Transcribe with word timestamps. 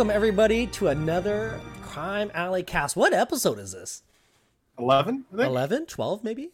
Welcome 0.00 0.16
everybody 0.16 0.66
to 0.68 0.88
another 0.88 1.60
Crime 1.82 2.30
Alley 2.32 2.62
cast. 2.62 2.96
What 2.96 3.12
episode 3.12 3.58
is 3.58 3.72
this? 3.72 4.02
11, 4.78 5.26
I 5.30 5.36
think? 5.36 5.46
11, 5.46 5.84
12 5.84 6.24
maybe? 6.24 6.52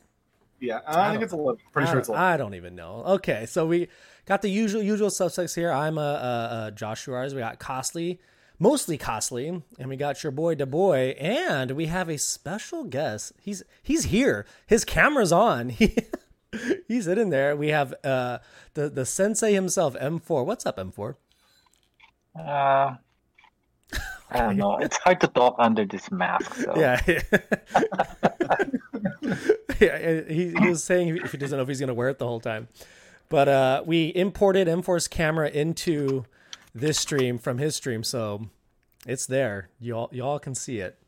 Yeah, 0.58 0.80
I, 0.84 1.12
think 1.12 1.22
it's 1.22 1.32
11. 1.32 1.60
Pretty 1.72 1.86
I 1.86 1.90
sure 1.92 2.00
it's 2.00 2.08
don't- 2.08 2.16
11. 2.16 2.34
I 2.34 2.36
don't 2.36 2.54
even 2.54 2.74
know. 2.74 3.04
Okay, 3.06 3.46
so 3.46 3.64
we 3.64 3.86
got 4.24 4.42
the 4.42 4.48
usual 4.48 4.82
usual 4.82 5.10
suspects 5.10 5.54
here. 5.54 5.70
I'm 5.70 5.96
uh, 5.96 6.00
uh, 6.00 6.04
uh 6.04 6.70
Josh 6.72 7.04
Suarez. 7.04 7.36
We 7.36 7.40
got 7.40 7.60
Costly, 7.60 8.18
mostly 8.58 8.98
Costly, 8.98 9.62
and 9.78 9.88
we 9.88 9.94
got 9.94 10.24
your 10.24 10.32
boy 10.32 10.56
Da 10.56 10.64
Boy, 10.64 11.14
and 11.16 11.70
we 11.70 11.86
have 11.86 12.08
a 12.08 12.18
special 12.18 12.82
guest. 12.82 13.32
He's 13.40 13.62
he's 13.80 14.06
here. 14.06 14.44
His 14.66 14.84
camera's 14.84 15.30
on. 15.30 15.68
He 15.78 15.94
he's 16.88 17.06
in 17.06 17.30
there. 17.30 17.54
We 17.54 17.68
have 17.68 17.94
uh 18.02 18.38
the 18.74 18.88
the 18.88 19.06
sensei 19.06 19.52
himself, 19.52 19.94
M4. 19.94 20.44
What's 20.44 20.66
up, 20.66 20.78
M4? 20.78 21.14
Uh, 22.34 22.96
I 24.30 24.38
don't 24.38 24.56
know. 24.56 24.76
It's 24.78 24.96
hard 24.98 25.20
to 25.20 25.28
talk 25.28 25.56
under 25.58 25.84
this 25.84 26.10
mask. 26.10 26.54
So. 26.54 26.74
Yeah. 26.76 27.00
yeah, 29.80 30.22
he, 30.28 30.52
he 30.58 30.68
was 30.68 30.82
saying 30.84 31.16
if 31.16 31.32
he 31.32 31.38
doesn't 31.38 31.56
know 31.56 31.62
if 31.62 31.68
he's 31.68 31.80
going 31.80 31.88
to 31.88 31.94
wear 31.94 32.08
it 32.08 32.18
the 32.18 32.26
whole 32.26 32.40
time. 32.40 32.68
But 33.28 33.48
uh, 33.48 33.82
we 33.86 34.12
imported 34.14 34.68
M4's 34.68 35.08
camera 35.08 35.48
into 35.48 36.24
this 36.74 36.98
stream 36.98 37.38
from 37.38 37.58
his 37.58 37.74
stream, 37.76 38.04
so 38.04 38.48
it's 39.06 39.26
there. 39.26 39.68
Y'all, 39.80 40.08
y'all 40.12 40.38
can 40.38 40.54
see 40.54 40.78
it. 40.78 40.98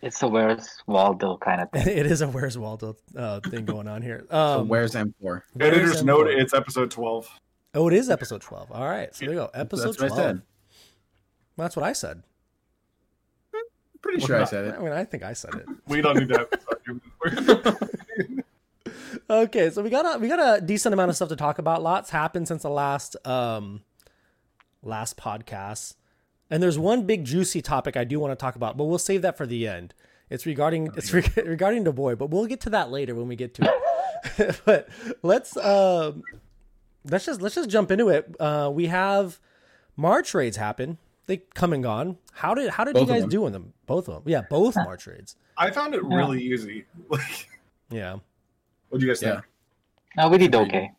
It's 0.00 0.22
a 0.22 0.28
Where's 0.28 0.68
Waldo 0.86 1.36
kind 1.38 1.60
of 1.60 1.70
thing. 1.72 1.86
It 1.88 2.06
is 2.06 2.20
a 2.20 2.28
Where's 2.28 2.56
Waldo 2.56 2.96
uh, 3.16 3.40
thing 3.40 3.64
going 3.64 3.88
on 3.88 4.02
here. 4.02 4.26
So 4.30 4.60
Um, 4.60 4.68
where's 4.68 4.92
M4? 4.94 5.12
where's 5.20 5.42
Editor's 5.60 6.02
M4? 6.02 6.06
note, 6.06 6.28
it's 6.28 6.54
episode 6.54 6.90
12. 6.90 7.28
Oh, 7.74 7.88
it 7.88 7.94
is 7.94 8.08
episode 8.10 8.40
12. 8.40 8.72
All 8.72 8.86
right, 8.88 9.14
so 9.14 9.24
there 9.24 9.34
you 9.34 9.40
go. 9.40 9.50
Episode 9.54 9.88
That's 9.88 10.00
what 10.00 10.08
12. 10.08 10.20
I 10.20 10.22
said. 10.22 10.42
That's 11.56 11.76
what 11.76 11.84
I 11.84 11.92
said. 11.92 12.22
Pretty 14.02 14.24
sure 14.24 14.40
I 14.40 14.44
said 14.44 14.66
it. 14.66 14.74
I 14.78 14.82
mean, 14.82 14.92
I 14.92 15.04
think 15.04 15.22
I 15.22 15.32
said 15.32 15.54
it. 15.54 15.66
We 15.86 16.00
don't 16.00 16.16
need 16.16 16.28
that. 16.28 17.90
okay, 19.30 19.70
so 19.70 19.82
we 19.82 19.90
got 19.90 20.16
a 20.16 20.18
we 20.18 20.28
got 20.28 20.58
a 20.58 20.64
decent 20.64 20.92
amount 20.92 21.10
of 21.10 21.16
stuff 21.16 21.28
to 21.30 21.36
talk 21.36 21.58
about. 21.58 21.82
Lots 21.82 22.10
happened 22.10 22.48
since 22.48 22.62
the 22.62 22.70
last 22.70 23.16
um 23.26 23.82
last 24.82 25.16
podcast. 25.16 25.94
And 26.50 26.62
there's 26.62 26.78
one 26.78 27.04
big 27.04 27.24
juicy 27.24 27.60
topic 27.60 27.96
I 27.96 28.04
do 28.04 28.18
want 28.18 28.32
to 28.32 28.36
talk 28.36 28.56
about, 28.56 28.76
but 28.76 28.84
we'll 28.84 28.98
save 28.98 29.22
that 29.22 29.36
for 29.36 29.46
the 29.46 29.68
end. 29.68 29.94
It's 30.30 30.46
regarding 30.46 30.90
it's 30.96 31.12
re- 31.12 31.28
regarding 31.44 31.84
the 31.84 31.92
boy, 31.92 32.14
but 32.14 32.30
we'll 32.30 32.46
get 32.46 32.60
to 32.62 32.70
that 32.70 32.90
later 32.90 33.14
when 33.14 33.28
we 33.28 33.36
get 33.36 33.54
to 33.54 33.64
it. 33.64 34.60
but 34.64 34.88
let's 35.22 35.56
um 35.56 36.22
let's 37.04 37.26
just 37.26 37.42
let's 37.42 37.54
just 37.54 37.68
jump 37.68 37.90
into 37.90 38.08
it. 38.08 38.34
Uh 38.38 38.70
we 38.72 38.86
have 38.86 39.40
March 39.96 40.34
raids 40.34 40.56
happen. 40.56 40.98
They 41.28 41.36
come 41.54 41.72
and 41.74 41.82
gone. 41.82 42.16
How 42.32 42.54
did 42.54 42.70
how 42.70 42.82
did 42.84 42.94
Both 42.94 43.02
you 43.08 43.14
guys 43.14 43.26
do 43.26 43.46
in 43.46 43.52
them? 43.52 43.72
Both 43.86 44.08
of 44.08 44.14
them. 44.14 44.22
Yeah, 44.26 44.40
both 44.48 44.74
March 44.76 45.06
raids. 45.06 45.36
I 45.56 45.70
found 45.70 45.94
it 45.94 46.02
really 46.02 46.42
easy. 46.42 46.86
Like, 47.10 47.48
Yeah. 47.90 48.16
what 48.88 48.98
do 48.98 49.06
you 49.06 49.12
guys 49.12 49.20
think? 49.20 49.34
Yeah. 50.16 50.22
No, 50.24 50.28
we 50.30 50.38
did 50.38 50.54
okay. 50.54 50.90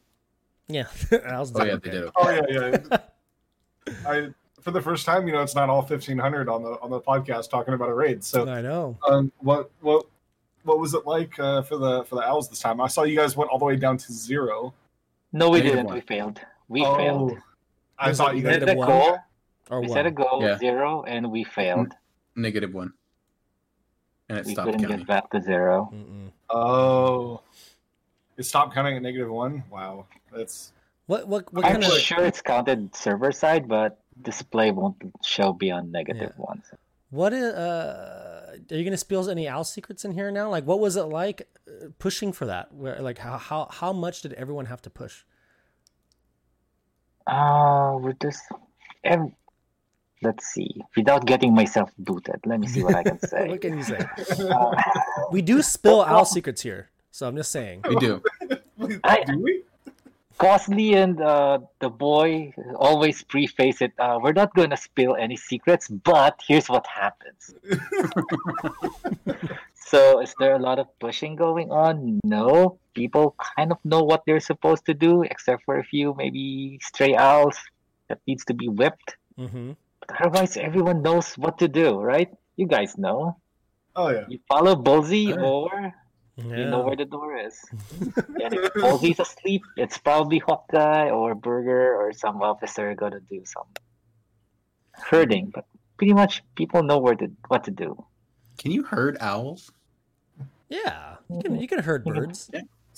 Yeah. 0.67 0.85
I 1.27 1.39
was 1.39 1.51
Oh 1.55 1.63
yeah, 1.63 1.73
okay. 1.73 1.89
they 1.89 1.97
did. 1.99 2.09
Oh, 2.15 2.29
yeah, 2.29 2.77
yeah. 2.87 2.97
I 4.07 4.27
For 4.61 4.69
the 4.71 4.81
first 4.81 5.05
time, 5.05 5.25
you 5.25 5.33
know, 5.33 5.41
it's 5.41 5.55
not 5.55 5.67
all 5.69 5.81
1500 5.81 6.47
on 6.47 6.61
the 6.63 6.79
on 6.81 6.91
the 6.91 7.01
podcast 7.01 7.49
talking 7.49 7.73
about 7.73 7.89
a 7.89 7.93
raid. 7.95 8.23
So, 8.23 8.47
I 8.47 8.61
know. 8.61 8.97
um, 9.07 9.31
what 9.39 9.71
what 9.81 10.05
what 10.63 10.77
was 10.79 10.93
it 10.93 11.07
like 11.07 11.39
uh, 11.39 11.63
for 11.63 11.77
the 11.77 12.03
for 12.05 12.15
the 12.15 12.21
owls 12.21 12.49
this 12.49 12.59
time? 12.59 12.79
I 12.81 12.87
saw 12.87 13.01
you 13.03 13.15
guys 13.15 13.35
went 13.35 13.49
all 13.49 13.57
the 13.57 13.65
way 13.65 13.77
down 13.77 13.97
to 13.97 14.13
zero. 14.13 14.75
No, 15.33 15.49
we 15.49 15.61
didn't. 15.61 15.85
one. 15.85 15.95
We 15.95 16.01
failed. 16.01 16.39
We 16.67 16.85
Oh, 16.85 16.95
failed. 16.97 17.37
I 17.97 18.13
thought 18.13 18.35
you 18.37 18.43
guys 18.43 18.53
set 18.59 18.61
negative 18.65 18.75
a 18.75 18.87
one? 18.87 19.19
Goal. 19.69 19.77
Or 19.77 19.81
We 19.81 19.87
one. 19.87 19.95
set 19.95 20.05
a 20.05 20.11
goal 20.11 20.41
Yeah. 20.41 20.57
zero, 20.57 21.03
and 21.03 21.31
we 21.31 21.43
failed. 21.43 21.93
Negative 22.35 22.73
one. 22.73 22.93
And 24.29 24.37
it 24.39 24.45
We 24.45 24.53
stopped 24.53 24.65
couldn't 24.67 24.81
counting. 24.81 24.97
get 24.99 25.07
back 25.07 25.29
to 25.31 25.41
zero. 25.41 25.89
Mm-mm. 25.93 26.31
Oh, 26.49 27.41
it 28.37 28.43
stopped 28.43 28.73
counting 28.73 28.95
at 28.95 29.01
negative 29.01 29.29
one. 29.31 29.63
Wow, 29.71 30.05
that's 30.31 30.71
What 31.07 31.27
what 31.27 31.51
what 31.53 31.65
I'm 31.65 31.73
kind 31.81 31.83
of 31.83 31.91
sure 31.99 32.23
it's 32.23 32.41
counted 32.41 32.95
server 32.95 33.31
side, 33.31 33.67
but 33.67 33.99
display 34.21 34.71
won't 34.71 34.97
show 35.23 35.53
beyond 35.53 35.91
negative 35.91 36.33
Yeah. 36.37 36.45
one. 36.45 36.61
what 37.11 37.33
is, 37.33 37.41
uh 37.55 38.57
are 38.69 38.75
you 38.75 38.83
gonna 38.83 38.97
spill 38.97 39.27
any 39.29 39.47
owl 39.47 39.63
secrets 39.63 40.05
in 40.05 40.11
here 40.11 40.29
now? 40.29 40.47
Like 40.49 40.65
what 40.65 40.79
was 40.79 40.95
it 40.95 41.03
like 41.05 41.47
uh, 41.67 41.87
pushing 41.97 42.31
for 42.31 42.45
that? 42.45 42.71
Where 42.73 42.99
like 43.01 43.17
how 43.17 43.37
how 43.37 43.67
how 43.71 43.91
much 43.93 44.21
did 44.21 44.33
everyone 44.33 44.67
have 44.67 44.81
to 44.83 44.89
push? 44.91 45.23
Uh, 47.25 47.97
we're 47.99 48.13
just. 48.21 48.41
ev- 49.03 49.31
Let's 50.21 50.47
see. 50.47 50.81
Without 50.97 51.25
getting 51.25 51.53
myself 51.55 51.91
booted, 51.97 52.41
let 52.45 52.59
me 52.59 52.67
see 52.67 52.83
what 52.83 52.95
I 52.95 53.03
can 53.03 53.19
say. 53.31 53.47
what 53.47 53.61
can 53.61 53.77
you 53.77 53.83
say? 53.83 53.99
Uh, 54.39 54.75
We 55.31 55.41
do 55.41 55.61
spill 55.61 56.01
owl 56.03 56.25
secrets 56.25 56.61
here, 56.61 56.89
so 57.11 57.27
I'm 57.27 57.35
just 57.37 57.51
saying. 57.51 57.83
We 57.87 57.95
do. 57.95 58.21
I- 59.03 59.23
do 59.23 59.39
we? 59.39 59.63
Costly 60.39 60.93
and 60.95 61.19
uh, 61.19 61.59
the 61.83 61.89
boy 61.89 62.53
always 62.77 63.21
preface 63.23 63.81
it. 63.81 63.91
Uh, 63.99 64.19
we're 64.23 64.31
not 64.31 64.55
going 64.55 64.69
to 64.69 64.77
spill 64.77 65.17
any 65.19 65.35
secrets, 65.35 65.89
but 65.89 66.39
here's 66.47 66.69
what 66.69 66.87
happens. 66.87 67.53
so, 69.75 70.21
is 70.21 70.33
there 70.39 70.55
a 70.55 70.59
lot 70.59 70.79
of 70.79 70.87
pushing 70.99 71.35
going 71.35 71.71
on? 71.71 72.21
No. 72.23 72.79
People 72.93 73.35
kind 73.57 73.71
of 73.73 73.79
know 73.83 74.01
what 74.03 74.23
they're 74.25 74.39
supposed 74.39 74.85
to 74.85 74.93
do, 74.93 75.23
except 75.23 75.63
for 75.65 75.77
a 75.77 75.83
few 75.83 76.13
maybe 76.17 76.79
stray 76.81 77.15
owls 77.15 77.57
that 78.07 78.19
needs 78.27 78.45
to 78.45 78.53
be 78.53 78.69
whipped. 78.69 79.17
Mm-hmm. 79.37 79.71
But 80.09 80.21
otherwise, 80.21 80.57
everyone 80.57 81.01
knows 81.05 81.37
what 81.37 81.59
to 81.59 81.67
do, 81.67 82.01
right? 82.01 82.29
You 82.57 82.65
guys 82.65 82.97
know. 82.97 83.37
Oh 83.95 84.09
yeah. 84.09 84.25
You 84.27 84.39
follow 84.49 84.75
Bullseye, 84.75 85.29
Right. 85.31 85.39
or 85.39 85.93
Yeah. 86.39 86.57
you 86.57 86.65
know 86.65 86.81
where 86.81 86.95
the 86.95 87.05
door 87.05 87.37
is. 87.37 87.59
and 88.41 88.53
if 88.57 88.73
Bullseye's 88.73 89.19
asleep, 89.19 89.61
it's 89.77 89.97
probably 89.97 90.39
Hawkeye 90.39 91.09
or 91.11 91.35
Burger 91.35 91.93
or 91.95 92.13
some 92.13 92.41
officer 92.41 92.95
gonna 92.95 93.19
do 93.19 93.43
some 93.45 93.67
herding. 94.93 95.51
But 95.53 95.65
pretty 95.97 96.13
much 96.13 96.41
people 96.55 96.81
know 96.81 96.97
where 96.97 97.15
to 97.15 97.29
what 97.47 97.65
to 97.65 97.71
do. 97.71 97.93
Can 98.57 98.71
you 98.71 98.83
herd 98.83 99.17
owls? 99.21 99.71
yeah. 100.69 101.17
You 101.29 101.41
can 101.43 101.51
mm-hmm. 101.53 101.61
you 101.61 101.67
can 101.67 101.79
herd 101.83 102.05
mm-hmm. 102.05 102.17
birds. 102.17 102.49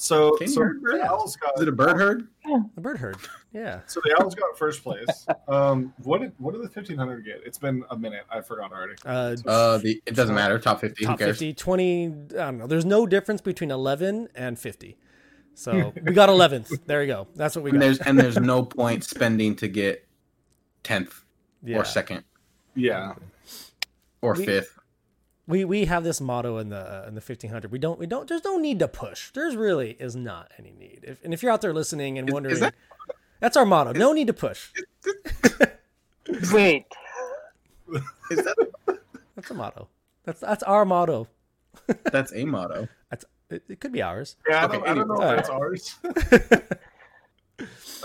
So 0.02 0.36
Can 0.38 0.48
so 0.48 0.62
herd 0.62 0.82
the 0.82 1.04
owls 1.08 1.36
got 1.36 1.56
Is 1.58 1.62
it 1.62 1.68
a 1.68 1.72
bird 1.72 1.96
herd? 1.96 2.28
Yeah. 2.44 2.62
A 2.76 2.82
bird 2.82 2.98
herd. 2.98 3.18
Yeah. 3.54 3.82
So 3.86 4.02
the 4.04 4.20
owls 4.20 4.34
got 4.34 4.58
first 4.58 4.82
place. 4.82 5.28
Um, 5.48 5.94
what 6.02 6.22
did 6.22 6.32
what 6.40 6.54
did 6.56 6.64
the 6.64 6.70
fifteen 6.70 6.98
hundred 6.98 7.24
get? 7.24 7.42
It's 7.46 7.60
been 7.60 7.84
a 7.92 7.96
minute. 7.96 8.24
I 8.28 8.42
forgot 8.42 8.72
already. 8.72 8.96
Uh, 9.06 9.36
Uh, 9.46 9.78
the 9.78 10.02
it 10.08 10.16
doesn't 10.16 10.34
matter. 10.34 10.58
Top 10.58 10.82
fifty. 10.82 11.06
top 11.06 11.20
Who 11.20 11.26
cares? 11.26 11.38
50, 11.38 11.54
20, 11.54 12.06
I 12.08 12.12
don't 12.34 12.58
know. 12.58 12.66
There's 12.66 12.84
no 12.84 13.06
difference 13.06 13.42
between 13.42 13.70
11 13.70 14.30
and 14.34 14.58
50. 14.58 14.98
So 15.54 15.94
we 16.04 16.14
got 16.14 16.30
11th. 16.30 16.80
There 16.88 17.02
you 17.04 17.08
go. 17.08 17.28
That's 17.36 17.56
what 17.56 17.64
we 17.64 17.70
And 17.70 17.80
there's 17.80 18.00
and 18.00 18.18
there's 18.18 18.40
no 18.40 18.64
point 18.66 19.04
spending 19.04 19.56
to 19.58 19.68
get 19.68 20.08
tenth 20.82 21.24
Yeah. 21.64 21.78
or 21.78 21.86
second 21.86 22.24
Yeah. 22.74 23.14
or 24.24 24.34
We- 24.34 24.46
fifth. 24.48 24.80
We 25.48 25.66
we 25.66 25.86
have 25.86 26.04
this 26.04 26.22
motto 26.22 26.58
in 26.58 26.70
the 26.70 27.04
in 27.08 27.16
the 27.16 27.22
1500 27.22 27.72
we 27.72 27.80
don't 27.80 28.00
we 28.00 28.06
don't 28.06 28.28
there's 28.30 28.44
no 28.44 28.58
need 28.58 28.80
to 28.80 28.88
push 28.88 29.32
there's 29.32 29.56
really 29.56 29.92
is 30.00 30.16
not 30.16 30.52
any 30.58 30.72
need 30.72 31.00
if, 31.04 31.24
and 31.24 31.34
if 31.34 31.44
you're 31.44 31.52
out 31.52 31.62
there 31.62 31.74
listening 31.74 32.18
and 32.18 32.28
Is- 32.28 32.32
is 32.32 32.34
wondering 32.34 32.60
that- 32.60 32.76
that's 33.40 33.58
our 33.58 33.66
motto 33.66 33.92
no 33.94 34.14
need 34.14 34.28
to 34.28 34.34
push 34.34 34.70
Wait, 36.54 36.86
Is 38.30 38.44
that 38.44 39.00
that's 39.36 39.50
a 39.50 39.54
motto 39.54 39.88
that's 40.24 40.40
that's 40.40 40.64
our 40.64 40.86
motto 40.86 41.28
that's 42.12 42.32
a 42.34 42.46
motto? 42.46 42.88
that's 43.10 43.26
it, 43.50 43.64
it 43.68 43.80
could 43.80 43.92
be 43.92 44.02
ours 44.02 44.38
Yeah, 44.48 44.64
I 44.64 44.68
don't, 44.68 44.88
I 44.88 44.94
don't 44.94 45.08
know 45.08 45.16
if 45.16 45.36
that's 45.36 45.50
ours. 45.50 45.96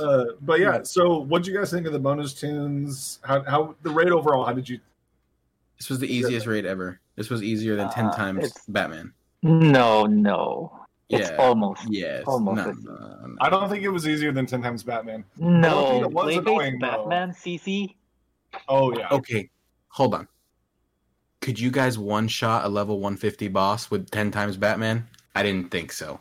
uh, 0.01 0.25
but 0.41 0.61
yeah, 0.61 0.83
so 0.83 1.19
what 1.19 1.43
do 1.43 1.51
you 1.53 1.59
guys 1.59 1.71
think 1.71 1.87
of 1.87 1.93
the 1.93 1.99
bonus 1.99 2.35
tunes? 2.35 3.19
How, 3.23 3.43
how 3.43 3.75
the 3.83 3.91
raid 3.91 4.11
overall? 4.11 4.45
How 4.45 4.53
did 4.53 4.69
you? 4.69 4.81
This 5.79 5.89
was 5.89 5.99
the 5.99 6.13
easiest 6.13 6.47
raid 6.47 6.67
ever. 6.67 7.01
This 7.17 7.31
was 7.31 7.43
easier 7.43 7.77
than 7.77 7.91
ten 7.91 8.07
Uh, 8.07 8.13
times 8.17 8.53
Batman. 8.69 9.13
no, 9.43 10.05
no. 10.07 10.73
It's 11.09 11.31
Yeah. 11.31 11.37
almost 11.37 11.83
Yes. 11.89 12.25
almost 12.27 12.57
No, 12.65 12.71
as- 12.71 12.83
no, 12.85 12.93
no. 13.27 13.37
I 13.41 13.49
don't 13.49 13.69
think 13.71 13.83
it 13.85 13.89
was 13.91 14.07
easier 14.09 14.33
than 14.33 14.45
ten 14.47 14.61
times 14.63 14.83
Batman. 14.83 15.25
no. 15.37 16.03
it 16.03 16.11
was 16.13 16.25
Play 16.25 16.37
annoying, 16.37 16.79
based 16.79 16.93
though. 16.93 17.09
Batman, 17.09 17.33
CC. 17.33 17.97
Oh 18.69 18.97
yeah. 18.97 19.09
Okay, 19.11 19.51
hold 19.89 20.15
on. 20.15 20.29
Could 21.41 21.61
you 21.61 21.71
guys 21.71 21.97
one 21.99 22.27
shot 22.29 22.65
a 22.65 22.69
level 22.69 22.99
150 22.99 23.47
boss 23.49 23.91
with 23.91 24.11
10 24.11 24.31
times 24.33 24.57
Batman? 24.57 25.07
I 25.35 25.43
didn't 25.43 25.71
think 25.71 25.93
so. 25.93 26.21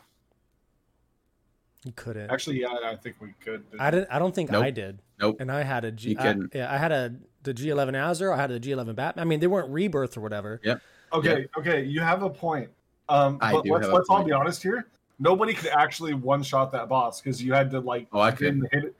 you 1.84 1.92
couldn't 1.92 2.30
Actually, 2.30 2.60
yeah, 2.60 2.68
I 2.84 2.96
think 2.96 3.14
we 3.20 3.32
could. 3.40 3.64
i 3.78 3.90
didn't 3.92 4.08
i 4.10 4.18
don't 4.18 4.34
think 4.34 4.50
Nope. 4.50 4.64
i 4.64 4.70
did 4.72 4.98
Nope. 5.20 5.36
and 5.40 5.52
i 5.52 5.62
had 5.62 5.84
a 5.84 5.92
g 5.92 6.10
You 6.10 6.16
I- 6.18 6.22
couldn't. 6.22 6.52
yeah 6.52 6.72
i 6.72 6.76
had 6.76 6.90
a 6.90 7.14
the 7.46 7.54
g11 7.54 7.94
azure 7.94 8.32
i 8.32 8.36
had 8.36 8.50
the 8.50 8.60
G11 8.60 8.94
batman 8.94 9.22
i 9.22 9.24
mean 9.26 9.40
they 9.40 9.46
weren't 9.46 9.70
rebirth 9.70 10.16
or 10.16 10.20
whatever 10.20 10.60
Yep. 10.62 10.82
Okay, 11.12 11.46
okay, 11.56 11.84
you 11.84 12.00
have 12.00 12.22
a 12.24 12.28
point. 12.28 12.68
Um, 13.08 13.38
I 13.40 13.52
but 13.52 13.62
do 13.64 13.72
let's 13.72 13.86
have 13.86 13.92
a 13.92 13.96
let's 13.96 14.08
all 14.10 14.16
point. 14.16 14.26
be 14.26 14.32
honest 14.32 14.60
here. 14.62 14.88
Nobody 15.20 15.54
could 15.54 15.68
actually 15.70 16.14
one 16.14 16.42
shot 16.42 16.72
that 16.72 16.88
boss 16.88 17.20
because 17.20 17.40
you 17.42 17.52
had 17.54 17.70
to 17.70 17.78
like 17.80 18.08
Oh, 18.12 18.18
I 18.20 18.32
then 18.32 18.60
could. 18.62 18.68
hit 18.72 18.84
it. 18.86 18.96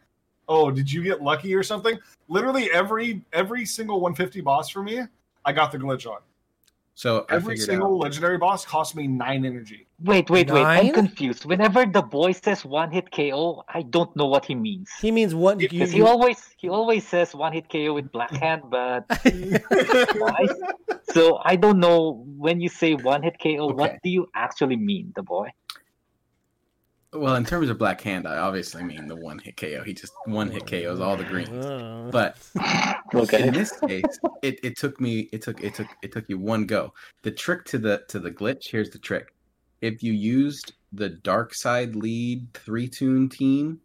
oh, 0.48 0.70
did 0.70 0.90
you 0.90 1.02
get 1.02 1.20
lucky 1.20 1.52
or 1.54 1.64
something? 1.64 1.98
Literally 2.28 2.70
every 2.70 3.22
every 3.32 3.66
single 3.66 4.00
150 4.00 4.40
boss 4.40 4.70
for 4.70 4.82
me, 4.84 5.00
I 5.44 5.52
got 5.52 5.72
the 5.72 5.78
glitch 5.78 6.06
on. 6.06 6.18
So 6.96 7.26
Every 7.28 7.56
figured 7.56 7.68
single 7.68 7.96
out. 7.96 8.04
legendary 8.08 8.38
boss 8.38 8.64
cost 8.64 8.96
me 8.96 9.06
nine 9.06 9.44
energy. 9.44 9.86
Wait, 10.02 10.30
wait, 10.30 10.50
wait. 10.50 10.62
Nine? 10.62 10.88
I'm 10.88 10.94
confused. 10.94 11.44
Whenever 11.44 11.84
the 11.84 12.00
boy 12.00 12.32
says 12.32 12.64
one 12.64 12.90
hit 12.90 13.10
KO, 13.12 13.64
I 13.68 13.82
don't 13.82 14.16
know 14.16 14.24
what 14.24 14.46
he 14.46 14.54
means. 14.54 14.90
He 14.98 15.12
means 15.12 15.34
one. 15.34 15.60
You, 15.60 15.68
Because 15.68 15.92
he 15.92 16.00
always 16.00 16.40
he 16.56 16.70
always 16.70 17.06
says 17.06 17.34
one 17.34 17.52
hit 17.52 17.68
KO 17.68 17.92
with 17.92 18.10
black 18.10 18.32
hand, 18.32 18.62
but. 18.70 19.04
So 21.16 21.38
I 21.42 21.56
don't 21.56 21.80
know 21.80 22.24
when 22.36 22.60
you 22.60 22.68
say 22.68 22.94
one 22.94 23.22
hit 23.22 23.36
KO, 23.40 23.68
what 23.68 23.96
do 24.02 24.10
you 24.10 24.26
actually 24.34 24.76
mean, 24.76 25.12
the 25.14 25.22
boy? 25.22 25.48
Well, 27.18 27.34
in 27.36 27.44
terms 27.44 27.68
of 27.70 27.78
Black 27.78 28.00
Hand, 28.00 28.26
I 28.26 28.38
obviously 28.38 28.82
mean 28.82 29.06
the 29.06 29.16
one 29.16 29.38
hit 29.38 29.56
KO. 29.56 29.82
He 29.84 29.94
just 29.94 30.12
one 30.26 30.50
hit 30.50 30.66
KOs 30.66 31.00
all 31.00 31.16
the 31.16 31.24
greens. 31.24 31.48
Uh, 31.48 32.08
But 32.12 32.36
Okay. 33.14 33.46
in 33.48 33.54
this 33.54 33.72
case, 33.80 34.18
it, 34.42 34.58
it 34.62 34.76
took 34.76 35.00
me 35.00 35.28
it 35.32 35.42
took 35.42 35.62
it 35.62 35.74
took 35.74 35.86
it 36.02 36.12
took 36.12 36.28
you 36.28 36.38
one 36.38 36.66
go. 36.66 36.92
The 37.22 37.30
trick 37.30 37.64
to 37.66 37.78
the 37.78 38.02
to 38.08 38.18
the 38.18 38.30
glitch, 38.30 38.68
here's 38.70 38.90
the 38.90 38.98
trick. 38.98 39.34
If 39.80 40.02
you 40.02 40.12
used 40.12 40.72
the 40.92 41.08
dark 41.10 41.54
side 41.54 41.94
lead 41.96 42.52
three 42.54 42.88
tune 42.88 43.28
team, 43.28 43.80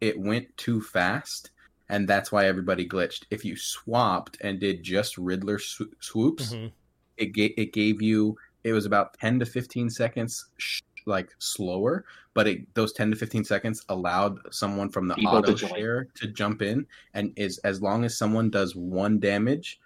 it 0.00 0.18
went 0.18 0.56
too 0.56 0.80
fast, 0.80 1.50
and 1.88 2.08
that's 2.08 2.30
why 2.32 2.46
everybody 2.46 2.88
glitched. 2.88 3.24
If 3.30 3.44
you 3.44 3.56
swapped 3.56 4.38
and 4.40 4.58
did 4.60 4.82
just 4.82 5.16
Riddler 5.18 5.58
sw- 5.58 5.94
swoops, 6.00 6.52
mhm. 6.54 6.72
it 7.16 7.32
gave 7.32 7.52
it 7.56 7.72
gave 7.72 8.02
you 8.02 8.36
it 8.64 8.72
was 8.72 8.86
about 8.86 9.14
10 9.20 9.38
to 9.38 9.46
15 9.46 9.88
seconds 9.88 10.46
sh- 10.58 10.80
like 11.08 11.30
slower 11.38 12.04
but 12.34 12.46
it, 12.46 12.74
those 12.74 12.92
10 12.92 13.10
to 13.10 13.16
15 13.16 13.42
seconds 13.44 13.84
allowed 13.88 14.38
someone 14.54 14.88
from 14.90 15.08
the 15.08 15.14
People 15.14 15.32
to 15.32 15.38
auto 15.38 15.54
join. 15.54 15.70
share 15.70 16.04
to 16.14 16.28
jump 16.28 16.62
in 16.62 16.86
and 17.14 17.32
is 17.36 17.58
as 17.58 17.82
long 17.82 18.04
as 18.04 18.16
someone 18.16 18.48
does 18.50 18.76
one 18.76 19.18
damage 19.18 19.80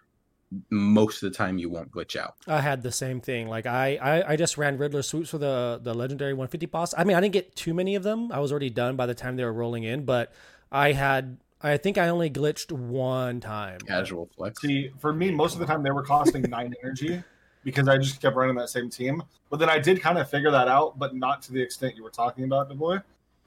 most 0.68 1.22
of 1.22 1.32
the 1.32 1.36
time 1.36 1.56
you 1.56 1.70
won't 1.70 1.90
glitch 1.90 2.14
out 2.14 2.34
I 2.46 2.60
had 2.60 2.82
the 2.82 2.92
same 2.92 3.22
thing. 3.22 3.48
Like 3.48 3.64
I, 3.64 3.96
I, 3.96 4.32
I 4.32 4.36
just 4.36 4.58
ran 4.58 4.76
Riddler 4.76 5.00
swoops 5.02 5.30
for 5.30 5.38
the 5.38 5.80
the 5.82 5.94
legendary 5.94 6.34
150 6.34 6.66
boss. 6.66 6.94
I 6.96 7.04
mean, 7.04 7.16
I 7.16 7.20
didn't 7.22 7.32
get 7.32 7.56
too 7.56 7.72
many 7.72 7.94
of 7.94 8.02
them. 8.02 8.30
I 8.30 8.38
was 8.38 8.50
already 8.50 8.68
done 8.68 8.96
by 8.96 9.06
the 9.06 9.14
time 9.14 9.36
they 9.36 9.44
were 9.44 9.52
rolling 9.52 9.84
in, 9.84 10.04
but 10.04 10.32
I 10.70 10.92
had. 10.92 11.38
I 11.64 11.76
think 11.76 11.96
I 11.96 12.08
only 12.08 12.28
glitched 12.28 12.72
one 12.72 13.38
time. 13.38 13.78
casual 13.78 14.28
flex 14.36 14.60
See, 14.60 14.90
for 14.98 15.12
me, 15.12 15.30
most 15.30 15.54
of 15.54 15.60
the 15.60 15.66
time 15.66 15.84
they 15.84 15.92
were 15.92 16.02
costing 16.02 16.42
nine 16.42 16.74
energy 16.82 17.22
because 17.64 17.88
I 17.88 17.96
just 17.98 18.20
kept 18.20 18.36
running 18.36 18.56
that 18.56 18.68
same 18.70 18.90
team. 18.90 19.22
But 19.50 19.58
then 19.58 19.68
I 19.70 19.78
did 19.78 20.00
kind 20.00 20.18
of 20.18 20.28
figure 20.30 20.50
that 20.50 20.68
out, 20.68 20.98
but 20.98 21.14
not 21.14 21.42
to 21.42 21.52
the 21.52 21.60
extent 21.60 21.96
you 21.96 22.02
were 22.02 22.10
talking 22.10 22.44
about, 22.44 22.68
Du 22.68 22.74
boy. 22.74 22.98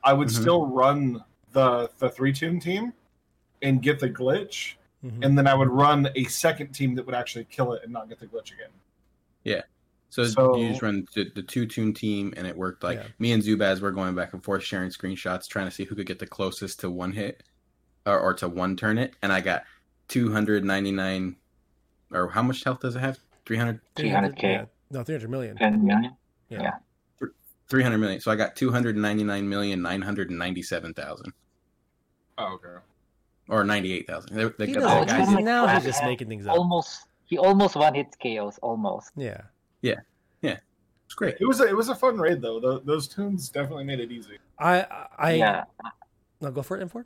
I 0.04 0.14
would 0.14 0.28
Mhm. 0.28 0.42
still 0.42 0.66
run 0.68 1.24
the 1.52 1.90
the 2.00 2.10
three 2.10 2.32
tune 2.34 2.60
team 2.60 2.94
and 3.62 3.82
get 3.82 4.00
the 4.00 4.10
glitch, 4.10 4.76
Mhm. 5.04 5.26
and 5.26 5.38
then 5.38 5.48
I 5.48 5.54
would 5.56 5.70
run 5.70 6.10
a 6.16 6.26
second 6.26 6.74
team 6.74 6.96
that 6.96 7.06
would 7.06 7.16
actually 7.16 7.46
kill 7.46 7.74
it 7.74 7.84
and 7.84 7.92
not 7.92 8.10
get 8.10 8.20
the 8.20 8.28
glitch 8.28 8.52
again. 8.54 8.70
so, 10.10 10.24
So- 10.24 10.56
you 10.56 10.70
just 10.70 10.82
run 10.82 11.06
the, 11.14 11.30
the 11.36 11.42
two 11.44 11.66
tune 11.66 11.94
team 11.94 12.34
and 12.38 12.48
it 12.48 12.56
worked 12.56 12.84
like 12.84 13.00
Yeah. 13.00 13.08
me 13.20 13.32
and 13.34 13.44
zubaz 13.44 13.82
were 13.82 13.92
going 13.92 14.16
back 14.16 14.32
and 14.32 14.42
forth 14.42 14.64
sharing 14.64 14.90
screenshots 14.90 15.46
trying 15.50 15.66
to 15.66 15.72
see 15.72 15.84
who 15.84 15.94
could 15.94 16.06
get 16.06 16.20
the 16.20 16.28
closest 16.28 16.80
to 16.82 16.90
one 16.90 17.12
hit 17.12 17.44
or, 18.06 18.18
or 18.18 18.34
to 18.36 18.48
one 18.48 18.78
turn 18.78 18.98
it 18.98 19.14
and 19.22 19.34
i 19.34 19.42
got 19.42 19.64
299 20.08 21.36
or 22.12 22.30
how 22.30 22.42
much 22.42 22.64
health 22.64 22.80
does 22.80 22.96
it 22.96 23.00
have 23.00 23.20
300 23.46 23.80
300K. 23.96 24.42
yeah. 24.44 24.66
No, 24.92 25.04
300 25.04 25.30
million. 25.30 25.58
10 25.58 25.84
million? 25.86 26.16
300 27.68 27.98
million. 27.98 28.20
So 28.22 28.32
I 28.32 28.36
got 28.36 28.56
299,997,000 28.56 31.32
Oh, 32.38 32.54
okay. 32.56 32.68
or 33.50 33.64
98,000. 33.64 34.36
They, 34.36 34.44
they 34.58 34.66
He 34.68 34.74
got 34.74 35.08
guys 35.08 35.30
he's- 35.30 35.44
now 35.44 35.64
Black 35.64 35.76
he's 35.78 35.86
just 35.86 36.04
making 36.04 36.28
things 36.28 36.46
up. 36.48 36.58
Almost 36.58 37.08
he 37.26 37.38
almost 37.40 37.76
one 37.76 37.96
hit 37.96 38.16
KOs, 38.22 38.60
almost. 38.62 39.12
Yeah. 39.16 39.42
Yeah 39.82 39.96
yeah 40.42 40.58
it's 41.06 41.16
great. 41.16 41.38
It 41.40 41.46
was 41.46 41.60
a, 41.62 41.68
it 41.68 41.76
was 41.76 41.90
a 41.90 41.96
fun 41.96 42.18
raid 42.20 42.42
though. 42.42 42.60
Tho- 42.60 42.80
those 42.80 43.08
tunes 43.08 43.50
definitely 43.50 43.86
made 43.86 44.00
it 44.00 44.12
easy. 44.12 44.38
I, 44.60 44.86
I, 45.18 45.32
yeah. 45.34 45.64
no, 46.42 46.52
go 46.52 46.62
for 46.62 46.78
it, 46.78 46.88
M4. 46.88 47.04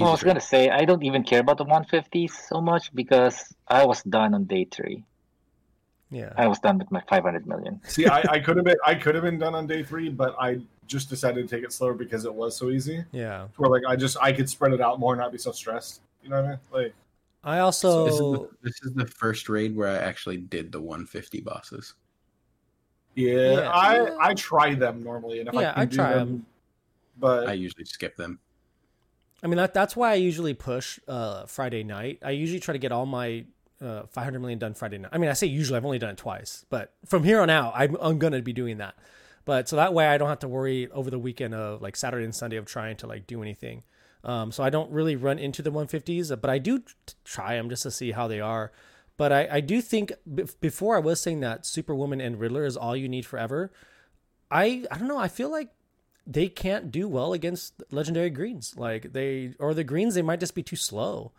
I 0.00 0.04
was 0.10 0.22
gonna 0.22 0.40
say 0.40 0.70
I 0.70 0.84
don't 0.86 1.02
even 1.04 1.22
care 1.22 1.40
about 1.40 1.58
the 1.58 1.66
150s 1.66 2.30
so 2.48 2.60
much 2.60 2.92
because 2.94 3.54
I 3.68 3.84
was 3.84 4.02
done 4.02 4.34
on 4.34 4.44
day 4.44 4.64
three. 4.70 5.04
Yeah. 6.12 6.32
I 6.36 6.46
was 6.46 6.58
done 6.58 6.78
with 6.78 6.90
my 6.92 7.02
500 7.08 7.46
million. 7.46 7.80
See, 7.88 8.06
I, 8.06 8.22
I 8.28 8.38
could 8.38 8.56
have 8.56 8.66
been 8.66 8.76
I 8.86 8.94
could 8.94 9.14
have 9.14 9.24
been 9.24 9.38
done 9.38 9.54
on 9.54 9.66
day 9.66 9.82
three, 9.82 10.10
but 10.10 10.36
I 10.38 10.60
just 10.86 11.08
decided 11.08 11.48
to 11.48 11.56
take 11.56 11.64
it 11.64 11.72
slower 11.72 11.94
because 11.94 12.26
it 12.26 12.34
was 12.34 12.56
so 12.56 12.68
easy. 12.68 13.02
Yeah. 13.12 13.48
Where 13.56 13.70
like 13.70 13.82
I 13.88 13.96
just 13.96 14.16
I 14.20 14.32
could 14.32 14.48
spread 14.48 14.72
it 14.72 14.80
out 14.80 15.00
more 15.00 15.14
and 15.14 15.20
not 15.20 15.32
be 15.32 15.38
so 15.38 15.52
stressed. 15.52 16.02
You 16.22 16.28
know 16.30 16.36
what 16.36 16.44
I 16.44 16.48
mean? 16.50 16.58
Like 16.72 16.94
I 17.44 17.56
this, 17.66 17.76
is 17.76 17.82
the, 17.82 17.88
also, 17.88 18.50
this 18.62 18.74
is 18.84 18.92
the 18.94 19.06
first 19.06 19.48
raid 19.48 19.74
where 19.74 19.88
I 19.88 19.96
actually 19.96 20.36
did 20.36 20.70
the 20.70 20.80
150 20.80 21.40
bosses. 21.40 21.94
yeah, 23.14 23.52
Yeah. 23.52 23.70
I 23.70 24.28
I 24.28 24.34
try 24.34 24.74
them 24.74 25.02
normally, 25.02 25.40
and 25.40 25.48
if 25.48 25.54
Yeah, 25.54 25.72
I 25.74 25.74
can 25.74 25.80
I 25.80 25.84
do 25.86 25.96
them, 25.96 26.12
them, 26.12 26.28
'em. 26.28 26.46
but 27.18 27.48
I 27.48 27.54
usually 27.54 27.84
skip 27.86 28.16
them. 28.16 28.38
I 29.42 29.48
mean, 29.48 29.56
that, 29.56 29.74
that's 29.74 29.96
why 29.96 30.12
I 30.12 30.14
usually 30.14 30.54
push 30.54 31.00
uh, 31.08 31.46
Friday 31.46 31.82
night. 31.82 32.20
I 32.22 32.30
usually 32.30 32.60
try 32.60 32.72
to 32.74 32.78
get 32.78 32.92
all 32.92 33.06
my 33.06 33.44
uh, 33.82 34.04
500 34.06 34.38
million 34.38 34.58
done 34.58 34.74
Friday 34.74 34.98
night. 34.98 35.10
I 35.12 35.18
mean, 35.18 35.30
I 35.30 35.32
say 35.32 35.46
usually, 35.46 35.76
I've 35.76 35.84
only 35.84 35.98
done 35.98 36.10
it 36.10 36.16
twice, 36.16 36.64
but 36.70 36.92
from 37.06 37.24
here 37.24 37.40
on 37.40 37.50
out, 37.50 37.72
I'm, 37.74 37.96
I'm 38.00 38.18
going 38.18 38.32
to 38.32 38.42
be 38.42 38.52
doing 38.52 38.78
that. 38.78 38.94
But 39.44 39.68
so 39.68 39.76
that 39.76 39.92
way 39.92 40.06
I 40.06 40.18
don't 40.18 40.28
have 40.28 40.38
to 40.40 40.48
worry 40.48 40.88
over 40.92 41.10
the 41.10 41.18
weekend 41.18 41.54
of 41.54 41.82
like 41.82 41.96
Saturday 41.96 42.24
and 42.24 42.34
Sunday 42.34 42.56
of 42.56 42.66
trying 42.66 42.96
to 42.98 43.06
like 43.06 43.26
do 43.26 43.42
anything. 43.42 43.82
Um, 44.24 44.52
so 44.52 44.62
I 44.62 44.70
don't 44.70 44.90
really 44.92 45.16
run 45.16 45.38
into 45.38 45.62
the 45.62 45.72
150s, 45.72 46.40
but 46.40 46.48
I 46.48 46.58
do 46.58 46.82
try 47.24 47.56
them 47.56 47.68
just 47.68 47.82
to 47.82 47.90
see 47.90 48.12
how 48.12 48.28
they 48.28 48.40
are. 48.40 48.70
But 49.16 49.32
I, 49.32 49.48
I 49.52 49.60
do 49.60 49.80
think 49.80 50.12
b- 50.32 50.44
before 50.60 50.96
I 50.96 51.00
was 51.00 51.20
saying 51.20 51.40
that 51.40 51.66
Superwoman 51.66 52.20
and 52.20 52.38
Riddler 52.38 52.64
is 52.64 52.76
all 52.76 52.96
you 52.96 53.08
need 53.08 53.26
forever. 53.26 53.72
I 54.50 54.84
I 54.90 54.98
don't 54.98 55.08
know. 55.08 55.18
I 55.18 55.28
feel 55.28 55.50
like 55.50 55.70
they 56.26 56.48
can't 56.48 56.90
do 56.90 57.08
well 57.08 57.32
against 57.32 57.82
legendary 57.90 58.30
greens. 58.30 58.74
Like 58.76 59.12
they 59.12 59.54
or 59.58 59.74
the 59.74 59.84
greens, 59.84 60.14
they 60.14 60.22
might 60.22 60.40
just 60.40 60.54
be 60.54 60.62
too 60.62 60.76
slow. 60.76 61.32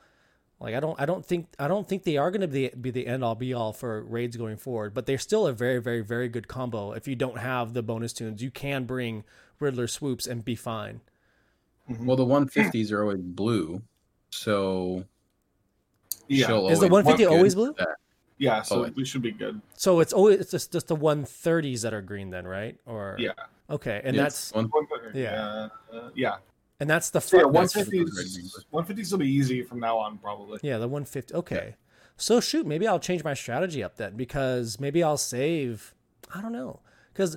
Like 0.60 0.76
I 0.76 0.80
don't 0.80 1.00
I 1.00 1.06
don't 1.06 1.26
think 1.26 1.48
I 1.60 1.68
don't 1.68 1.88
think 1.88 2.04
they 2.04 2.18
are 2.18 2.32
going 2.32 2.42
to 2.42 2.48
be 2.48 2.70
be 2.70 2.90
the 2.92 3.06
end 3.08 3.24
all 3.24 3.36
be 3.36 3.54
all 3.54 3.74
for 3.74 4.02
raids 4.04 4.38
going 4.38 4.58
forward. 4.58 4.94
But 4.94 5.06
they're 5.06 5.18
still 5.18 5.46
a 5.48 5.54
very 5.54 5.80
very 5.82 6.02
very 6.02 6.30
good 6.30 6.48
combo. 6.48 6.94
If 6.94 7.08
you 7.08 7.16
don't 7.16 7.38
have 7.38 7.74
the 7.74 7.84
bonus 7.84 8.14
tunes, 8.14 8.42
you 8.42 8.50
can 8.52 8.86
bring 8.86 9.24
Riddler 9.60 9.88
swoops 9.88 10.26
and 10.26 10.44
be 10.44 10.56
fine. 10.56 11.02
Well, 11.90 12.16
the 12.16 12.26
150s 12.26 12.92
are 12.94 13.02
always 13.02 13.20
blue, 13.20 13.82
so 14.30 15.04
yeah, 16.28 16.48
she'll 16.48 16.70
Is 16.70 16.80
the 16.80 16.88
150 16.88 17.26
always 17.26 17.56
blue? 17.56 17.76
Yeah. 17.78 17.86
yeah. 18.38 18.62
So 18.62 18.86
Oh, 18.86 18.90
we 18.96 19.04
should 19.04 19.22
be 19.22 19.32
good. 19.32 19.62
So 19.76 20.00
it's 20.00 20.14
always 20.14 20.40
it's 20.40 20.52
just, 20.52 20.72
just 20.72 20.88
the 20.88 20.96
130s 20.96 21.82
that 21.82 21.94
are 21.94 22.02
green 22.02 22.30
then, 22.30 22.48
right? 22.48 22.78
Or 22.86 23.18
Yeah, 23.20 23.32
okay, 23.70 24.02
and 24.04 24.16
Yeah, 24.16 24.24
that's 24.24 24.54
one- 24.54 24.72
yeah, 25.14 25.68
uh, 25.92 26.10
yeah. 26.16 26.38
And 26.84 26.90
that's 26.90 27.10
the 27.12 27.22
So 27.22 27.38
yeah, 27.38 27.42
front. 27.44 27.54
one 27.56 27.64
that's- 27.66 27.86
fifties. 27.86 28.66
One 28.72 28.84
fifties 28.84 29.10
will 29.12 29.20
be 29.20 29.30
easy 29.30 29.64
from 29.64 29.80
now 29.80 29.98
on, 29.98 30.18
probably. 30.18 30.60
Yeah, 30.62 30.80
the 30.80 30.88
150. 30.90 31.34
Okay. 31.34 31.76
So 32.18 32.42
shoot, 32.42 32.68
maybe 32.68 32.86
I'll 32.88 33.00
change 33.00 33.24
my 33.24 33.34
strategy 33.34 33.82
up 33.82 33.96
then 33.96 34.18
because 34.18 34.80
maybe 34.82 35.02
I'll 35.02 35.18
save. 35.18 35.96
I 36.36 36.42
don't 36.42 36.52
know 36.52 36.82
because 37.14 37.36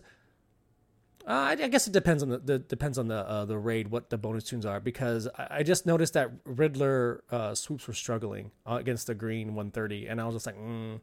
uh, 1.28 1.30
I, 1.30 1.52
I 1.52 1.68
guess 1.68 1.86
it 1.86 1.92
depends 1.92 2.22
on 2.24 2.28
the, 2.30 2.38
the 2.38 2.58
depends 2.58 2.98
on 2.98 3.06
the 3.08 3.16
uh, 3.28 3.44
the 3.44 3.56
raid 3.56 3.88
what 3.88 4.10
the 4.10 4.18
bonus 4.18 4.44
tunes 4.44 4.66
are 4.66 4.80
because 4.80 5.28
I, 5.38 5.58
I 5.58 5.62
just 5.62 5.86
noticed 5.86 6.14
that 6.14 6.30
Riddler 6.44 7.22
uh, 7.30 7.54
swoops 7.54 7.86
were 7.86 7.94
struggling 7.94 8.50
uh, 8.68 8.74
against 8.74 9.06
the 9.06 9.14
green 9.14 9.48
130 9.54 10.08
and 10.08 10.20
I 10.20 10.24
was 10.26 10.34
just 10.34 10.46
like, 10.46 10.58
mm, 10.58 11.00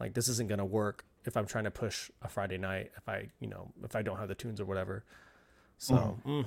like 0.00 0.14
this 0.14 0.26
isn't 0.28 0.48
gonna 0.48 0.64
work 0.66 1.04
if 1.24 1.36
I'm 1.36 1.46
trying 1.46 1.64
to 1.64 1.70
push 1.70 2.10
a 2.22 2.28
Friday 2.28 2.58
night 2.58 2.90
if 2.96 3.08
I 3.08 3.28
you 3.40 3.46
know 3.48 3.70
if 3.84 3.96
I 3.96 4.02
don't 4.02 4.18
have 4.18 4.28
the 4.28 4.34
tunes 4.34 4.60
or 4.60 4.64
whatever. 4.66 5.04
So. 5.78 6.18
mm. 6.26 6.44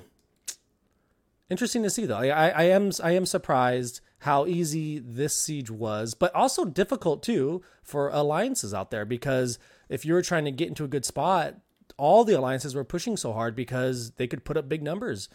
Interesting 1.51 1.83
to 1.83 1.89
see 1.89 2.05
though. 2.05 2.17
I, 2.17 2.27
I, 2.27 2.47
I 2.49 2.63
am 2.63 2.91
I 3.03 3.11
am 3.11 3.25
surprised 3.25 3.99
how 4.19 4.45
easy 4.45 4.99
this 4.99 5.35
siege 5.35 5.69
was, 5.69 6.13
but 6.13 6.33
also 6.33 6.63
difficult 6.63 7.21
too 7.21 7.61
for 7.83 8.09
alliances 8.09 8.73
out 8.73 8.89
there 8.89 9.03
because 9.03 9.59
if 9.89 10.05
you 10.05 10.13
were 10.13 10.21
trying 10.21 10.45
to 10.45 10.51
get 10.51 10.69
into 10.69 10.85
a 10.85 10.87
good 10.87 11.03
spot, 11.03 11.55
all 11.97 12.23
the 12.23 12.33
alliances 12.37 12.73
were 12.73 12.85
pushing 12.85 13.17
so 13.17 13.33
hard 13.33 13.53
because 13.55 14.11
they 14.11 14.27
could 14.27 14.45
put 14.45 14.55
up 14.55 14.69
big 14.69 14.81
numbers. 14.81 15.27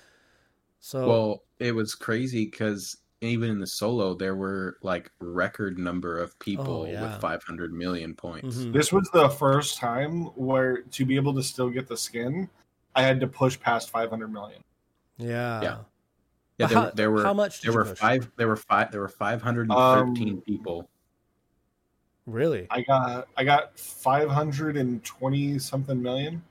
So 0.81 1.07
Well, 1.07 1.43
it 1.59 1.73
was 1.75 1.95
crazy 1.95 2.47
because 2.47 2.97
even 3.21 3.51
in 3.51 3.59
the 3.61 3.67
solo, 3.67 4.15
there 4.15 4.37
were 4.37 4.79
like 4.83 5.11
record 5.19 5.79
number 5.79 6.19
of 6.19 6.39
people 6.39 6.83
Oh, 6.83 6.87
yeah. 6.87 7.13
with 7.13 7.21
500 7.21 7.73
million 7.75 8.15
points. 8.15 8.57
mhm. 8.59 8.73
This 8.73 8.91
was 8.93 9.09
the 9.13 9.29
first 9.29 9.77
time 9.79 10.27
where 10.37 10.83
to 10.83 11.05
be 11.05 11.17
able 11.17 11.35
to 11.35 11.43
still 11.43 11.69
get 11.71 11.89
the 11.89 11.97
skin, 11.97 12.49
I 12.95 13.03
had 13.03 13.21
to 13.21 13.27
push 13.27 13.59
past 13.61 13.91
five 13.91 14.09
hundred 14.09 14.33
million. 14.33 14.63
yeah. 15.19 15.61
Yeah. 15.63 15.77
But 16.59 16.63
Yeah, 16.63 16.67
there, 16.69 16.79
how- 16.85 16.91
there 16.91 17.11
were 17.11 17.23
how 17.23 17.35
much 17.35 17.61
there 17.63 17.73
were 17.73 17.85
push? 17.85 17.99
five 17.99 18.31
there 18.37 18.49
were 18.49 18.57
five 18.57 18.91
there 18.91 19.01
were 19.03 19.09
513 19.09 20.31
Um, 20.35 20.41
people. 20.43 20.89
Really? 22.27 22.67
I 22.71 22.83
got 22.83 23.29
I 23.37 23.45
got 23.45 23.79
five 23.79 24.29
hundred 24.29 24.77
and 24.77 25.03
twenty 25.05 25.59
something 25.59 26.03
million 26.03 26.43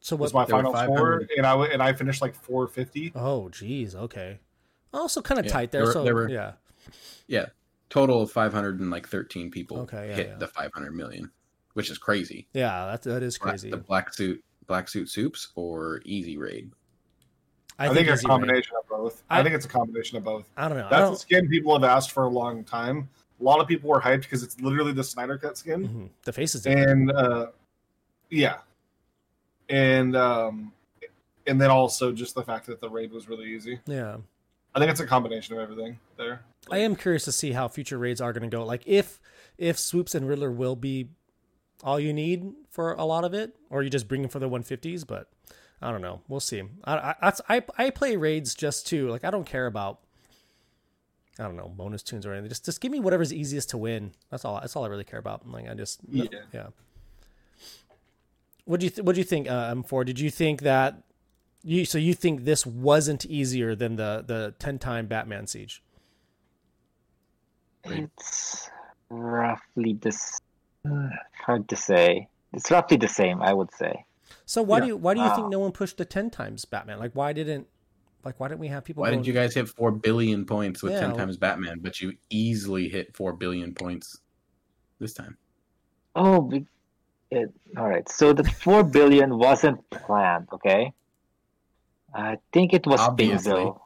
So 0.00 0.16
was 0.16 0.34
my 0.34 0.44
final 0.44 0.74
score, 0.76 1.26
and 1.36 1.46
I 1.46 1.54
and 1.66 1.82
I 1.82 1.92
finished 1.92 2.20
like 2.20 2.34
four 2.34 2.66
fifty. 2.66 3.12
Oh, 3.14 3.48
geez. 3.48 3.94
Okay. 3.94 4.40
Also, 4.92 5.22
kind 5.22 5.38
of 5.38 5.46
Yeah, 5.46 5.52
tight 5.52 5.70
there. 5.70 5.82
there 5.82 5.86
were- 5.86 5.92
so 5.92 6.04
there 6.04 6.14
were- 6.14 6.28
yeah, 6.28 6.52
Yeah, 7.28 7.46
total 7.88 8.22
of 8.22 8.32
five 8.32 8.52
hundred 8.52 8.80
and 8.80 8.90
like 8.90 9.08
thirteen 9.08 9.50
people 9.50 9.78
Okay, 9.80 10.08
yeah, 10.08 10.16
hit 10.16 10.26
yeah. 10.28 10.36
the 10.36 10.48
five 10.48 10.70
hundred 10.74 10.94
million, 10.96 11.30
which 11.74 11.90
is 11.90 11.96
crazy. 11.96 12.48
yeah, 12.52 12.86
that 12.86 13.02
that 13.02 13.22
is 13.22 13.38
crazy. 13.38 13.70
The 13.70 13.76
black 13.78 14.12
suit, 14.12 14.44
black 14.66 14.88
suit 14.88 15.08
Supes 15.08 15.48
or 15.54 16.02
easy 16.04 16.36
raid. 16.36 16.72
I, 17.80 17.94
think, 17.94 18.08
it's 18.08 18.22
a 18.22 18.26
combination 18.26 18.76
of 18.76 18.88
both. 18.88 19.22
I, 19.30 19.40
I- 19.40 19.42
think 19.42 19.54
it's 19.54 19.64
a 19.64 19.68
combination 19.68 20.16
of 20.18 20.24
both. 20.24 20.48
I 20.56 20.68
don't 20.68 20.78
know. 20.78 20.88
That's 20.90 21.02
don't, 21.02 21.12
the 21.12 21.18
skin 21.18 21.48
people 21.48 21.72
have 21.72 21.84
asked 21.84 22.12
for 22.12 22.24
a 22.24 22.28
long 22.28 22.62
time. 22.62 23.08
A 23.40 23.42
lot 23.42 23.58
of 23.60 23.66
people 23.66 23.88
were 23.88 24.00
hyped 24.00 24.22
because 24.22 24.42
it's 24.42 24.60
literally 24.60 24.92
the 24.92 25.02
Snyder 25.04 25.38
Cut 25.38 25.56
skin, 25.56 25.88
mhm. 25.88 26.08
The 26.24 26.32
face 26.32 26.54
is 26.54 26.62
different. 26.62 26.90
and 26.90 27.10
uh, 27.12 27.46
yeah, 28.28 28.58
and 29.68 30.14
um, 30.14 30.72
and 31.46 31.60
then 31.60 31.70
also 31.70 32.12
just 32.12 32.34
the 32.34 32.42
fact 32.42 32.66
that 32.66 32.80
the 32.80 32.88
raid 32.88 33.12
was 33.12 33.28
really 33.28 33.46
easy. 33.54 33.80
yeah. 33.86 34.16
I 34.72 34.78
think 34.78 34.92
it's 34.92 35.00
a 35.00 35.06
combination 35.06 35.56
of 35.56 35.60
everything 35.62 35.98
there. 36.16 36.42
I 36.70 36.78
am 36.78 36.94
curious 36.94 37.24
to 37.24 37.32
see 37.32 37.50
how 37.50 37.66
future 37.66 37.98
raids 37.98 38.20
are 38.20 38.32
going 38.32 38.48
to 38.48 38.56
go. 38.56 38.64
Like 38.64 38.82
if 38.86 39.20
if 39.58 39.78
swoops 39.78 40.14
and 40.14 40.28
Riddler 40.28 40.52
will 40.52 40.76
be 40.76 41.08
all 41.82 41.98
you 41.98 42.12
need 42.12 42.52
for 42.70 42.92
a 42.92 43.04
lot 43.04 43.24
of 43.24 43.34
it, 43.34 43.56
or 43.68 43.82
you 43.82 43.90
just 43.90 44.06
bring 44.06 44.22
them 44.22 44.30
for 44.30 44.38
the 44.38 44.48
150s. 44.48 45.04
But 45.04 45.28
I 45.82 45.90
don't 45.90 46.02
know. 46.02 46.20
We'll 46.28 46.40
see. 46.40 46.62
I 46.84 47.14
I 47.22 47.32
I, 47.48 47.62
I 47.78 47.90
play 47.90 48.16
raids 48.16 48.54
just 48.54 48.86
to 48.88 49.08
like 49.08 49.24
I 49.24 49.30
don't 49.30 49.46
care 49.46 49.66
about 49.66 50.00
I 51.38 51.44
don't 51.44 51.56
know 51.56 51.68
bonus 51.74 52.02
tunes 52.02 52.26
or 52.26 52.32
anything. 52.32 52.50
Just 52.50 52.64
just 52.66 52.80
give 52.80 52.92
me 52.92 53.00
whatever's 53.00 53.32
easiest 53.32 53.70
to 53.70 53.78
win. 53.78 54.12
That's 54.30 54.44
all. 54.44 54.60
That's 54.60 54.76
all 54.76 54.84
I 54.84 54.88
really 54.88 55.04
care 55.04 55.18
about. 55.18 55.48
Like 55.48 55.68
I 55.68 55.74
just 55.74 56.00
Yeah. 56.10 56.24
yeah. 56.52 56.66
What 58.64 58.80
do 58.80 58.86
you 58.86 58.90
th- 58.90 59.04
What 59.04 59.14
do 59.14 59.20
you 59.20 59.24
think, 59.24 59.48
uh, 59.48 59.74
M4? 59.74 60.04
Did 60.04 60.20
you 60.20 60.30
think 60.30 60.60
that 60.62 61.02
you 61.62 61.84
so 61.84 61.98
you 61.98 62.14
think 62.14 62.44
this 62.44 62.64
wasn't 62.66 63.24
easier 63.24 63.74
than 63.74 63.96
the 63.96 64.22
the 64.26 64.54
ten 64.58 64.78
time 64.78 65.06
Batman 65.06 65.46
siege? 65.46 65.82
It's 67.84 68.68
roughly 69.08 69.94
this. 69.94 70.38
Hard 71.44 71.68
to 71.68 71.76
say. 71.76 72.28
It's 72.52 72.70
roughly 72.70 72.96
the 72.96 73.08
same, 73.08 73.40
I 73.42 73.52
would 73.52 73.72
say. 73.74 74.04
So 74.50 74.62
why 74.62 74.78
Yeah. 74.78 74.80
do 74.80 74.86
you 74.88 74.96
why 74.96 75.14
do 75.14 75.20
you 75.20 75.32
think 75.36 75.46
no 75.48 75.60
one 75.60 75.70
pushed 75.70 75.96
the 75.96 76.04
ten 76.04 76.28
times 76.28 76.64
Batman? 76.64 76.98
Like 76.98 77.12
why 77.14 77.32
didn't 77.32 77.68
like 78.24 78.40
why 78.40 78.48
didn't 78.48 78.58
we 78.58 78.66
have 78.66 78.84
people? 78.84 79.02
Why 79.02 79.10
going, 79.10 79.18
didn't 79.20 79.28
you 79.28 79.32
guys 79.32 79.54
hit 79.54 79.68
four 79.68 79.92
billion 79.92 80.44
points 80.44 80.82
with 80.82 80.92
Yeah. 80.94 81.02
ten 81.02 81.14
times 81.14 81.36
Batman, 81.36 81.78
but 81.80 82.00
you 82.00 82.16
easily 82.30 82.88
hit 82.88 83.14
four 83.16 83.32
billion 83.32 83.74
points 83.74 84.18
this 84.98 85.12
time? 85.14 85.38
Oh, 86.16 86.50
it, 87.30 87.52
all 87.76 87.88
right. 87.88 88.08
So 88.08 88.32
the 88.32 88.42
four 88.42 88.82
billion 88.82 89.38
wasn't 89.38 89.88
planned. 89.90 90.48
Okay, 90.52 90.94
I 92.12 92.38
think 92.52 92.74
it 92.74 92.88
was 92.88 92.98
Obviously. 92.98 93.54
Bingo. 93.54 93.82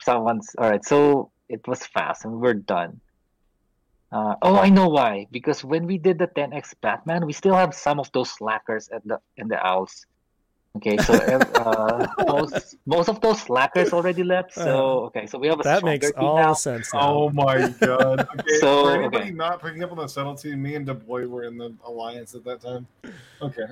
Someone's 0.00 0.54
all 0.58 0.70
right. 0.70 0.84
So 0.84 1.32
it 1.48 1.66
was 1.66 1.84
fast, 1.86 2.24
and 2.24 2.34
we 2.34 2.38
were 2.38 2.54
done. 2.54 3.00
Uh, 4.12 4.34
oh, 4.42 4.56
I 4.58 4.68
know 4.68 4.88
why. 4.88 5.26
Because 5.30 5.64
when 5.64 5.86
we 5.86 5.96
did 5.96 6.18
the 6.18 6.26
10x 6.28 6.74
Batman, 6.82 7.24
we 7.26 7.32
still 7.32 7.54
have 7.54 7.74
some 7.74 7.98
of 7.98 8.12
those 8.12 8.30
slackers 8.30 8.88
at 8.90 9.00
the 9.08 9.18
in 9.38 9.48
the 9.48 9.56
owls. 9.66 10.04
Okay, 10.76 10.96
so 10.98 11.12
uh, 11.56 12.06
most 12.26 12.76
most 12.86 13.08
of 13.08 13.20
those 13.20 13.40
slackers 13.42 13.92
already 13.92 14.22
left. 14.24 14.52
So 14.54 15.08
okay, 15.12 15.26
so 15.26 15.38
we 15.38 15.48
have 15.48 15.60
a 15.60 15.62
that 15.64 15.78
stronger 15.78 15.92
makes 15.92 16.10
all 16.16 16.36
now. 16.36 16.52
sense 16.54 16.92
now. 16.94 17.00
Oh 17.12 17.30
my 17.30 17.68
god! 17.80 18.26
Okay, 18.40 18.58
So, 18.58 18.84
for 18.84 18.92
anybody 18.96 19.24
okay. 19.24 19.30
not 19.32 19.62
picking 19.62 19.82
up 19.84 19.92
on 19.92 19.98
the 19.98 20.06
subtlety, 20.08 20.54
me 20.56 20.74
and 20.76 20.86
DeBoy 20.86 21.28
were 21.28 21.44
in 21.44 21.58
the 21.58 21.74
alliance 21.84 22.34
at 22.34 22.44
that 22.44 22.60
time. 22.62 22.86
Okay, 23.42 23.64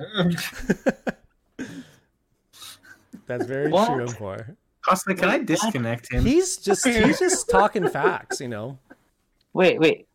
That's 3.25 3.45
very 3.45 3.69
What? 3.71 3.87
true. 3.95 4.07
For 4.07 4.55
Costa, 4.85 5.13
can 5.15 5.29
I 5.29 5.39
disconnect 5.39 6.11
him? 6.11 6.23
he's 6.25 6.57
just 6.57 6.85
he's 6.87 7.19
just 7.19 7.49
talking 7.49 7.87
facts, 7.89 8.39
you 8.41 8.47
know. 8.47 8.77
Wait, 9.53 9.79
wait. 9.79 10.07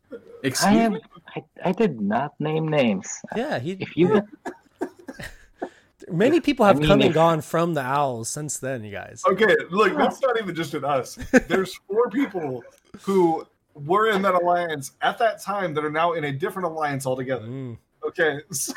Excuse 0.43 0.63
I 0.65 0.73
am. 0.73 0.93
me. 0.93 1.01
I, 1.35 1.43
I 1.65 1.71
did 1.71 1.99
not 2.01 2.39
name 2.39 2.67
names. 2.67 3.09
Yeah, 3.35 3.59
he. 3.59 3.71
If 3.73 3.95
you 3.97 4.21
Many 6.09 6.39
people 6.39 6.65
have 6.65 6.77
I 6.77 6.79
mean, 6.79 6.87
come 6.87 7.01
and 7.01 7.13
gone 7.13 7.41
from 7.41 7.73
the 7.73 7.81
owls 7.81 8.29
since 8.29 8.59
then, 8.59 8.83
you 8.83 8.91
guys. 8.91 9.23
okay. 9.27 9.53
Look, 9.71 9.97
that's 9.97 10.21
not 10.21 10.39
even 10.39 10.55
just 10.55 10.73
in 10.73 10.85
us. 10.85 11.15
There's 11.47 11.73
four 11.87 12.09
people 12.09 12.63
who 13.01 13.45
were 13.73 14.07
in 14.09 14.21
that 14.21 14.33
alliance 14.35 14.91
at 15.01 15.17
that 15.17 15.41
time 15.41 15.73
that 15.73 15.83
are 15.83 15.91
now 15.91 16.13
in 16.13 16.23
a 16.23 16.31
different 16.31 16.67
alliance 16.67 17.05
altogether. 17.05 17.45
Mm. 17.47 17.77
Okay, 18.07 18.39
so- 18.51 18.73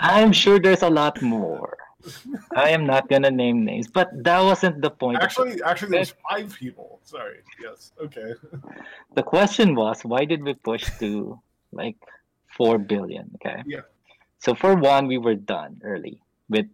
I'm 0.00 0.32
sure 0.32 0.58
there's 0.58 0.82
a 0.82 0.90
lot 0.90 1.20
more. 1.22 1.76
I 2.54 2.70
am 2.70 2.86
not 2.86 3.08
gonna 3.08 3.30
name 3.30 3.64
names, 3.64 3.88
but 3.88 4.08
that 4.24 4.40
wasn't 4.40 4.82
the 4.82 4.90
point. 4.90 5.18
actually, 5.22 5.62
actually, 5.62 5.90
there's 5.90 6.14
five 6.28 6.54
people. 6.54 7.00
Sorry. 7.04 7.38
Yes. 7.60 7.92
Okay. 8.00 8.34
the 9.14 9.22
question 9.22 9.74
was, 9.74 10.02
why 10.02 10.24
did 10.24 10.42
we 10.42 10.54
push 10.54 10.84
to 10.98 11.40
like 11.72 11.96
four 12.56 12.78
billion? 12.78 13.30
Okay. 13.36 13.62
Yeah. 13.66 13.86
So 14.38 14.54
for 14.54 14.74
one, 14.74 15.06
we 15.06 15.18
were 15.18 15.36
done 15.36 15.80
early 15.84 16.20
with 16.48 16.66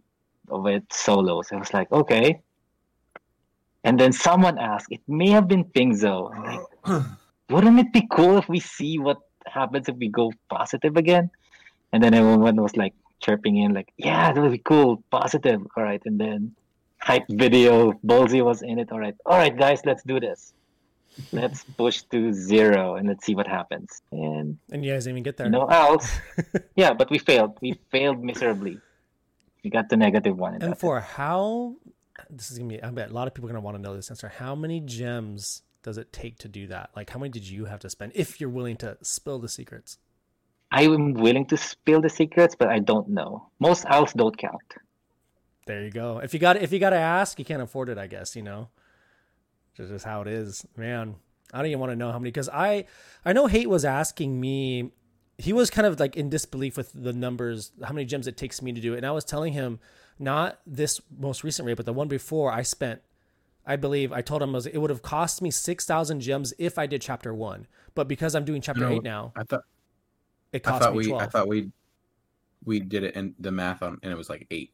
with 0.47 0.83
solos. 0.91 1.51
I 1.51 1.57
was 1.57 1.73
like, 1.73 1.91
okay. 1.91 2.41
And 3.83 3.99
then 3.99 4.11
someone 4.11 4.57
asked, 4.57 4.87
it 4.89 5.01
may 5.07 5.29
have 5.29 5.47
been 5.47 5.63
Pingzo. 5.63 6.35
I'm 6.35 6.43
like, 6.43 7.05
wouldn't 7.49 7.79
it 7.79 7.93
be 7.93 8.07
cool 8.11 8.37
if 8.37 8.49
we 8.49 8.59
see 8.59 8.99
what 8.99 9.17
happens 9.45 9.87
if 9.87 9.95
we 9.95 10.09
go 10.09 10.33
positive 10.49 10.97
again? 10.97 11.31
And 11.93 12.03
then 12.03 12.13
everyone 12.13 12.61
was 12.61 12.75
like 12.75 12.93
chirping 13.19 13.57
in, 13.57 13.73
like, 13.73 13.91
yeah, 13.97 14.31
that 14.31 14.41
would 14.41 14.51
be 14.51 14.57
cool, 14.59 15.03
positive. 15.11 15.61
All 15.75 15.83
right. 15.83 16.01
And 16.05 16.19
then 16.19 16.55
hype 16.99 17.25
video, 17.29 17.93
Bullseye 18.03 18.41
was 18.41 18.61
in 18.61 18.79
it. 18.79 18.91
All 18.91 18.99
right. 18.99 19.15
All 19.25 19.37
right, 19.37 19.55
guys, 19.55 19.81
let's 19.85 20.03
do 20.03 20.19
this. 20.19 20.53
Let's 21.31 21.63
push 21.63 22.03
to 22.11 22.31
zero 22.31 22.95
and 22.95 23.07
let's 23.07 23.25
see 23.25 23.35
what 23.35 23.47
happens. 23.47 24.01
And 24.11 24.57
And 24.71 24.85
you 24.85 24.93
guys 24.93 25.03
didn't 25.03 25.17
even 25.17 25.23
get 25.23 25.37
there. 25.37 25.49
No 25.49 25.65
else. 25.65 26.09
yeah, 26.75 26.93
but 26.93 27.09
we 27.09 27.17
failed. 27.17 27.57
We 27.61 27.79
failed 27.91 28.23
miserably. 28.23 28.79
We 29.63 29.69
got 29.69 29.89
the 29.89 29.97
negative 29.97 30.37
one. 30.37 30.53
and 30.53 30.61
that. 30.61 30.79
for 30.79 31.01
how 31.01 31.75
this 32.29 32.51
is 32.51 32.57
gonna 32.57 32.69
be, 32.69 32.81
I 32.81 32.89
bet 32.91 33.09
a 33.09 33.13
lot 33.13 33.27
of 33.27 33.33
people 33.33 33.49
are 33.49 33.53
gonna 33.53 33.63
want 33.63 33.75
to 33.77 33.81
know 33.81 33.95
this 33.95 34.09
answer. 34.09 34.29
How 34.29 34.55
many 34.55 34.79
gems 34.79 35.63
does 35.83 35.97
it 35.97 36.13
take 36.13 36.37
to 36.39 36.47
do 36.47 36.67
that? 36.67 36.91
Like, 36.95 37.09
how 37.09 37.19
many 37.19 37.31
did 37.31 37.47
you 37.47 37.65
have 37.65 37.79
to 37.81 37.89
spend 37.89 38.13
if 38.15 38.39
you're 38.39 38.49
willing 38.49 38.77
to 38.77 38.97
spill 39.01 39.39
the 39.39 39.49
secrets? 39.49 39.97
I 40.71 40.83
am 40.83 41.13
willing 41.13 41.45
to 41.47 41.57
spill 41.57 42.01
the 42.01 42.09
secrets, 42.09 42.55
but 42.55 42.67
I 42.67 42.79
don't 42.79 43.09
know. 43.09 43.49
Most 43.59 43.85
owls 43.87 44.13
don't 44.13 44.37
count. 44.37 44.75
There 45.65 45.83
you 45.83 45.91
go. 45.91 46.19
If 46.19 46.33
you 46.33 46.39
got 46.39 46.57
if 46.57 46.71
you 46.71 46.79
got 46.79 46.91
to 46.91 46.97
ask, 46.97 47.37
you 47.39 47.45
can't 47.45 47.61
afford 47.61 47.89
it. 47.89 47.97
I 47.97 48.07
guess 48.07 48.35
you 48.35 48.43
know. 48.43 48.69
This 49.77 49.89
is 49.91 50.03
how 50.03 50.21
it 50.21 50.27
is, 50.27 50.65
man. 50.75 51.15
I 51.53 51.59
don't 51.59 51.67
even 51.67 51.79
want 51.79 51.91
to 51.91 51.95
know 51.95 52.11
how 52.11 52.19
many 52.19 52.31
because 52.31 52.49
I 52.49 52.85
I 53.23 53.33
know 53.33 53.47
hate 53.47 53.69
was 53.69 53.85
asking 53.85 54.39
me. 54.39 54.91
He 55.37 55.53
was 55.53 55.69
kind 55.69 55.87
of 55.87 55.99
like 55.99 56.17
in 56.17 56.29
disbelief 56.29 56.75
with 56.75 56.91
the 56.93 57.13
numbers, 57.13 57.71
how 57.81 57.93
many 57.93 58.05
gems 58.05 58.27
it 58.27 58.35
takes 58.35 58.61
me 58.61 58.73
to 58.73 58.81
do 58.81 58.93
it, 58.93 58.97
and 58.97 59.05
I 59.05 59.11
was 59.11 59.23
telling 59.23 59.53
him 59.53 59.79
not 60.19 60.59
this 60.67 60.99
most 61.17 61.43
recent 61.45 61.65
rate, 61.65 61.77
but 61.77 61.85
the 61.85 61.93
one 61.93 62.07
before 62.07 62.51
I 62.51 62.61
spent. 62.61 63.01
I 63.65 63.75
believe 63.75 64.11
I 64.11 64.21
told 64.21 64.41
him 64.41 64.49
it, 64.49 64.53
was, 64.53 64.65
it 64.65 64.77
would 64.79 64.89
have 64.89 65.03
cost 65.03 65.41
me 65.41 65.51
six 65.51 65.85
thousand 65.85 66.21
gems 66.21 66.53
if 66.57 66.77
I 66.77 66.87
did 66.87 67.01
chapter 67.01 67.33
one, 67.33 67.67
but 67.95 68.07
because 68.07 68.35
I'm 68.35 68.43
doing 68.43 68.61
chapter 68.61 68.81
No, 68.81 68.95
eight 68.95 69.03
now, 69.03 69.31
I 69.35 69.43
thought 69.43 69.63
it 70.51 70.67
I 70.67 70.71
cost 70.71 70.83
thought 70.83 70.91
me 70.93 70.97
we 70.97 71.07
twelve. 71.07 71.21
I 71.21 71.25
thought 71.27 71.47
we 71.47 71.71
we 72.65 72.79
did 72.79 73.03
it 73.03 73.15
and 73.15 73.35
the 73.39 73.51
math 73.51 73.81
on 73.81 73.99
and 74.03 74.11
it 74.11 74.17
was 74.17 74.29
like 74.29 74.47
eight. 74.51 74.73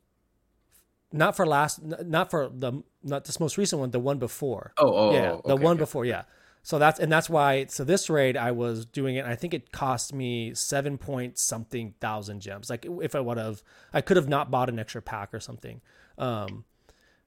not 1.15 1.35
for 1.35 1.45
last, 1.45 1.81
not 1.83 2.29
for 2.29 2.49
the 2.53 2.83
not 3.03 3.25
this 3.25 3.39
most 3.39 3.57
recent 3.57 3.79
one, 3.79 3.91
the 3.91 3.99
one 3.99 4.19
before. 4.19 4.73
Oh 4.77 4.93
oh 4.93 5.13
yeah, 5.13 5.31
oh, 5.31 5.41
the 5.45 5.53
okay, 5.53 5.63
one 5.63 5.73
okay. 5.73 5.79
before, 5.79 6.05
yeah. 6.05 6.23
So 6.61 6.79
that's 6.79 6.99
and 6.99 7.11
that's 7.11 7.29
why. 7.29 7.65
So 7.67 7.83
this 7.83 8.09
raid, 8.09 8.35
I 8.35 8.51
was 8.51 8.85
doing 8.85 9.15
it. 9.15 9.25
I 9.25 9.35
think 9.35 9.53
it 9.53 9.71
cost 9.71 10.13
me 10.13 10.53
seven 10.53 10.97
point 10.97 11.37
something 11.37 11.93
thousand 12.01 12.41
gems. 12.41 12.69
Like 12.69 12.85
if 13.01 13.15
I 13.15 13.19
would 13.19 13.37
have, 13.37 13.63
I 13.93 14.01
could 14.01 14.17
have 14.17 14.27
not 14.27 14.51
bought 14.51 14.69
an 14.69 14.79
extra 14.79 15.01
pack 15.01 15.33
or 15.33 15.39
something. 15.39 15.81
Um, 16.17 16.65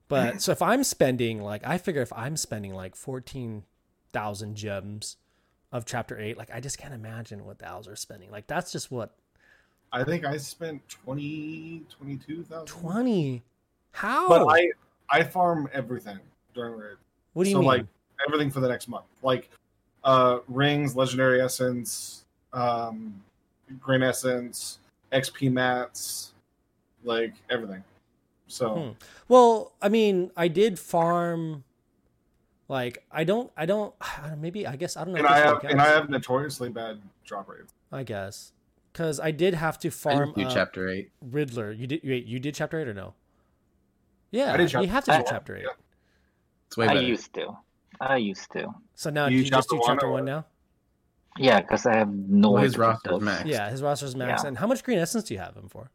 but 0.08 0.42
so 0.42 0.52
if 0.52 0.62
I'm 0.62 0.84
spending 0.84 1.40
like, 1.40 1.66
I 1.66 1.78
figure 1.78 2.02
if 2.02 2.12
I'm 2.12 2.36
spending 2.36 2.74
like 2.74 2.96
fourteen 2.96 3.64
thousand 4.12 4.56
gems 4.56 5.16
of 5.72 5.84
chapter 5.84 6.18
eight, 6.18 6.38
like 6.38 6.50
I 6.52 6.60
just 6.60 6.78
can't 6.78 6.94
imagine 6.94 7.44
what 7.44 7.58
the 7.58 7.68
owls 7.68 7.88
are 7.88 7.96
spending. 7.96 8.30
Like 8.30 8.46
that's 8.46 8.72
just 8.72 8.90
what 8.90 9.14
I 9.92 10.04
think 10.04 10.24
I 10.24 10.36
spent 10.36 10.86
20, 10.88 11.82
22,000. 11.90 12.66
twenty. 12.66 13.42
How? 13.92 14.28
But 14.28 14.46
I 14.48 14.70
I 15.10 15.22
farm 15.22 15.68
everything 15.72 16.18
during 16.54 16.78
raid. 16.78 16.96
what 17.32 17.44
do 17.44 17.50
you 17.50 17.54
so 17.54 17.60
mean? 17.60 17.68
like 17.68 17.86
everything 18.26 18.50
for 18.50 18.60
the 18.60 18.68
next 18.68 18.88
month, 18.88 19.06
like 19.22 19.50
uh 20.04 20.38
rings, 20.48 20.96
legendary 20.96 21.40
essence, 21.40 22.24
um, 22.52 23.22
green 23.80 24.02
essence, 24.02 24.78
XP 25.12 25.50
mats, 25.52 26.32
like 27.04 27.34
everything. 27.50 27.82
So 28.46 28.74
Hmm. 28.74 28.90
Well, 29.28 29.72
I 29.82 29.88
mean, 29.88 30.30
I 30.36 30.48
did 30.48 30.78
farm. 30.78 31.64
Like 32.68 33.04
I 33.10 33.24
don't, 33.24 33.50
I 33.56 33.66
don't. 33.66 33.94
Maybe 34.38 34.66
I 34.66 34.76
guess 34.76 34.96
I 34.96 35.04
don't 35.04 35.14
know. 35.14 35.18
and 35.18 35.26
I 35.26 35.38
have 35.38 35.64
and 35.64 35.80
I 35.80 35.86
have 35.88 36.08
notoriously 36.10 36.68
bad 36.68 37.00
drop 37.24 37.48
rates. 37.48 37.72
I 37.90 38.02
guess 38.02 38.52
because 38.92 39.18
I 39.20 39.30
did 39.30 39.54
have 39.54 39.78
to 39.80 39.90
farm 39.90 40.32
didn't 40.34 40.34
do 40.36 40.44
uh, 40.44 40.54
chapter 40.54 40.88
eight. 40.88 41.10
Riddler. 41.22 41.72
You 41.72 41.86
did. 41.86 42.00
Wait, 42.04 42.26
you 42.26 42.38
did 42.38 42.54
chapter 42.54 42.78
eight 42.80 42.88
or 42.88 42.94
no? 42.94 43.14
Yeah, 44.30 44.52
I 44.52 44.56
did 44.58 44.68
chapter- 44.68 44.84
you 44.84 44.90
have 44.92 45.04
to 45.04 45.10
do 45.12 45.16
I- 45.16 45.22
chapter 45.22 45.56
eight. 45.56 45.62
yeah. 45.64 45.70
It's 46.66 46.76
way 46.76 46.86
I 46.86 46.94
used 47.00 47.32
to. 47.34 47.56
I 48.00 48.16
used 48.18 48.50
to. 48.52 48.74
So 48.94 49.08
now 49.08 49.24
You 49.26 49.38
do 49.38 49.44
you 49.44 49.50
just 49.50 49.70
do 49.70 49.76
one 49.76 49.86
chapter 49.86 50.06
or 50.06 50.12
one 50.12 50.26
now? 50.26 50.44
Yeah, 51.38 51.60
because 51.60 51.86
I 51.86 51.96
have 51.96 52.12
no. 52.12 52.50
Well, 52.50 52.62
his 52.62 52.76
roster's 52.76 53.20
max. 53.22 53.44
Yeah, 53.46 53.70
his 53.70 53.80
roster's 53.82 54.14
max. 54.14 54.42
Yeah. 54.42 54.48
And 54.48 54.58
how 54.58 54.66
much 54.66 54.84
green 54.84 54.98
essence 54.98 55.24
do 55.24 55.34
you 55.34 55.40
have 55.40 55.56
him 55.56 55.68
for? 55.68 55.90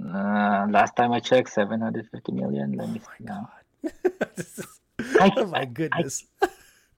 Uh, 0.00 0.66
last 0.70 0.94
time 0.94 1.12
I 1.12 1.20
checked, 1.20 1.48
750 1.50 2.32
million. 2.32 2.72
Let 2.72 2.90
me 2.90 3.00
see 3.00 3.24
now. 3.24 3.50
This 4.36 4.58
is- 4.60 4.75
I- 5.20 5.32
oh 5.36 5.46
my 5.46 5.64
goodness. 5.64 6.24
I 6.42 6.48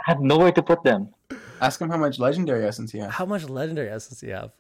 have 0.05 0.21
nowhere 0.21 0.53
to 0.53 0.63
put 0.63 0.83
them. 0.83 1.09
Ask 1.61 1.81
him 1.81 1.91
how 1.91 1.97
much 1.99 2.19
legendary 2.19 2.65
essence 2.65 2.93
he 2.93 2.99
has. 2.99 3.11
How 3.13 3.27
much 3.27 3.49
legendary 3.49 3.91
essence 3.91 4.21
do 4.21 4.27
you 4.29 4.35
have? 4.35 4.53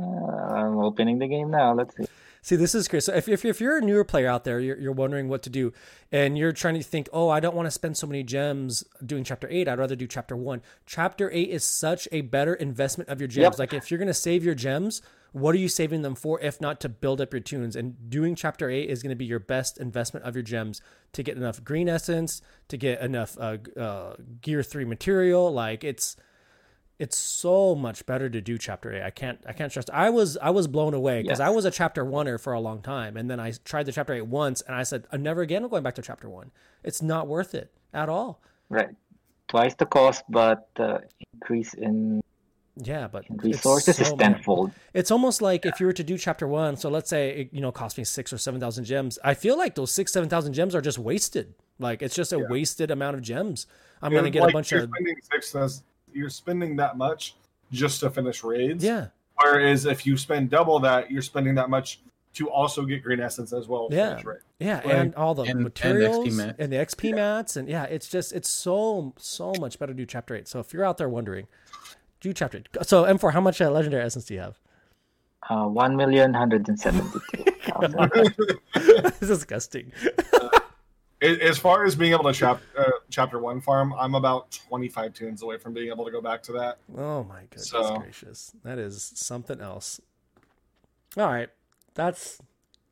Uh, 0.00 0.04
I'm 0.04 0.78
opening 0.78 1.18
the 1.18 1.26
game 1.28 1.50
now. 1.50 1.74
Let's 1.74 1.96
see. 1.96 2.04
See, 2.48 2.56
this 2.56 2.74
is 2.74 2.88
crazy. 2.88 3.04
So 3.04 3.14
if, 3.14 3.28
if, 3.28 3.44
if 3.44 3.60
you're 3.60 3.76
a 3.76 3.82
newer 3.82 4.04
player 4.04 4.26
out 4.26 4.44
there, 4.44 4.58
you're, 4.58 4.78
you're 4.78 4.92
wondering 4.92 5.28
what 5.28 5.42
to 5.42 5.50
do, 5.50 5.70
and 6.10 6.38
you're 6.38 6.52
trying 6.52 6.76
to 6.76 6.82
think, 6.82 7.06
oh, 7.12 7.28
I 7.28 7.40
don't 7.40 7.54
want 7.54 7.66
to 7.66 7.70
spend 7.70 7.98
so 7.98 8.06
many 8.06 8.22
gems 8.22 8.84
doing 9.04 9.22
chapter 9.22 9.46
eight. 9.50 9.68
I'd 9.68 9.78
rather 9.78 9.94
do 9.94 10.06
chapter 10.06 10.34
one. 10.34 10.62
Chapter 10.86 11.30
eight 11.30 11.50
is 11.50 11.62
such 11.62 12.08
a 12.10 12.22
better 12.22 12.54
investment 12.54 13.10
of 13.10 13.20
your 13.20 13.28
gems. 13.28 13.42
Yep. 13.42 13.58
Like 13.58 13.74
if 13.74 13.90
you're 13.90 13.98
going 13.98 14.08
to 14.08 14.14
save 14.14 14.46
your 14.46 14.54
gems, 14.54 15.02
what 15.32 15.54
are 15.54 15.58
you 15.58 15.68
saving 15.68 16.00
them 16.00 16.14
for 16.14 16.40
if 16.40 16.58
not 16.58 16.80
to 16.80 16.88
build 16.88 17.20
up 17.20 17.34
your 17.34 17.40
tunes? 17.40 17.76
And 17.76 18.08
doing 18.08 18.34
chapter 18.34 18.70
eight 18.70 18.88
is 18.88 19.02
going 19.02 19.10
to 19.10 19.16
be 19.16 19.26
your 19.26 19.40
best 19.40 19.76
investment 19.76 20.24
of 20.24 20.34
your 20.34 20.42
gems 20.42 20.80
to 21.12 21.22
get 21.22 21.36
enough 21.36 21.62
green 21.62 21.86
essence, 21.86 22.40
to 22.68 22.78
get 22.78 23.02
enough 23.02 23.36
uh, 23.38 23.58
uh, 23.78 24.14
gear 24.40 24.62
three 24.62 24.86
material. 24.86 25.52
Like 25.52 25.84
it's 25.84 26.16
it's 26.98 27.16
so 27.16 27.74
much 27.74 28.04
better 28.06 28.28
to 28.28 28.40
do 28.40 28.58
chapter 28.58 28.92
eight. 28.92 29.02
I 29.02 29.10
can't 29.10 29.38
I 29.46 29.52
can't 29.52 29.70
stress. 29.70 29.86
I 29.92 30.10
was 30.10 30.36
I 30.38 30.50
was 30.50 30.66
blown 30.66 30.94
away 30.94 31.22
because 31.22 31.38
Yes. 31.38 31.46
I 31.46 31.50
was 31.50 31.64
a 31.64 31.70
chapter 31.70 32.04
oneer 32.04 32.40
for 32.40 32.52
a 32.52 32.60
long 32.60 32.82
time, 32.82 33.16
and 33.16 33.30
then 33.30 33.38
I 33.40 33.52
tried 33.64 33.86
the 33.86 33.92
chapter 33.92 34.12
eight 34.14 34.26
once, 34.26 34.60
and 34.62 34.74
I 34.74 34.82
said, 34.82 35.06
never 35.12 35.42
again. 35.42 35.62
"I'm 35.62 35.68
going 35.70 35.82
back 35.82 35.94
to 35.96 36.02
chapter 36.02 36.28
one. 36.28 36.50
It's 36.82 37.00
not 37.02 37.26
worth 37.28 37.54
it 37.54 37.70
at 37.94 38.08
all. 38.08 38.40
Right, 38.68 38.88
Twice 39.48 39.74
the 39.76 39.86
cost, 39.86 40.24
but 40.28 40.68
uh, 40.78 40.98
increase 41.34 41.72
in 41.74 42.20
Yeah, 42.76 43.08
but 43.08 43.24
in 43.30 43.36
it's 43.36 43.44
resources 43.44 43.96
so 43.96 44.02
much- 44.16 44.18
tenfold. 44.18 44.72
It's 44.92 45.10
almost 45.10 45.40
like 45.40 45.64
if 45.66 45.80
you 45.80 45.86
were 45.86 45.92
to 45.94 46.04
do 46.04 46.18
chapter 46.18 46.46
one. 46.46 46.76
So 46.76 46.88
let's 46.90 47.08
say 47.08 47.30
it, 47.30 47.48
you 47.52 47.60
know 47.60 47.72
cost 47.72 47.96
me 47.96 48.04
six 48.04 48.32
or 48.32 48.38
seven 48.38 48.60
thousand 48.60 48.84
gems. 48.84 49.18
I 49.24 49.34
feel 49.34 49.56
like 49.56 49.74
those 49.76 49.90
six 49.92 50.12
seven 50.12 50.28
thousand 50.28 50.52
gems 50.52 50.74
are 50.74 50.80
just 50.80 50.98
wasted. 50.98 51.54
Like 51.78 52.02
it's 52.02 52.14
just 52.16 52.32
a 52.32 52.38
wasted 52.40 52.90
amount 52.90 53.14
of 53.16 53.22
gems. 53.22 53.66
I'm 54.02 54.12
gonna 54.12 54.30
get 54.30 54.42
like, 54.42 54.50
a 54.50 54.52
bunch 54.52 54.70
you're 54.72 54.82
of 54.82 54.90
spending 54.90 55.16
six. 55.32 55.82
That's- 56.18 56.20
You're 56.20 56.30
spending 56.30 56.76
that 56.76 56.96
much 56.96 57.34
just 57.72 58.00
to 58.00 58.10
finish 58.10 58.42
raids. 58.44 58.82
yeah 58.84 59.08
Whereas 59.40 59.84
if 59.86 60.04
you 60.04 60.16
spend 60.16 60.50
double 60.50 60.80
that, 60.80 61.10
you're 61.12 61.22
spending 61.22 61.54
that 61.54 61.70
much 61.70 62.00
to 62.34 62.50
also 62.50 62.84
get 62.84 63.02
green 63.04 63.20
essence 63.20 63.52
as 63.52 63.68
well. 63.68 63.88
to 63.88 63.94
Yeah. 63.96 64.16
finish 64.16 64.36
yeah, 64.58 64.76
Like- 64.84 64.86
and 64.86 65.14
all 65.14 65.34
the 65.34 65.42
And- 65.42 65.50
and 65.52 65.62
materials 65.62 66.26
XP 66.26 66.36
mats. 66.36 66.56
and 66.58 66.72
the 66.72 66.76
XP 66.76 67.12
mats 67.14 67.56
and 67.56 67.68
yeah, 67.68 67.84
it's 67.84 68.08
just 68.08 68.32
it's 68.32 68.48
so 68.48 69.12
so 69.16 69.52
much 69.60 69.78
better 69.78 69.92
to 69.92 69.96
do 69.96 70.04
chapter 70.06 70.34
eight. 70.34 70.48
So 70.48 70.58
if 70.60 70.72
you're 70.72 70.84
out 70.84 70.98
there 70.98 71.08
wondering, 71.08 71.46
do 72.20 72.32
chapter 72.32 72.58
eight. 72.58 72.68
So 72.82 73.04
M4, 73.04 73.32
how 73.32 73.40
much 73.40 73.60
uh, 73.60 73.70
legendary 73.70 74.02
essence 74.04 74.24
do 74.24 74.34
you 74.34 74.40
have? 74.40 74.58
Uh, 75.48 75.66
one 75.66 75.94
million 75.96 76.34
hundred 76.34 76.68
and 76.68 76.78
seventy-two 76.78 77.44
thousand. 77.62 78.34
it's 78.74 79.20
disgusting. 79.20 79.92
A- 80.34 80.50
As 81.20 81.58
far 81.58 81.84
as 81.84 81.96
being 81.96 82.12
able 82.12 82.24
to 82.24 82.32
chap, 82.32 82.60
uh, 82.78 82.84
chapter 83.10 83.38
one 83.40 83.60
farm, 83.60 83.92
I'm 83.98 84.14
about 84.14 84.52
25 84.68 85.12
tunes 85.14 85.42
away 85.42 85.58
from 85.58 85.74
being 85.74 85.88
able 85.90 86.04
to 86.04 86.12
go 86.12 86.20
back 86.20 86.42
to 86.44 86.52
that. 86.52 86.78
Oh 86.96 87.24
my 87.24 87.40
goodness 87.50 87.70
So- 87.70 87.98
gracious. 87.98 88.52
That 88.62 88.78
is 88.78 89.02
something 89.16 89.60
else. 89.60 90.00
All 91.16 91.26
right. 91.26 91.48
That's 91.94 92.38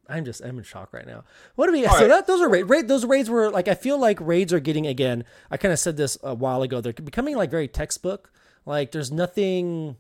I'm 0.09 0.25
just 0.25 0.41
I'm 0.45 0.59
in 0.59 0.65
shock 0.65 0.93
right 0.93 1.07
now. 1.07 1.23
What 1.55 1.67
do 1.67 1.73
we 1.73 1.87
All 1.87 1.95
so 1.95 2.01
right. 2.03 2.09
that 2.09 2.27
those 2.27 2.41
are 2.41 2.49
raid, 2.49 2.65
raid 2.65 2.89
those 2.89 3.05
raids 3.05 3.31
were 3.31 3.51
like 3.51 3.69
I 3.69 3.75
feel 3.75 3.99
like 3.99 4.19
raids 4.21 4.53
are 4.53 4.61
getting 4.61 4.87
again. 4.87 5.25
I 5.51 5.57
kind 5.57 5.73
of 5.73 5.79
said 5.79 5.97
this 5.97 6.19
a 6.25 6.35
while 6.35 6.63
ago. 6.63 6.81
They're 6.81 6.93
becoming 6.93 7.37
like 7.37 7.51
very 7.51 7.69
textbook. 7.69 8.33
Like 8.65 8.91
there's 8.91 9.13
nothing 9.13 9.97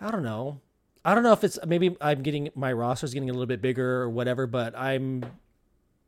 I 0.00 0.10
don't 0.12 0.22
know. 0.22 0.60
I 1.04 1.14
don't 1.14 1.22
know 1.24 1.32
if 1.32 1.42
it's 1.44 1.58
maybe 1.66 1.96
I'm 2.00 2.22
getting 2.22 2.50
my 2.54 2.72
roster's 2.72 3.12
getting 3.12 3.28
a 3.30 3.32
little 3.32 3.46
bit 3.46 3.60
bigger 3.60 4.02
or 4.02 4.08
whatever, 4.10 4.46
but 4.46 4.76
I'm 4.78 5.24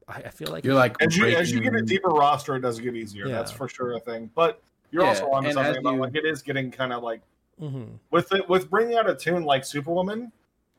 I, 0.09 0.19
I 0.27 0.31
feel 0.31 0.49
like 0.53 0.65
You're 0.65 0.75
like 0.75 0.97
As 1.03 1.17
you, 1.17 1.27
as 1.27 1.51
you 1.51 1.61
get 1.61 1.75
a 1.75 1.83
deeper 1.83 2.09
roster, 2.11 2.55
it 2.57 2.61
does 2.61 2.79
get 2.79 2.95
easier. 2.95 3.27
Yeah. 3.27 3.35
That's 3.37 3.51
for 3.51 3.69
sure 3.69 3.93
a 3.95 4.01
thing. 4.01 4.31
But 4.35 4.61
you're 4.91 5.03
Yeah, 5.03 5.09
also 5.09 5.31
onto 5.31 5.49
and 5.49 5.55
something 5.55 5.71
as 5.73 5.79
about 5.79 5.95
you- 5.95 6.01
like 6.01 6.15
it 6.15 6.25
is 6.25 6.43
getting 6.43 6.71
kind 6.71 6.93
of 6.93 7.03
like 7.03 7.21
Mhm. 7.61 7.99
with 8.11 8.33
it 8.33 8.49
with 8.49 8.69
bringing 8.71 8.97
out 8.97 9.09
a 9.09 9.15
tune 9.17 9.45
like 9.45 9.65
Superwoman, 9.65 10.31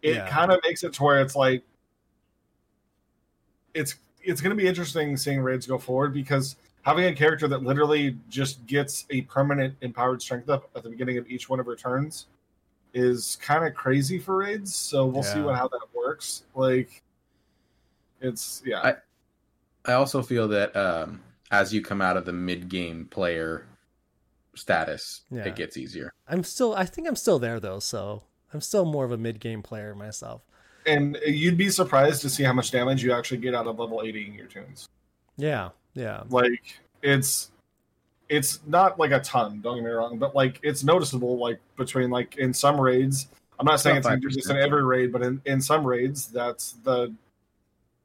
it 0.01 0.15
Yeah. 0.15 0.29
kind 0.29 0.51
of 0.51 0.59
makes 0.63 0.83
it 0.83 0.93
to 0.93 1.03
where 1.03 1.19
it's 1.21 1.35
like 1.35 1.63
it's 3.73 3.95
it's 4.23 4.41
going 4.41 4.55
to 4.55 4.61
be 4.61 4.67
interesting 4.67 5.15
seeing 5.17 5.41
raids 5.41 5.65
go 5.67 5.77
forward 5.77 6.13
because 6.13 6.55
having 6.83 7.05
a 7.05 7.13
character 7.13 7.47
that 7.47 7.63
literally 7.63 8.17
just 8.29 8.65
gets 8.65 9.05
a 9.09 9.21
permanent 9.23 9.75
empowered 9.81 10.21
strength 10.21 10.49
up 10.49 10.69
at 10.75 10.83
the 10.83 10.89
beginning 10.89 11.17
of 11.17 11.27
each 11.29 11.49
one 11.49 11.59
of 11.59 11.65
her 11.65 11.75
turns 11.75 12.27
is 12.93 13.37
kind 13.41 13.65
of 13.65 13.73
crazy 13.73 14.17
for 14.19 14.37
raids. 14.37 14.73
So 14.75 15.05
we'll 15.05 15.23
see 15.23 15.41
what 15.41 15.55
how 15.55 15.67
that 15.67 15.87
works. 15.93 16.43
Like 16.55 17.01
it's 18.21 18.61
yeah. 18.65 18.81
I- 18.81 18.95
I 19.87 19.93
also 19.93 20.21
feel 20.21 20.47
that 20.49 20.75
um, 20.75 21.21
as 21.51 21.73
you 21.73 21.81
come 21.81 22.01
out 22.01 22.17
of 22.17 22.25
the 22.25 22.33
mid 22.33 22.69
game 22.69 23.05
player 23.05 23.65
status, 24.55 25.21
Yeah. 25.31 25.45
it 25.45 25.55
gets 25.55 25.77
easier. 25.77 26.11
I'm 26.27 26.43
still 26.43 26.75
I 26.75 26.85
think 26.85 27.07
I'm 27.07 27.15
still 27.15 27.39
there 27.39 27.59
though, 27.59 27.79
so 27.79 28.23
I'm 28.53 28.61
still 28.61 28.85
more 28.85 29.05
of 29.05 29.11
a 29.11 29.17
mid 29.17 29.39
game 29.39 29.61
player 29.63 29.95
myself. 29.95 30.41
and 30.85 31.17
you'd 31.25 31.57
be 31.57 31.69
surprised 31.69 32.21
to 32.21 32.29
see 32.29 32.43
how 32.43 32.53
much 32.53 32.71
damage 32.71 33.03
you 33.03 33.11
actually 33.11 33.37
get 33.37 33.53
out 33.53 33.67
of 33.67 33.77
level 33.77 34.01
80 34.05 34.27
in 34.27 34.33
your 34.33 34.47
tunes. 34.47 34.87
Yeah, 35.35 35.69
yeah. 35.93 36.23
Like 36.29 36.79
it's 37.01 37.51
it's 38.29 38.59
not 38.67 38.99
like 38.99 39.11
a 39.11 39.19
ton, 39.21 39.61
don't 39.61 39.75
get 39.77 39.83
me 39.85 39.89
wrong, 39.91 40.17
but 40.17 40.35
like 40.35 40.59
it's 40.63 40.83
noticeable 40.83 41.37
like 41.37 41.59
between 41.77 42.09
like 42.09 42.37
in 42.37 42.53
some 42.53 42.79
raids. 42.79 43.27
I'm 43.59 43.65
not 43.65 43.79
saying 43.79 43.97
it's 43.97 44.05
About 44.07 44.21
gonna 44.21 44.33
do 44.33 44.51
in 44.51 44.57
every 44.57 44.83
raid, 44.83 45.11
but 45.11 45.21
in, 45.23 45.41
in 45.45 45.61
some 45.61 45.85
raids 45.85 46.27
that's 46.27 46.73
the 46.83 47.13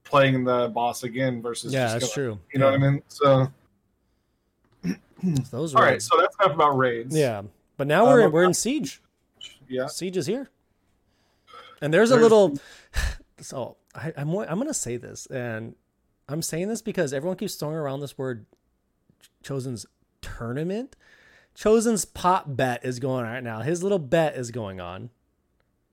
playing 0.04 0.44
the 0.44 0.68
boss 0.68 1.02
again 1.04 1.40
versus 1.42 1.72
Yeah, 1.72 1.84
just 1.84 2.00
that's 2.00 2.14
killing- 2.14 2.36
true. 2.36 2.40
You 2.52 2.60
know 2.60 2.66
what 2.66 2.74
I 2.74 2.78
mean? 2.78 3.02
So 3.08 3.48
Those 5.50 5.74
all 5.74 5.82
right, 5.82 5.92
raids. 5.92 6.06
so 6.06 6.16
that's 6.20 6.34
enough 6.40 6.54
about 6.54 6.76
raids. 6.76 7.16
Yeah. 7.16 7.42
But 7.76 7.86
now 7.86 8.04
Um, 8.06 8.12
we're 8.12 8.22
I'm 8.26 8.32
we're 8.32 8.44
in 8.44 8.54
siege. 8.54 9.00
Yeah. 9.68 9.86
Siege 9.86 10.16
is 10.16 10.26
here. 10.26 10.50
And 11.80 11.92
there's 11.94 12.10
a 12.10 12.16
little 12.16 12.58
so 13.40 13.76
I, 13.94 14.12
I'm 14.16 14.34
I'm 14.36 14.58
gonna 14.58 14.74
say 14.74 14.96
this, 14.96 15.26
and 15.26 15.74
I'm 16.28 16.42
saying 16.42 16.68
this 16.68 16.82
because 16.82 17.12
everyone 17.12 17.36
keeps 17.36 17.54
throwing 17.54 17.76
around 17.76 18.00
this 18.00 18.16
word 18.18 18.46
Chosen's 19.44 19.86
tournament. 20.20 20.96
Chosen's 21.54 22.04
pot 22.04 22.56
bet 22.56 22.84
is 22.84 22.98
going 22.98 23.24
on 23.26 23.32
right 23.32 23.42
now. 23.44 23.60
His 23.60 23.82
little 23.82 23.98
bet 23.98 24.36
is 24.36 24.50
going 24.50 24.80
on 24.80 25.10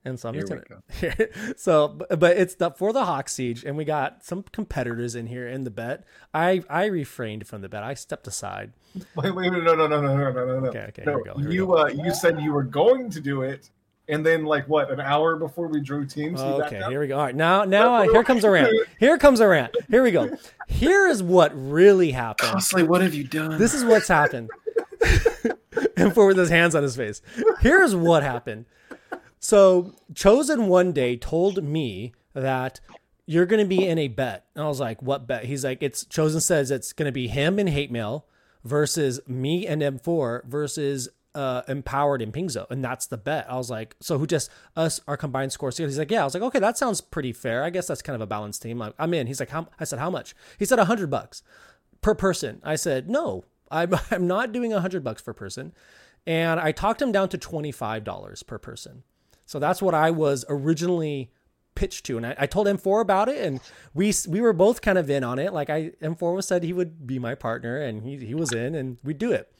and 0.04 0.18
so 0.20 0.28
I'm 0.28 0.34
here 0.34 0.44
just 0.44 0.68
gonna. 0.68 1.56
so, 1.56 1.88
but 1.88 2.36
it's 2.36 2.54
the, 2.54 2.70
for 2.70 2.92
the 2.92 3.04
Hawk 3.04 3.28
Siege, 3.28 3.64
and 3.64 3.76
we 3.76 3.84
got 3.84 4.24
some 4.24 4.44
competitors 4.52 5.14
in 5.14 5.26
here 5.26 5.46
in 5.48 5.64
the 5.64 5.70
bet. 5.70 6.04
I 6.32 6.62
I 6.68 6.86
refrained 6.86 7.46
from 7.46 7.62
the 7.62 7.68
bet. 7.68 7.82
I 7.82 7.94
stepped 7.94 8.26
aside. 8.26 8.72
Wait, 9.14 9.32
wait, 9.32 9.52
no, 9.52 9.60
no, 9.60 9.74
no, 9.74 9.86
no, 9.86 10.00
no, 10.00 10.32
no, 10.32 10.60
no. 10.60 10.68
Okay, 10.68 10.86
okay, 10.88 11.02
no, 11.06 11.12
here 11.12 11.18
we 11.18 11.24
go. 11.24 11.34
Here 11.38 11.50
you 11.52 11.66
go. 11.66 11.78
Uh, 11.78 11.86
you 11.86 12.12
said 12.12 12.40
you 12.40 12.52
were 12.52 12.64
going 12.64 13.08
to 13.10 13.20
do 13.20 13.42
it, 13.42 13.70
and 14.08 14.26
then 14.26 14.44
like 14.44 14.68
what 14.68 14.90
an 14.90 15.00
hour 15.00 15.36
before 15.36 15.68
we 15.68 15.80
drew 15.80 16.04
teams. 16.04 16.40
Okay, 16.40 16.82
here 16.88 16.98
we 16.98 17.06
go. 17.06 17.16
All 17.16 17.24
right, 17.24 17.34
now 17.34 17.62
now 17.64 17.94
uh, 18.02 18.02
here 18.10 18.24
comes 18.24 18.42
a 18.42 18.50
rant. 18.50 18.74
Here 18.98 19.16
comes 19.16 19.38
a 19.38 19.46
rant. 19.46 19.76
Here 19.88 20.02
we 20.02 20.10
go. 20.10 20.36
Here 20.66 21.06
is 21.06 21.22
what 21.22 21.52
really 21.54 22.10
happened. 22.10 22.50
Costly, 22.50 22.82
what 22.82 23.00
have 23.00 23.14
you 23.14 23.24
done? 23.24 23.58
This 23.58 23.74
is 23.74 23.84
what's 23.84 24.08
happened. 24.08 24.50
and 25.96 26.12
for 26.12 26.26
with 26.26 26.36
his 26.36 26.50
hands 26.50 26.74
on 26.74 26.82
his 26.82 26.96
face. 26.96 27.22
Here's 27.60 27.94
what 27.94 28.24
happened. 28.24 28.66
So, 29.40 29.94
Chosen 30.14 30.68
one 30.68 30.92
day 30.92 31.16
told 31.16 31.64
me 31.64 32.12
that 32.34 32.80
you're 33.26 33.46
going 33.46 33.62
to 33.62 33.68
be 33.68 33.86
in 33.86 33.98
a 33.98 34.08
bet. 34.08 34.46
And 34.54 34.64
I 34.64 34.68
was 34.68 34.80
like, 34.80 35.00
what 35.02 35.26
bet? 35.26 35.44
He's 35.44 35.64
like, 35.64 35.82
it's 35.82 36.04
Chosen 36.04 36.40
says 36.40 36.70
it's 36.70 36.92
going 36.92 37.06
to 37.06 37.12
be 37.12 37.26
him 37.26 37.58
and 37.58 37.68
Hate 37.68 37.90
Mail 37.90 38.26
versus 38.64 39.20
me 39.26 39.66
and 39.66 39.80
M4 39.82 40.44
versus 40.44 41.08
uh, 41.34 41.62
Empowered 41.68 42.22
and 42.22 42.32
Pingzo. 42.32 42.68
And 42.70 42.84
that's 42.84 43.06
the 43.06 43.16
bet. 43.16 43.46
I 43.48 43.56
was 43.56 43.70
like, 43.70 43.96
so 44.00 44.18
who 44.18 44.26
just 44.26 44.50
us, 44.76 45.00
our 45.06 45.16
combined 45.16 45.52
scores? 45.52 45.78
He's 45.78 45.98
like, 45.98 46.10
yeah. 46.10 46.22
I 46.22 46.24
was 46.24 46.34
like, 46.34 46.42
okay, 46.42 46.58
that 46.58 46.76
sounds 46.76 47.00
pretty 47.00 47.32
fair. 47.32 47.62
I 47.62 47.70
guess 47.70 47.86
that's 47.86 48.02
kind 48.02 48.16
of 48.16 48.20
a 48.20 48.26
balanced 48.26 48.62
team. 48.62 48.78
Like, 48.78 48.94
I'm 48.98 49.14
in. 49.14 49.26
He's 49.26 49.40
like, 49.40 49.50
how? 49.50 49.68
I 49.78 49.84
said, 49.84 50.00
how 50.00 50.10
much? 50.10 50.34
He 50.58 50.64
said, 50.64 50.78
a 50.78 50.84
hundred 50.84 51.08
bucks 51.08 51.42
per 52.02 52.14
person. 52.14 52.60
I 52.64 52.76
said, 52.76 53.08
no, 53.08 53.44
I'm, 53.70 53.94
I'm 54.10 54.26
not 54.26 54.52
doing 54.52 54.72
a 54.72 54.80
hundred 54.80 55.04
bucks 55.04 55.22
per 55.22 55.32
person. 55.32 55.72
And 56.26 56.60
I 56.60 56.72
talked 56.72 57.00
him 57.00 57.12
down 57.12 57.28
to 57.30 57.38
$25 57.38 58.46
per 58.46 58.58
person. 58.58 59.04
So 59.50 59.58
that's 59.58 59.82
what 59.82 59.96
I 59.96 60.12
was 60.12 60.44
originally 60.48 61.32
pitched 61.74 62.06
to. 62.06 62.16
And 62.16 62.24
I, 62.24 62.36
I 62.38 62.46
told 62.46 62.68
M4 62.68 63.00
about 63.00 63.28
it 63.28 63.44
and 63.44 63.58
we, 63.92 64.14
we 64.28 64.40
were 64.40 64.52
both 64.52 64.80
kind 64.80 64.96
of 64.96 65.10
in 65.10 65.24
on 65.24 65.40
it. 65.40 65.52
Like 65.52 65.68
I, 65.68 65.90
M4 66.00 66.36
was 66.36 66.46
said 66.46 66.62
he 66.62 66.72
would 66.72 67.04
be 67.04 67.18
my 67.18 67.34
partner 67.34 67.76
and 67.76 68.04
he, 68.04 68.16
he 68.24 68.32
was 68.32 68.52
in 68.52 68.76
and 68.76 68.98
we'd 69.02 69.18
do 69.18 69.32
it. 69.32 69.52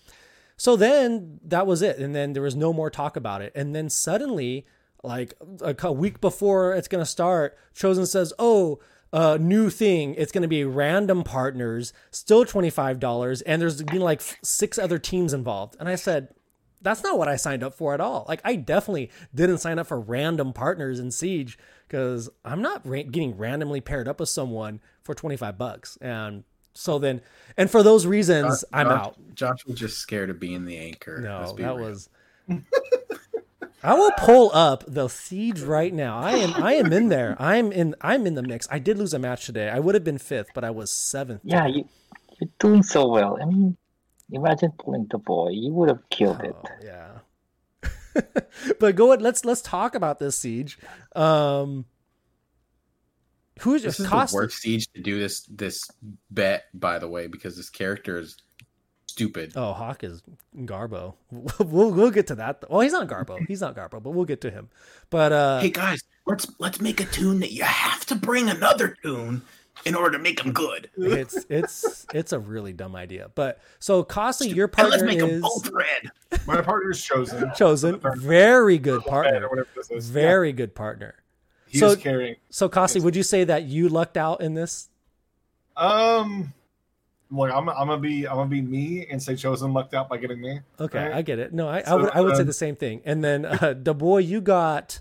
So 0.57 0.77
then 0.77 1.41
that 1.43 1.67
was 1.67 1.83
it. 1.83 1.99
And 1.99 2.15
then 2.15 2.35
there 2.35 2.43
was 2.45 2.55
no 2.55 2.73
more 2.73 2.89
talk 2.89 3.17
about 3.17 3.43
it. 3.43 3.51
And 3.57 3.75
then 3.75 3.91
suddenly, 3.91 4.65
like 5.03 5.35
a, 5.61 5.93
week 5.93 6.21
before 6.21 6.73
it's 6.73 6.87
to 6.87 7.05
start, 7.05 7.59
Chosen 7.75 8.07
says, 8.07 8.33
Oh, 8.39 8.79
uh, 9.13 9.39
new 9.41 9.71
thing. 9.71 10.15
It's 10.15 10.31
going 10.31 10.43
to 10.43 10.49
be 10.49 10.63
random 10.63 11.25
partners, 11.25 11.93
still 12.13 12.45
twenty 12.45 12.71
five 12.71 13.01
dollars, 13.01 13.43
and 13.43 13.61
there's 13.61 13.83
been 13.83 14.03
like 14.03 14.23
six 14.45 14.79
other 14.79 15.01
teams 15.01 15.33
involved. 15.33 15.77
And 15.81 15.89
I 15.89 15.97
said, 15.97 16.29
that's 16.83 17.03
not 17.03 17.19
what 17.19 17.29
I 17.29 17.37
signed 17.37 17.63
up 17.63 17.75
for 17.75 17.95
at 17.95 18.01
all. 18.01 18.25
Like 18.29 18.41
I 18.45 18.57
definitely 18.57 19.11
didn't 19.35 19.59
sign 19.59 19.79
up 19.79 19.87
for 19.87 20.01
random 20.01 20.53
partners 20.53 20.99
in 20.99 21.11
Siege 21.11 21.59
because 21.89 22.29
I'm 22.45 22.63
not 22.63 22.87
ra- 22.87 23.03
getting 23.03 23.37
randomly 23.37 23.81
paired 23.81 24.09
up 24.09 24.21
with 24.21 24.29
someone 24.29 24.81
for 25.03 25.15
twenty 25.15 25.37
five 25.37 25.59
bucks. 25.59 25.99
And 26.01 26.45
so 26.73 26.99
then, 26.99 27.21
and 27.57 27.71
for 27.71 27.83
those 27.83 28.07
reasons, 28.07 28.61
Josh- 28.61 28.71
I'm 28.73 28.87
Josh- 28.87 29.07
out. 29.07 29.35
Josh 29.35 29.67
was 29.67 29.79
just 29.79 29.99
scared 29.99 30.31
of 30.31 30.39
being 30.41 30.65
the 30.65 30.77
anchor. 30.79 31.21
No, 31.21 31.41
Let's 31.41 31.53
that 31.55 31.77
real. 31.77 31.77
was. 31.77 32.09
I 33.83 33.95
will 33.95 34.11
pull 34.19 34.51
up 34.53 34.85
the 34.87 35.09
siege 35.09 35.63
right 35.63 35.93
now. 35.93 36.19
I 36.19 36.33
am 36.33 36.63
I 36.63 36.75
am 36.75 36.93
in 36.93 37.09
there. 37.09 37.35
I'm 37.39 37.73
in 37.73 37.95
I'm 38.03 38.27
in 38.27 38.35
the 38.35 38.43
mix. 38.43 38.69
I 38.71 38.79
did 38.79 38.99
lose 38.99 39.15
a 39.15 39.19
match 39.19 39.47
today. 39.47 39.71
I 39.71 39.79
would 39.79 39.95
have 39.95 40.05
been 40.05 40.19
fifth, 40.19 40.49
but 40.55 40.65
I 40.65 40.71
was 40.71 40.93
seventh. 40.93 41.41
Yeah, 41.45 41.67
you 41.67 41.89
you're 42.39 42.51
doing 42.59 42.83
so 42.83 43.09
well. 43.09 43.39
I 43.41 43.47
mean, 43.47 43.77
imagine 44.33 44.73
pulling 44.79 45.07
the 45.11 45.19
boy. 45.19 45.51
You 45.51 45.73
would 45.73 45.89
have 45.89 46.09
killed 46.11 46.41
it. 46.43 46.57
Oh, 46.57 46.69
yeah. 46.85 47.11
but 48.81 48.97
go 48.97 49.09
ahead. 49.09 49.23
Let's 49.23 49.45
let's 49.45 49.63
talk 49.63 49.95
about 49.95 50.19
this 50.19 50.37
siege. 50.37 50.79
Um, 51.15 51.85
who's 53.61 53.83
This 53.83 54.01
is 54.01 54.07
cost? 54.07 54.33
the 54.33 54.37
worst 54.37 54.59
siege 54.59 54.89
to 54.95 55.01
do 55.01 55.19
this 55.19 55.43
this 55.47 55.89
bet, 56.31 56.65
by 56.75 56.99
the 56.99 57.09
way, 57.09 57.27
because 57.27 57.57
this 57.57 57.71
character 57.71 58.19
is 58.19 58.37
stupid. 59.07 59.53
Oh, 59.57 59.73
Hawk 59.73 60.03
is 60.05 60.23
Garbo. 60.57 61.15
We'll 61.61 61.93
we'll 61.93 62.11
get 62.11 62.27
to 62.29 62.35
that. 62.37 62.65
Well, 62.69 62.81
he's 62.81 62.93
not 62.93 63.07
Garbo. 63.09 63.47
He's 63.47 63.61
not 63.61 63.77
Garbo, 63.77 64.03
but 64.03 64.11
we'll 64.11 64.25
get 64.25 64.41
to 64.43 64.51
him. 64.51 64.71
But 65.11 65.33
uh, 65.33 65.61
hey 65.61 65.71
guys, 65.71 66.03
let's 66.27 66.51
let's 66.59 66.81
make 66.81 67.01
a 67.01 67.05
tune 67.07 67.41
that 67.41 67.53
you 67.53 67.63
have 67.65 68.05
to 68.07 68.15
bring 68.15 68.49
another 68.49 68.97
tune 69.03 69.43
in 69.85 69.95
order 69.95 70.17
to 70.17 70.23
make 70.23 70.43
them 70.43 70.53
good. 70.53 70.91
it's 70.97 71.45
it's 71.49 72.07
it's 72.13 72.33
a 72.33 72.39
really 72.39 72.73
dumb 72.73 72.95
idea. 72.97 73.31
But 73.35 73.61
so 73.79 74.03
costly, 74.03 74.49
your 74.51 74.71
And 74.79 74.89
let's 74.91 75.03
partner 75.03 75.07
make 75.07 75.19
them 75.21 75.31
is 75.31 75.43
both 75.43 75.71
red. 75.71 76.11
My 76.47 76.61
partner's 76.63 77.03
chosen. 77.03 77.51
chosen. 77.57 78.01
Very 78.17 78.79
good 78.79 79.03
partner. 79.05 79.49
whatever 79.49 79.69
this 79.75 79.91
is. 79.91 80.11
Very 80.11 80.53
good 80.53 80.75
partner. 80.75 81.15
Yeah, 81.69 81.73
he's 81.73 81.81
so- 81.81 81.97
carrying. 81.97 82.37
So 82.51 82.69
Costly, 82.69 83.01
would 83.01 83.17
you 83.17 83.23
say 83.23 83.45
that 83.45 83.65
you 83.65 83.89
lucked 83.89 84.17
out 84.17 84.41
in 84.41 84.55
this? 84.55 84.89
Um, 85.77 86.53
like 87.31 87.53
I'm, 87.53 87.69
I'm 87.69 87.87
gonna 87.89 87.99
be 87.99 88.27
I'm 88.27 88.37
gonna 88.37 88.51
be 88.51 88.61
me 88.61 89.07
and 89.11 89.23
say 89.23 89.37
chosen 89.37 89.73
lucked 89.73 89.95
out 89.95 90.09
by 90.09 90.17
getting 90.19 90.41
me. 90.41 90.61
Okay, 90.79 90.99
Right. 91.05 91.13
I 91.15 91.23
get 91.23 91.39
it. 91.39 91.55
No, 91.55 91.69
I, 91.69 91.83
I 91.87 91.95
would 91.95 92.11
I 92.11 92.21
would 92.21 92.35
say 92.37 92.43
um, 92.43 92.47
the 92.47 92.53
same 92.53 92.77
thing. 92.77 93.03
And 93.05 93.23
then 93.25 93.45
uh, 93.45 93.75
the 93.81 93.95
boy, 93.95 94.19
you 94.19 94.41
got 94.41 95.01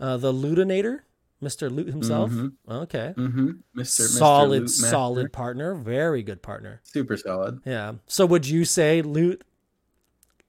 uh, 0.00 0.16
the 0.16 0.32
Ludinator, 0.32 1.00
Mister 1.40 1.70
Loot 1.70 1.88
himself. 1.88 2.30
Mhm. 2.32 2.52
Okay, 2.68 3.14
Mm-hmm. 3.16 3.50
Mr. 3.76 4.06
solid, 4.08 4.62
Master. 4.62 4.86
solid 4.88 5.32
partner. 5.32 5.74
Very 5.74 6.22
good 6.22 6.42
partner. 6.42 6.80
super 6.84 7.16
solid. 7.16 7.60
Yeah. 7.64 7.94
So 8.06 8.26
would 8.26 8.46
you 8.48 8.64
say 8.64 9.02
Loot 9.02 9.44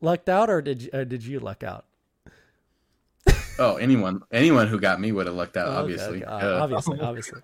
lucked 0.01 0.29
out, 0.29 0.49
or 0.49 0.61
did 0.61 0.81
you, 0.83 0.89
uh, 0.93 1.03
did 1.03 1.23
you 1.23 1.39
luck 1.39 1.63
out? 1.63 1.85
Oh, 3.61 3.75
anyone 3.75 4.21
anyone 4.31 4.67
who 4.67 4.79
got 4.79 5.01
me 5.01 5.11
would 5.11 5.27
have 5.27 5.35
lucked 5.35 5.57
out. 5.57 5.67
Oh, 5.67 5.71
okay, 5.71 5.79
obviously, 5.81 6.23
okay. 6.23 6.45
Uh, 6.45 6.59
obviously, 6.63 6.99
obviously. 7.01 7.41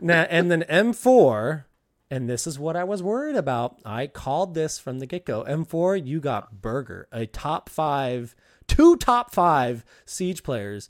Now, 0.00 0.22
and 0.30 0.48
then 0.48 0.62
M4, 0.62 1.64
and 2.08 2.28
this 2.30 2.46
is 2.46 2.56
what 2.56 2.76
I 2.76 2.84
was 2.84 3.02
worried 3.02 3.34
about. 3.34 3.80
I 3.84 4.06
called 4.06 4.54
this 4.54 4.78
from 4.78 5.00
the 5.00 5.06
get 5.06 5.24
go. 5.26 5.42
M4, 5.42 6.06
you 6.06 6.20
got 6.20 6.62
Burger, 6.62 7.08
a 7.10 7.26
top 7.26 7.68
five, 7.68 8.36
two 8.68 8.96
top 8.96 9.34
five 9.34 9.84
siege 10.04 10.44
players 10.44 10.88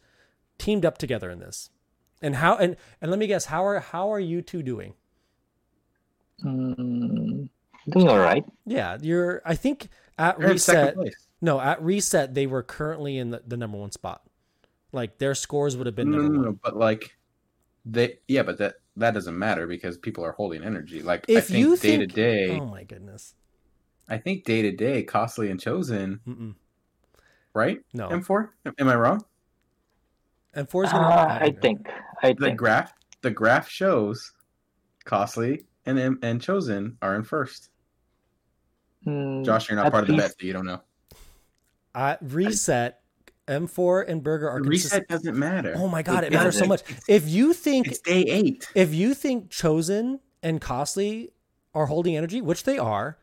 teamed 0.58 0.84
up 0.84 0.98
together 0.98 1.30
in 1.30 1.38
this. 1.38 1.70
And 2.22 2.36
how 2.36 2.56
and 2.56 2.76
and 3.00 3.10
let 3.10 3.18
me 3.20 3.26
guess, 3.26 3.46
how 3.46 3.64
are 3.66 3.78
how 3.80 4.12
are 4.12 4.20
you 4.20 4.42
two 4.42 4.62
doing? 4.62 4.94
Mm, 6.44 7.48
doing 7.88 8.08
all 8.08 8.18
right. 8.18 8.44
Yeah, 8.64 8.98
you're. 9.00 9.42
I 9.44 9.54
think 9.54 9.88
at 10.18 10.38
they're 10.38 10.48
reset. 10.52 10.94
place. 10.94 11.14
No, 11.40 11.60
at 11.60 11.82
reset 11.82 12.34
they 12.34 12.46
were 12.46 12.62
currently 12.62 13.18
in 13.18 13.30
the, 13.30 13.42
the 13.46 13.56
number 13.56 13.78
one 13.78 13.92
spot. 13.92 14.22
Like 14.92 15.18
their 15.18 15.34
scores 15.34 15.76
would 15.76 15.86
have 15.86 15.94
been 15.94 16.10
No, 16.10 16.18
no, 16.18 16.22
number 16.22 16.34
no, 16.34 16.38
one. 16.38 16.48
no, 16.52 16.58
but 16.62 16.76
like 16.76 17.16
they, 17.84 18.18
yeah, 18.28 18.42
but 18.42 18.58
that 18.58 18.76
that 18.96 19.12
doesn't 19.12 19.38
matter 19.38 19.66
because 19.66 19.98
people 19.98 20.24
are 20.24 20.32
holding 20.32 20.64
energy. 20.64 21.02
Like 21.02 21.26
I 21.28 21.32
If 21.32 21.48
think 21.48 21.58
you 21.58 21.76
day 21.76 21.98
to 21.98 22.06
day, 22.06 22.50
oh 22.50 22.64
my 22.66 22.84
goodness, 22.84 23.34
I 24.08 24.18
think 24.18 24.44
day 24.44 24.62
to 24.62 24.72
day, 24.72 25.02
costly 25.02 25.50
and 25.50 25.60
chosen, 25.60 26.20
Mm-mm. 26.26 26.54
right? 27.52 27.78
no. 27.92 28.08
M 28.08 28.22
four, 28.22 28.54
am 28.78 28.88
I 28.88 28.94
wrong? 28.94 29.24
M4 30.56 30.84
is 30.86 30.92
gonna. 30.92 31.06
Uh, 31.08 31.38
I 31.42 31.50
think. 31.50 31.86
I 32.22 32.32
The 32.32 32.46
think. 32.46 32.58
graph, 32.58 32.92
the 33.22 33.30
graph 33.30 33.68
shows 33.68 34.32
costly 35.04 35.64
and 35.84 35.98
and 36.22 36.40
chosen 36.42 36.96
are 37.02 37.14
in 37.14 37.22
first. 37.24 37.70
Mm, 39.06 39.44
Josh, 39.44 39.68
you're 39.68 39.76
not 39.76 39.86
at 39.86 39.92
part 39.92 40.04
of 40.04 40.08
the 40.08 40.14
least- 40.14 40.28
bet, 40.36 40.40
so 40.40 40.46
you 40.46 40.52
don't 40.52 40.66
know. 40.66 40.80
At 41.94 42.18
reset, 42.22 43.00
M4 43.48 44.02
and 44.08 44.22
Burger 44.22 44.50
are 44.50 44.60
The 44.60 44.68
consistent. 44.68 45.02
reset 45.02 45.08
doesn't 45.08 45.38
matter. 45.38 45.74
Oh 45.76 45.88
my 45.88 46.02
god, 46.02 46.24
it 46.24 46.28
It 46.28 46.32
matters 46.36 46.54
so 46.58 46.66
doesn't. 46.66 46.68
much. 46.90 47.04
If 47.08 47.28
you 47.28 47.52
think 47.52 47.86
It's 47.86 48.00
day 48.00 48.22
eight. 48.22 48.68
if 48.74 48.92
you 48.92 49.14
think 49.14 49.50
Chosen 49.50 50.20
and 50.42 50.60
Costly 50.60 51.32
are 51.74 51.86
holding 51.86 52.16
energy, 52.16 52.40
which 52.42 52.64
they 52.64 52.76
are, 52.78 53.16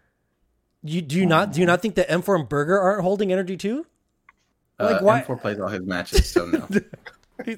you 0.82 1.02
do 1.02 1.18
you 1.18 1.26
not 1.26 1.52
do 1.52 1.60
you 1.60 1.66
not 1.68 1.82
think 1.82 1.96
that 1.96 2.08
M4 2.10 2.36
and 2.40 2.50
Burger 2.50 2.80
aren't 2.80 3.02
holding 3.04 3.32
energy 3.34 3.58
too? 3.58 3.86
Like, 4.80 5.02
uh, 5.02 5.06
why- 5.06 5.22
M4 5.22 5.40
plays 5.42 5.60
all 5.60 5.68
his 5.68 5.82
matches, 5.84 6.30
so 6.30 6.46
no. 6.46 6.68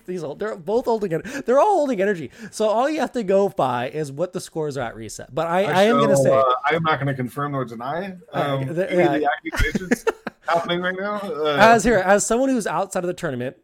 These- 0.06 0.24
old, 0.24 0.40
they're 0.40 0.56
both 0.56 0.86
holding 0.86 1.12
it. 1.12 1.46
They're 1.46 1.60
all 1.60 1.76
holding 1.78 2.02
energy. 2.02 2.32
So 2.52 2.68
all 2.68 2.90
you 2.90 3.00
have 3.00 3.12
to 3.14 3.24
go 3.24 3.50
by 3.50 3.90
is 3.90 4.12
what 4.12 4.34
the 4.34 4.42
scores 4.42 4.78
are 4.78 4.82
at 4.82 4.96
reset. 4.96 5.34
But 5.34 5.48
I, 5.48 5.64
I 5.64 5.84
am 5.84 6.00
gonna 6.00 6.16
say 6.18 6.32
uh, 6.32 6.44
I'm 6.66 6.84
not 6.84 7.00
gonna 7.00 7.14
confirm 7.14 7.52
nor 7.54 7.66
deny 7.66 8.18
um, 8.34 8.70
Uh, 8.70 8.74
the- 8.74 8.92
any 8.92 9.04
of 9.04 9.14
the 9.22 9.30
accusations 9.32 10.06
happening 10.48 10.82
right 10.82 10.96
now. 11.00 11.16
Uh, 11.24 11.58
as 11.60 11.84
here 11.84 11.98
as 11.98 12.26
someone 12.26 12.50
who's 12.50 12.68
outside 12.68 13.04
of 13.04 13.08
the 13.08 13.14
tournament 13.14 13.58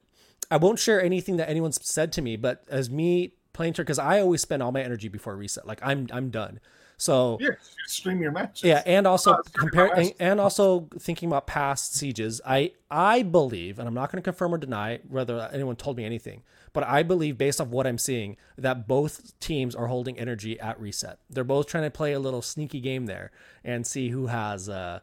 i 0.49 0.57
won't 0.57 0.79
share 0.79 1.01
anything 1.01 1.37
that 1.37 1.47
anyone's 1.49 1.79
said 1.85 2.11
to 2.11 2.21
me 2.21 2.35
but 2.35 2.63
as 2.69 2.89
me 2.89 3.33
playing 3.53 3.71
because 3.73 3.99
i 3.99 4.19
always 4.19 4.41
spend 4.41 4.63
all 4.63 4.71
my 4.71 4.81
energy 4.81 5.07
before 5.07 5.35
reset 5.35 5.65
like 5.67 5.79
i'm 5.83 6.07
i'm 6.11 6.29
done 6.31 6.59
so 7.01 7.37
yeah, 7.41 7.49
stream 7.87 8.21
your 8.21 8.31
matches. 8.31 8.63
yeah 8.63 8.83
and 8.85 9.07
also 9.07 9.31
Uh, 9.31 9.41
compare 9.53 9.87
and, 9.97 10.13
and 10.19 10.39
also 10.39 10.87
thinking 10.99 11.27
about 11.29 11.47
past 11.47 11.95
sieges 11.95 12.39
i 12.45 12.71
i 12.91 13.23
believe 13.23 13.79
and 13.79 13.87
i'm 13.87 13.93
not 13.95 14.11
going 14.11 14.21
to 14.21 14.27
confirm 14.31 14.53
or 14.53 14.57
deny 14.59 14.99
whether 15.09 15.49
anyone 15.51 15.75
told 15.75 15.97
me 15.97 16.05
anything 16.05 16.43
but 16.73 16.83
i 16.85 17.01
believe 17.01 17.37
based 17.39 17.59
off 17.59 17.69
what 17.69 17.87
i'm 17.87 17.97
seeing 17.97 18.37
that 18.55 18.87
both 18.87 19.37
teams 19.39 19.73
are 19.75 19.87
holding 19.87 20.19
energy 20.19 20.59
at 20.59 20.79
reset. 20.79 21.17
They're 21.29 21.43
both 21.43 21.65
trying 21.67 21.85
to 21.85 21.89
play 21.91 22.13
a 22.13 22.19
little 22.19 22.41
sneaky 22.43 22.79
game 22.81 23.07
there 23.07 23.31
and 23.63 23.87
see 23.87 24.09
who 24.09 24.27
has 24.27 24.69
uh 24.69 24.99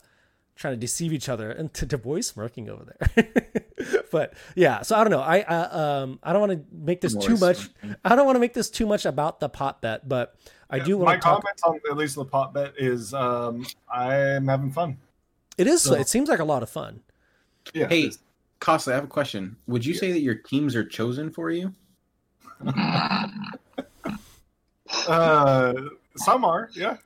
trying 0.54 0.74
to 0.74 0.80
deceive 0.80 1.12
each 1.12 1.28
other 1.28 1.50
and 1.50 1.72
to, 1.74 1.86
to 1.86 1.98
boy 2.08 2.20
smirking 2.20 2.68
over 2.70 2.84
there 3.14 3.28
but 4.10 4.34
yeah 4.56 4.82
so 4.82 4.96
i 4.96 5.04
don't 5.04 5.10
know 5.10 5.20
i, 5.20 5.38
I 5.40 5.56
um 6.02 6.18
i 6.22 6.32
don't 6.32 6.40
want 6.48 6.52
to 6.52 6.64
make 6.76 7.00
this 7.00 7.14
too 7.14 7.36
much 7.36 7.68
i 8.04 8.16
don't 8.16 8.26
want 8.26 8.36
to 8.36 8.40
make 8.40 8.54
this 8.54 8.70
too 8.70 8.86
much 8.86 9.04
about 9.04 9.40
the 9.40 9.48
pot 9.48 9.80
bet 9.82 10.08
but 10.08 10.34
i 10.70 10.78
do 10.78 10.98
my 10.98 11.04
want 11.04 11.20
to 11.22 11.24
talk 11.24 11.40
comments 11.42 11.62
on 11.62 11.80
at 11.90 11.96
least 11.96 12.14
the 12.16 12.24
pot 12.24 12.52
bet 12.54 12.74
is 12.78 13.14
um, 13.14 13.66
I'm 13.92 14.48
having 14.48 14.70
fun. 14.72 14.98
it 15.56 15.66
is 15.66 15.82
So- 15.82 15.94
it 15.94 16.08
seems 16.08 16.28
like 16.28 16.40
a 16.40 16.44
lot 16.44 16.62
of 16.62 16.70
fun 16.70 17.00
Yeah. 17.72 17.88
Hey, 17.88 18.00
it's- 18.04 18.18
Costly, 18.60 18.92
I 18.92 18.96
have 18.96 19.04
a 19.04 19.06
question. 19.06 19.54
Would 19.68 19.86
you 19.86 19.94
say 19.94 20.10
that 20.10 20.18
your 20.18 20.34
teams 20.34 20.74
are 20.74 20.84
chosen 20.84 21.30
for 21.30 21.48
you? 21.52 21.72
Uh, 25.06 25.74
some 26.16 26.44
are, 26.44 26.70
yeah. 26.74 26.96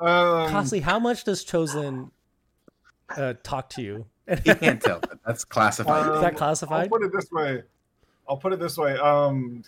Um, 0.00 0.50
Costly, 0.50 0.80
how 0.80 0.98
much 0.98 1.24
does 1.24 1.42
chosen 1.44 2.10
uh 3.16 3.34
talk 3.42 3.68
to 3.70 3.82
you 3.82 4.06
You 4.28 4.54
can't 4.54 4.80
tell. 4.80 5.00
But 5.00 5.18
that's 5.26 5.44
classified. 5.44 6.08
um, 6.08 6.14
Is 6.14 6.20
that 6.20 6.36
classified? 6.36 6.84
I'll 6.84 6.88
put 6.88 7.02
it 7.02 7.12
this 7.12 7.30
way. 7.30 7.62
I'll 8.28 8.36
put 8.36 8.52
it 8.52 8.60
this 8.60 8.76
way. 8.76 8.96
Um, 8.96 9.64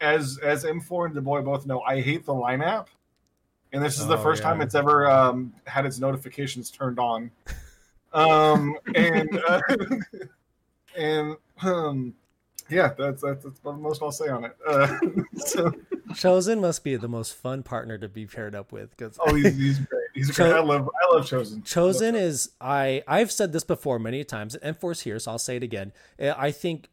as 0.00 0.38
as 0.42 0.64
M4 0.64 1.06
and 1.06 1.14
the 1.14 1.20
boy 1.20 1.40
both 1.42 1.66
know, 1.66 1.80
I 1.82 2.00
hate 2.00 2.24
the 2.24 2.34
line 2.34 2.62
app, 2.62 2.88
and 3.72 3.82
this 3.82 3.98
is 3.98 4.06
the 4.06 4.16
Oh, 4.16 4.22
first 4.22 4.42
time 4.42 4.60
it's 4.60 4.74
ever 4.74 5.10
um, 5.10 5.52
had 5.64 5.86
its 5.86 5.98
notifications 5.98 6.70
turned 6.70 6.98
on. 6.98 7.30
Um, 8.12 8.76
and 8.94 9.40
uh, 9.48 9.60
and 10.96 11.36
um, 11.62 12.14
yeah, 12.68 12.92
that's, 12.96 13.22
that's 13.22 13.44
that's 13.44 13.58
the 13.60 13.72
most 13.72 14.02
I'll 14.02 14.12
say 14.12 14.28
on 14.28 14.44
it. 14.44 14.56
Uh, 14.66 14.96
so, 15.36 15.72
chosen 16.14 16.60
must 16.60 16.84
be 16.84 16.96
the 16.96 17.08
most 17.08 17.34
fun 17.34 17.62
partner 17.62 17.98
to 17.98 18.08
be 18.08 18.26
paired 18.26 18.54
up 18.54 18.72
with 18.72 18.90
because 18.96 19.18
oh, 19.20 19.34
he's, 19.34 19.56
he's 19.56 19.78
great. 19.78 19.99
He's 20.20 20.36
Cho- 20.36 20.44
great. 20.44 20.56
I 20.56 20.60
love 20.60 20.90
I 21.02 21.14
love 21.14 21.26
Chosen. 21.26 21.62
Chosen 21.62 22.14
is 22.14 22.50
I 22.60 23.02
I've 23.08 23.32
said 23.32 23.52
this 23.52 23.64
before 23.64 23.98
many 23.98 24.22
times 24.22 24.54
and 24.54 24.78
M4's 24.78 25.00
here, 25.00 25.18
so 25.18 25.30
I'll 25.30 25.38
say 25.38 25.56
it 25.56 25.62
again. 25.62 25.92
Uh, 26.20 26.34
I 26.36 26.50
think 26.50 26.88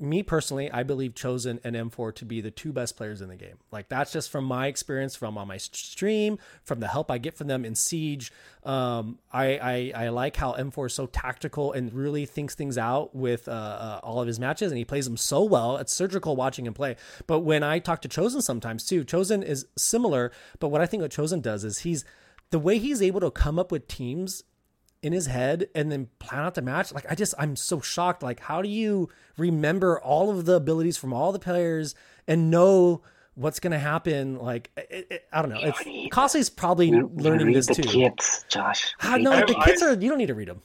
me 0.00 0.22
personally, 0.22 0.68
I 0.72 0.82
believe 0.82 1.14
Chosen 1.14 1.60
and 1.62 1.76
M4 1.76 2.14
to 2.16 2.24
be 2.24 2.40
the 2.40 2.50
two 2.50 2.72
best 2.72 2.96
players 2.96 3.20
in 3.20 3.28
the 3.28 3.36
game. 3.36 3.58
Like 3.70 3.88
that's 3.88 4.12
just 4.12 4.30
from 4.30 4.46
my 4.46 4.66
experience, 4.66 5.14
from 5.14 5.36
on 5.38 5.46
my 5.46 5.58
stream, 5.58 6.38
from 6.64 6.80
the 6.80 6.88
help 6.88 7.10
I 7.10 7.18
get 7.18 7.36
from 7.36 7.46
them 7.46 7.64
in 7.64 7.74
Siege. 7.74 8.32
Um, 8.64 9.18
I, 9.32 9.92
I, 9.94 10.04
I 10.06 10.08
like 10.08 10.36
how 10.36 10.54
M4 10.54 10.86
is 10.86 10.94
so 10.94 11.06
tactical 11.06 11.72
and 11.72 11.92
really 11.92 12.26
thinks 12.26 12.54
things 12.54 12.78
out 12.78 13.14
with 13.14 13.46
uh, 13.46 13.52
uh, 13.52 14.00
all 14.02 14.20
of 14.20 14.26
his 14.26 14.40
matches, 14.40 14.72
and 14.72 14.78
he 14.78 14.84
plays 14.84 15.04
them 15.04 15.16
so 15.16 15.44
well. 15.44 15.76
It's 15.76 15.92
surgical 15.92 16.34
watching 16.34 16.66
him 16.66 16.74
play. 16.74 16.96
But 17.26 17.40
when 17.40 17.62
I 17.62 17.78
talk 17.78 18.00
to 18.02 18.08
Chosen 18.08 18.42
sometimes 18.42 18.84
too, 18.84 19.04
Chosen 19.04 19.42
is 19.42 19.66
similar. 19.76 20.32
But 20.58 20.68
what 20.68 20.80
I 20.80 20.86
think 20.86 21.02
what 21.02 21.12
Chosen 21.12 21.40
does 21.40 21.62
is 21.62 21.80
he's 21.80 22.04
the 22.50 22.58
way 22.58 22.78
he's 22.78 23.00
able 23.02 23.20
to 23.20 23.30
come 23.30 23.58
up 23.58 23.70
with 23.72 23.86
teams 23.88 24.44
in 25.02 25.12
his 25.12 25.26
head 25.26 25.68
and 25.74 25.90
then 25.90 26.08
plan 26.18 26.42
out 26.42 26.54
the 26.54 26.62
match. 26.62 26.92
Like 26.92 27.06
I 27.10 27.14
just 27.14 27.34
I'm 27.38 27.56
so 27.56 27.80
shocked. 27.80 28.22
Like 28.22 28.40
how 28.40 28.60
do 28.62 28.68
you 28.68 29.08
remember 29.38 30.00
all 30.00 30.30
of 30.30 30.44
the 30.44 30.54
abilities 30.54 30.96
from 30.96 31.12
all 31.12 31.32
the 31.32 31.38
players 31.38 31.94
and 32.26 32.50
know 32.50 33.02
what's 33.34 33.60
going 33.60 33.70
to 33.70 33.78
happen? 33.78 34.36
Like 34.38 34.70
it, 34.76 35.06
it, 35.10 35.24
I 35.32 35.40
don't 35.42 35.50
know. 35.52 35.60
It's 35.62 36.14
Costly's 36.14 36.50
probably 36.50 36.88
You- 36.88 37.10
you 37.16 37.22
learning 37.24 37.46
read 37.46 37.56
this 37.56 37.66
the 37.68 37.74
too. 37.76 37.82
kits, 37.88 38.44
Josh. 38.48 38.92
How, 38.98 39.14
Read 39.14 39.22
no, 39.22 39.32
I- 39.32 39.44
the 39.46 39.56
I- 39.56 39.64
kids 39.64 39.80
are 39.82 39.94
you 39.94 40.08
don't 40.10 40.18
need 40.18 40.26
to 40.26 40.34
read 40.34 40.48
them. 40.48 40.60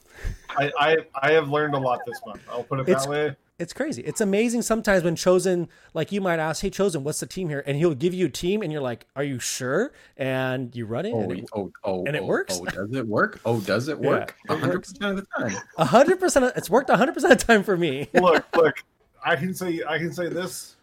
I, 0.49 0.71
I 0.79 0.97
I 1.21 1.31
have 1.31 1.49
learned 1.49 1.75
a 1.75 1.79
lot 1.79 1.99
this 2.05 2.19
month. 2.25 2.41
I'll 2.49 2.63
put 2.63 2.79
it 2.79 2.89
It's- 2.89 3.05
that 3.05 3.09
way. 3.11 3.35
It's 3.57 3.71
crazy. 3.71 4.01
It's 4.01 4.19
amazing 4.19 4.63
sometimes 4.63 5.03
when 5.05 5.15
Chosen, 5.15 5.69
like 5.93 6.11
you 6.11 6.19
might 6.19 6.39
ask, 6.39 6.61
"Hey, 6.61 6.69
Chosen, 6.69 7.05
what's 7.05 7.21
the 7.21 7.25
team 7.25 7.47
here?" 7.47 7.63
And 7.65 7.77
he'll 7.77 7.95
give 7.95 8.13
you 8.13 8.25
a 8.25 8.29
team, 8.29 8.61
and 8.61 8.69
you're 8.69 8.81
like, 8.81 9.05
"Are 9.15 9.23
you 9.23 9.39
sure?" 9.39 9.93
And 10.17 10.75
you 10.75 10.85
run 10.85 11.05
it, 11.05 11.13
Oh, 11.13 11.21
and 11.21 11.31
it 11.31 11.45
oh, 11.55 11.71
oh, 11.85 12.03
and 12.05 12.17
it 12.17 12.21
oh, 12.23 12.25
works? 12.25 12.59
Oh, 12.61 12.65
does 12.65 12.93
it 12.93 13.07
work? 13.07 13.39
Oh, 13.45 13.61
does 13.61 13.87
it 13.87 13.97
work? 14.11 14.35
A 14.49 14.57
hundred 14.57 14.75
works. 14.75 14.91
percent 14.91 15.17
of 15.19 15.25
the 15.25 15.49
time. 15.49 15.57
a 15.77 15.85
hundred 15.85 16.19
percent. 16.19 16.51
It's 16.57 16.69
worked 16.69 16.89
a 16.89 16.97
hundred 16.97 17.13
percent 17.13 17.31
of 17.31 17.39
the 17.39 17.45
time 17.45 17.63
for 17.63 17.77
me. 17.77 18.09
Look, 18.13 18.45
look. 18.57 18.75
I 19.23 19.37
can 19.37 19.53
say 19.53 19.81
I 19.87 19.99
can 19.99 20.11
say 20.11 20.27
this. 20.27 20.75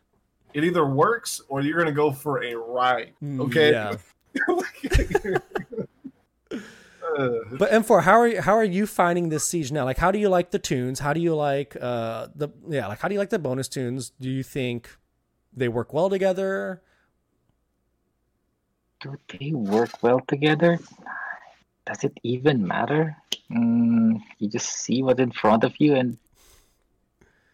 It 0.54 0.64
either 0.64 0.86
works 0.86 1.42
or 1.48 1.60
you're 1.60 1.78
gonna 1.78 1.92
go 1.92 2.10
for 2.10 2.42
a 2.42 2.54
ride. 2.54 3.12
Mm, 3.22 3.40
Okay. 3.48 3.70
Yeah. 3.72 3.96
But 7.58 7.70
M4, 7.70 8.02
how 8.02 8.18
are 8.20 8.28
you, 8.28 8.40
how 8.40 8.54
are 8.54 8.64
you 8.64 8.86
finding 8.86 9.28
this 9.28 9.46
siege 9.46 9.72
now? 9.72 9.84
Like, 9.84 9.98
how 9.98 10.10
do 10.10 10.18
you 10.18 10.28
like 10.28 10.50
the 10.50 10.58
tunes? 10.58 10.98
How 11.00 11.12
do 11.12 11.20
you 11.20 11.34
like 11.34 11.76
uh 11.80 12.28
the 12.34 12.48
yeah? 12.68 12.86
Like, 12.86 13.00
how 13.00 13.08
do 13.08 13.14
you 13.14 13.20
like 13.20 13.30
the 13.30 13.38
bonus 13.38 13.68
tunes? 13.68 14.12
Do 14.20 14.30
you 14.30 14.42
think 14.42 14.96
they 15.52 15.68
work 15.68 15.92
well 15.92 16.08
together? 16.08 16.82
Do 19.00 19.16
they 19.28 19.52
work 19.52 20.02
well 20.02 20.20
together? 20.26 20.78
Does 21.86 22.04
it 22.04 22.16
even 22.22 22.66
matter? 22.66 23.16
Mm, 23.50 24.22
you 24.38 24.48
just 24.48 24.68
see 24.68 25.02
what's 25.02 25.20
in 25.20 25.32
front 25.32 25.64
of 25.64 25.74
you 25.78 25.94
and 25.94 26.16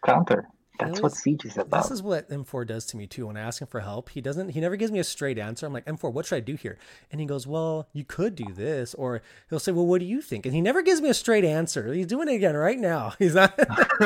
counter. 0.05 0.47
That's 0.79 0.91
Really? 0.91 1.01
what 1.01 1.11
Siege 1.11 1.45
is 1.45 1.57
about. 1.57 1.83
This 1.83 1.91
is 1.91 2.01
what 2.01 2.29
M4 2.29 2.65
does 2.65 2.85
to 2.87 2.97
me 2.97 3.05
too. 3.05 3.27
When 3.27 3.35
I 3.35 3.41
ask 3.41 3.61
him 3.61 3.67
for 3.67 3.81
help, 3.81 4.09
he 4.09 4.21
doesn't. 4.21 4.49
He 4.49 4.61
never 4.61 4.77
gives 4.77 4.91
me 4.93 4.99
a 4.99 5.03
straight 5.03 5.37
answer. 5.37 5.65
I'm 5.65 5.73
like, 5.73 5.85
M4, 5.85 6.11
what 6.13 6.25
should 6.25 6.37
I 6.37 6.39
do 6.39 6.55
here? 6.55 6.77
And 7.11 7.19
he 7.19 7.27
goes, 7.27 7.45
Well, 7.45 7.89
you 7.91 8.05
could 8.05 8.33
do 8.35 8.53
this, 8.53 8.93
or 8.93 9.21
he'll 9.49 9.59
say, 9.59 9.73
Well, 9.73 9.85
what 9.85 9.99
do 9.99 10.05
you 10.05 10.21
think? 10.21 10.45
And 10.45 10.55
he 10.55 10.61
never 10.61 10.81
gives 10.81 11.01
me 11.01 11.09
a 11.09 11.13
straight 11.13 11.43
answer. 11.43 11.93
He's 11.93 12.07
doing 12.07 12.29
it 12.29 12.35
again 12.35 12.55
right 12.55 12.79
now. 12.79 13.13
He's 13.19 13.35
not. 13.35 13.53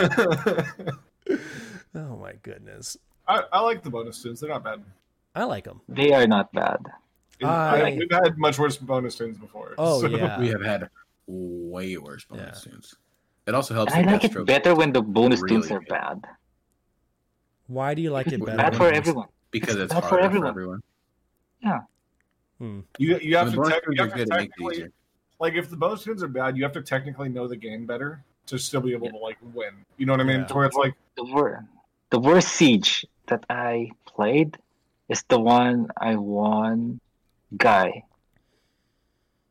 oh 1.95 2.17
my 2.17 2.33
goodness, 2.41 2.97
I, 3.27 3.43
I 3.51 3.59
like 3.61 3.83
the 3.83 3.89
bonus 3.89 4.21
tunes. 4.21 4.39
They're 4.39 4.49
not 4.49 4.63
bad. 4.63 4.83
I 5.35 5.43
like 5.45 5.63
them. 5.65 5.81
They 5.87 6.11
are 6.11 6.27
not 6.27 6.51
bad. 6.53 6.79
I- 7.43 7.95
we've 7.97 8.09
had 8.11 8.37
much 8.37 8.57
worse 8.59 8.77
bonus 8.77 9.15
tunes 9.15 9.37
before. 9.37 9.75
Oh 9.77 10.01
so- 10.01 10.07
yeah, 10.07 10.39
We 10.39 10.47
have 10.49 10.63
had 10.63 10.89
way 11.27 11.97
worse 11.97 12.25
bonus 12.25 12.61
tunes. 12.63 12.95
It 13.45 13.53
also 13.53 13.73
helps. 13.73 13.93
I 13.93 14.01
like 14.01 14.23
it 14.23 14.45
better 14.45 14.73
when 14.73 14.93
the 14.93 15.01
bonus 15.01 15.41
really 15.41 15.55
tunes 15.57 15.71
are 15.71 15.79
good. 15.79 15.89
bad. 15.89 16.23
Why 17.67 17.93
do 17.93 18.01
you 18.01 18.11
like 18.11 18.27
it 18.27 18.43
better? 18.43 18.57
Bad 18.57 18.73
when 18.73 18.79
for 18.79 18.91
everyone. 18.91 19.27
because 19.51 19.75
It's 19.75 19.85
it's 19.85 19.93
bad 19.93 20.09
for 20.09 20.19
everyone. 20.19 20.53
for 20.53 20.59
everyone. 20.59 20.81
Hmm. 22.59 22.79
You 22.97 23.17
you 23.19 23.35
have 23.37 23.47
When 23.47 23.51
to, 23.53 23.55
the 23.55 23.57
bonus 23.57 23.73
tech, 23.73 23.83
tunes 23.83 23.97
you 23.97 24.03
have 24.03 24.11
to 24.11 24.17
good, 24.17 24.27
it 24.27 24.31
technically 24.31 24.85
like 25.39 25.53
if 25.55 25.69
the 25.69 25.75
bonus 25.75 26.03
tunes 26.03 26.23
are 26.23 26.27
bad, 26.27 26.55
you 26.57 26.63
have 26.63 26.71
to 26.73 26.81
technically 26.81 27.29
know 27.29 27.47
the 27.47 27.55
game 27.57 27.85
better 27.85 28.23
to 28.47 28.57
still 28.57 28.81
be 28.81 28.93
able 28.93 29.09
to 29.09 29.17
like 29.17 29.37
win. 29.53 29.73
You 29.97 30.05
know 30.05 30.13
what 30.13 30.21
I 30.21 30.23
mean? 30.23 30.41
Yeah. 30.41 30.45
To 30.47 30.53
where 30.55 30.65
it's 30.65 30.75
like 30.77 30.93
The 31.15 31.23
wor- 31.25 31.65
the 32.11 32.19
worst 32.19 32.49
siege 32.49 33.05
that 33.27 33.43
I 33.49 33.91
played 34.05 34.57
is 35.09 35.23
the 35.27 35.39
one 35.39 35.87
I 35.97 36.15
won 36.15 36.99
guy. 37.57 38.03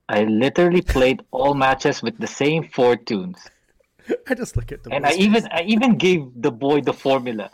I 0.09 0.25
literally 0.25 0.83
played 0.83 1.23
all 1.31 1.55
matches 1.55 2.03
with 2.03 2.19
the 2.19 2.27
same 2.27 2.69
four 2.69 2.97
tunes. 2.97 3.39
I 4.29 4.35
just 4.35 4.57
look 4.57 4.71
at 4.73 4.83
the 4.85 4.93
And 4.93 5.07
I 5.07 5.13
even. 5.15 5.47
I 5.51 5.63
even 5.63 5.97
gave 5.97 6.23
the 6.37 6.51
boy 6.53 6.81
the 6.83 6.93
formula. 6.93 7.51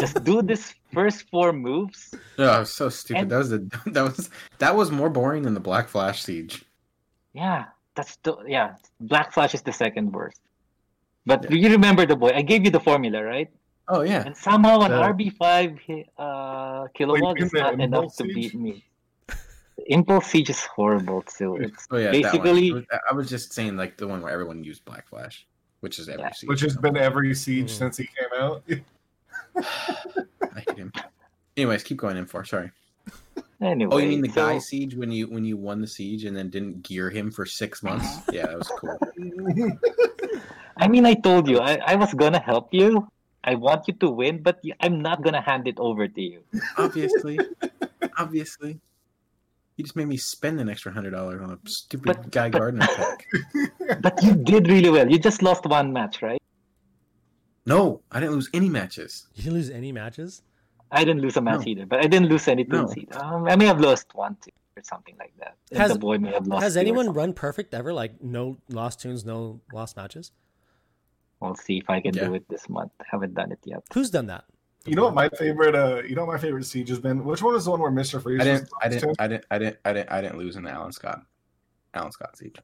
Just 0.00 0.22
do 0.24 0.42
this 0.42 0.74
first 0.92 1.28
four 1.30 1.52
moves. 1.52 2.14
Oh, 2.38 2.56
it 2.56 2.58
was 2.60 2.72
so 2.72 2.88
stupid. 2.88 3.22
And- 3.22 3.30
that 3.30 3.38
was 3.38 3.50
the 3.50 3.58
that 3.94 4.02
was 4.02 4.30
that 4.58 4.74
was 4.76 4.90
more 4.90 5.10
boring 5.10 5.42
than 5.42 5.54
the 5.54 5.60
Black 5.60 5.88
Flash 5.88 6.22
siege. 6.22 6.64
Yeah, 7.34 7.64
that's 7.94 8.16
the 8.22 8.36
yeah. 8.46 8.74
Black 9.00 9.32
Flash 9.32 9.54
is 9.54 9.62
the 9.62 9.72
second 9.72 10.12
worst. 10.12 10.40
But 11.26 11.50
Yeah. 11.50 11.56
you 11.62 11.68
remember 11.70 12.06
the 12.06 12.16
boy? 12.16 12.30
I 12.34 12.42
gave 12.42 12.64
you 12.64 12.70
the 12.70 12.80
formula, 12.80 13.22
right? 13.22 13.50
Oh 13.88 14.02
yeah, 14.02 14.22
And 14.26 14.36
somehow 14.36 14.80
an 14.82 14.90
Yeah. 14.92 15.10
RB 15.12 15.32
five 15.36 15.78
uh, 16.18 16.86
Kilowog 16.96 17.40
is 17.42 17.52
not 17.52 17.74
enough 17.74 17.86
Impulse 18.12 18.16
to 18.16 18.24
beat 18.24 18.54
me. 18.54 18.84
Impulse 19.86 20.26
Siege 20.26 20.50
is 20.50 20.62
horrible 20.64 21.22
too. 21.22 21.56
It's 21.56 21.86
oh 21.90 21.96
yeah. 21.96 22.10
basically 22.10 22.70
that 22.70 22.86
one. 22.90 23.00
I 23.10 23.14
was- 23.14 23.28
just 23.28 23.52
saying 23.52 23.76
like 23.76 23.96
the 23.96 24.06
one 24.06 24.20
where 24.22 24.32
everyone 24.32 24.62
used 24.64 24.84
Black 24.84 25.06
Flash, 25.08 25.46
which 25.80 25.98
is 25.98 26.08
every 26.08 26.22
Yeah. 26.22 26.32
siege. 26.32 26.48
which 26.48 26.60
has 26.62 26.76
been 26.76 26.96
every 26.96 27.34
siege 27.34 27.70
Mhm. 27.72 27.78
since 27.78 27.96
he 27.96 28.04
came 28.06 28.32
out. 28.38 28.62
I 29.58 30.60
hate 30.66 30.76
him. 30.78 30.92
Anyways, 31.56 31.82
keep 31.82 31.98
going 31.98 32.16
in 32.16 32.26
for. 32.26 32.44
Sorry. 32.44 32.70
anyway. 33.60 33.90
Oh, 33.94 33.98
you 33.98 34.08
mean 34.08 34.22
the 34.22 34.28
so- 34.28 34.46
guy 34.46 34.58
siege 34.58 34.94
when 34.94 35.10
you 35.10 35.26
when 35.28 35.44
you 35.44 35.56
won 35.56 35.80
the 35.80 35.86
siege 35.86 36.24
and 36.24 36.36
then 36.36 36.50
didn't 36.50 36.82
gear 36.82 37.10
him 37.10 37.30
for 37.30 37.44
six 37.46 37.82
months? 37.82 38.06
Yeah, 38.32 38.46
that 38.46 38.58
was 38.58 38.68
cool. 38.78 38.98
I 40.76 40.86
mean, 40.88 41.06
I 41.06 41.14
told 41.14 41.48
you 41.48 41.58
I, 41.58 41.78
I 41.84 41.94
was 41.96 42.14
gonna 42.14 42.38
help 42.40 42.68
you. 42.72 43.08
I 43.44 43.54
want 43.54 43.88
you 43.88 43.94
to 43.94 44.10
win, 44.10 44.42
but 44.42 44.60
I'm 44.80 45.00
not 45.00 45.22
gonna 45.22 45.40
hand 45.40 45.66
it 45.66 45.78
over 45.78 46.06
to 46.06 46.20
you. 46.20 46.42
Obviously, 46.76 47.38
obviously, 48.18 48.78
you 49.76 49.84
just 49.84 49.96
made 49.96 50.06
me 50.08 50.16
spend 50.16 50.60
an 50.60 50.68
extra 50.68 50.92
hundred 50.92 51.10
dollars 51.12 51.40
on 51.42 51.50
a 51.52 51.58
stupid 51.68 52.06
But- 52.06 52.30
guy 52.30 52.48
but- 52.50 52.58
gardener 52.58 52.86
pack. 52.86 53.26
But 54.02 54.22
you 54.22 54.34
did 54.34 54.68
really 54.68 54.90
well. 54.90 55.08
You 55.10 55.18
just 55.18 55.40
lost 55.42 55.64
one 55.64 55.92
match, 55.92 56.20
right? 56.20 56.37
No, 57.68 58.00
I 58.10 58.20
didn't 58.20 58.34
lose 58.34 58.48
any 58.54 58.68
matches. 58.68 59.26
You 59.34 59.42
didn't 59.44 59.56
lose 59.58 59.70
any 59.70 59.92
matches. 59.92 60.42
I 60.90 61.04
didn't 61.04 61.20
lose 61.22 61.36
a 61.36 61.40
match 61.42 61.60
No. 61.60 61.66
either, 61.68 61.86
but 61.86 61.98
I 61.98 62.08
didn't 62.08 62.28
lose 62.28 62.48
any 62.48 62.64
No. 62.64 62.78
tunes 62.86 62.96
either. 62.96 63.22
Um, 63.22 63.44
I 63.46 63.56
may 63.56 63.66
have 63.66 63.80
lost 63.80 64.14
one 64.14 64.36
two 64.42 64.50
or 64.76 64.82
something 64.82 65.14
like 65.18 65.34
that. 65.38 65.54
Has- 65.76 65.92
the 65.92 65.98
boy 65.98 66.18
may 66.18 66.32
have 66.32 66.46
lost. 66.46 66.62
Has 66.62 66.76
anyone 66.76 67.12
run 67.12 67.32
perfect 67.34 67.74
ever? 67.74 67.92
Like 67.92 68.22
no 68.22 68.56
lost 68.70 69.00
tunes, 69.00 69.24
no 69.24 69.60
lost 69.72 69.96
matches. 69.96 70.32
We'll 71.40 71.54
see 71.56 71.78
if 71.78 71.88
I 71.90 72.00
can 72.00 72.14
Yeah. 72.14 72.24
do 72.28 72.34
it 72.34 72.48
this 72.48 72.68
month. 72.68 72.92
haven't 73.10 73.34
done 73.34 73.52
it 73.52 73.60
yet. 73.64 73.82
Who's 73.92 74.10
done 74.10 74.26
that? 74.26 74.44
you 74.86 74.94
know 74.94 75.04
what 75.04 75.12
my 75.14 75.28
favorite 75.28 75.74
uh 75.74 76.00
you 76.08 76.14
know 76.14 76.24
what 76.24 76.32
my 76.32 76.38
favorite 76.38 76.64
siege 76.64 76.88
has 76.88 76.98
been? 77.00 77.22
Which 77.24 77.42
one 77.42 77.54
is 77.54 77.66
the 77.66 77.70
one 77.72 77.80
where 77.80 77.90
Mr. 77.90 78.22
Freeze 78.22 78.40
I 78.40 78.44
didn't, 78.44 78.70
the 78.70 78.76
I 78.80 78.88
didn't, 78.88 79.16
I 79.18 79.28
didn't, 79.28 79.44
I 79.50 79.58
didn't, 79.58 79.76
I 79.84 79.92
didn't, 79.92 80.12
I 80.12 80.20
didn't 80.22 80.38
lose 80.38 80.56
in 80.56 80.62
the 80.62 80.70
Alan 80.70 80.92
Scott, 80.92 81.22
Alan 81.92 82.12
Scott 82.12 82.36
siege. 82.38 82.56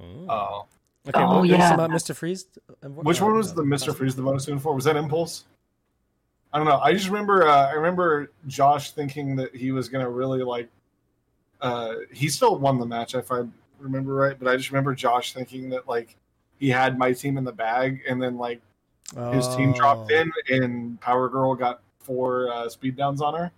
Hmm. 0.00 0.28
Oh. 0.28 0.66
Okay, 1.08 1.20
Oh, 1.22 1.36
well, 1.36 1.44
yeah. 1.46 1.72
about 1.74 1.90
Mr. 1.90 2.14
Freeze. 2.14 2.46
Which 2.82 3.20
one 3.20 3.34
was 3.36 3.54
the 3.54 3.62
Mr. 3.62 3.94
Freeze 3.96 4.14
the 4.14 4.22
bonus 4.22 4.44
tune 4.44 4.58
for? 4.58 4.74
Was 4.74 4.84
that 4.84 4.96
Impulse? 4.96 5.44
I 6.52 6.58
don't 6.58 6.66
know. 6.66 6.78
I 6.78 6.92
just 6.92 7.06
remember 7.08 7.46
uh, 7.46 7.68
I 7.68 7.72
remember 7.72 8.30
Josh 8.46 8.92
thinking 8.92 9.36
that 9.36 9.54
he 9.54 9.70
was 9.72 9.88
gonna 9.88 10.08
really 10.08 10.42
like 10.42 10.68
uh 11.60 11.94
he 12.12 12.28
still 12.28 12.56
won 12.58 12.78
the 12.78 12.86
match 12.86 13.14
if 13.14 13.30
I 13.32 13.42
remember 13.78 14.14
right, 14.14 14.38
but 14.38 14.48
I 14.48 14.56
just 14.56 14.70
remember 14.70 14.94
Josh 14.94 15.32
thinking 15.34 15.68
that 15.70 15.86
like 15.88 16.16
he 16.58 16.68
had 16.70 16.98
my 16.98 17.12
team 17.12 17.36
in 17.38 17.44
the 17.44 17.52
bag 17.52 18.00
and 18.08 18.20
then 18.22 18.36
like 18.38 18.60
his 19.32 19.46
team 19.56 19.72
dropped 19.72 20.10
Oh. 20.12 20.14
in 20.20 20.32
and 20.62 21.00
Power 21.00 21.28
Girl 21.28 21.54
got 21.54 21.80
four 22.00 22.50
uh, 22.52 22.68
speed 22.68 22.96
downs 22.96 23.20
on 23.22 23.34
her 23.34 23.50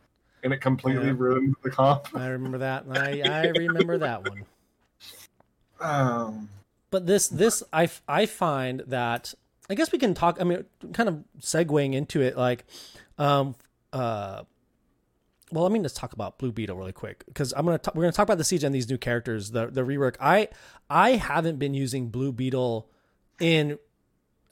and 0.42 0.52
it 0.52 0.60
completely 0.60 1.06
Yeah. 1.06 1.14
ruined 1.16 1.54
the 1.62 1.70
comp. 1.70 2.08
I 2.14 2.26
remember 2.28 2.58
that. 2.58 2.84
I, 2.90 3.20
I 3.24 3.46
remember 3.56 3.98
that 3.98 4.28
one. 4.28 4.44
Um 5.80 6.48
But 6.90 7.06
this 7.06 7.28
this 7.28 7.62
I 7.72 7.88
I 8.08 8.26
find 8.26 8.80
that 8.88 9.34
I 9.68 9.74
guess 9.74 9.92
we 9.92 9.98
can 9.98 10.14
talk. 10.14 10.38
I 10.40 10.44
mean, 10.44 10.64
kind 10.92 11.08
of 11.08 11.24
segueing 11.40 11.94
into 11.94 12.20
it, 12.20 12.36
like, 12.36 12.64
um, 13.18 13.54
uh, 13.92 14.42
well, 15.52 15.64
I 15.64 15.68
mean 15.68 15.72
let 15.74 15.80
me 15.82 15.84
just 15.84 15.96
talk 15.96 16.12
about 16.12 16.38
Blue 16.38 16.50
Beetle 16.52 16.76
really 16.76 16.92
quick 16.92 17.24
because 17.26 17.52
I'm 17.56 17.64
gonna 17.64 17.78
t- 17.78 17.90
we're 17.94 18.02
gonna 18.02 18.12
talk 18.12 18.24
about 18.24 18.38
the 18.38 18.44
siege 18.44 18.64
and 18.64 18.74
these 18.74 18.88
new 18.88 18.98
characters, 18.98 19.50
the 19.52 19.66
the 19.68 19.82
rework. 19.82 20.16
I 20.20 20.48
I 20.88 21.12
haven't 21.12 21.58
been 21.58 21.74
using 21.74 22.08
Blue 22.08 22.32
Beetle 22.32 22.88
in 23.40 23.78